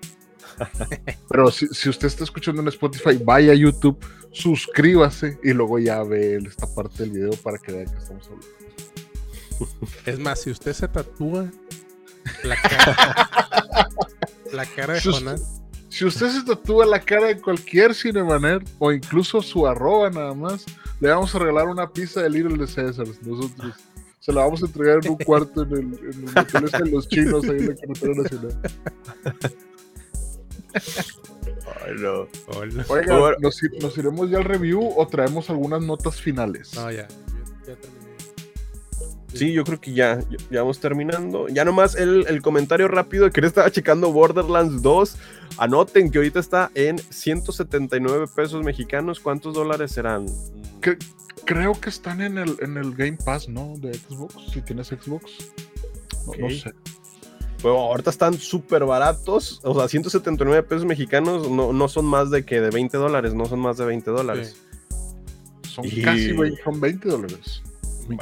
Pero 1.28 1.50
si, 1.50 1.66
si, 1.68 1.88
usted 1.88 2.08
está 2.08 2.24
escuchando 2.24 2.62
en 2.62 2.68
Spotify, 2.68 3.18
vaya 3.22 3.52
a 3.52 3.54
YouTube, 3.54 3.98
suscríbase 4.32 5.38
y 5.42 5.52
luego 5.52 5.78
ya 5.78 6.02
ve 6.02 6.36
esta 6.36 6.66
parte 6.74 7.04
del 7.04 7.12
video 7.12 7.32
para 7.42 7.58
que 7.58 7.72
vea 7.72 7.84
que 7.84 7.96
estamos 7.96 8.26
hablando. 8.26 8.46
Es 10.06 10.18
más, 10.18 10.40
si 10.40 10.50
usted 10.50 10.72
se 10.72 10.88
tatúa 10.88 11.50
la 12.42 12.56
cara, 12.62 13.88
la 14.52 14.66
cara 14.66 14.94
de 14.94 15.00
si 15.00 15.10
Jonás. 15.10 15.60
si 15.88 16.04
usted 16.04 16.30
se 16.30 16.42
tatúa 16.44 16.86
la 16.86 17.00
cara 17.00 17.26
de 17.26 17.40
cualquier 17.40 17.94
Cinemaner 17.94 18.62
o 18.78 18.92
incluso 18.92 19.42
su 19.42 19.66
arroba 19.66 20.10
nada 20.10 20.34
más, 20.34 20.64
le 21.00 21.10
vamos 21.10 21.34
a 21.34 21.38
regalar 21.38 21.68
una 21.68 21.90
pizza 21.90 22.22
de 22.22 22.30
Little 22.30 22.56
de 22.56 22.66
César. 22.66 23.06
Nosotros 23.22 23.74
se 24.28 24.34
la 24.34 24.42
vamos 24.42 24.62
a 24.62 24.66
entregar 24.66 25.00
en 25.02 25.12
un 25.12 25.16
cuarto 25.24 25.62
en 25.62 25.72
el, 25.72 25.78
en 25.78 26.28
el 26.28 26.64
hotel 26.64 26.84
de 26.84 26.90
los 26.90 27.08
chinos 27.08 27.44
ahí 27.44 27.60
en 27.60 27.68
la 27.68 27.74
carretera 27.74 28.14
nacional. 28.14 28.60
Ay, 31.86 31.94
no. 31.98 32.28
Oiga, 32.88 33.36
¿nos, 33.40 33.96
iremos 33.96 34.28
ya 34.28 34.36
al 34.36 34.44
review 34.44 34.86
o 34.96 35.06
traemos 35.06 35.48
algunas 35.48 35.82
notas 35.82 36.20
finales? 36.20 36.74
No, 36.74 36.90
ya. 36.90 37.08
Ya 37.66 37.74
terminé. 37.76 37.98
Sí, 39.32 39.52
yo 39.54 39.64
creo 39.64 39.80
que 39.80 39.94
ya, 39.94 40.20
ya, 40.50 40.60
vamos 40.60 40.78
terminando. 40.78 41.48
Ya 41.48 41.64
nomás 41.64 41.94
el, 41.94 42.26
el 42.28 42.42
comentario 42.42 42.86
rápido 42.86 43.30
que 43.30 43.40
le 43.40 43.46
estaba 43.46 43.70
checando 43.70 44.12
Borderlands 44.12 44.82
2. 44.82 45.16
Anoten 45.56 46.10
que 46.10 46.18
ahorita 46.18 46.38
está 46.38 46.70
en 46.74 46.98
179 46.98 48.26
pesos 48.34 48.62
mexicanos. 48.62 49.20
¿Cuántos 49.20 49.54
dólares 49.54 49.92
serán? 49.92 50.26
¿Qué, 50.82 50.98
creo 51.48 51.72
que 51.80 51.88
están 51.88 52.20
en 52.20 52.36
el, 52.36 52.56
en 52.60 52.76
el 52.76 52.94
Game 52.94 53.16
Pass, 53.24 53.48
¿no? 53.48 53.72
De 53.78 53.94
Xbox, 53.94 54.34
si 54.52 54.60
tienes 54.60 54.88
Xbox. 54.88 55.32
No, 56.38 56.50
sé. 56.50 56.74
Bueno, 57.62 57.78
ahorita 57.78 58.10
están 58.10 58.34
súper 58.34 58.84
baratos. 58.84 59.58
O 59.64 59.74
sea, 59.74 59.88
179 59.88 60.62
pesos 60.64 60.84
mexicanos 60.84 61.50
no, 61.50 61.88
son 61.88 62.04
más 62.04 62.30
de 62.30 62.44
que 62.44 62.60
de 62.60 62.68
20 62.68 62.98
dólares, 62.98 63.32
no 63.32 63.46
son 63.46 63.60
más 63.60 63.78
de 63.78 63.86
20 63.86 64.10
dólares. 64.10 64.62
Son 65.62 65.88
casi 66.04 66.36
son 66.62 66.80
20 66.80 67.08
dólares. 67.08 67.62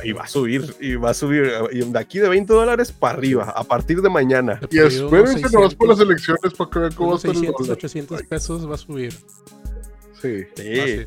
Y 0.05 0.13
va 0.13 0.23
a 0.23 0.29
subir, 0.29 0.77
y 0.81 0.95
va 0.95 1.11
a 1.11 1.15
subir 1.15 1.51
de 1.71 1.99
aquí 1.99 2.21
de 2.21 2.29
20 2.29 2.53
dólares 2.53 2.93
para 2.93 3.15
arriba, 3.15 3.53
a 3.57 3.65
partir 3.65 4.03
de 4.03 4.09
mañana. 4.09 4.61
Y 4.71 4.79
espérense 4.79 5.51
nomás 5.51 5.75
por 5.75 5.89
las 5.89 5.99
elecciones 5.99 6.55
para 6.57 6.71
que 6.71 6.79
vean 6.79 6.93
cómo 6.93 7.19
600, 7.19 7.71
800 7.71 8.23
pesos 8.23 8.71
va 8.71 8.77
a 8.77 8.79
subir. 8.79 9.13
Sí. 10.23 10.45
Sí. 10.55 11.07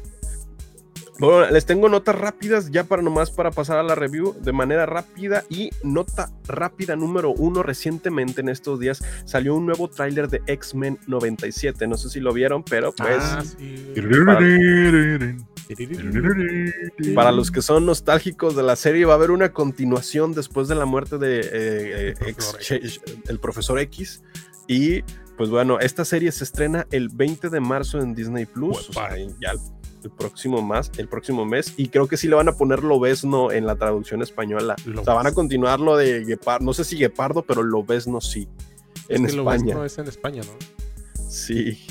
Bueno, 1.19 1.51
les 1.51 1.65
tengo 1.65 1.89
notas 1.89 2.15
rápidas 2.15 2.71
ya 2.71 2.83
para 2.85 3.01
nomás 3.01 3.29
para 3.31 3.51
pasar 3.51 3.77
a 3.77 3.83
la 3.83 3.93
review 3.95 4.35
de 4.41 4.51
manera 4.53 4.85
rápida 4.85 5.43
y 5.49 5.69
nota 5.83 6.29
rápida 6.47 6.95
número 6.95 7.31
uno. 7.31 7.61
Recientemente 7.61 8.41
en 8.41 8.49
estos 8.49 8.79
días 8.79 9.03
salió 9.25 9.55
un 9.55 9.65
nuevo 9.65 9.89
tráiler 9.89 10.29
de 10.29 10.41
X-Men 10.47 10.97
97 11.07 11.87
no 11.87 11.97
sé 11.97 12.09
si 12.09 12.19
lo 12.21 12.31
vieron 12.33 12.63
pero 12.63 12.93
pues 12.93 13.17
Ah, 13.21 13.43
sí. 13.43 13.93
para 17.15 17.31
los 17.31 17.51
que 17.51 17.61
son 17.61 17.85
nostálgicos 17.85 18.55
de 18.55 18.63
la 18.63 18.75
serie 18.75 19.05
va 19.05 19.13
a 19.13 19.15
haber 19.17 19.31
una 19.31 19.51
continuación 19.53 20.33
después 20.33 20.67
de 20.67 20.75
la 20.75 20.85
muerte 20.85 21.17
de 21.17 21.39
eh, 21.41 21.43
eh, 21.51 22.13
El 22.19 22.35
profesor 22.35 22.59
Ch- 22.61 23.01
el 23.29 23.39
profesor 23.39 23.79
X. 23.79 24.23
Y 24.67 25.01
pues 25.37 25.49
bueno 25.49 25.79
esta 25.79 26.05
serie 26.05 26.31
se 26.31 26.43
estrena 26.43 26.85
el 26.91 27.09
20 27.09 27.49
de 27.49 27.59
marzo 27.59 27.99
en 27.99 28.13
Disney 28.15 28.45
Plus. 28.45 28.89
O 28.89 28.93
sea, 28.93 29.15
ya 29.41 29.53
el, 30.03 30.11
próximo 30.11 30.61
más 30.61 30.91
el 30.97 31.07
próximo 31.07 31.45
mes 31.45 31.73
y 31.77 31.89
creo 31.89 32.07
que 32.07 32.17
sí 32.17 32.27
le 32.27 32.35
van 32.35 32.47
a 32.47 32.53
poner 32.53 32.84
Lobezno 32.84 33.51
en 33.51 33.65
la 33.65 33.76
traducción 33.76 34.21
española. 34.21 34.76
O 34.97 35.03
sea 35.03 35.13
van 35.13 35.27
a 35.27 35.34
continuar 35.34 35.80
lo 35.80 35.97
de 35.97 36.23
Guepardo 36.26 36.65
no 36.65 36.73
sé 36.73 36.84
si 36.84 36.97
Guepardo 36.97 37.43
pero 37.43 37.63
Lobezno 37.63 38.21
sí 38.21 38.47
en 39.07 39.26
Es 39.26 39.31
que 39.31 39.38
lo 39.38 39.45
ves, 39.45 39.55
España. 39.55 39.76
no 39.76 39.85
es 39.85 39.97
en 39.97 40.07
España, 40.07 40.41
¿no? 40.43 41.30
sí 41.30 41.85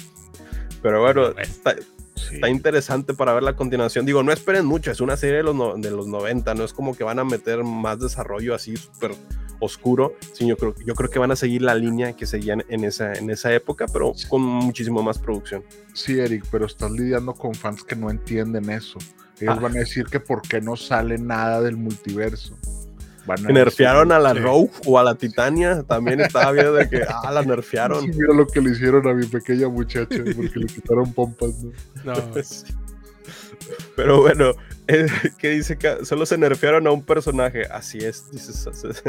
pero 0.82 1.02
bueno 1.02 1.28
está, 1.39 1.74
Sí. 2.19 2.35
está 2.36 2.49
interesante 2.49 3.15
para 3.15 3.32
ver 3.32 3.43
la 3.43 3.57
continuación. 3.57 4.05
Digo, 4.07 4.23
no 4.23 4.32
esperen 4.32 4.66
mucho, 4.66 4.90
es 4.90 5.01
una 5.01 5.16
serie 5.16 5.36
de 5.39 5.43
los, 5.45 5.55
no- 5.55 5.74
de 5.77 5.90
los 5.90 6.07
90, 6.07 6.55
no 6.55 6.65
es 6.65 6.73
como 6.73 6.95
que 6.97 7.05
van 7.05 7.19
a 7.19 7.24
meter 7.24 7.65
más 7.65 7.99
desarrollo 8.01 8.55
así 8.55 8.77
súper 8.77 9.12
oscuro. 9.61 10.15
Sí, 10.35 10.47
yo 10.47 10.57
creo, 10.57 10.74
yo 10.85 10.95
creo 10.95 11.11
que 11.11 11.19
van 11.19 11.31
a 11.32 11.36
seguir 11.36 11.62
la 11.62 11.74
línea 11.74 12.12
que 12.15 12.27
seguían 12.27 12.65
en 12.69 12.85
esa, 12.85 13.12
en 13.15 13.31
esa 13.31 13.53
época, 13.53 13.86
pero 13.93 14.12
con 14.28 14.40
muchísimo 14.43 15.03
más 15.03 15.19
producción. 15.19 15.65
Sí, 15.95 16.19
Eric, 16.19 16.45
pero 16.51 16.66
estás 16.66 16.90
lidiando 16.90 17.35
con 17.35 17.55
fans 17.55 17.82
que 17.82 17.97
no 17.97 18.11
entienden 18.11 18.70
eso. 18.70 18.99
Ellos 19.40 19.55
Ah. 19.57 19.61
van 19.61 19.77
a 19.77 19.81
decir 19.81 20.07
que 20.07 20.20
por 20.20 20.43
qué 20.43 20.61
no 20.61 20.77
sale 20.77 21.19
nada 21.19 21.61
del 21.61 21.77
multiverso. 21.77 22.57
Van 23.28 23.46
a 23.46 23.52
Nerfearon 23.52 24.10
a 24.10 24.18
la 24.18 24.32
sí. 24.32 24.38
Rogue 24.38 24.70
o 24.86 24.98
a 24.98 25.05
la 25.05 25.14
Titania, 25.14 25.84
también 25.86 26.20
estaba 26.20 26.50
viendo 26.50 26.72
de 26.72 26.88
que, 26.88 27.02
ah, 27.02 27.30
la 27.30 27.42
nerfearon. 27.42 28.00
Sí, 28.00 28.09
mira 28.09 28.32
lo 28.34 28.46
que 28.46 28.60
le 28.62 28.70
hicieron 28.70 29.06
a 29.06 29.12
mi 29.12 29.26
pequeña 29.26 29.68
muchacha 29.68 30.16
porque 30.34 30.59
le 30.59 30.66
quitaron 30.66 31.12
pompas. 31.12 31.50
¿no? 32.05 32.14
No. 32.14 32.14
Pero 33.96 34.22
bueno, 34.22 34.52
eh, 34.86 35.06
que 35.38 35.50
dice 35.50 35.76
que 35.76 36.05
solo 36.06 36.24
se 36.24 36.38
nerfearon 36.38 36.86
a 36.86 36.90
un 36.90 37.02
personaje. 37.02 37.66
Así 37.66 37.98
es, 37.98 38.30
dices, 38.30 38.66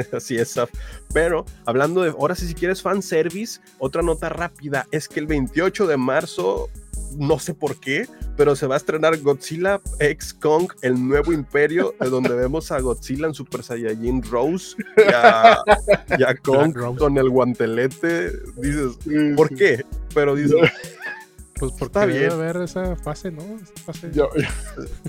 así 0.14 0.36
es. 0.36 0.50
Saf. 0.50 0.70
Pero 1.14 1.46
hablando 1.66 2.02
de, 2.02 2.10
ahora 2.10 2.36
sí, 2.36 2.46
si 2.46 2.54
quieres 2.54 2.82
fanservice, 2.82 3.62
otra 3.78 4.02
nota 4.02 4.28
rápida 4.28 4.86
es 4.92 5.08
que 5.08 5.22
el 5.22 5.28
28 5.28 5.88
de 5.88 5.96
marzo, 5.96 6.70
no 7.18 7.40
sé 7.40 7.54
por 7.54 7.76
qué, 7.80 8.08
pero 8.38 8.56
se 8.56 8.68
va 8.68 8.76
a 8.76 8.78
estrenar 8.78 9.18
Godzilla 9.20 9.82
X 10.00 10.34
Kong, 10.34 10.72
el 10.82 11.08
nuevo 11.08 11.32
imperio, 11.34 11.94
de 12.00 12.10
donde 12.10 12.30
vemos 12.36 12.72
a 12.72 12.80
Godzilla 12.80 13.28
en 13.28 13.34
Super 13.34 13.64
Saiyajin 13.64 14.22
Rose 14.24 14.76
y 14.98 15.02
a, 15.14 15.58
y 16.20 16.24
a 16.24 16.36
Kong 16.36 16.76
Rose. 16.76 16.98
con 17.00 17.18
el 17.18 17.30
guantelete. 17.30 18.32
Dices, 18.58 18.98
Sí, 19.04 19.34
¿por 19.36 19.50
sí. 19.50 19.56
qué? 19.56 19.86
Pero 20.14 20.36
dices, 20.36 20.56
pues 21.56 21.72
porque 21.74 21.86
Está 21.86 22.08
debe 22.08 22.20
bien. 22.20 22.32
haber 22.32 22.58
esa 22.58 22.96
fase, 22.96 23.32
¿no? 23.32 23.42
Esa 23.42 23.84
fase. 23.86 24.12
Ya, 24.14 24.24
ya, 24.38 24.50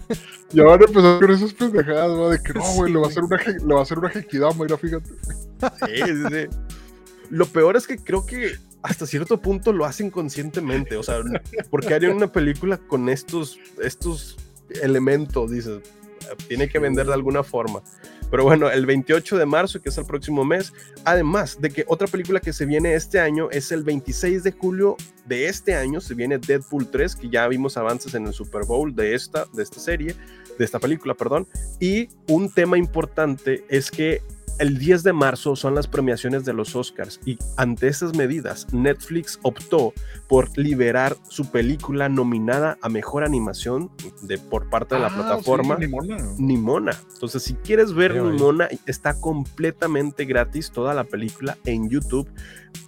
ya 0.53 0.65
van 0.65 0.81
a 0.83 0.85
empezar 0.85 1.21
con 1.21 1.31
esas 1.31 1.53
pendejadas, 1.55 2.09
¿no? 2.11 2.29
De 2.31 2.43
que 2.43 2.53
no, 2.55 2.63
güey, 2.75 2.89
Sí, 2.89 2.93
le 2.95 2.99
va 3.01 3.07
a 3.07 3.11
hacer 3.11 3.23
una, 3.25 3.37
le 3.67 3.75
va 3.75 3.81
a 3.81 3.83
hacer 3.83 3.99
una 3.99 4.09
Hekidama, 4.11 4.65
mira, 4.65 4.77
fíjate. 4.77 5.11
Sí, 5.87 6.03
sí, 6.07 6.23
sí. 6.31 6.57
Lo 7.31 7.47
peor 7.47 7.77
es 7.77 7.87
que 7.87 7.97
creo 7.99 8.27
que 8.27 8.55
hasta 8.83 9.07
cierto 9.07 9.41
punto 9.41 9.73
lo 9.73 9.85
hacen 9.85 10.11
conscientemente. 10.11 10.97
O 10.97 11.03
sea, 11.03 11.21
porque 11.71 11.95
harían 11.95 12.17
una 12.17 12.33
película 12.33 12.79
con 12.79 13.09
estos, 13.09 13.59
estos 13.83 14.37
elementos? 14.83 15.51
Dices, 15.51 15.81
tiene 16.49 16.69
que 16.69 16.79
vender 16.79 17.07
de 17.07 17.15
alguna 17.15 17.43
forma. 17.43 17.83
Pero 18.31 18.45
bueno, 18.45 18.71
el 18.71 18.87
28 18.87 19.39
de 19.39 19.47
marzo, 19.47 19.83
que 19.83 19.89
es 19.89 19.99
el 19.99 20.07
próximo 20.07 20.45
mes, 20.45 20.73
además 21.05 21.61
de 21.61 21.71
que 21.71 21.85
otra 21.89 22.07
película 22.07 22.39
que 22.39 22.53
se 22.53 22.65
viene 22.65 22.95
este 22.95 23.19
año 23.19 23.51
es 23.51 23.73
el 23.73 23.83
26 23.83 24.45
de 24.45 24.53
julio 24.53 24.97
de 25.27 25.49
este 25.49 25.75
año, 25.75 26.01
se 26.01 26.15
viene 26.15 26.39
Deadpool 26.39 26.89
3, 26.89 27.17
que 27.17 27.29
ya 27.29 27.49
vimos 27.49 27.77
avances 27.77 28.15
en 28.15 28.27
el 28.27 28.33
Super 28.33 28.65
Bowl 28.65 28.95
de 28.95 29.15
esta, 29.15 29.47
de 29.53 29.65
esta 29.65 29.81
serie, 29.81 30.15
de 30.57 30.65
esta 30.65 30.79
película, 30.79 31.15
perdón. 31.15 31.49
Y 31.81 32.09
un 32.29 32.53
tema 32.53 32.79
importante 32.79 33.65
es 33.69 33.91
que 33.91 34.23
el 34.61 34.79
10 34.79 35.03
de 35.03 35.13
marzo 35.13 35.57
son 35.57 35.75
las 35.75 35.87
premiaciones 35.87 36.45
de 36.45 36.53
los 36.53 36.77
Oscars 36.77 37.19
y 37.25 37.39
ante 37.57 37.89
esas 37.89 38.15
medidas 38.15 38.73
Netflix 38.73 39.39
optó 39.43 39.93
por 40.29 40.57
liberar 40.57 41.17
su 41.29 41.51
película 41.51 42.09
nominada 42.09 42.77
a 42.83 42.89
mejor 42.91 43.25
animación 43.25 43.91
de, 44.23 44.39
por 44.39 44.69
parte 44.69 44.95
de 44.95 45.01
la 45.01 45.07
Ah, 45.09 45.15
plataforma 45.15 45.77
sí, 45.77 45.87
ni 45.87 45.89
mona. 45.89 46.17
Nimona. 46.39 47.01
Entonces, 47.15 47.43
si 47.43 47.55
quieres 47.55 47.95
ver 47.95 48.13
Creo. 48.13 48.31
Nimona, 48.31 48.69
está 48.87 49.19
completamente 49.19 50.27
gratis 50.27 50.71
toda 50.71 50.95
la 50.95 51.05
película 51.05 51.57
en 51.65 51.89
YouTube. 51.89 52.29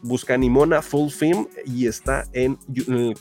Busca 0.02 0.36
Nimona 0.36 0.82
Full 0.82 1.10
Film 1.10 1.46
y 1.64 1.86
está 1.86 2.24
en 2.32 2.58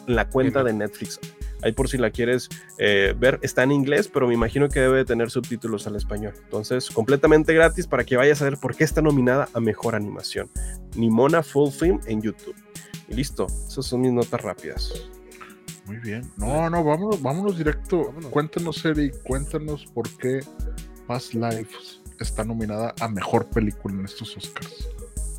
la 0.08 0.30
cuenta 0.30 0.64
de 0.64 0.74
Netflix. 0.74 1.20
Ahí 1.64 1.72
por 1.72 1.90
si 1.90 1.98
la 1.98 2.12
quieres 2.12 2.50
eh, 2.78 3.14
ver, 3.18 3.40
está 3.42 3.64
en 3.64 3.72
inglés, 3.72 4.08
pero 4.08 4.28
me 4.28 4.34
imagino 4.34 4.70
que 4.70 4.80
debe 4.80 4.98
de 4.98 5.06
tener 5.06 5.30
subtítulos 5.30 5.88
al 5.88 5.96
español. 5.96 6.34
Entonces, 6.44 6.90
completamente 6.90 7.54
gratis 7.54 7.88
para 7.88 8.04
que 8.04 8.18
vayas 8.18 8.42
a 8.42 8.46
ver 8.46 8.58
por 8.58 8.76
qué 8.76 8.84
está 8.84 9.02
nominada 9.02 9.50
a 9.54 9.60
Mejor 9.60 9.96
Animación. 9.96 10.50
Nimona 10.96 11.44
Full 11.44 11.72
Film 11.72 12.00
en 12.06 12.22
YouTube. 12.22 12.56
Y 13.08 13.14
listo, 13.14 13.48
esas 13.68 13.86
son 13.86 14.02
mis 14.02 14.12
notas 14.12 14.42
rápidas. 14.42 15.10
Muy 15.86 15.98
bien. 15.98 16.30
No, 16.38 16.70
no, 16.70 16.84
vámonos, 16.84 17.22
vámonos 17.22 17.58
directo. 17.58 18.06
Vámonos. 18.06 18.32
Cuéntanos, 18.32 18.86
Eric, 18.86 19.22
cuéntanos 19.24 19.86
por 19.94 20.10
qué 20.18 20.40
Past 21.08 21.34
Lives 21.34 22.02
está 22.20 22.46
nominada 22.46 22.94
a 23.00 23.08
mejor 23.08 23.48
película 23.48 23.96
en 23.96 24.06
estos 24.06 24.38
Oscars. 24.38 24.88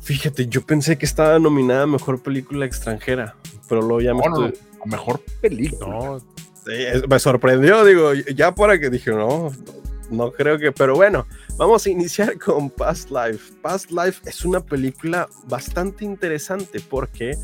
Fíjate, 0.03 0.47
yo 0.47 0.65
pensé 0.65 0.97
que 0.97 1.05
estaba 1.05 1.39
nominada 1.39 1.83
a 1.83 1.87
Mejor 1.87 2.21
Película 2.21 2.65
Extranjera, 2.65 3.35
pero 3.69 3.81
luego 3.81 4.01
ya 4.01 4.13
me 4.13 4.19
No, 4.19 4.29
no, 4.29 4.45
estoy... 4.47 4.72
mejor 4.85 5.21
película. 5.41 5.87
No, 5.87 6.19
Sí, 6.65 6.71
es- 6.71 7.07
me 7.09 7.19
sorprendió, 7.19 7.83
digo, 7.83 8.13
ya 8.13 8.55
para 8.55 8.79
que 8.79 8.89
dije, 8.89 9.11
no, 9.11 9.51
no 10.09 10.31
creo 10.31 10.57
que, 10.57 10.71
pero 10.71 10.95
bueno, 10.95 11.25
vamos 11.57 11.85
a 11.85 11.89
iniciar 11.89 12.39
con 12.39 12.69
Past 12.69 13.09
Life. 13.11 13.53
Past 13.61 13.91
Life 13.91 14.21
es 14.29 14.45
una 14.45 14.61
película 14.61 15.27
bastante 15.49 16.05
interesante 16.05 16.79
porque 16.79 17.37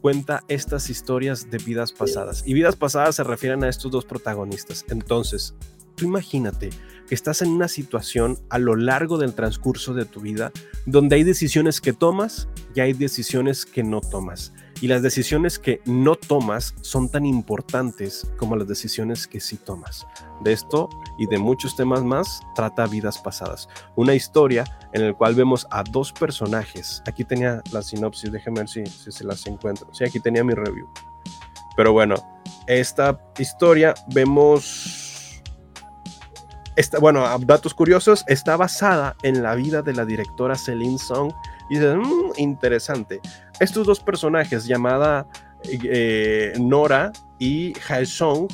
cuenta 0.00 0.44
estas 0.48 0.88
historias 0.88 1.50
de 1.50 1.58
vidas 1.58 1.92
pasadas. 1.92 2.42
Y 2.46 2.54
vidas 2.54 2.76
pasadas 2.76 3.16
se 3.16 3.24
refieren 3.24 3.64
a 3.64 3.68
estos 3.68 3.90
dos 3.90 4.04
protagonistas. 4.04 4.84
Entonces, 4.88 5.54
tú 5.96 6.04
imagínate 6.06 6.70
que 7.08 7.14
estás 7.16 7.42
en 7.42 7.48
una 7.50 7.66
situación 7.66 8.38
a 8.50 8.58
lo 8.60 8.76
largo 8.76 9.18
del 9.18 9.34
transcurso 9.34 9.94
de 9.94 10.04
tu 10.04 10.20
vida 10.20 10.52
donde 10.86 11.16
hay 11.16 11.24
decisiones 11.24 11.80
que 11.80 11.92
tomas 11.92 12.48
y 12.74 12.80
hay 12.80 12.92
decisiones 12.92 13.66
que 13.66 13.82
no 13.82 14.00
tomas. 14.00 14.52
Y 14.80 14.88
las 14.88 15.02
decisiones 15.02 15.58
que 15.58 15.80
no 15.84 16.16
tomas 16.16 16.74
son 16.80 17.10
tan 17.10 17.26
importantes 17.26 18.30
como 18.38 18.56
las 18.56 18.66
decisiones 18.66 19.26
que 19.26 19.40
sí 19.40 19.56
tomas. 19.56 20.06
De 20.42 20.52
esto 20.52 20.88
y 21.18 21.26
de 21.26 21.38
muchos 21.38 21.76
temas 21.76 22.02
más 22.02 22.40
trata 22.54 22.86
Vidas 22.86 23.18
Pasadas. 23.18 23.68
Una 23.96 24.14
historia 24.14 24.64
en 24.92 25.06
la 25.06 25.12
cual 25.12 25.34
vemos 25.34 25.66
a 25.70 25.82
dos 25.82 26.12
personajes. 26.12 27.02
Aquí 27.06 27.24
tenía 27.24 27.62
la 27.72 27.82
sinopsis, 27.82 28.32
déjenme 28.32 28.60
ver 28.60 28.68
si, 28.68 28.86
si 28.86 29.12
se 29.12 29.24
las 29.24 29.46
encuentro. 29.46 29.88
Sí, 29.92 30.04
aquí 30.04 30.18
tenía 30.18 30.42
mi 30.42 30.54
review. 30.54 30.88
Pero 31.76 31.92
bueno, 31.92 32.14
esta 32.66 33.20
historia 33.38 33.94
vemos... 34.14 35.09
Esta, 36.76 36.98
bueno, 36.98 37.24
datos 37.40 37.74
curiosos, 37.74 38.24
está 38.28 38.56
basada 38.56 39.16
en 39.22 39.42
la 39.42 39.54
vida 39.54 39.82
de 39.82 39.92
la 39.92 40.04
directora 40.04 40.56
Celine 40.56 40.98
Song. 40.98 41.32
Y 41.68 41.74
dices, 41.78 41.96
"Mm, 41.96 42.32
interesante. 42.38 43.20
Estos 43.58 43.86
dos 43.86 44.00
personajes, 44.00 44.64
llamada 44.66 45.26
eh, 45.64 46.54
Nora 46.58 47.12
y 47.38 47.74
Hae 47.88 48.06
Song, 48.06 48.48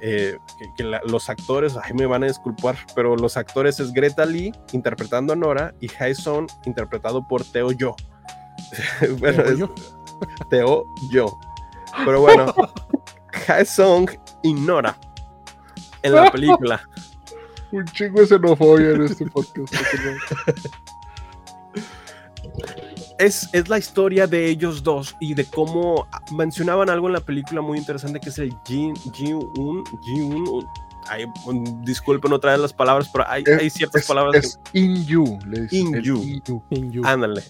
eh, 0.00 0.38
que, 0.58 0.66
que 0.76 0.84
la- 0.84 1.00
los 1.04 1.28
actores, 1.28 1.76
ay, 1.82 1.92
me 1.94 2.06
van 2.06 2.22
a 2.22 2.26
disculpar, 2.28 2.76
pero 2.94 3.16
los 3.16 3.36
actores 3.36 3.80
es 3.80 3.92
Greta 3.92 4.24
Lee 4.24 4.52
interpretando 4.72 5.32
a 5.32 5.36
Nora 5.36 5.74
y 5.80 5.88
Hae 5.98 6.14
Song 6.14 6.46
interpretado 6.64 7.26
por 7.26 7.42
Teo 7.44 7.72
Yo. 7.72 7.96
bueno, 9.18 9.42
Teo 9.42 9.52
es- 9.52 9.58
Yo. 9.58 9.74
Teo 10.48 10.84
Yo. 11.10 11.38
Pero 12.04 12.20
bueno, 12.20 12.54
Hae 13.48 13.64
Song 13.64 14.08
y 14.42 14.54
Nora 14.54 14.96
en 16.02 16.12
la 16.14 16.30
película. 16.30 16.88
Un 17.74 17.84
chingo 17.86 18.20
de 18.20 18.26
xenofobia 18.26 18.90
en 18.90 19.02
este 19.02 19.26
podcast. 19.26 19.74
es, 23.18 23.48
es 23.52 23.68
la 23.68 23.78
historia 23.78 24.26
de 24.26 24.46
ellos 24.46 24.82
dos 24.82 25.16
y 25.20 25.34
de 25.34 25.44
cómo 25.44 26.06
mencionaban 26.36 26.88
algo 26.90 27.06
en 27.08 27.14
la 27.14 27.20
película 27.20 27.60
muy 27.60 27.78
interesante 27.78 28.20
que 28.20 28.28
es 28.28 28.38
el 28.38 28.56
Jin, 28.64 28.94
Ji-un, 29.12 29.84
Ji-un, 30.02 30.44
ay, 30.44 30.50
un- 30.50 30.66
disculpen 31.82 32.32
otra 32.32 32.52
vez 32.52 32.60
las 32.60 32.72
palabras, 32.72 33.08
pero 33.12 33.24
hay, 33.28 33.42
Es- 33.46 33.60
hay 33.60 33.70
ciertas 33.70 34.02
es, 34.02 34.08
palabras 34.08 34.36
es 34.44 34.58
in 34.72 35.04
you, 35.06 35.38
le 35.46 35.62
dicen. 35.62 35.94
In 35.96 36.02
you. 36.02 36.22
in 36.22 36.42
you. 36.44 36.62
In 36.70 36.92
You. 36.92 37.02
que... 37.02 37.08
Ándale. 37.08 37.42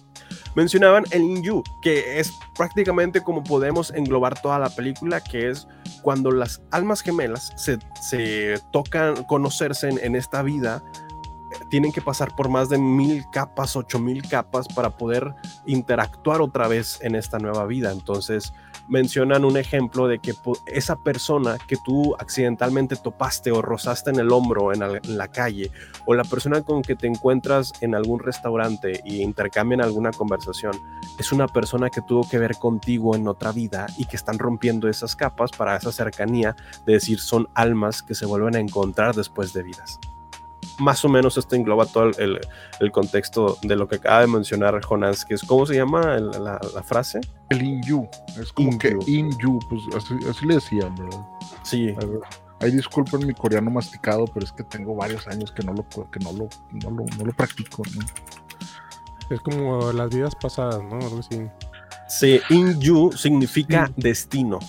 Mencionaban 0.55 1.05
el 1.11 1.23
Inyu, 1.23 1.65
que 1.83 2.21
es 2.21 2.33
prácticamente 2.57 3.21
como 3.23 3.43
podemos 3.43 3.91
englobar 3.93 4.41
toda 4.41 4.59
la 4.61 4.71
película, 4.71 5.21
que 5.21 5.51
es 5.51 5.67
cuando 6.03 6.31
las 6.31 6.63
almas 6.71 7.01
gemelas 7.01 7.53
se, 7.57 7.79
se 8.01 8.61
tocan 8.73 9.25
conocerse 9.25 9.89
en, 9.89 9.99
en 10.03 10.15
esta 10.15 10.43
vida, 10.43 10.81
tienen 11.69 11.93
que 11.93 12.01
pasar 12.01 12.35
por 12.35 12.49
más 12.49 12.69
de 12.69 12.79
mil 12.79 13.25
capas, 13.31 13.77
ocho 13.77 13.99
mil 13.99 14.23
capas 14.27 14.69
para 14.69 14.91
poder 14.91 15.35
interactuar 15.67 16.41
otra 16.41 16.69
vez 16.69 16.99
en 17.03 17.15
esta 17.15 17.39
nueva 17.39 17.67
vida. 17.67 17.93
Entonces 17.93 18.53
mencionan 18.89 19.45
un 19.45 19.57
ejemplo 19.57 20.09
de 20.09 20.19
que 20.19 20.35
esa 20.67 20.97
persona 20.97 21.57
que 21.67 21.77
tú 21.85 22.15
accidentalmente 22.19 22.97
topaste 22.97 23.51
o 23.51 23.63
rozaste 23.63 24.11
en 24.11 24.19
el 24.19 24.31
hombro 24.31 24.73
en, 24.73 24.85
la 25.17 25.29
calle 25.29 25.71
o 26.07 26.15
la 26.15 26.25
persona 26.25 26.63
con 26.63 26.83
que 26.83 26.97
te 26.97 27.07
encuentras 27.07 27.73
en 27.81 27.95
algún 27.95 28.21
restaurante 28.21 29.01
y 29.05 29.23
intercambian 29.23 29.81
alguna 29.81 30.11
conversación 30.11 30.73
es 31.19 31.33
una 31.33 31.49
persona 31.49 31.91
que 31.91 32.03
tuvo 32.03 32.29
que 32.29 32.39
ver 32.39 32.57
contigo 32.57 33.15
en 33.17 33.27
otra 33.29 33.53
vida 33.53 33.87
y 33.97 34.07
que 34.07 34.17
están 34.17 34.39
rompiendo 34.39 34.89
esas 34.89 35.17
capas 35.17 35.51
para 35.51 35.77
esa 35.77 35.93
cercanía 35.93 36.57
de 36.85 36.95
decir 36.95 37.21
son 37.21 37.49
almas 37.55 38.03
que 38.03 38.15
se 38.15 38.27
vuelven 38.27 38.57
a 38.57 38.61
encontrar 38.61 39.15
después 39.15 39.53
de 39.53 39.63
vidas 39.63 39.99
más 40.79 41.05
o 41.05 41.09
menos 41.09 41.37
esto 41.37 41.55
engloba 41.55 41.87
todo 41.87 42.11
el, 42.19 42.41
contexto 42.93 43.59
de 43.63 43.77
lo 43.77 43.89
que 43.89 43.97
acaba 43.97 44.21
de 44.21 44.27
mencionar 44.27 44.81
Jonas, 44.81 45.25
que 45.25 45.35
es, 45.35 45.43
¿cómo 45.43 45.67
se 45.67 45.75
llama 45.75 46.17
la, 46.19 46.59
frase? 46.83 47.21
El 47.51 47.63
in 47.63 47.83
you, 47.83 48.09
es 48.41 48.53
como 48.53 48.79
que 48.79 48.97
in 49.07 49.31
you, 49.39 49.59
pues 49.69 49.83
así, 49.97 50.47
le 50.47 50.55
decían, 50.55 50.95
¿verdad? 50.95 51.21
Sí. 51.63 51.95
Ahí 52.61 52.71
disculpen 52.71 53.27
mi 53.27 53.35
coreano 53.35 53.71
masticado, 53.71 54.27
pero 54.27 54.47
es 54.47 54.53
que 54.53 54.65
tengo 54.65 54.95
varios 54.95 55.27
años 55.27 55.53
que 55.53 55.63
no 55.65 55.73
lo, 55.73 55.87
que 56.11 56.21
no 56.21 56.33
lo, 56.33 56.49
no 56.73 57.25
lo, 57.25 57.33
practico, 57.33 57.83
Es 59.29 59.41
como 59.41 59.93
las 59.93 60.11
vidas 60.11 60.35
pasadas, 60.35 60.83
¿no? 60.83 61.01
Sí, 62.09 62.41
in 62.51 62.81
you 62.81 63.11
significa 63.13 63.91
destino. 63.97 64.61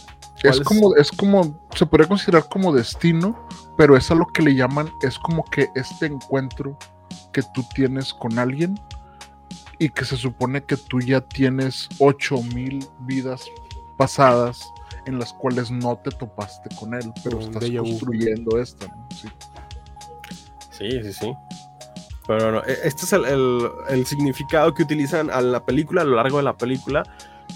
Es 0.43 0.59
como, 0.59 0.95
es 0.95 1.11
como, 1.11 1.59
se 1.75 1.85
podría 1.85 2.07
considerar 2.07 2.47
como 2.49 2.73
destino, 2.73 3.47
pero 3.77 3.97
es 3.97 4.09
a 4.11 4.15
lo 4.15 4.25
que 4.27 4.41
le 4.41 4.55
llaman, 4.55 4.91
es 5.01 5.19
como 5.19 5.43
que 5.45 5.69
este 5.75 6.05
encuentro 6.05 6.77
que 7.31 7.41
tú 7.53 7.63
tienes 7.73 8.13
con 8.13 8.39
alguien 8.39 8.79
y 9.79 9.89
que 9.89 10.05
se 10.05 10.15
supone 10.15 10.63
que 10.63 10.77
tú 10.77 10.99
ya 10.99 11.21
tienes 11.21 11.89
mil 12.53 12.85
vidas 13.01 13.45
pasadas 13.97 14.65
en 15.05 15.19
las 15.19 15.33
cuales 15.33 15.69
no 15.69 15.97
te 15.97 16.11
topaste 16.11 16.73
con 16.75 16.93
él, 16.93 17.11
pero 17.23 17.39
estás 17.39 17.69
construyendo 17.69 18.59
esta. 18.59 18.87
Sí. 19.13 19.27
sí, 20.71 21.13
sí, 21.13 21.33
Pero 22.25 22.53
no, 22.53 22.63
e, 22.63 22.79
este 22.83 23.05
es 23.05 23.13
el, 23.13 23.69
el, 23.89 24.05
significado 24.05 24.73
que 24.73 24.83
utilizan 24.83 25.29
a 25.29 25.41
la 25.41 25.63
película, 25.63 26.01
a 26.01 26.05
lo 26.05 26.15
largo 26.15 26.37
de 26.37 26.43
la 26.43 26.57
película. 26.57 27.03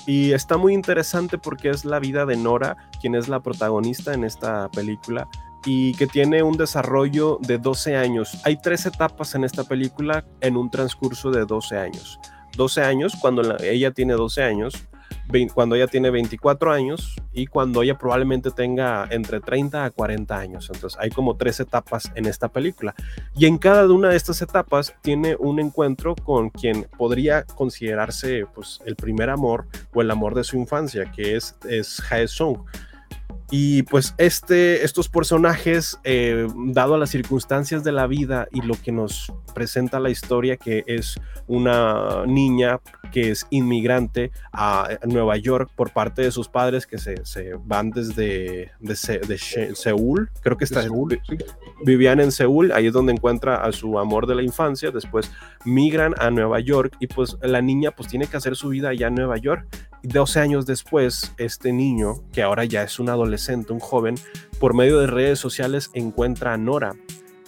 Y 0.06 0.34
está 0.34 0.58
muy 0.58 0.74
interesante 0.74 1.38
porque 1.38 1.70
es 1.70 1.86
la 1.86 2.00
vida 2.00 2.26
de 2.26 2.38
Nora, 2.38 2.78
quien 3.02 3.16
es 3.16 3.28
la 3.28 3.40
protagonista 3.40 4.14
en 4.14 4.24
esta 4.24 4.70
película 4.70 5.28
y 5.66 5.94
que 5.96 6.08
tiene 6.08 6.44
un 6.44 6.58
desarrollo 6.58 7.38
de 7.42 7.58
12 7.58 7.96
años. 7.96 8.38
Hay 8.44 8.62
tres 8.62 8.86
etapas 8.86 9.36
en 9.36 9.44
esta 9.44 9.64
película 9.64 10.26
en 10.42 10.58
un 10.58 10.70
transcurso 10.70 11.32
de 11.32 11.46
12 11.46 11.78
años. 11.78 12.20
12 12.56 12.82
años 12.82 13.14
cuando 13.20 13.58
ella 13.60 13.92
tiene 13.92 14.14
12 14.14 14.44
años, 14.44 14.88
cuando 15.54 15.76
ella 15.76 15.88
tiene 15.88 16.10
24 16.10 16.72
años 16.72 17.16
y 17.34 17.46
cuando 17.46 17.84
ella 17.84 17.98
probablemente 17.98 18.50
tenga 18.52 19.08
entre 19.12 19.40
30 19.40 19.86
a 19.86 19.92
40 19.92 20.38
años. 20.38 20.70
Entonces 20.74 21.00
hay 21.00 21.10
como 21.10 21.38
tres 21.38 21.60
etapas 21.60 22.12
en 22.16 22.26
esta 22.26 22.48
película. 22.48 22.96
Y 23.36 23.46
en 23.46 23.58
cada 23.58 23.88
una 23.92 24.10
de 24.10 24.18
estas 24.18 24.42
etapas 24.42 24.96
tiene 25.02 25.36
un 25.38 25.60
encuentro 25.60 26.16
con 26.16 26.50
quien 26.50 26.88
podría 26.98 27.44
considerarse 27.44 28.46
pues, 28.54 28.82
el 28.86 28.96
primer 28.96 29.30
amor 29.30 29.68
o 29.94 30.02
el 30.02 30.10
amor 30.10 30.34
de 30.34 30.44
su 30.44 30.58
infancia, 30.58 31.12
que 31.12 31.36
es, 31.36 31.56
es 31.68 32.02
Hae 32.12 32.28
Sung. 32.28 32.60
Y 33.52 33.84
pues 33.84 34.14
este, 34.18 34.84
estos 34.86 35.10
personajes, 35.10 36.00
eh, 36.04 36.48
dado 36.68 36.96
a 36.96 36.98
las 37.00 37.10
circunstancias 37.10 37.84
de 37.84 37.92
la 37.92 38.06
vida 38.06 38.48
y 38.52 38.62
lo 38.62 38.76
que 38.76 38.92
nos 38.92 39.34
presenta 39.56 40.00
la 40.00 40.12
historia, 40.12 40.58
que 40.58 40.84
es 40.86 41.20
una 41.48 42.26
niña 42.28 42.80
que 43.12 43.32
es 43.32 43.48
inmigrante 43.50 44.32
a 44.54 44.88
Nueva 45.06 45.36
York 45.38 45.72
por 45.76 45.92
parte 45.92 46.22
de 46.22 46.32
sus 46.32 46.48
padres 46.48 46.86
que 46.86 47.00
se, 47.00 47.16
van 47.66 47.90
desde 47.90 48.72
de, 48.80 48.96
Seúl, 49.76 50.30
creo 50.42 50.58
que 50.58 50.66
está, 50.66 50.84
Seúl, 50.84 51.20
vivían 51.84 52.20
en 52.20 52.32
Seúl, 52.32 52.72
ahí 52.72 52.88
es 52.88 52.94
donde 52.94 53.14
encuentra 53.14 53.64
a 53.64 53.72
su 53.72 53.98
amor 53.98 54.28
de 54.28 54.36
la 54.36 54.44
infancia, 54.44 54.92
después 54.92 55.32
migran 55.66 56.14
a 56.20 56.30
Nueva 56.30 56.60
York 56.60 56.96
y 57.00 57.08
pues 57.08 57.36
la 57.42 57.62
niña 57.62 57.92
pues 57.92 58.10
tiene 58.10 58.28
que 58.28 58.38
hacer 58.38 58.56
su 58.56 58.70
vida 58.70 58.90
allá 58.90 59.08
en 59.08 59.16
Nueva 59.16 59.38
York 59.38 59.68
12 60.04 60.40
años 60.40 60.66
después, 60.66 61.34
este 61.38 61.74
niño, 61.74 62.16
que 62.32 62.42
ahora 62.42 62.66
ya 62.66 62.84
es 62.84 63.00
un 63.00 63.10
adolescente, 63.10 63.74
un 63.74 63.80
joven, 63.80 64.16
por 64.60 64.74
medio 64.74 65.00
de 65.00 65.08
redes 65.08 65.40
sociales 65.40 65.90
encuentra 65.94 66.54
a 66.54 66.58
Nora. 66.58 66.96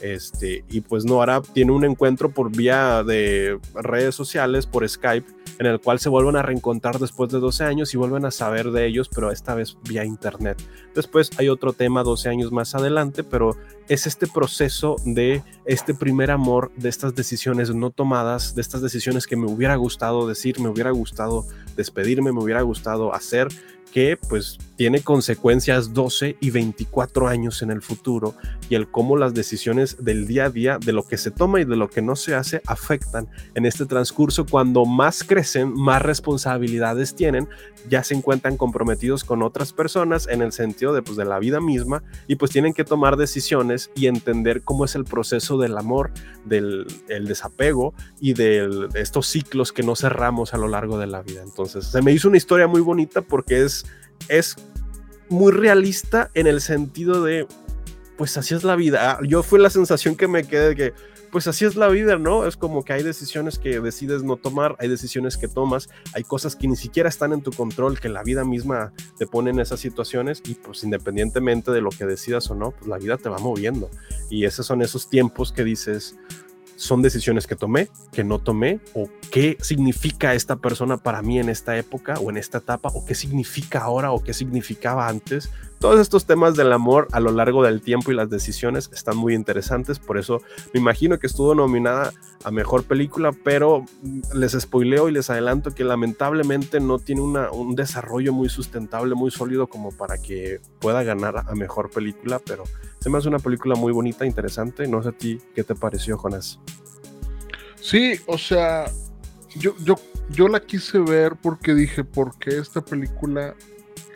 Este, 0.02 0.66
y 0.68 0.82
pues 0.82 1.06
Nora 1.06 1.42
tiene 1.42 1.72
un 1.72 1.86
encuentro 1.86 2.32
por 2.32 2.56
vía 2.56 3.04
de 3.04 3.60
redes 3.76 4.16
sociales, 4.16 4.66
por 4.66 4.88
Skype, 4.88 5.28
en 5.62 5.68
el 5.68 5.80
cual 5.80 6.00
se 6.00 6.10
vuelven 6.10 6.36
a 6.38 6.42
reencontrar 6.42 6.98
después 6.98 7.32
de 7.32 7.40
12 7.40 7.66
años 7.66 7.94
y 7.94 7.98
vuelven 7.98 8.26
a 8.26 8.32
saber 8.32 8.72
de 8.72 8.88
ellos, 8.88 9.10
pero 9.14 9.32
esta 9.32 9.54
vez 9.54 9.78
vía 9.88 10.04
internet. 10.04 10.60
Después 10.96 11.30
hay 11.38 11.50
otro 11.50 11.74
tema 11.74 12.02
12 12.02 12.30
años 12.30 12.52
más 12.52 12.74
adelante, 12.74 13.24
pero 13.24 13.56
es 13.88 14.08
este 14.08 14.26
proceso 14.26 14.96
de 15.06 15.44
este 15.66 15.94
primer 15.94 16.32
amor, 16.32 16.72
de 16.78 16.90
estas 16.90 17.14
decisiones 17.14 17.76
no 17.76 17.92
tomadas, 17.92 18.56
de 18.56 18.62
estas 18.62 18.82
decisiones 18.82 19.28
que 19.28 19.36
me 19.36 19.46
hubiera 19.46 19.76
gustado 19.76 20.28
decir, 20.28 20.60
me 20.60 20.68
hubiera 20.68 20.90
gustado 20.90 21.46
despedirme, 21.78 22.32
me 22.32 22.42
hubiera 22.42 22.64
gustado 22.64 23.14
hacer, 23.14 23.48
que 23.92 24.18
pues 24.30 24.58
tiene 24.78 25.02
consecuencias 25.02 25.94
12 25.94 26.38
y 26.40 26.50
24 26.50 27.28
años 27.28 27.62
en 27.62 27.70
el 27.70 27.82
futuro 27.82 28.34
y 28.68 28.76
el 28.76 28.90
cómo 28.90 29.16
las 29.16 29.34
decisiones 29.34 30.04
del 30.04 30.26
día 30.26 30.46
a 30.46 30.50
día, 30.50 30.80
de 30.84 30.92
lo 30.92 31.04
que 31.04 31.18
se 31.18 31.30
toma 31.30 31.62
y 31.62 31.66
de 31.66 31.76
lo 31.76 31.90
que 31.90 32.02
no 32.02 32.16
se 32.16 32.34
hace, 32.34 32.62
afectan 32.66 33.28
en 33.54 33.66
este 33.66 33.86
transcurso 33.86 34.46
cuando 34.46 34.86
más 34.86 35.24
crecen, 35.24 35.74
más 35.74 36.02
responsabilidades 36.02 37.14
tienen, 37.14 37.48
ya 37.90 38.04
se 38.04 38.16
encuentran 38.16 38.58
comprometidos 38.58 39.24
con 39.24 39.44
otras 39.44 39.74
personas 39.74 40.28
en 40.28 40.42
el 40.42 40.52
sentido 40.52 40.94
de, 40.94 41.02
pues, 41.02 41.18
de 41.18 41.26
la 41.26 41.40
vida 41.40 41.60
misma 41.60 42.04
y 42.28 42.36
pues 42.36 42.52
tienen 42.52 42.74
que 42.74 42.84
tomar 42.84 43.18
decisiones 43.18 43.92
y 43.96 44.08
entender 44.08 44.64
cómo 44.64 44.86
es 44.86 44.96
el 44.96 45.06
proceso 45.06 45.58
del 45.58 45.78
amor, 45.78 46.12
del 46.46 46.88
el 47.08 47.28
desapego 47.28 47.94
y 48.20 48.34
de 48.34 48.88
estos 48.96 49.28
ciclos 49.28 49.72
que 49.72 49.84
no 49.84 49.96
cerramos 49.96 50.54
a 50.54 50.58
lo 50.58 50.68
largo 50.68 50.98
de 50.98 51.08
la 51.08 51.22
vida. 51.22 51.42
Entonces, 51.44 51.86
se 51.86 52.02
me 52.02 52.12
hizo 52.12 52.28
una 52.28 52.38
historia 52.38 52.68
muy 52.68 52.82
bonita 52.82 53.22
porque 53.22 53.64
es 53.64 53.81
es 54.28 54.56
muy 55.30 55.52
realista 55.52 56.30
en 56.34 56.48
el 56.48 56.62
sentido 56.62 57.24
de, 57.24 57.48
pues 58.18 58.38
así 58.38 58.54
es 58.54 58.64
la 58.64 58.76
vida. 58.76 59.12
Ah, 59.12 59.20
yo 59.28 59.44
fue 59.44 59.60
la 59.60 59.70
sensación 59.70 60.16
que 60.16 60.28
me 60.28 60.44
quedé 60.44 60.70
de 60.70 60.76
que, 60.76 60.94
pues 61.32 61.48
así 61.48 61.64
es 61.64 61.76
la 61.76 61.88
vida, 61.88 62.18
¿no? 62.18 62.46
Es 62.46 62.58
como 62.58 62.84
que 62.84 62.92
hay 62.92 63.04
decisiones 63.04 63.58
que 63.58 63.80
decides 63.80 64.22
no 64.22 64.36
tomar, 64.36 64.76
hay 64.80 64.90
decisiones 64.90 65.38
que 65.38 65.48
tomas, 65.48 65.90
hay 66.14 66.24
cosas 66.24 66.58
que 66.58 66.68
ni 66.68 66.76
siquiera 66.76 67.08
están 67.08 67.32
en 67.32 67.42
tu 67.42 67.52
control, 67.52 68.00
que 68.00 68.10
la 68.10 68.22
vida 68.22 68.44
misma 68.44 68.92
te 69.18 69.26
pone 69.26 69.50
en 69.50 69.60
esas 69.62 69.80
situaciones 69.80 70.42
y 70.46 70.56
pues 70.56 70.84
independientemente 70.84 71.72
de 71.72 71.80
lo 71.80 71.90
que 71.90 72.06
decidas 72.06 72.52
o 72.52 72.56
no, 72.56 72.72
pues 72.72 72.88
la 72.88 72.98
vida 72.98 73.18
te 73.18 73.30
va 73.30 73.38
moviendo. 73.38 73.90
Y 74.30 74.44
esos 74.44 74.66
son 74.66 74.82
esos 74.82 75.10
tiempos 75.10 75.54
que 75.54 75.64
dices, 75.64 76.18
son 76.82 77.04
decisiones 77.04 77.46
que 77.46 77.56
tomé, 77.56 77.90
que 78.12 78.24
no 78.24 78.40
tomé, 78.40 78.80
o 78.96 79.08
qué 79.30 79.56
significa 79.62 80.34
esta 80.34 80.56
persona 80.56 80.98
para 80.98 81.22
mí 81.22 81.38
en 81.38 81.48
esta 81.48 81.78
época 81.78 82.16
o 82.16 82.32
en 82.32 82.38
esta 82.38 82.58
etapa, 82.58 82.90
o 82.94 83.06
qué 83.06 83.14
significa 83.14 83.82
ahora 83.82 84.12
o 84.12 84.24
qué 84.24 84.34
significaba 84.34 85.08
antes. 85.08 85.52
Todos 85.82 86.00
estos 86.00 86.26
temas 86.28 86.56
del 86.56 86.72
amor 86.74 87.08
a 87.12 87.20
lo 87.20 87.32
largo 87.32 87.64
del 87.64 87.82
tiempo 87.82 88.12
y 88.12 88.16
las 88.16 88.30
decisiones 88.30 88.92
están 88.94 89.18
muy 89.18 89.34
interesantes, 89.34 89.98
por 89.98 90.20
eso 90.20 90.40
me 90.76 90.80
imagino 90.80 91.18
que 91.18 91.26
estuvo 91.26 91.56
nominada 91.56 92.14
a 92.44 92.52
mejor 92.52 92.84
película, 92.84 93.32
pero 93.44 93.84
les 94.36 94.52
spoileo 94.52 95.10
y 95.10 95.12
les 95.12 95.32
adelanto 95.32 95.72
que 95.72 95.84
lamentablemente 95.84 96.80
no 96.80 97.00
tiene 97.00 97.22
un 97.22 97.76
desarrollo 97.76 98.32
muy 98.32 98.48
sustentable, 98.48 99.16
muy 99.16 99.32
sólido 99.32 99.66
como 99.66 99.90
para 99.90 100.20
que 100.20 100.62
pueda 100.80 101.02
ganar 101.02 101.46
a 101.48 101.56
mejor 101.56 101.90
película, 101.90 102.40
pero 102.46 102.64
se 103.00 103.10
me 103.10 103.18
hace 103.18 103.30
una 103.30 103.40
película 103.40 103.74
muy 103.74 103.92
bonita, 103.92 104.28
interesante. 104.28 104.88
No 104.88 105.02
sé 105.02 105.10
a 105.10 105.14
ti 105.14 105.40
qué 105.56 105.64
te 105.64 105.74
pareció, 105.74 106.16
Jonas. 106.16 106.60
Sí, 107.80 108.20
o 108.28 108.38
sea, 108.38 108.86
yo, 109.56 109.74
yo, 109.84 109.96
yo 110.30 110.48
la 110.48 110.60
quise 110.60 111.00
ver 111.00 111.38
porque 111.42 111.74
dije, 111.74 112.04
¿por 112.04 112.38
qué 112.38 112.60
esta 112.60 112.82
película 112.82 113.56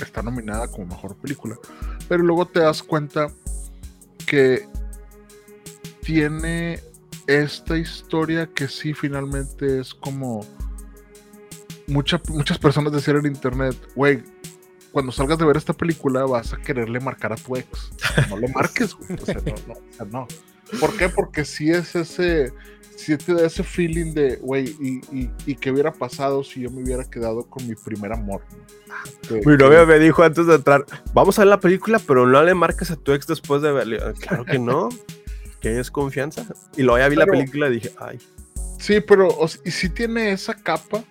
está 0.03 0.22
nominada 0.22 0.67
como 0.67 0.88
mejor 0.88 1.15
película? 1.15 1.57
Pero 2.07 2.23
luego 2.23 2.45
te 2.45 2.59
das 2.59 2.84
cuenta 2.84 3.30
que 4.26 4.67
tiene 6.01 6.80
esta 7.27 7.77
historia 7.77 8.47
que 8.47 8.67
sí 8.67 8.93
finalmente 8.93 9.80
es 9.80 9.93
como 9.93 10.45
muchas 11.88 12.57
personas 12.59 12.91
decían 12.93 13.17
en 13.17 13.27
internet, 13.27 13.76
güey, 13.95 14.23
cuando 14.91 15.11
salgas 15.11 15.38
de 15.38 15.45
ver 15.45 15.57
esta 15.57 15.73
película 15.73 16.23
vas 16.26 16.53
a 16.53 16.57
quererle 16.57 16.99
marcar 16.99 17.34
a 17.34 17.35
tu 17.35 17.55
ex. 17.57 17.91
No 18.30 18.38
le 18.38 18.47
marques, 18.47 18.93
güey. 18.93 19.19
O 19.22 19.26
sea, 19.26 19.35
no, 19.35 19.73
no, 19.99 20.05
no. 20.05 20.27
¿Por 20.80 20.95
qué? 20.97 21.09
Porque 21.09 21.45
si 21.45 21.69
es 21.69 21.95
ese, 21.95 22.53
sí 22.97 23.17
te 23.17 23.34
da 23.34 23.45
ese 23.45 23.63
feeling 23.63 24.13
de, 24.13 24.38
güey, 24.38 24.76
y, 24.80 25.01
y, 25.17 25.31
y 25.45 25.55
qué 25.55 25.72
hubiera 25.72 25.91
pasado 25.93 26.43
si 26.43 26.61
yo 26.61 26.72
me 26.72 26.81
hubiera 26.84 27.03
quedado 27.03 27.43
con 27.49 27.67
mi 27.67 27.76
primer 27.76 28.13
amor. 28.13 28.41
¿no? 28.51 28.65
Que- 29.27 29.41
Mi 29.47 29.57
novia 29.57 29.85
me 29.85 29.99
dijo 29.99 30.23
antes 30.23 30.47
de 30.47 30.55
entrar, 30.55 30.85
vamos 31.13 31.38
a 31.38 31.41
ver 31.41 31.49
la 31.49 31.59
película, 31.59 31.99
pero 32.05 32.26
no 32.26 32.41
le 32.43 32.53
marques 32.53 32.91
a 32.91 32.95
tu 32.95 33.11
ex 33.11 33.27
después 33.27 33.61
de 33.61 33.72
verla. 33.72 34.13
Claro 34.13 34.45
que 34.45 34.57
no, 34.59 34.89
que 35.59 35.80
es 35.80 35.91
confianza. 35.91 36.45
Y 36.77 36.84
luego 36.84 36.97
ya 36.99 37.09
vi 37.09 37.15
la 37.15 37.26
Pero- 37.26 37.38
película 37.39 37.67
y 37.69 37.73
dije, 37.76 37.91
ay, 37.99 38.17
Sí, 38.80 38.99
pero 39.01 39.30
o 39.30 39.47
y 39.63 39.72
sí 39.72 39.89
tiene 39.89 40.31
esa 40.31 40.53
capa, 40.53 41.03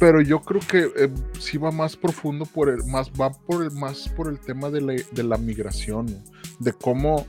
pero 0.00 0.20
yo 0.20 0.40
creo 0.42 0.60
que 0.68 0.90
eh, 0.96 1.08
sí 1.38 1.56
va 1.58 1.70
más 1.70 1.96
profundo 1.96 2.44
por 2.44 2.68
el, 2.68 2.84
más 2.84 3.08
va 3.10 3.30
por 3.30 3.62
el, 3.64 3.70
más 3.70 4.08
por 4.10 4.28
el 4.28 4.38
tema 4.40 4.68
de 4.68 4.80
la, 4.80 4.94
de 5.12 5.22
la 5.22 5.38
migración, 5.38 6.06
¿no? 6.06 6.22
de 6.58 6.72
cómo 6.72 7.24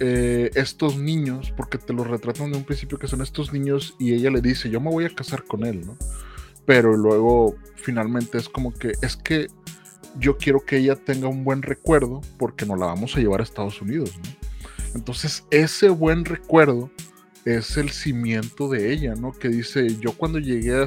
eh, 0.00 0.50
estos 0.54 0.98
niños, 0.98 1.52
porque 1.56 1.78
te 1.78 1.92
los 1.92 2.06
retratan 2.06 2.52
de 2.52 2.58
un 2.58 2.64
principio 2.64 2.98
que 2.98 3.08
son 3.08 3.22
estos 3.22 3.52
niños 3.52 3.94
y 3.98 4.14
ella 4.14 4.30
le 4.30 4.40
dice, 4.40 4.68
yo 4.68 4.80
me 4.80 4.90
voy 4.90 5.04
a 5.06 5.14
casar 5.14 5.44
con 5.44 5.64
él, 5.64 5.86
¿no? 5.86 5.96
Pero 6.66 6.96
luego 6.96 7.56
finalmente 7.76 8.38
es 8.38 8.48
como 8.48 8.74
que 8.74 8.92
es 9.00 9.16
que 9.16 9.48
yo 10.18 10.36
quiero 10.36 10.60
que 10.64 10.78
ella 10.78 10.96
tenga 10.96 11.28
un 11.28 11.44
buen 11.44 11.62
recuerdo 11.62 12.20
porque 12.38 12.66
nos 12.66 12.78
la 12.78 12.86
vamos 12.86 13.16
a 13.16 13.20
llevar 13.20 13.40
a 13.40 13.44
Estados 13.44 13.80
Unidos. 13.80 14.12
Entonces 14.94 15.44
ese 15.50 15.88
buen 15.88 16.24
recuerdo 16.24 16.90
es 17.44 17.76
el 17.76 17.90
cimiento 17.90 18.68
de 18.68 18.92
ella, 18.92 19.14
¿no? 19.14 19.32
Que 19.32 19.48
dice, 19.48 19.96
yo 20.00 20.12
cuando 20.12 20.38
llegué 20.38 20.74
a, 20.74 20.84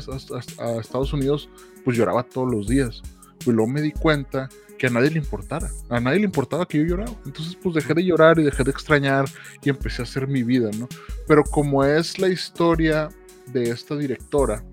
Estados 0.80 1.14
Unidos, 1.14 1.50
pues 1.86 1.98
lloraba 1.98 2.24
todos 2.24 2.52
los 2.52 2.68
días. 2.68 3.02
Y 3.46 3.52
luego 3.52 3.72
me 3.72 3.82
di 3.82 3.92
cuenta 3.92 4.50
que 4.80 4.88
a 4.88 4.90
nadie 4.90 5.12
le 5.12 5.20
importara. 5.20 5.70
A 5.90 6.00
nadie 6.00 6.20
le 6.20 6.26
importaba 6.26 6.68
que 6.68 6.80
yo 6.80 6.86
lloraba. 6.86 7.16
Entonces, 7.26 7.56
pues 7.56 7.76
dejé 7.76 7.94
de 7.94 8.04
llorar 8.04 8.40
y 8.40 8.44
dejé 8.44 8.64
de 8.64 8.72
extrañar 8.72 9.26
y 9.62 9.70
empecé 9.70 10.02
a 10.02 10.06
hacer 10.06 10.28
mi 10.28 10.42
vida, 10.42 10.72
¿no? 10.80 10.88
Pero 11.28 11.44
como 11.44 11.84
es 11.84 12.18
la 12.18 12.30
historia 12.30 13.10
de 13.48 13.70
esta 13.70 13.96
directora, 13.96 14.64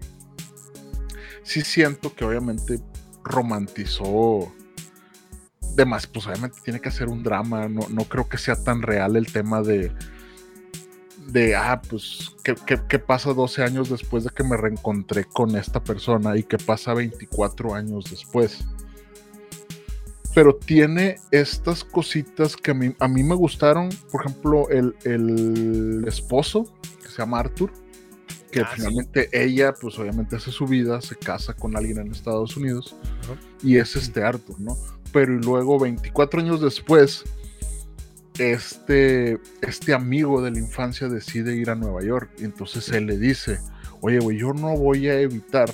sí 1.42 1.60
siento 1.60 2.14
que 2.14 2.24
obviamente 2.24 2.80
romantizó 3.24 4.52
de 5.74 5.84
más, 5.84 6.06
pues 6.06 6.26
obviamente 6.26 6.58
tiene 6.64 6.80
que 6.80 6.88
hacer 6.88 7.08
un 7.08 7.22
drama, 7.22 7.68
no, 7.68 7.86
no 7.90 8.04
creo 8.04 8.28
que 8.28 8.38
sea 8.38 8.56
tan 8.56 8.80
real 8.80 9.16
el 9.16 9.30
tema 9.30 9.60
de, 9.60 9.92
de, 11.26 11.54
ah, 11.54 11.82
pues, 11.86 12.34
¿qué, 12.42 12.54
qué, 12.64 12.80
qué 12.88 12.98
pasa 12.98 13.34
12 13.34 13.62
años 13.62 13.90
después 13.90 14.24
de 14.24 14.30
que 14.30 14.44
me 14.44 14.56
reencontré 14.56 15.24
con 15.24 15.54
esta 15.56 15.82
persona 15.82 16.36
y 16.36 16.44
qué 16.44 16.56
pasa 16.56 16.94
24 16.94 17.74
años 17.74 18.06
después? 18.10 18.64
Pero 20.36 20.54
tiene 20.54 21.16
estas 21.30 21.82
cositas 21.82 22.56
que 22.56 22.72
a 22.72 22.74
mí, 22.74 22.94
a 23.00 23.08
mí 23.08 23.22
me 23.22 23.34
gustaron, 23.34 23.88
por 24.12 24.20
ejemplo, 24.20 24.68
el, 24.68 24.94
el 25.04 26.04
esposo, 26.06 26.70
que 27.02 27.08
se 27.08 27.16
llama 27.22 27.38
Arthur, 27.40 27.72
que 28.50 28.60
Ah, 28.60 28.68
sí. 28.68 28.76
finalmente 28.82 29.30
ella, 29.32 29.72
pues 29.72 29.98
obviamente 29.98 30.36
hace 30.36 30.50
su 30.52 30.66
vida, 30.66 31.00
se 31.00 31.16
casa 31.16 31.54
con 31.54 31.74
alguien 31.74 32.00
en 32.00 32.12
Estados 32.12 32.54
Unidos, 32.54 32.94
y 33.62 33.78
es 33.78 33.96
este 33.96 34.22
Arthur, 34.22 34.60
¿no? 34.60 34.76
Pero 35.10 35.32
y 35.32 35.42
luego 35.42 35.78
24 35.78 36.40
años 36.42 36.60
después, 36.60 37.24
este, 38.38 39.40
este 39.62 39.94
amigo 39.94 40.42
de 40.42 40.50
la 40.50 40.58
infancia 40.58 41.08
decide 41.08 41.56
ir 41.56 41.70
a 41.70 41.74
Nueva 41.76 42.02
York. 42.02 42.30
Y 42.38 42.44
entonces 42.44 42.90
él 42.90 43.06
le 43.06 43.16
dice, 43.16 43.58
oye, 44.02 44.18
güey, 44.18 44.36
yo 44.36 44.52
no 44.52 44.76
voy 44.76 45.08
a 45.08 45.18
evitar 45.18 45.70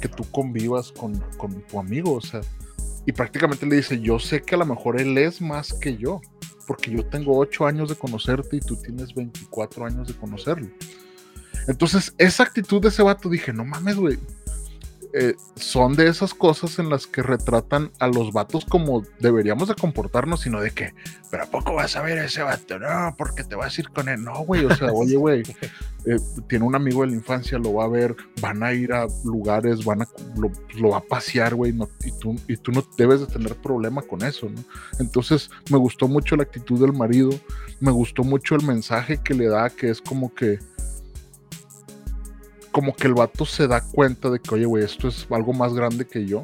que 0.00 0.06
tú 0.06 0.24
convivas 0.30 0.92
con, 0.92 1.18
con 1.36 1.60
tu 1.62 1.80
amigo, 1.80 2.12
o 2.14 2.20
sea, 2.20 2.42
y 3.06 3.12
prácticamente 3.12 3.66
le 3.66 3.76
dice, 3.76 4.00
yo 4.00 4.18
sé 4.18 4.42
que 4.42 4.54
a 4.54 4.58
lo 4.58 4.66
mejor 4.66 5.00
él 5.00 5.16
es 5.18 5.40
más 5.40 5.72
que 5.72 5.96
yo, 5.96 6.20
porque 6.66 6.90
yo 6.90 7.04
tengo 7.06 7.36
8 7.36 7.66
años 7.66 7.88
de 7.88 7.96
conocerte 7.96 8.56
y 8.56 8.60
tú 8.60 8.76
tienes 8.76 9.14
24 9.14 9.86
años 9.86 10.08
de 10.08 10.14
conocerlo. 10.14 10.68
Entonces, 11.68 12.14
esa 12.18 12.42
actitud 12.44 12.80
de 12.80 12.88
ese 12.88 13.02
vato, 13.02 13.28
dije, 13.28 13.52
no 13.52 13.64
mames, 13.64 13.96
güey. 13.96 14.18
Eh, 15.14 15.34
son 15.56 15.94
de 15.94 16.08
esas 16.08 16.32
cosas 16.34 16.78
en 16.78 16.88
las 16.88 17.06
que 17.06 17.22
retratan 17.22 17.90
a 17.98 18.06
los 18.06 18.32
vatos 18.32 18.64
como 18.64 19.02
deberíamos 19.20 19.68
de 19.68 19.74
comportarnos, 19.74 20.40
sino 20.40 20.60
de 20.60 20.70
que, 20.70 20.94
pero 21.30 21.42
¿a 21.44 21.46
poco 21.46 21.74
vas 21.74 21.96
a 21.96 22.02
ver 22.02 22.18
a 22.18 22.24
ese 22.24 22.42
vato? 22.42 22.78
No, 22.78 23.14
porque 23.18 23.44
te 23.44 23.54
vas 23.54 23.76
a 23.76 23.80
ir 23.82 23.88
con 23.90 24.08
él. 24.08 24.22
No, 24.24 24.40
güey, 24.44 24.64
o 24.64 24.74
sea, 24.74 24.88
oye, 24.92 25.16
güey, 25.16 25.42
eh, 26.06 26.16
tiene 26.48 26.64
un 26.64 26.74
amigo 26.74 27.02
de 27.02 27.08
la 27.08 27.14
infancia, 27.14 27.58
lo 27.58 27.74
va 27.74 27.84
a 27.84 27.88
ver, 27.88 28.16
van 28.40 28.62
a 28.62 28.72
ir 28.72 28.92
a 28.92 29.06
lugares, 29.24 29.84
van 29.84 30.02
a, 30.02 30.08
lo, 30.36 30.50
lo 30.78 30.88
va 30.90 30.98
a 30.98 31.02
pasear, 31.02 31.54
güey, 31.54 31.72
no- 31.72 31.88
y, 32.04 32.12
tú, 32.18 32.34
y 32.48 32.56
tú 32.56 32.72
no 32.72 32.84
debes 32.96 33.20
de 33.20 33.26
tener 33.26 33.54
problema 33.56 34.02
con 34.02 34.22
eso, 34.22 34.48
¿no? 34.48 34.62
Entonces, 34.98 35.50
me 35.70 35.78
gustó 35.78 36.08
mucho 36.08 36.36
la 36.36 36.44
actitud 36.44 36.80
del 36.80 36.92
marido, 36.92 37.30
me 37.80 37.90
gustó 37.90 38.24
mucho 38.24 38.54
el 38.54 38.64
mensaje 38.64 39.18
que 39.22 39.34
le 39.34 39.48
da, 39.48 39.68
que 39.70 39.90
es 39.90 40.00
como 40.00 40.34
que 40.34 40.58
como 42.72 42.96
que 42.96 43.06
el 43.06 43.14
vato 43.14 43.44
se 43.44 43.68
da 43.68 43.82
cuenta 43.82 44.30
de 44.30 44.40
que, 44.40 44.54
oye, 44.54 44.64
güey, 44.64 44.84
esto 44.84 45.08
es 45.08 45.26
algo 45.30 45.52
más 45.52 45.74
grande 45.74 46.06
que 46.06 46.26
yo. 46.26 46.42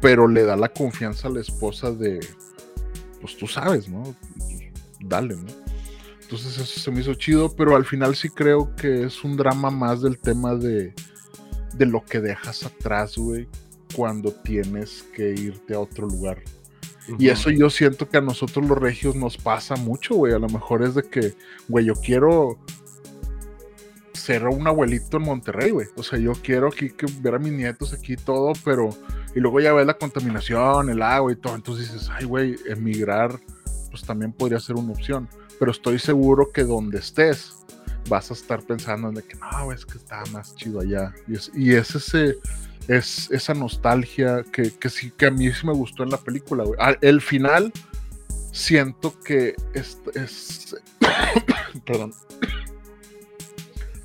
Pero 0.00 0.26
le 0.26 0.44
da 0.44 0.56
la 0.56 0.70
confianza 0.70 1.28
a 1.28 1.30
la 1.30 1.40
esposa 1.40 1.92
de, 1.92 2.20
pues 3.20 3.36
tú 3.36 3.46
sabes, 3.46 3.88
¿no? 3.88 4.14
Dale, 5.00 5.36
¿no? 5.36 5.46
Entonces 6.22 6.58
eso 6.58 6.80
se 6.80 6.90
me 6.90 7.00
hizo 7.00 7.14
chido, 7.14 7.54
pero 7.54 7.76
al 7.76 7.84
final 7.84 8.16
sí 8.16 8.28
creo 8.30 8.74
que 8.76 9.04
es 9.04 9.22
un 9.22 9.36
drama 9.36 9.70
más 9.70 10.00
del 10.02 10.18
tema 10.18 10.54
de, 10.54 10.94
de 11.74 11.86
lo 11.86 12.02
que 12.04 12.20
dejas 12.20 12.64
atrás, 12.64 13.16
güey, 13.16 13.46
cuando 13.94 14.32
tienes 14.32 15.04
que 15.14 15.30
irte 15.30 15.74
a 15.74 15.80
otro 15.80 16.06
lugar. 16.06 16.42
Y 17.18 17.28
eso 17.28 17.50
yo 17.50 17.68
siento 17.68 18.08
que 18.08 18.16
a 18.16 18.22
nosotros 18.22 18.66
los 18.66 18.78
regios 18.78 19.14
nos 19.14 19.36
pasa 19.36 19.76
mucho, 19.76 20.14
güey. 20.14 20.32
A 20.32 20.38
lo 20.38 20.48
mejor 20.48 20.82
es 20.82 20.94
de 20.94 21.02
que, 21.02 21.34
güey, 21.68 21.84
yo 21.84 21.94
quiero 21.94 22.58
ser 24.24 24.46
un 24.46 24.66
abuelito 24.66 25.18
en 25.18 25.24
Monterrey, 25.24 25.70
güey. 25.70 25.86
O 25.96 26.02
sea, 26.02 26.18
yo 26.18 26.32
quiero 26.32 26.68
aquí 26.68 26.90
que 26.90 27.06
ver 27.20 27.34
a 27.34 27.38
mis 27.38 27.52
nietos 27.52 27.92
aquí 27.92 28.16
todo, 28.16 28.52
pero. 28.64 28.88
Y 29.34 29.40
luego 29.40 29.60
ya 29.60 29.72
ves 29.72 29.86
la 29.86 29.94
contaminación, 29.94 30.88
el 30.88 31.02
agua 31.02 31.32
y 31.32 31.36
todo. 31.36 31.54
Entonces 31.54 31.92
dices, 31.92 32.10
ay, 32.10 32.24
güey, 32.24 32.56
emigrar, 32.66 33.38
pues 33.90 34.02
también 34.04 34.32
podría 34.32 34.60
ser 34.60 34.76
una 34.76 34.92
opción. 34.92 35.28
Pero 35.58 35.70
estoy 35.70 35.98
seguro 35.98 36.50
que 36.52 36.64
donde 36.64 36.98
estés, 36.98 37.52
vas 38.08 38.30
a 38.30 38.34
estar 38.34 38.62
pensando 38.62 39.08
en 39.08 39.16
que 39.16 39.36
no, 39.36 39.72
es 39.72 39.84
que 39.84 39.98
está 39.98 40.22
más 40.32 40.54
chido 40.54 40.80
allá. 40.80 41.12
Y 41.28 41.34
es, 41.34 41.50
y 41.54 41.74
es 41.74 41.94
ese. 41.94 42.38
Es 42.86 43.30
esa 43.30 43.54
nostalgia 43.54 44.44
que, 44.52 44.70
que 44.70 44.90
sí, 44.90 45.10
que 45.10 45.24
a 45.24 45.30
mí 45.30 45.50
sí 45.50 45.66
me 45.66 45.72
gustó 45.72 46.02
en 46.02 46.10
la 46.10 46.18
película, 46.18 46.64
güey. 46.64 46.78
El 47.00 47.22
final, 47.22 47.72
siento 48.52 49.18
que 49.20 49.54
es, 49.72 49.98
es 50.14 50.76
perdón 51.86 52.12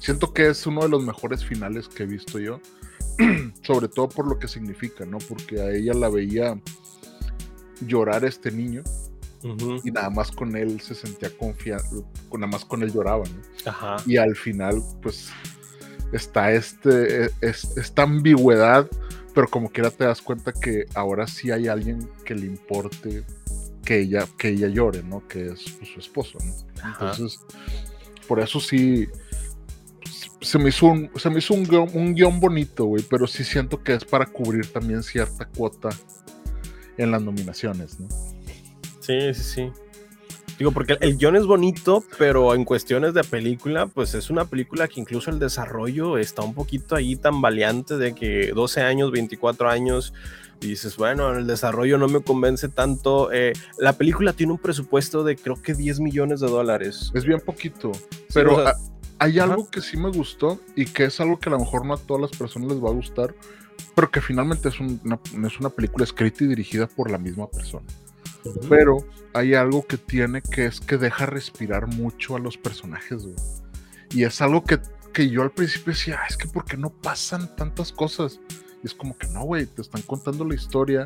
siento 0.10 0.34
que 0.34 0.48
es 0.50 0.66
uno 0.66 0.82
de 0.82 0.90
los 0.90 1.04
mejores 1.06 1.46
finales 1.46 1.88
que 1.88 2.02
he 2.02 2.06
visto 2.08 2.40
yo 2.40 2.60
sobre 3.62 3.88
todo 3.88 4.10
por 4.10 4.28
lo 4.28 4.40
que 4.40 4.48
significa 4.48 5.06
no 5.06 5.20
porque 5.20 5.62
a 5.62 5.70
ella 5.70 5.94
la 5.94 6.10
veía 6.10 6.60
llorar 7.86 8.26
este 8.26 8.50
niño 8.52 8.82
y 9.84 9.92
nada 9.92 10.10
más 10.10 10.32
con 10.32 10.56
él 10.58 10.82
se 10.82 10.96
sentía 10.96 11.30
confiado 11.38 12.04
nada 12.34 12.48
más 12.48 12.66
con 12.66 12.82
él 12.82 12.92
lloraba 12.92 13.24
¿no? 13.26 13.70
Ajá. 13.70 13.98
y 14.08 14.18
al 14.18 14.36
final 14.36 14.82
pues 15.00 15.30
está 16.12 16.54
este 16.54 17.26
es- 17.42 17.78
esta 17.78 18.02
ambigüedad 18.02 18.90
pero 19.36 19.48
como 19.48 19.70
quiera 19.70 19.92
te 19.92 20.06
das 20.06 20.24
cuenta 20.24 20.52
que 20.52 20.86
ahora 20.96 21.28
sí 21.28 21.52
hay 21.52 21.68
alguien 21.68 22.10
que 22.26 22.34
le 22.34 22.48
importe 22.48 23.24
que 23.86 24.00
ella 24.00 24.28
que 24.40 24.50
ella 24.50 24.70
llore 24.70 25.04
no 25.04 25.26
que 25.28 25.50
es 25.52 25.66
pues, 25.78 25.92
su 25.94 26.00
esposo 26.00 26.40
no 26.44 26.54
Ajá. 26.84 27.12
entonces 27.12 27.40
por 28.28 28.40
eso 28.40 28.60
sí 28.60 29.08
se 30.42 30.58
me 30.58 30.70
hizo 30.70 30.86
un 30.88 31.10
se 31.16 31.30
me 31.30 31.40
hizo 31.40 31.54
un 31.54 31.64
guion, 31.64 31.90
un 31.94 32.14
guion 32.16 32.40
bonito 32.40 32.86
güey 32.86 33.04
pero 33.10 33.28
sí 33.28 33.44
siento 33.44 33.84
que 33.84 33.94
es 33.94 34.06
para 34.06 34.26
cubrir 34.26 34.72
también 34.72 35.04
cierta 35.04 35.46
cuota 35.46 35.90
en 36.98 37.12
las 37.12 37.22
nominaciones 37.22 38.00
no 38.00 38.08
Sí, 39.10 39.34
sí, 39.34 39.44
sí. 39.44 39.72
Digo, 40.60 40.72
porque 40.72 40.98
el, 41.00 41.18
guion 41.18 41.36
es 41.36 41.48
bonito, 41.48 42.04
pero 42.20 42.54
en 42.54 42.64
cuestiones 42.64 43.16
de 43.16 43.24
película, 43.24 43.88
pues 43.88 44.14
es 44.14 44.30
una 44.30 44.46
película 44.46 44.88
que 44.88 45.00
incluso 45.00 45.32
el 45.32 45.40
desarrollo 45.40 46.20
está 46.20 46.44
un 46.44 46.54
poquito 46.54 46.96
ahí 46.96 47.16
tan 47.16 47.42
valiente 47.42 47.98
de 47.98 48.14
que 48.14 48.52
12 48.54 48.82
años, 48.82 49.10
24 49.12 49.68
años, 49.70 50.14
y 50.62 50.68
dices, 50.68 50.98
bueno, 50.98 51.32
el 51.34 51.48
desarrollo 51.48 51.98
no 51.98 52.08
me 52.08 52.22
convence 52.22 52.68
tanto. 52.68 53.32
Eh, 53.32 53.54
la 53.80 53.94
película 53.94 54.34
tiene 54.34 54.52
un 54.52 54.60
presupuesto 54.60 55.24
de 55.24 55.38
creo 55.38 55.60
que 55.60 55.74
10 55.74 56.02
millones 56.02 56.42
de 56.42 56.48
dólares. 56.48 57.12
es 57.16 57.26
bien 57.26 57.40
poquito 57.40 57.92
pero 58.34 58.58
o 58.58 58.62
sea, 58.62 58.72
a- 58.72 58.78
hay 59.20 59.40
ajá. 59.40 59.52
algo 59.52 59.70
que 59.70 59.82
sí 59.82 59.98
me 59.98 60.10
gustó 60.10 60.60
y 60.76 60.86
que 60.86 61.06
es 61.06 61.20
algo 61.20 61.40
que 61.40 61.50
a 61.50 61.52
lo 61.52 61.60
mejor 61.60 61.86
no 61.86 61.94
a 61.94 61.98
todas 61.98 62.22
las 62.22 62.32
personas 62.32 62.70
les 62.72 62.84
va 62.84 62.90
a 62.90 62.94
gustar 62.94 63.36
pero 63.96 64.10
que 64.12 64.22
finalmente 64.22 64.70
es 64.70 64.80
un- 64.80 65.00
una, 65.04 65.48
es 65.48 65.60
una 65.60 65.70
película 65.70 66.04
escrita 66.06 66.44
y 66.44 66.48
dirigida 66.48 66.88
por 66.88 67.10
la 67.12 67.18
misma 67.18 67.48
persona 67.50 67.86
pero 68.70 69.06
hay 69.34 69.54
algo 69.54 69.86
que 69.86 69.98
tiene 69.98 70.42
que 70.42 70.66
es 70.66 70.80
que 70.80 70.98
deja 70.98 71.26
respirar 71.26 71.88
mucho 71.88 72.36
a 72.36 72.40
los 72.40 72.58
personajes, 72.58 73.24
güey. 73.24 73.36
Y 74.12 74.24
es 74.24 74.42
algo 74.42 74.64
que, 74.64 74.80
que 75.14 75.30
yo 75.30 75.42
al 75.44 75.52
principio 75.52 75.92
decía, 75.94 76.20
"Ah, 76.24 76.26
es 76.30 76.38
que 76.38 76.48
¿por 76.48 76.64
qué 76.66 76.78
no 76.78 76.90
pasan 76.90 77.54
tantas 77.58 77.92
cosas? 77.92 78.40
Y 78.82 78.88
es 78.88 78.94
como 78.94 79.18
que 79.18 79.28
no, 79.28 79.44
güey, 79.44 79.66
te 79.68 79.82
están 79.82 80.02
contando 80.04 80.46
la 80.46 80.56
historia 80.56 81.06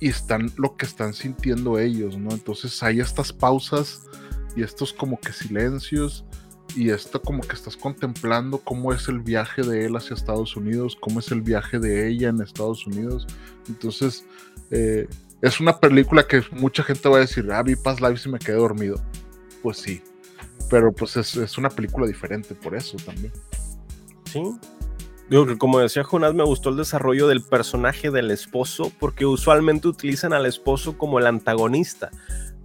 y 0.00 0.08
están 0.08 0.50
lo 0.56 0.76
que 0.76 0.86
están 0.86 1.14
sintiendo 1.14 1.78
ellos, 1.78 2.18
¿no? 2.18 2.30
Entonces 2.32 2.82
hay 2.82 2.98
estas 3.00 3.32
pausas 3.32 4.02
y 4.56 4.62
estos 4.64 4.92
como 4.92 5.18
que 5.20 5.32
silencios 5.32 6.24
y 6.76 6.90
esto 6.90 7.20
como 7.22 7.42
que 7.42 7.54
estás 7.54 7.76
contemplando 7.76 8.58
cómo 8.58 8.92
es 8.92 9.08
el 9.08 9.20
viaje 9.20 9.62
de 9.62 9.86
él 9.86 9.96
hacia 9.96 10.14
Estados 10.14 10.56
Unidos, 10.56 10.96
cómo 11.00 11.20
es 11.20 11.30
el 11.30 11.40
viaje 11.40 11.78
de 11.78 12.08
ella 12.08 12.28
en 12.28 12.40
Estados 12.40 12.86
Unidos. 12.86 13.26
Entonces, 13.68 14.24
eh, 14.70 15.08
es 15.40 15.60
una 15.60 15.78
película 15.78 16.26
que 16.26 16.42
mucha 16.52 16.82
gente 16.82 17.08
va 17.08 17.18
a 17.18 17.20
decir, 17.20 17.50
ah, 17.52 17.62
vi 17.62 17.76
Past 17.76 18.00
Lives 18.00 18.26
y 18.26 18.28
me 18.28 18.38
quedé 18.38 18.56
dormido. 18.56 19.00
Pues 19.62 19.78
sí, 19.78 20.02
pero 20.68 20.92
pues 20.92 21.16
es, 21.16 21.36
es 21.36 21.58
una 21.58 21.70
película 21.70 22.06
diferente 22.06 22.54
por 22.54 22.74
eso 22.74 22.96
también. 23.04 23.32
Sí, 24.24 24.42
Digo 25.28 25.46
que 25.46 25.56
como 25.56 25.78
decía 25.78 26.04
Jonás, 26.04 26.34
me 26.34 26.44
gustó 26.44 26.68
el 26.68 26.76
desarrollo 26.76 27.28
del 27.28 27.42
personaje 27.42 28.10
del 28.10 28.30
esposo, 28.30 28.92
porque 29.00 29.24
usualmente 29.24 29.88
utilizan 29.88 30.34
al 30.34 30.44
esposo 30.44 30.98
como 30.98 31.18
el 31.18 31.26
antagonista. 31.26 32.10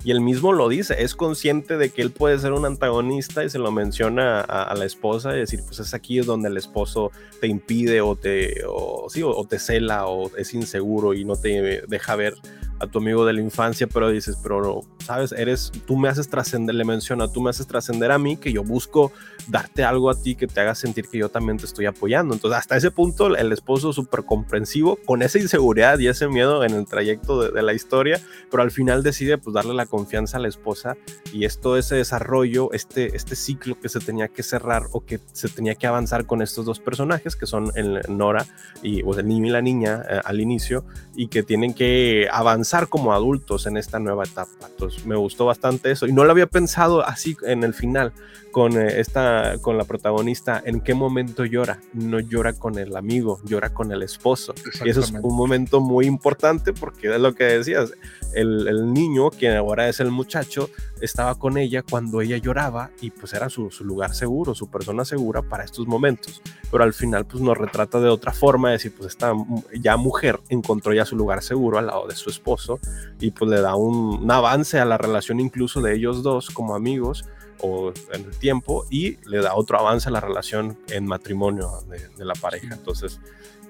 Y 0.03 0.11
él 0.11 0.21
mismo 0.21 0.53
lo 0.53 0.69
dice, 0.69 1.03
es 1.03 1.13
consciente 1.13 1.77
de 1.77 1.89
que 1.89 2.01
él 2.01 2.11
puede 2.11 2.39
ser 2.39 2.53
un 2.53 2.65
antagonista 2.65 3.43
y 3.43 3.49
se 3.49 3.59
lo 3.59 3.71
menciona 3.71 4.39
a, 4.39 4.73
la 4.75 4.85
esposa 4.85 5.35
y 5.35 5.39
decir, 5.39 5.61
pues 5.65 5.79
es 5.79 5.93
aquí 5.93 6.19
donde 6.19 6.47
el 6.47 6.55
esposo 6.55 7.11
te 7.41 7.47
impide 7.47 7.99
o 7.99 8.15
te, 8.15 8.63
sí, 9.09 9.23
o 9.23 9.45
te 9.45 9.59
cela 9.59 10.07
o 10.07 10.35
es 10.37 10.53
inseguro 10.53 11.13
y 11.13 11.25
no 11.25 11.35
te 11.35 11.83
deja 11.87 12.15
ver 12.15 12.35
a 12.79 12.87
tu 12.87 12.99
amigo 12.99 13.25
de 13.25 13.33
la 13.33 13.41
infancia, 13.41 13.87
pero 13.87 14.09
dices, 14.09 14.37
pero 14.41 14.81
sabes, 15.03 15.31
eres, 15.31 15.71
tú 15.85 15.97
me 15.97 16.09
haces 16.09 16.29
trascender, 16.29 16.75
le 16.75 16.85
menciona, 16.85 17.27
tú 17.27 17.41
me 17.41 17.49
haces 17.49 17.67
trascender 17.67 18.11
a 18.11 18.17
mí, 18.17 18.37
que 18.37 18.51
yo 18.51 18.63
busco 18.63 19.11
darte 19.47 19.83
algo 19.83 20.09
a 20.09 20.21
ti 20.21 20.35
que 20.35 20.47
te 20.47 20.61
haga 20.61 20.75
sentir 20.75 21.07
que 21.07 21.17
yo 21.17 21.29
también 21.29 21.57
te 21.57 21.65
estoy 21.65 21.85
apoyando. 21.85 22.33
Entonces, 22.33 22.59
hasta 22.59 22.77
ese 22.77 22.91
punto, 22.91 23.35
el 23.35 23.51
esposo 23.51 23.93
súper 23.93 24.23
comprensivo, 24.25 24.97
con 25.05 25.21
esa 25.21 25.39
inseguridad 25.39 25.99
y 25.99 26.07
ese 26.07 26.27
miedo 26.27 26.63
en 26.63 26.73
el 26.73 26.85
trayecto 26.85 27.51
de, 27.51 27.59
la 27.59 27.73
historia, 27.73 28.21
pero 28.49 28.63
al 28.63 28.71
final 28.71 29.03
decide 29.03 29.37
pues 29.37 29.53
darle 29.53 29.73
la 29.73 29.85
confianza 29.85 30.37
a 30.37 30.39
la 30.39 30.47
esposa 30.47 30.95
y 31.33 31.43
es 31.43 31.59
todo 31.59 31.77
ese 31.77 31.95
desarrollo, 31.95 32.71
este, 32.71 33.15
este 33.17 33.35
ciclo 33.35 33.77
que 33.81 33.89
se 33.89 33.99
tenía 33.99 34.29
que 34.29 34.43
cerrar 34.43 34.83
o 34.93 35.05
que 35.05 35.19
se 35.33 35.49
tenía 35.49 35.75
que 35.75 35.85
avanzar 35.85 36.25
con 36.25 36.41
estos 36.41 36.65
dos 36.65 36.79
personajes, 36.79 37.35
que 37.35 37.45
son 37.45 37.71
el 37.75 37.99
Nora 38.07 38.45
y 38.81 39.03
pues, 39.03 39.17
el 39.17 39.27
niño 39.27 39.47
y 39.47 39.49
la 39.49 39.61
niña 39.61 40.03
eh, 40.09 40.21
al 40.23 40.39
inicio, 40.39 40.85
y 41.15 41.27
que 41.27 41.43
tienen 41.43 41.73
que 41.73 42.27
avanzar 42.31 42.68
como 42.87 43.13
adultos 43.13 43.65
en 43.65 43.77
esta 43.77 43.99
nueva 43.99 44.23
etapa. 44.23 44.67
Entonces 44.67 45.05
me 45.05 45.15
gustó 45.15 45.45
bastante 45.45 45.91
eso 45.91 46.07
y 46.07 46.13
no 46.13 46.23
lo 46.23 46.31
había 46.31 46.47
pensado 46.47 47.05
así 47.05 47.35
en 47.43 47.63
el 47.63 47.73
final 47.73 48.13
con 48.59 48.77
eh, 48.77 48.99
esta 48.99 49.57
con 49.61 49.77
la 49.77 49.85
protagonista 49.85 50.61
en 50.65 50.81
qué 50.81 50.93
momento 50.93 51.45
llora. 51.45 51.79
No 51.93 52.19
llora 52.19 52.51
con 52.51 52.77
el 52.77 52.97
amigo, 52.97 53.39
llora 53.45 53.69
con 53.69 53.93
el 53.93 54.03
esposo. 54.03 54.53
Y 54.83 54.89
eso 54.89 54.99
es 54.99 55.11
un 55.11 55.33
momento 55.33 55.79
muy 55.79 56.05
importante 56.05 56.73
porque 56.73 57.07
es 57.07 57.21
lo 57.21 57.33
que 57.33 57.45
decías, 57.45 57.93
el, 58.33 58.67
el 58.67 58.93
niño, 58.93 59.29
quien 59.29 59.55
ahora 59.55 59.87
es 59.87 60.01
el 60.01 60.11
muchacho, 60.11 60.69
estaba 60.99 61.35
con 61.35 61.57
ella 61.57 61.83
cuando 61.89 62.19
ella 62.19 62.35
lloraba 62.35 62.91
y 62.99 63.11
pues 63.11 63.31
era 63.31 63.47
su, 63.47 63.71
su, 63.71 63.85
lugar 63.85 64.13
seguro, 64.13 64.53
su 64.53 64.69
persona 64.69 65.05
segura 65.05 65.41
para 65.41 65.63
estos 65.63 65.87
momentos. 65.87 66.41
Pero 66.69 66.83
al 66.83 66.91
final 66.91 67.25
pues 67.25 67.41
nos 67.41 67.57
retrata 67.57 68.01
de 68.01 68.09
otra 68.09 68.33
forma, 68.33 68.67
de 68.67 68.73
decir 68.73 68.93
pues 68.93 69.07
esta 69.11 69.31
ya 69.79 69.95
mujer 69.95 70.37
encontró 70.49 70.93
ya 70.93 71.05
su 71.05 71.15
lugar 71.15 71.43
seguro 71.43 71.77
al 71.77 71.87
lado 71.87 72.07
de 72.07 72.15
su 72.17 72.29
esposo 72.29 72.81
y 73.21 73.31
pues 73.31 73.49
le 73.49 73.61
da 73.61 73.77
un, 73.77 74.21
un 74.21 74.29
avance 74.29 74.79
a 74.79 74.83
la 74.85 74.97
relación 74.97 75.39
incluso 75.39 75.81
de 75.81 75.95
ellos 75.95 76.23
dos 76.23 76.49
como 76.49 76.75
amigos 76.75 77.23
o 77.61 77.93
en 78.11 78.25
el 78.25 78.37
tiempo 78.37 78.85
y 78.89 79.17
le 79.27 79.39
da 79.39 79.55
otro 79.55 79.79
avance 79.79 80.09
a 80.09 80.11
la 80.11 80.21
relación 80.21 80.77
en 80.89 81.05
matrimonio 81.05 81.71
de, 81.87 82.25
la 82.25 82.33
pareja. 82.33 82.75
Entonces, 82.75 83.19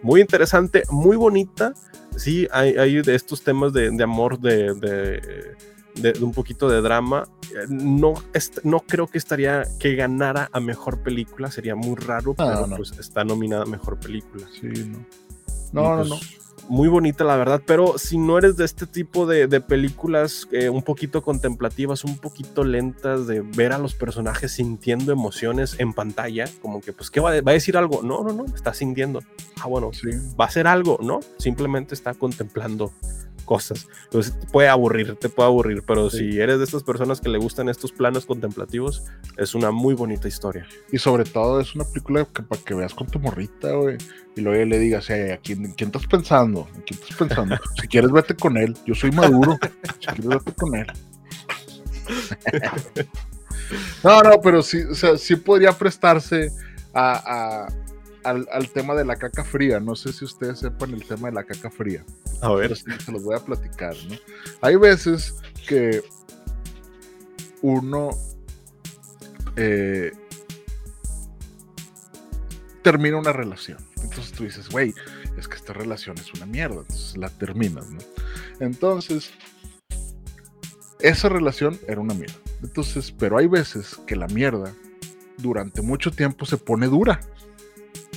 muy 0.02 0.22
interesante, 0.22 0.84
muy 0.90 1.18
bonita. 1.18 1.74
Sí, 2.16 2.48
hay, 2.52 2.76
hay 2.76 3.02
de 3.02 3.16
estos 3.16 3.44
temas 3.44 3.74
de, 3.74 3.92
de 3.92 4.04
amor, 4.04 4.40
de, 4.40 4.74
de, 4.74 6.14
un 6.22 6.34
poquito 6.34 6.70
de 6.70 6.82
drama. 6.82 7.28
No, 7.68 8.14
no 8.64 8.80
creo 8.82 9.08
que 9.08 9.18
estaría 9.18 9.64
que 9.80 9.96
ganara 9.96 10.50
a 10.52 10.60
mejor 10.60 11.00
película, 11.00 11.52
sería 11.52 11.76
muy 11.76 11.96
raro, 11.96 12.34
pero 12.34 12.68
pues 12.76 12.92
está 13.00 13.24
nominada 13.24 13.64
a 13.64 13.68
mejor 13.68 14.00
película. 14.00 14.48
Sí, 14.60 14.68
no. 14.86 15.06
No, 15.72 15.98
no, 15.98 16.04
no 16.04 16.16
pues, 16.18 16.49
muy 16.70 16.88
bonita, 16.88 17.24
la 17.24 17.36
verdad, 17.36 17.62
pero 17.66 17.98
si 17.98 18.18
no 18.18 18.38
eres 18.38 18.56
de 18.56 18.64
este 18.64 18.86
tipo 18.86 19.26
de, 19.26 19.48
películas 19.62 20.48
eh, 20.52 20.70
un 20.70 20.84
poquito 20.84 21.24
contemplativas, 21.24 22.04
un 22.04 22.18
poquito 22.18 22.64
lentas, 22.64 23.28
de 23.28 23.42
ver 23.42 23.74
a 23.74 23.78
los 23.78 23.96
personajes 23.96 24.54
sintiendo 24.54 25.12
emociones 25.12 25.76
en 25.80 25.94
pantalla, 25.94 26.46
como 26.62 26.80
que, 26.80 26.94
pues, 26.94 27.10
¿qué 27.10 27.20
va, 27.20 27.32
va 27.42 27.52
a 27.52 27.54
decir 27.54 27.76
algo? 27.76 28.02
No, 28.04 28.24
no, 28.24 28.34
no, 28.34 28.46
está 28.46 28.74
sintiendo. 28.74 29.22
Ah, 29.62 29.68
bueno, 29.68 29.92
sí. 29.92 30.10
va 30.40 30.46
a 30.46 30.48
hacer 30.48 30.68
algo, 30.68 31.00
¿no? 31.02 31.20
Simplemente 31.38 31.96
está 31.96 32.14
contemplando 32.14 32.94
cosas. 33.50 33.88
Entonces 34.04 34.38
puede 34.52 34.68
aburrir, 34.70 35.16
te 35.16 35.28
puede 35.28 35.48
aburrir, 35.48 35.82
pero 35.82 36.12
si 36.12 36.40
eres 36.40 36.60
de 36.60 36.66
estas 36.66 36.84
personas 36.84 37.20
que 37.20 37.30
le 37.30 37.40
gustan 37.40 37.68
estos 37.68 37.92
planos 37.92 38.28
contemplativos, 38.28 39.04
es 39.38 39.56
una 39.56 39.72
muy 39.72 39.96
bonita 39.96 40.28
historia. 40.28 40.68
Y 40.92 41.00
sobre 41.00 41.24
todo 41.24 41.60
es 41.60 41.74
una 41.74 41.84
película 41.84 42.26
que 42.26 42.44
para 42.44 42.62
que 42.62 42.76
veas 42.76 42.94
con 42.94 43.08
tu 43.08 43.18
morrita, 43.18 43.72
güey, 43.72 43.98
y 44.36 44.42
luego 44.42 44.64
le 44.66 44.78
digas, 44.78 45.10
¿a 45.10 45.38
quién, 45.38 45.74
quién 45.74 45.88
estás 45.88 46.06
pensando? 46.06 46.68
¿A 46.78 46.82
quién 46.84 47.00
estás 47.02 47.18
pensando? 47.18 47.58
si 47.82 47.88
quieres, 47.88 48.12
vete 48.12 48.36
con 48.36 48.56
él. 48.56 48.78
Yo 48.86 48.94
soy 48.94 49.10
maduro. 49.10 49.58
si 49.84 50.06
quieres, 50.06 50.28
vete 50.28 50.54
con 50.54 50.76
él. 50.76 50.88
no, 54.04 54.22
no, 54.22 54.42
pero 54.44 54.62
sí, 54.62 54.78
o 54.84 54.94
sea, 54.94 55.18
sí 55.18 55.36
podría 55.36 55.72
prestarse 55.72 56.52
a, 56.94 57.68
al, 58.24 58.70
tema 58.70 58.96
de 58.96 59.06
la 59.06 59.16
caca 59.16 59.44
fría. 59.44 59.80
No 59.80 59.96
sé 59.96 60.14
si 60.14 60.26
ustedes 60.26 60.60
sepan 60.60 60.94
el 60.94 61.06
tema 61.06 61.30
de 61.30 61.36
la 61.36 61.44
caca 61.44 61.70
fría. 61.70 62.06
A 62.42 62.52
ver. 62.54 62.76
se 62.76 63.12
los 63.12 63.24
voy 63.24 63.36
a 63.36 63.40
platicar, 63.40 63.96
¿no? 64.10 64.16
Hay 64.62 64.76
veces 64.76 65.36
que 65.68 66.04
uno 67.62 68.10
eh, 69.56 70.12
termina 72.82 73.18
una 73.18 73.34
relación. 73.34 73.78
Entonces 74.02 74.32
tú 74.32 74.44
dices, 74.44 74.70
güey, 74.70 74.94
es 75.38 75.48
que 75.48 75.56
esta 75.56 75.74
relación 75.74 76.18
es 76.18 76.34
una 76.34 76.46
mierda. 76.46 76.82
Entonces 76.82 77.18
la 77.18 77.30
terminas, 77.30 77.90
¿no? 77.90 78.00
Entonces, 78.60 79.32
esa 81.00 81.30
relación 81.30 81.80
era 81.88 82.02
una 82.02 82.14
mierda. 82.14 82.36
Entonces, 82.62 83.12
pero 83.12 83.38
hay 83.38 83.48
veces 83.48 83.96
que 84.06 84.16
la 84.16 84.28
mierda 84.28 84.74
durante 85.38 85.82
mucho 85.82 86.12
tiempo 86.12 86.46
se 86.46 86.58
pone 86.58 86.88
dura. 86.88 87.22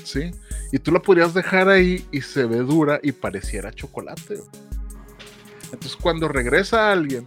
¿Sí? 0.04 0.30
Y 0.70 0.78
tú 0.78 0.92
la 0.92 1.00
podrías 1.00 1.34
dejar 1.34 1.68
ahí 1.68 2.06
y 2.10 2.20
se 2.20 2.44
ve 2.44 2.58
dura 2.58 3.00
y 3.02 3.12
pareciera 3.12 3.72
chocolate. 3.72 4.40
Entonces 5.72 5.96
cuando 5.96 6.28
regresa 6.28 6.90
alguien, 6.90 7.26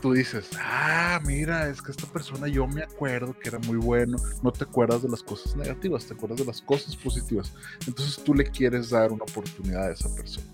tú 0.00 0.12
dices, 0.12 0.50
ah, 0.58 1.20
mira, 1.26 1.68
es 1.68 1.82
que 1.82 1.90
esta 1.90 2.06
persona 2.06 2.48
yo 2.48 2.66
me 2.66 2.82
acuerdo 2.82 3.36
que 3.38 3.48
era 3.48 3.58
muy 3.60 3.76
bueno, 3.76 4.16
no 4.42 4.52
te 4.52 4.64
acuerdas 4.64 5.02
de 5.02 5.08
las 5.08 5.22
cosas 5.22 5.56
negativas, 5.56 6.06
te 6.06 6.14
acuerdas 6.14 6.38
de 6.38 6.46
las 6.46 6.62
cosas 6.62 6.96
positivas. 6.96 7.52
Entonces 7.86 8.22
tú 8.24 8.34
le 8.34 8.44
quieres 8.44 8.90
dar 8.90 9.12
una 9.12 9.24
oportunidad 9.24 9.88
a 9.88 9.92
esa 9.92 10.14
persona. 10.14 10.46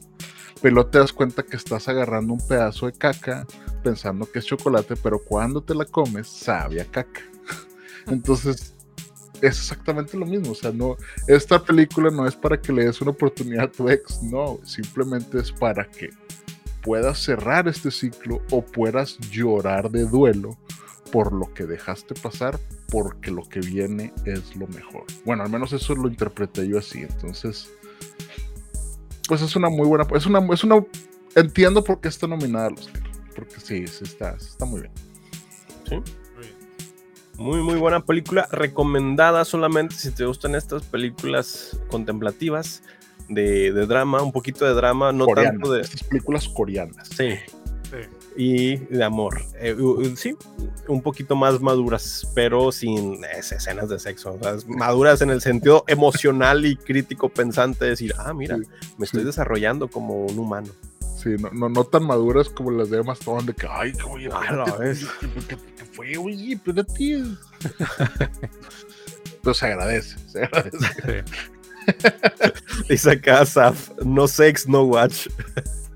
Pero 0.60 0.86
te 0.86 0.98
das 0.98 1.12
cuenta 1.12 1.42
que 1.42 1.56
estás 1.56 1.88
agarrando 1.88 2.32
un 2.32 2.46
pedazo 2.46 2.86
de 2.86 2.92
caca 2.92 3.46
pensando 3.82 4.30
que 4.30 4.38
es 4.38 4.46
chocolate, 4.46 4.96
pero 4.96 5.18
cuando 5.18 5.62
te 5.62 5.74
la 5.74 5.84
comes 5.84 6.26
sabe 6.26 6.84
caca. 6.86 7.20
Entonces 8.06 8.74
es 9.40 9.58
exactamente 9.58 10.16
lo 10.16 10.26
mismo. 10.26 10.52
O 10.52 10.54
sea, 10.54 10.72
no, 10.72 10.96
esta 11.26 11.62
película 11.62 12.10
no 12.10 12.26
es 12.26 12.36
para 12.36 12.60
que 12.60 12.72
le 12.72 12.84
des 12.84 13.00
una 13.00 13.12
oportunidad 13.12 13.64
a 13.64 13.70
tu 13.70 13.88
ex, 13.88 14.22
no, 14.22 14.60
simplemente 14.64 15.38
es 15.38 15.52
para 15.52 15.84
que 15.84 16.10
puedas 16.82 17.18
cerrar 17.18 17.66
este 17.68 17.90
ciclo 17.90 18.42
o 18.50 18.64
puedas 18.64 19.18
llorar 19.30 19.90
de 19.90 20.04
duelo 20.04 20.56
por 21.10 21.32
lo 21.32 21.52
que 21.54 21.64
dejaste 21.64 22.14
pasar, 22.14 22.58
porque 22.90 23.30
lo 23.30 23.42
que 23.42 23.60
viene 23.60 24.12
es 24.24 24.56
lo 24.56 24.66
mejor. 24.68 25.04
Bueno, 25.24 25.44
al 25.44 25.50
menos 25.50 25.72
eso 25.72 25.94
lo 25.94 26.08
interpreté 26.08 26.66
yo 26.66 26.78
así. 26.78 27.02
Entonces, 27.02 27.70
pues 29.28 29.40
es 29.40 29.56
una 29.56 29.68
muy 29.68 29.86
buena, 29.86 30.06
es 30.14 30.26
una, 30.26 30.40
es 30.52 30.64
una, 30.64 30.84
entiendo 31.36 31.84
por 31.84 32.00
qué 32.00 32.08
está 32.08 32.26
nominada 32.26 32.66
a 32.66 32.70
los 32.70 32.90
porque 33.34 33.60
sí, 33.60 33.86
sí 33.86 34.04
está, 34.04 34.36
está 34.36 34.64
muy 34.64 34.82
bien. 34.82 34.92
Sí. 35.88 35.96
Muy, 37.38 37.62
muy 37.62 37.76
buena 37.76 38.04
película. 38.04 38.48
Recomendada 38.50 39.44
solamente 39.44 39.94
si 39.96 40.10
te 40.10 40.24
gustan 40.24 40.54
estas 40.54 40.82
películas 40.84 41.78
contemplativas 41.88 42.82
de, 43.28 43.72
drama, 43.86 44.22
un 44.22 44.32
poquito 44.32 44.64
de 44.64 44.74
drama, 44.74 45.12
no 45.12 45.26
tanto 45.26 45.72
de. 45.72 45.82
Estas 45.82 46.04
películas 46.04 46.48
coreanas. 46.48 47.08
Sí. 47.08 47.34
Y 48.36 48.76
de 48.76 49.04
amor. 49.04 49.42
Eh, 49.60 49.76
sí, 50.16 50.36
un 50.88 51.00
poquito 51.02 51.36
más 51.36 51.60
maduras, 51.60 52.28
pero 52.34 52.72
sin 52.72 53.24
escenas 53.24 53.88
de 53.88 53.98
sexo. 54.00 54.38
maduras 54.66 55.22
en 55.22 55.30
el 55.30 55.40
sentido 55.40 55.84
emocional 55.86 56.66
y 56.66 56.76
crítico 56.76 57.28
pensante, 57.28 57.84
de 57.84 57.90
decir, 57.92 58.12
ah, 58.18 58.34
mira, 58.34 58.58
me 58.98 59.04
estoy 59.04 59.22
desarrollando 59.22 59.88
como 59.88 60.26
un 60.26 60.38
humano. 60.38 60.68
Sí, 61.24 61.36
no, 61.38 61.70
no, 61.70 61.84
tan 61.84 62.04
maduras 62.04 62.50
como 62.50 62.70
las 62.70 62.90
de 62.90 62.98
Emma 62.98 63.14
Stone, 63.14 63.44
de 63.44 63.54
que, 63.54 63.66
ay, 63.66 63.94
oye, 64.10 64.28
ah, 64.30 64.66
fue, 65.94 66.18
oye, 66.18 66.52
espérate. 66.52 66.92
Pero 69.42 69.54
se 69.54 69.66
agradece, 69.66 70.18
se 70.28 70.44
agradece. 70.44 71.24
Dice 72.90 73.18
casa, 73.22 73.72
no 74.04 74.28
sex, 74.28 74.68
no 74.68 74.84
watch. 74.84 75.28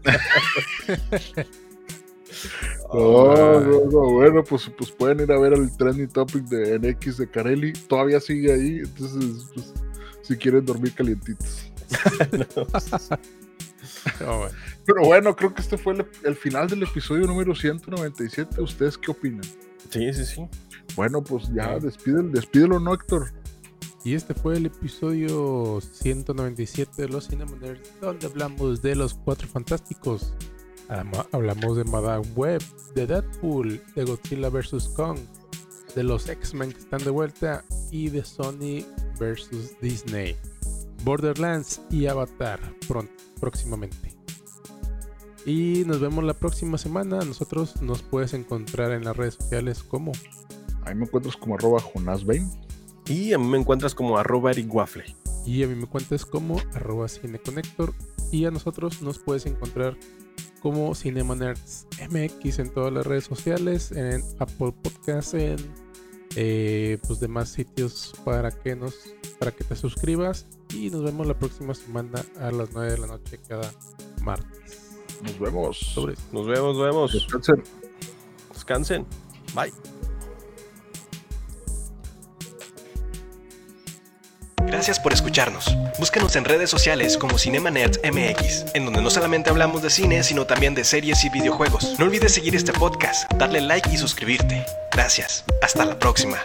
Oh, 2.90 3.60
bueno, 3.90 4.42
pues, 4.44 4.70
pues 4.78 4.90
pueden 4.92 5.20
ir 5.20 5.30
a 5.30 5.38
ver 5.38 5.52
el 5.52 5.76
trending 5.76 6.08
topic 6.08 6.44
de 6.44 6.78
NX 6.78 7.18
de 7.18 7.28
Carelli. 7.28 7.72
Todavía 7.72 8.18
sigue 8.18 8.50
ahí, 8.52 8.78
entonces, 8.78 9.44
pues, 9.52 9.74
si 10.22 10.36
quieren 10.36 10.64
dormir 10.64 10.94
calientitos. 10.94 11.70
Pero 14.86 15.02
bueno, 15.04 15.34
creo 15.36 15.54
que 15.54 15.60
este 15.60 15.76
fue 15.78 15.94
el, 16.24 16.36
final 16.36 16.68
del 16.68 16.82
episodio 16.82 17.26
número 17.26 17.54
197. 17.54 18.60
¿Ustedes 18.60 18.96
qué 18.96 19.10
opinan? 19.10 19.44
Sí, 19.90 20.12
sí, 20.12 20.24
sí. 20.24 20.48
Bueno, 20.96 21.22
pues 21.22 21.52
ya, 21.54 21.78
despídelo, 21.78 22.28
despídelo, 22.30 22.80
¿no, 22.80 22.94
Héctor? 22.94 23.32
Y 24.04 24.14
este 24.14 24.34
fue 24.34 24.56
el 24.56 24.66
episodio 24.66 25.80
197 25.80 27.02
de 27.02 27.08
los 27.08 27.28
Cinemaners, 27.28 27.80
donde 28.00 28.26
hablamos 28.26 28.80
de 28.80 28.94
los 28.94 29.14
cuatro 29.14 29.48
fantásticos. 29.48 30.32
Hablamos 31.32 31.76
de 31.76 31.84
Madame 31.84 32.26
Web, 32.34 32.62
de 32.94 33.06
Deadpool, 33.06 33.82
de 33.94 34.04
Godzilla 34.04 34.48
vs. 34.48 34.88
Kong, 34.96 35.18
de 35.94 36.02
los 36.02 36.28
X-Men 36.28 36.72
que 36.72 36.78
están 36.78 37.04
de 37.04 37.10
vuelta 37.10 37.64
y 37.90 38.08
de 38.08 38.24
Sony 38.24 38.86
vs. 39.20 39.78
Disney, 39.82 40.36
Borderlands 41.04 41.80
y 41.90 42.06
Avatar 42.06 42.60
próximamente. 43.40 44.16
Y 45.46 45.84
nos 45.86 46.00
vemos 46.00 46.24
la 46.24 46.34
próxima 46.34 46.78
semana. 46.78 47.20
Nosotros 47.20 47.80
nos 47.80 48.02
puedes 48.02 48.34
encontrar 48.34 48.92
en 48.92 49.04
las 49.04 49.16
redes 49.16 49.34
sociales 49.34 49.82
como. 49.82 50.12
Ahí 50.84 50.94
me 50.94 51.04
encuentras 51.04 51.36
como 51.36 51.54
arroba 51.54 51.82
y 53.06 53.32
a 53.32 53.38
mí 53.38 53.46
me 53.46 53.58
encuentras 53.58 53.94
como 53.94 54.18
arroba 54.18 54.50
Eric 54.50 54.72
Waffle. 54.74 55.16
Y 55.46 55.62
a 55.62 55.66
mí 55.66 55.74
me 55.74 55.82
encuentras 55.82 56.26
como 56.26 56.60
arroba 56.74 57.08
cineconector. 57.08 57.94
Y 58.30 58.44
a 58.44 58.50
nosotros 58.50 59.00
nos 59.00 59.18
puedes 59.18 59.46
encontrar 59.46 59.96
como 60.60 60.94
Cinema 60.94 61.34
Nerds 61.34 61.86
MX 62.10 62.58
en 62.58 62.68
todas 62.68 62.92
las 62.92 63.06
redes 63.06 63.24
sociales, 63.24 63.92
en 63.92 64.22
Apple 64.38 64.74
Podcasts, 64.82 65.32
en 65.32 65.56
eh, 66.36 66.98
pues 67.06 67.20
demás 67.20 67.48
sitios 67.48 68.12
para 68.24 68.50
que 68.50 68.76
nos 68.76 69.14
para 69.38 69.52
que 69.52 69.64
te 69.64 69.76
suscribas 69.76 70.46
y 70.72 70.90
nos 70.90 71.02
vemos 71.02 71.26
la 71.26 71.34
próxima 71.34 71.74
semana 71.74 72.24
a 72.40 72.50
las 72.50 72.70
9 72.72 72.92
de 72.92 72.98
la 72.98 73.06
noche 73.06 73.38
cada 73.48 73.70
martes. 74.22 74.98
Nos 75.22 75.38
vemos. 75.38 75.94
Nos 76.32 76.46
vemos, 76.46 76.76
nos 76.76 76.84
vemos. 76.84 77.12
Descansen. 77.12 77.62
Descansen. 78.52 79.06
Bye. 79.54 79.72
Gracias 84.68 85.00
por 85.00 85.14
escucharnos. 85.14 85.74
Búscanos 85.98 86.36
en 86.36 86.44
redes 86.44 86.68
sociales 86.68 87.16
como 87.16 87.38
Cinema 87.38 87.70
Nerds 87.70 88.00
MX, 88.04 88.74
en 88.74 88.84
donde 88.84 89.00
no 89.00 89.08
solamente 89.08 89.48
hablamos 89.48 89.82
de 89.82 89.88
cine, 89.88 90.22
sino 90.22 90.46
también 90.46 90.74
de 90.74 90.84
series 90.84 91.24
y 91.24 91.30
videojuegos. 91.30 91.98
No 91.98 92.04
olvides 92.04 92.34
seguir 92.34 92.54
este 92.54 92.74
podcast, 92.74 93.32
darle 93.32 93.62
like 93.62 93.88
y 93.90 93.96
suscribirte. 93.96 94.66
Gracias. 94.92 95.44
Hasta 95.62 95.86
la 95.86 95.98
próxima. 95.98 96.38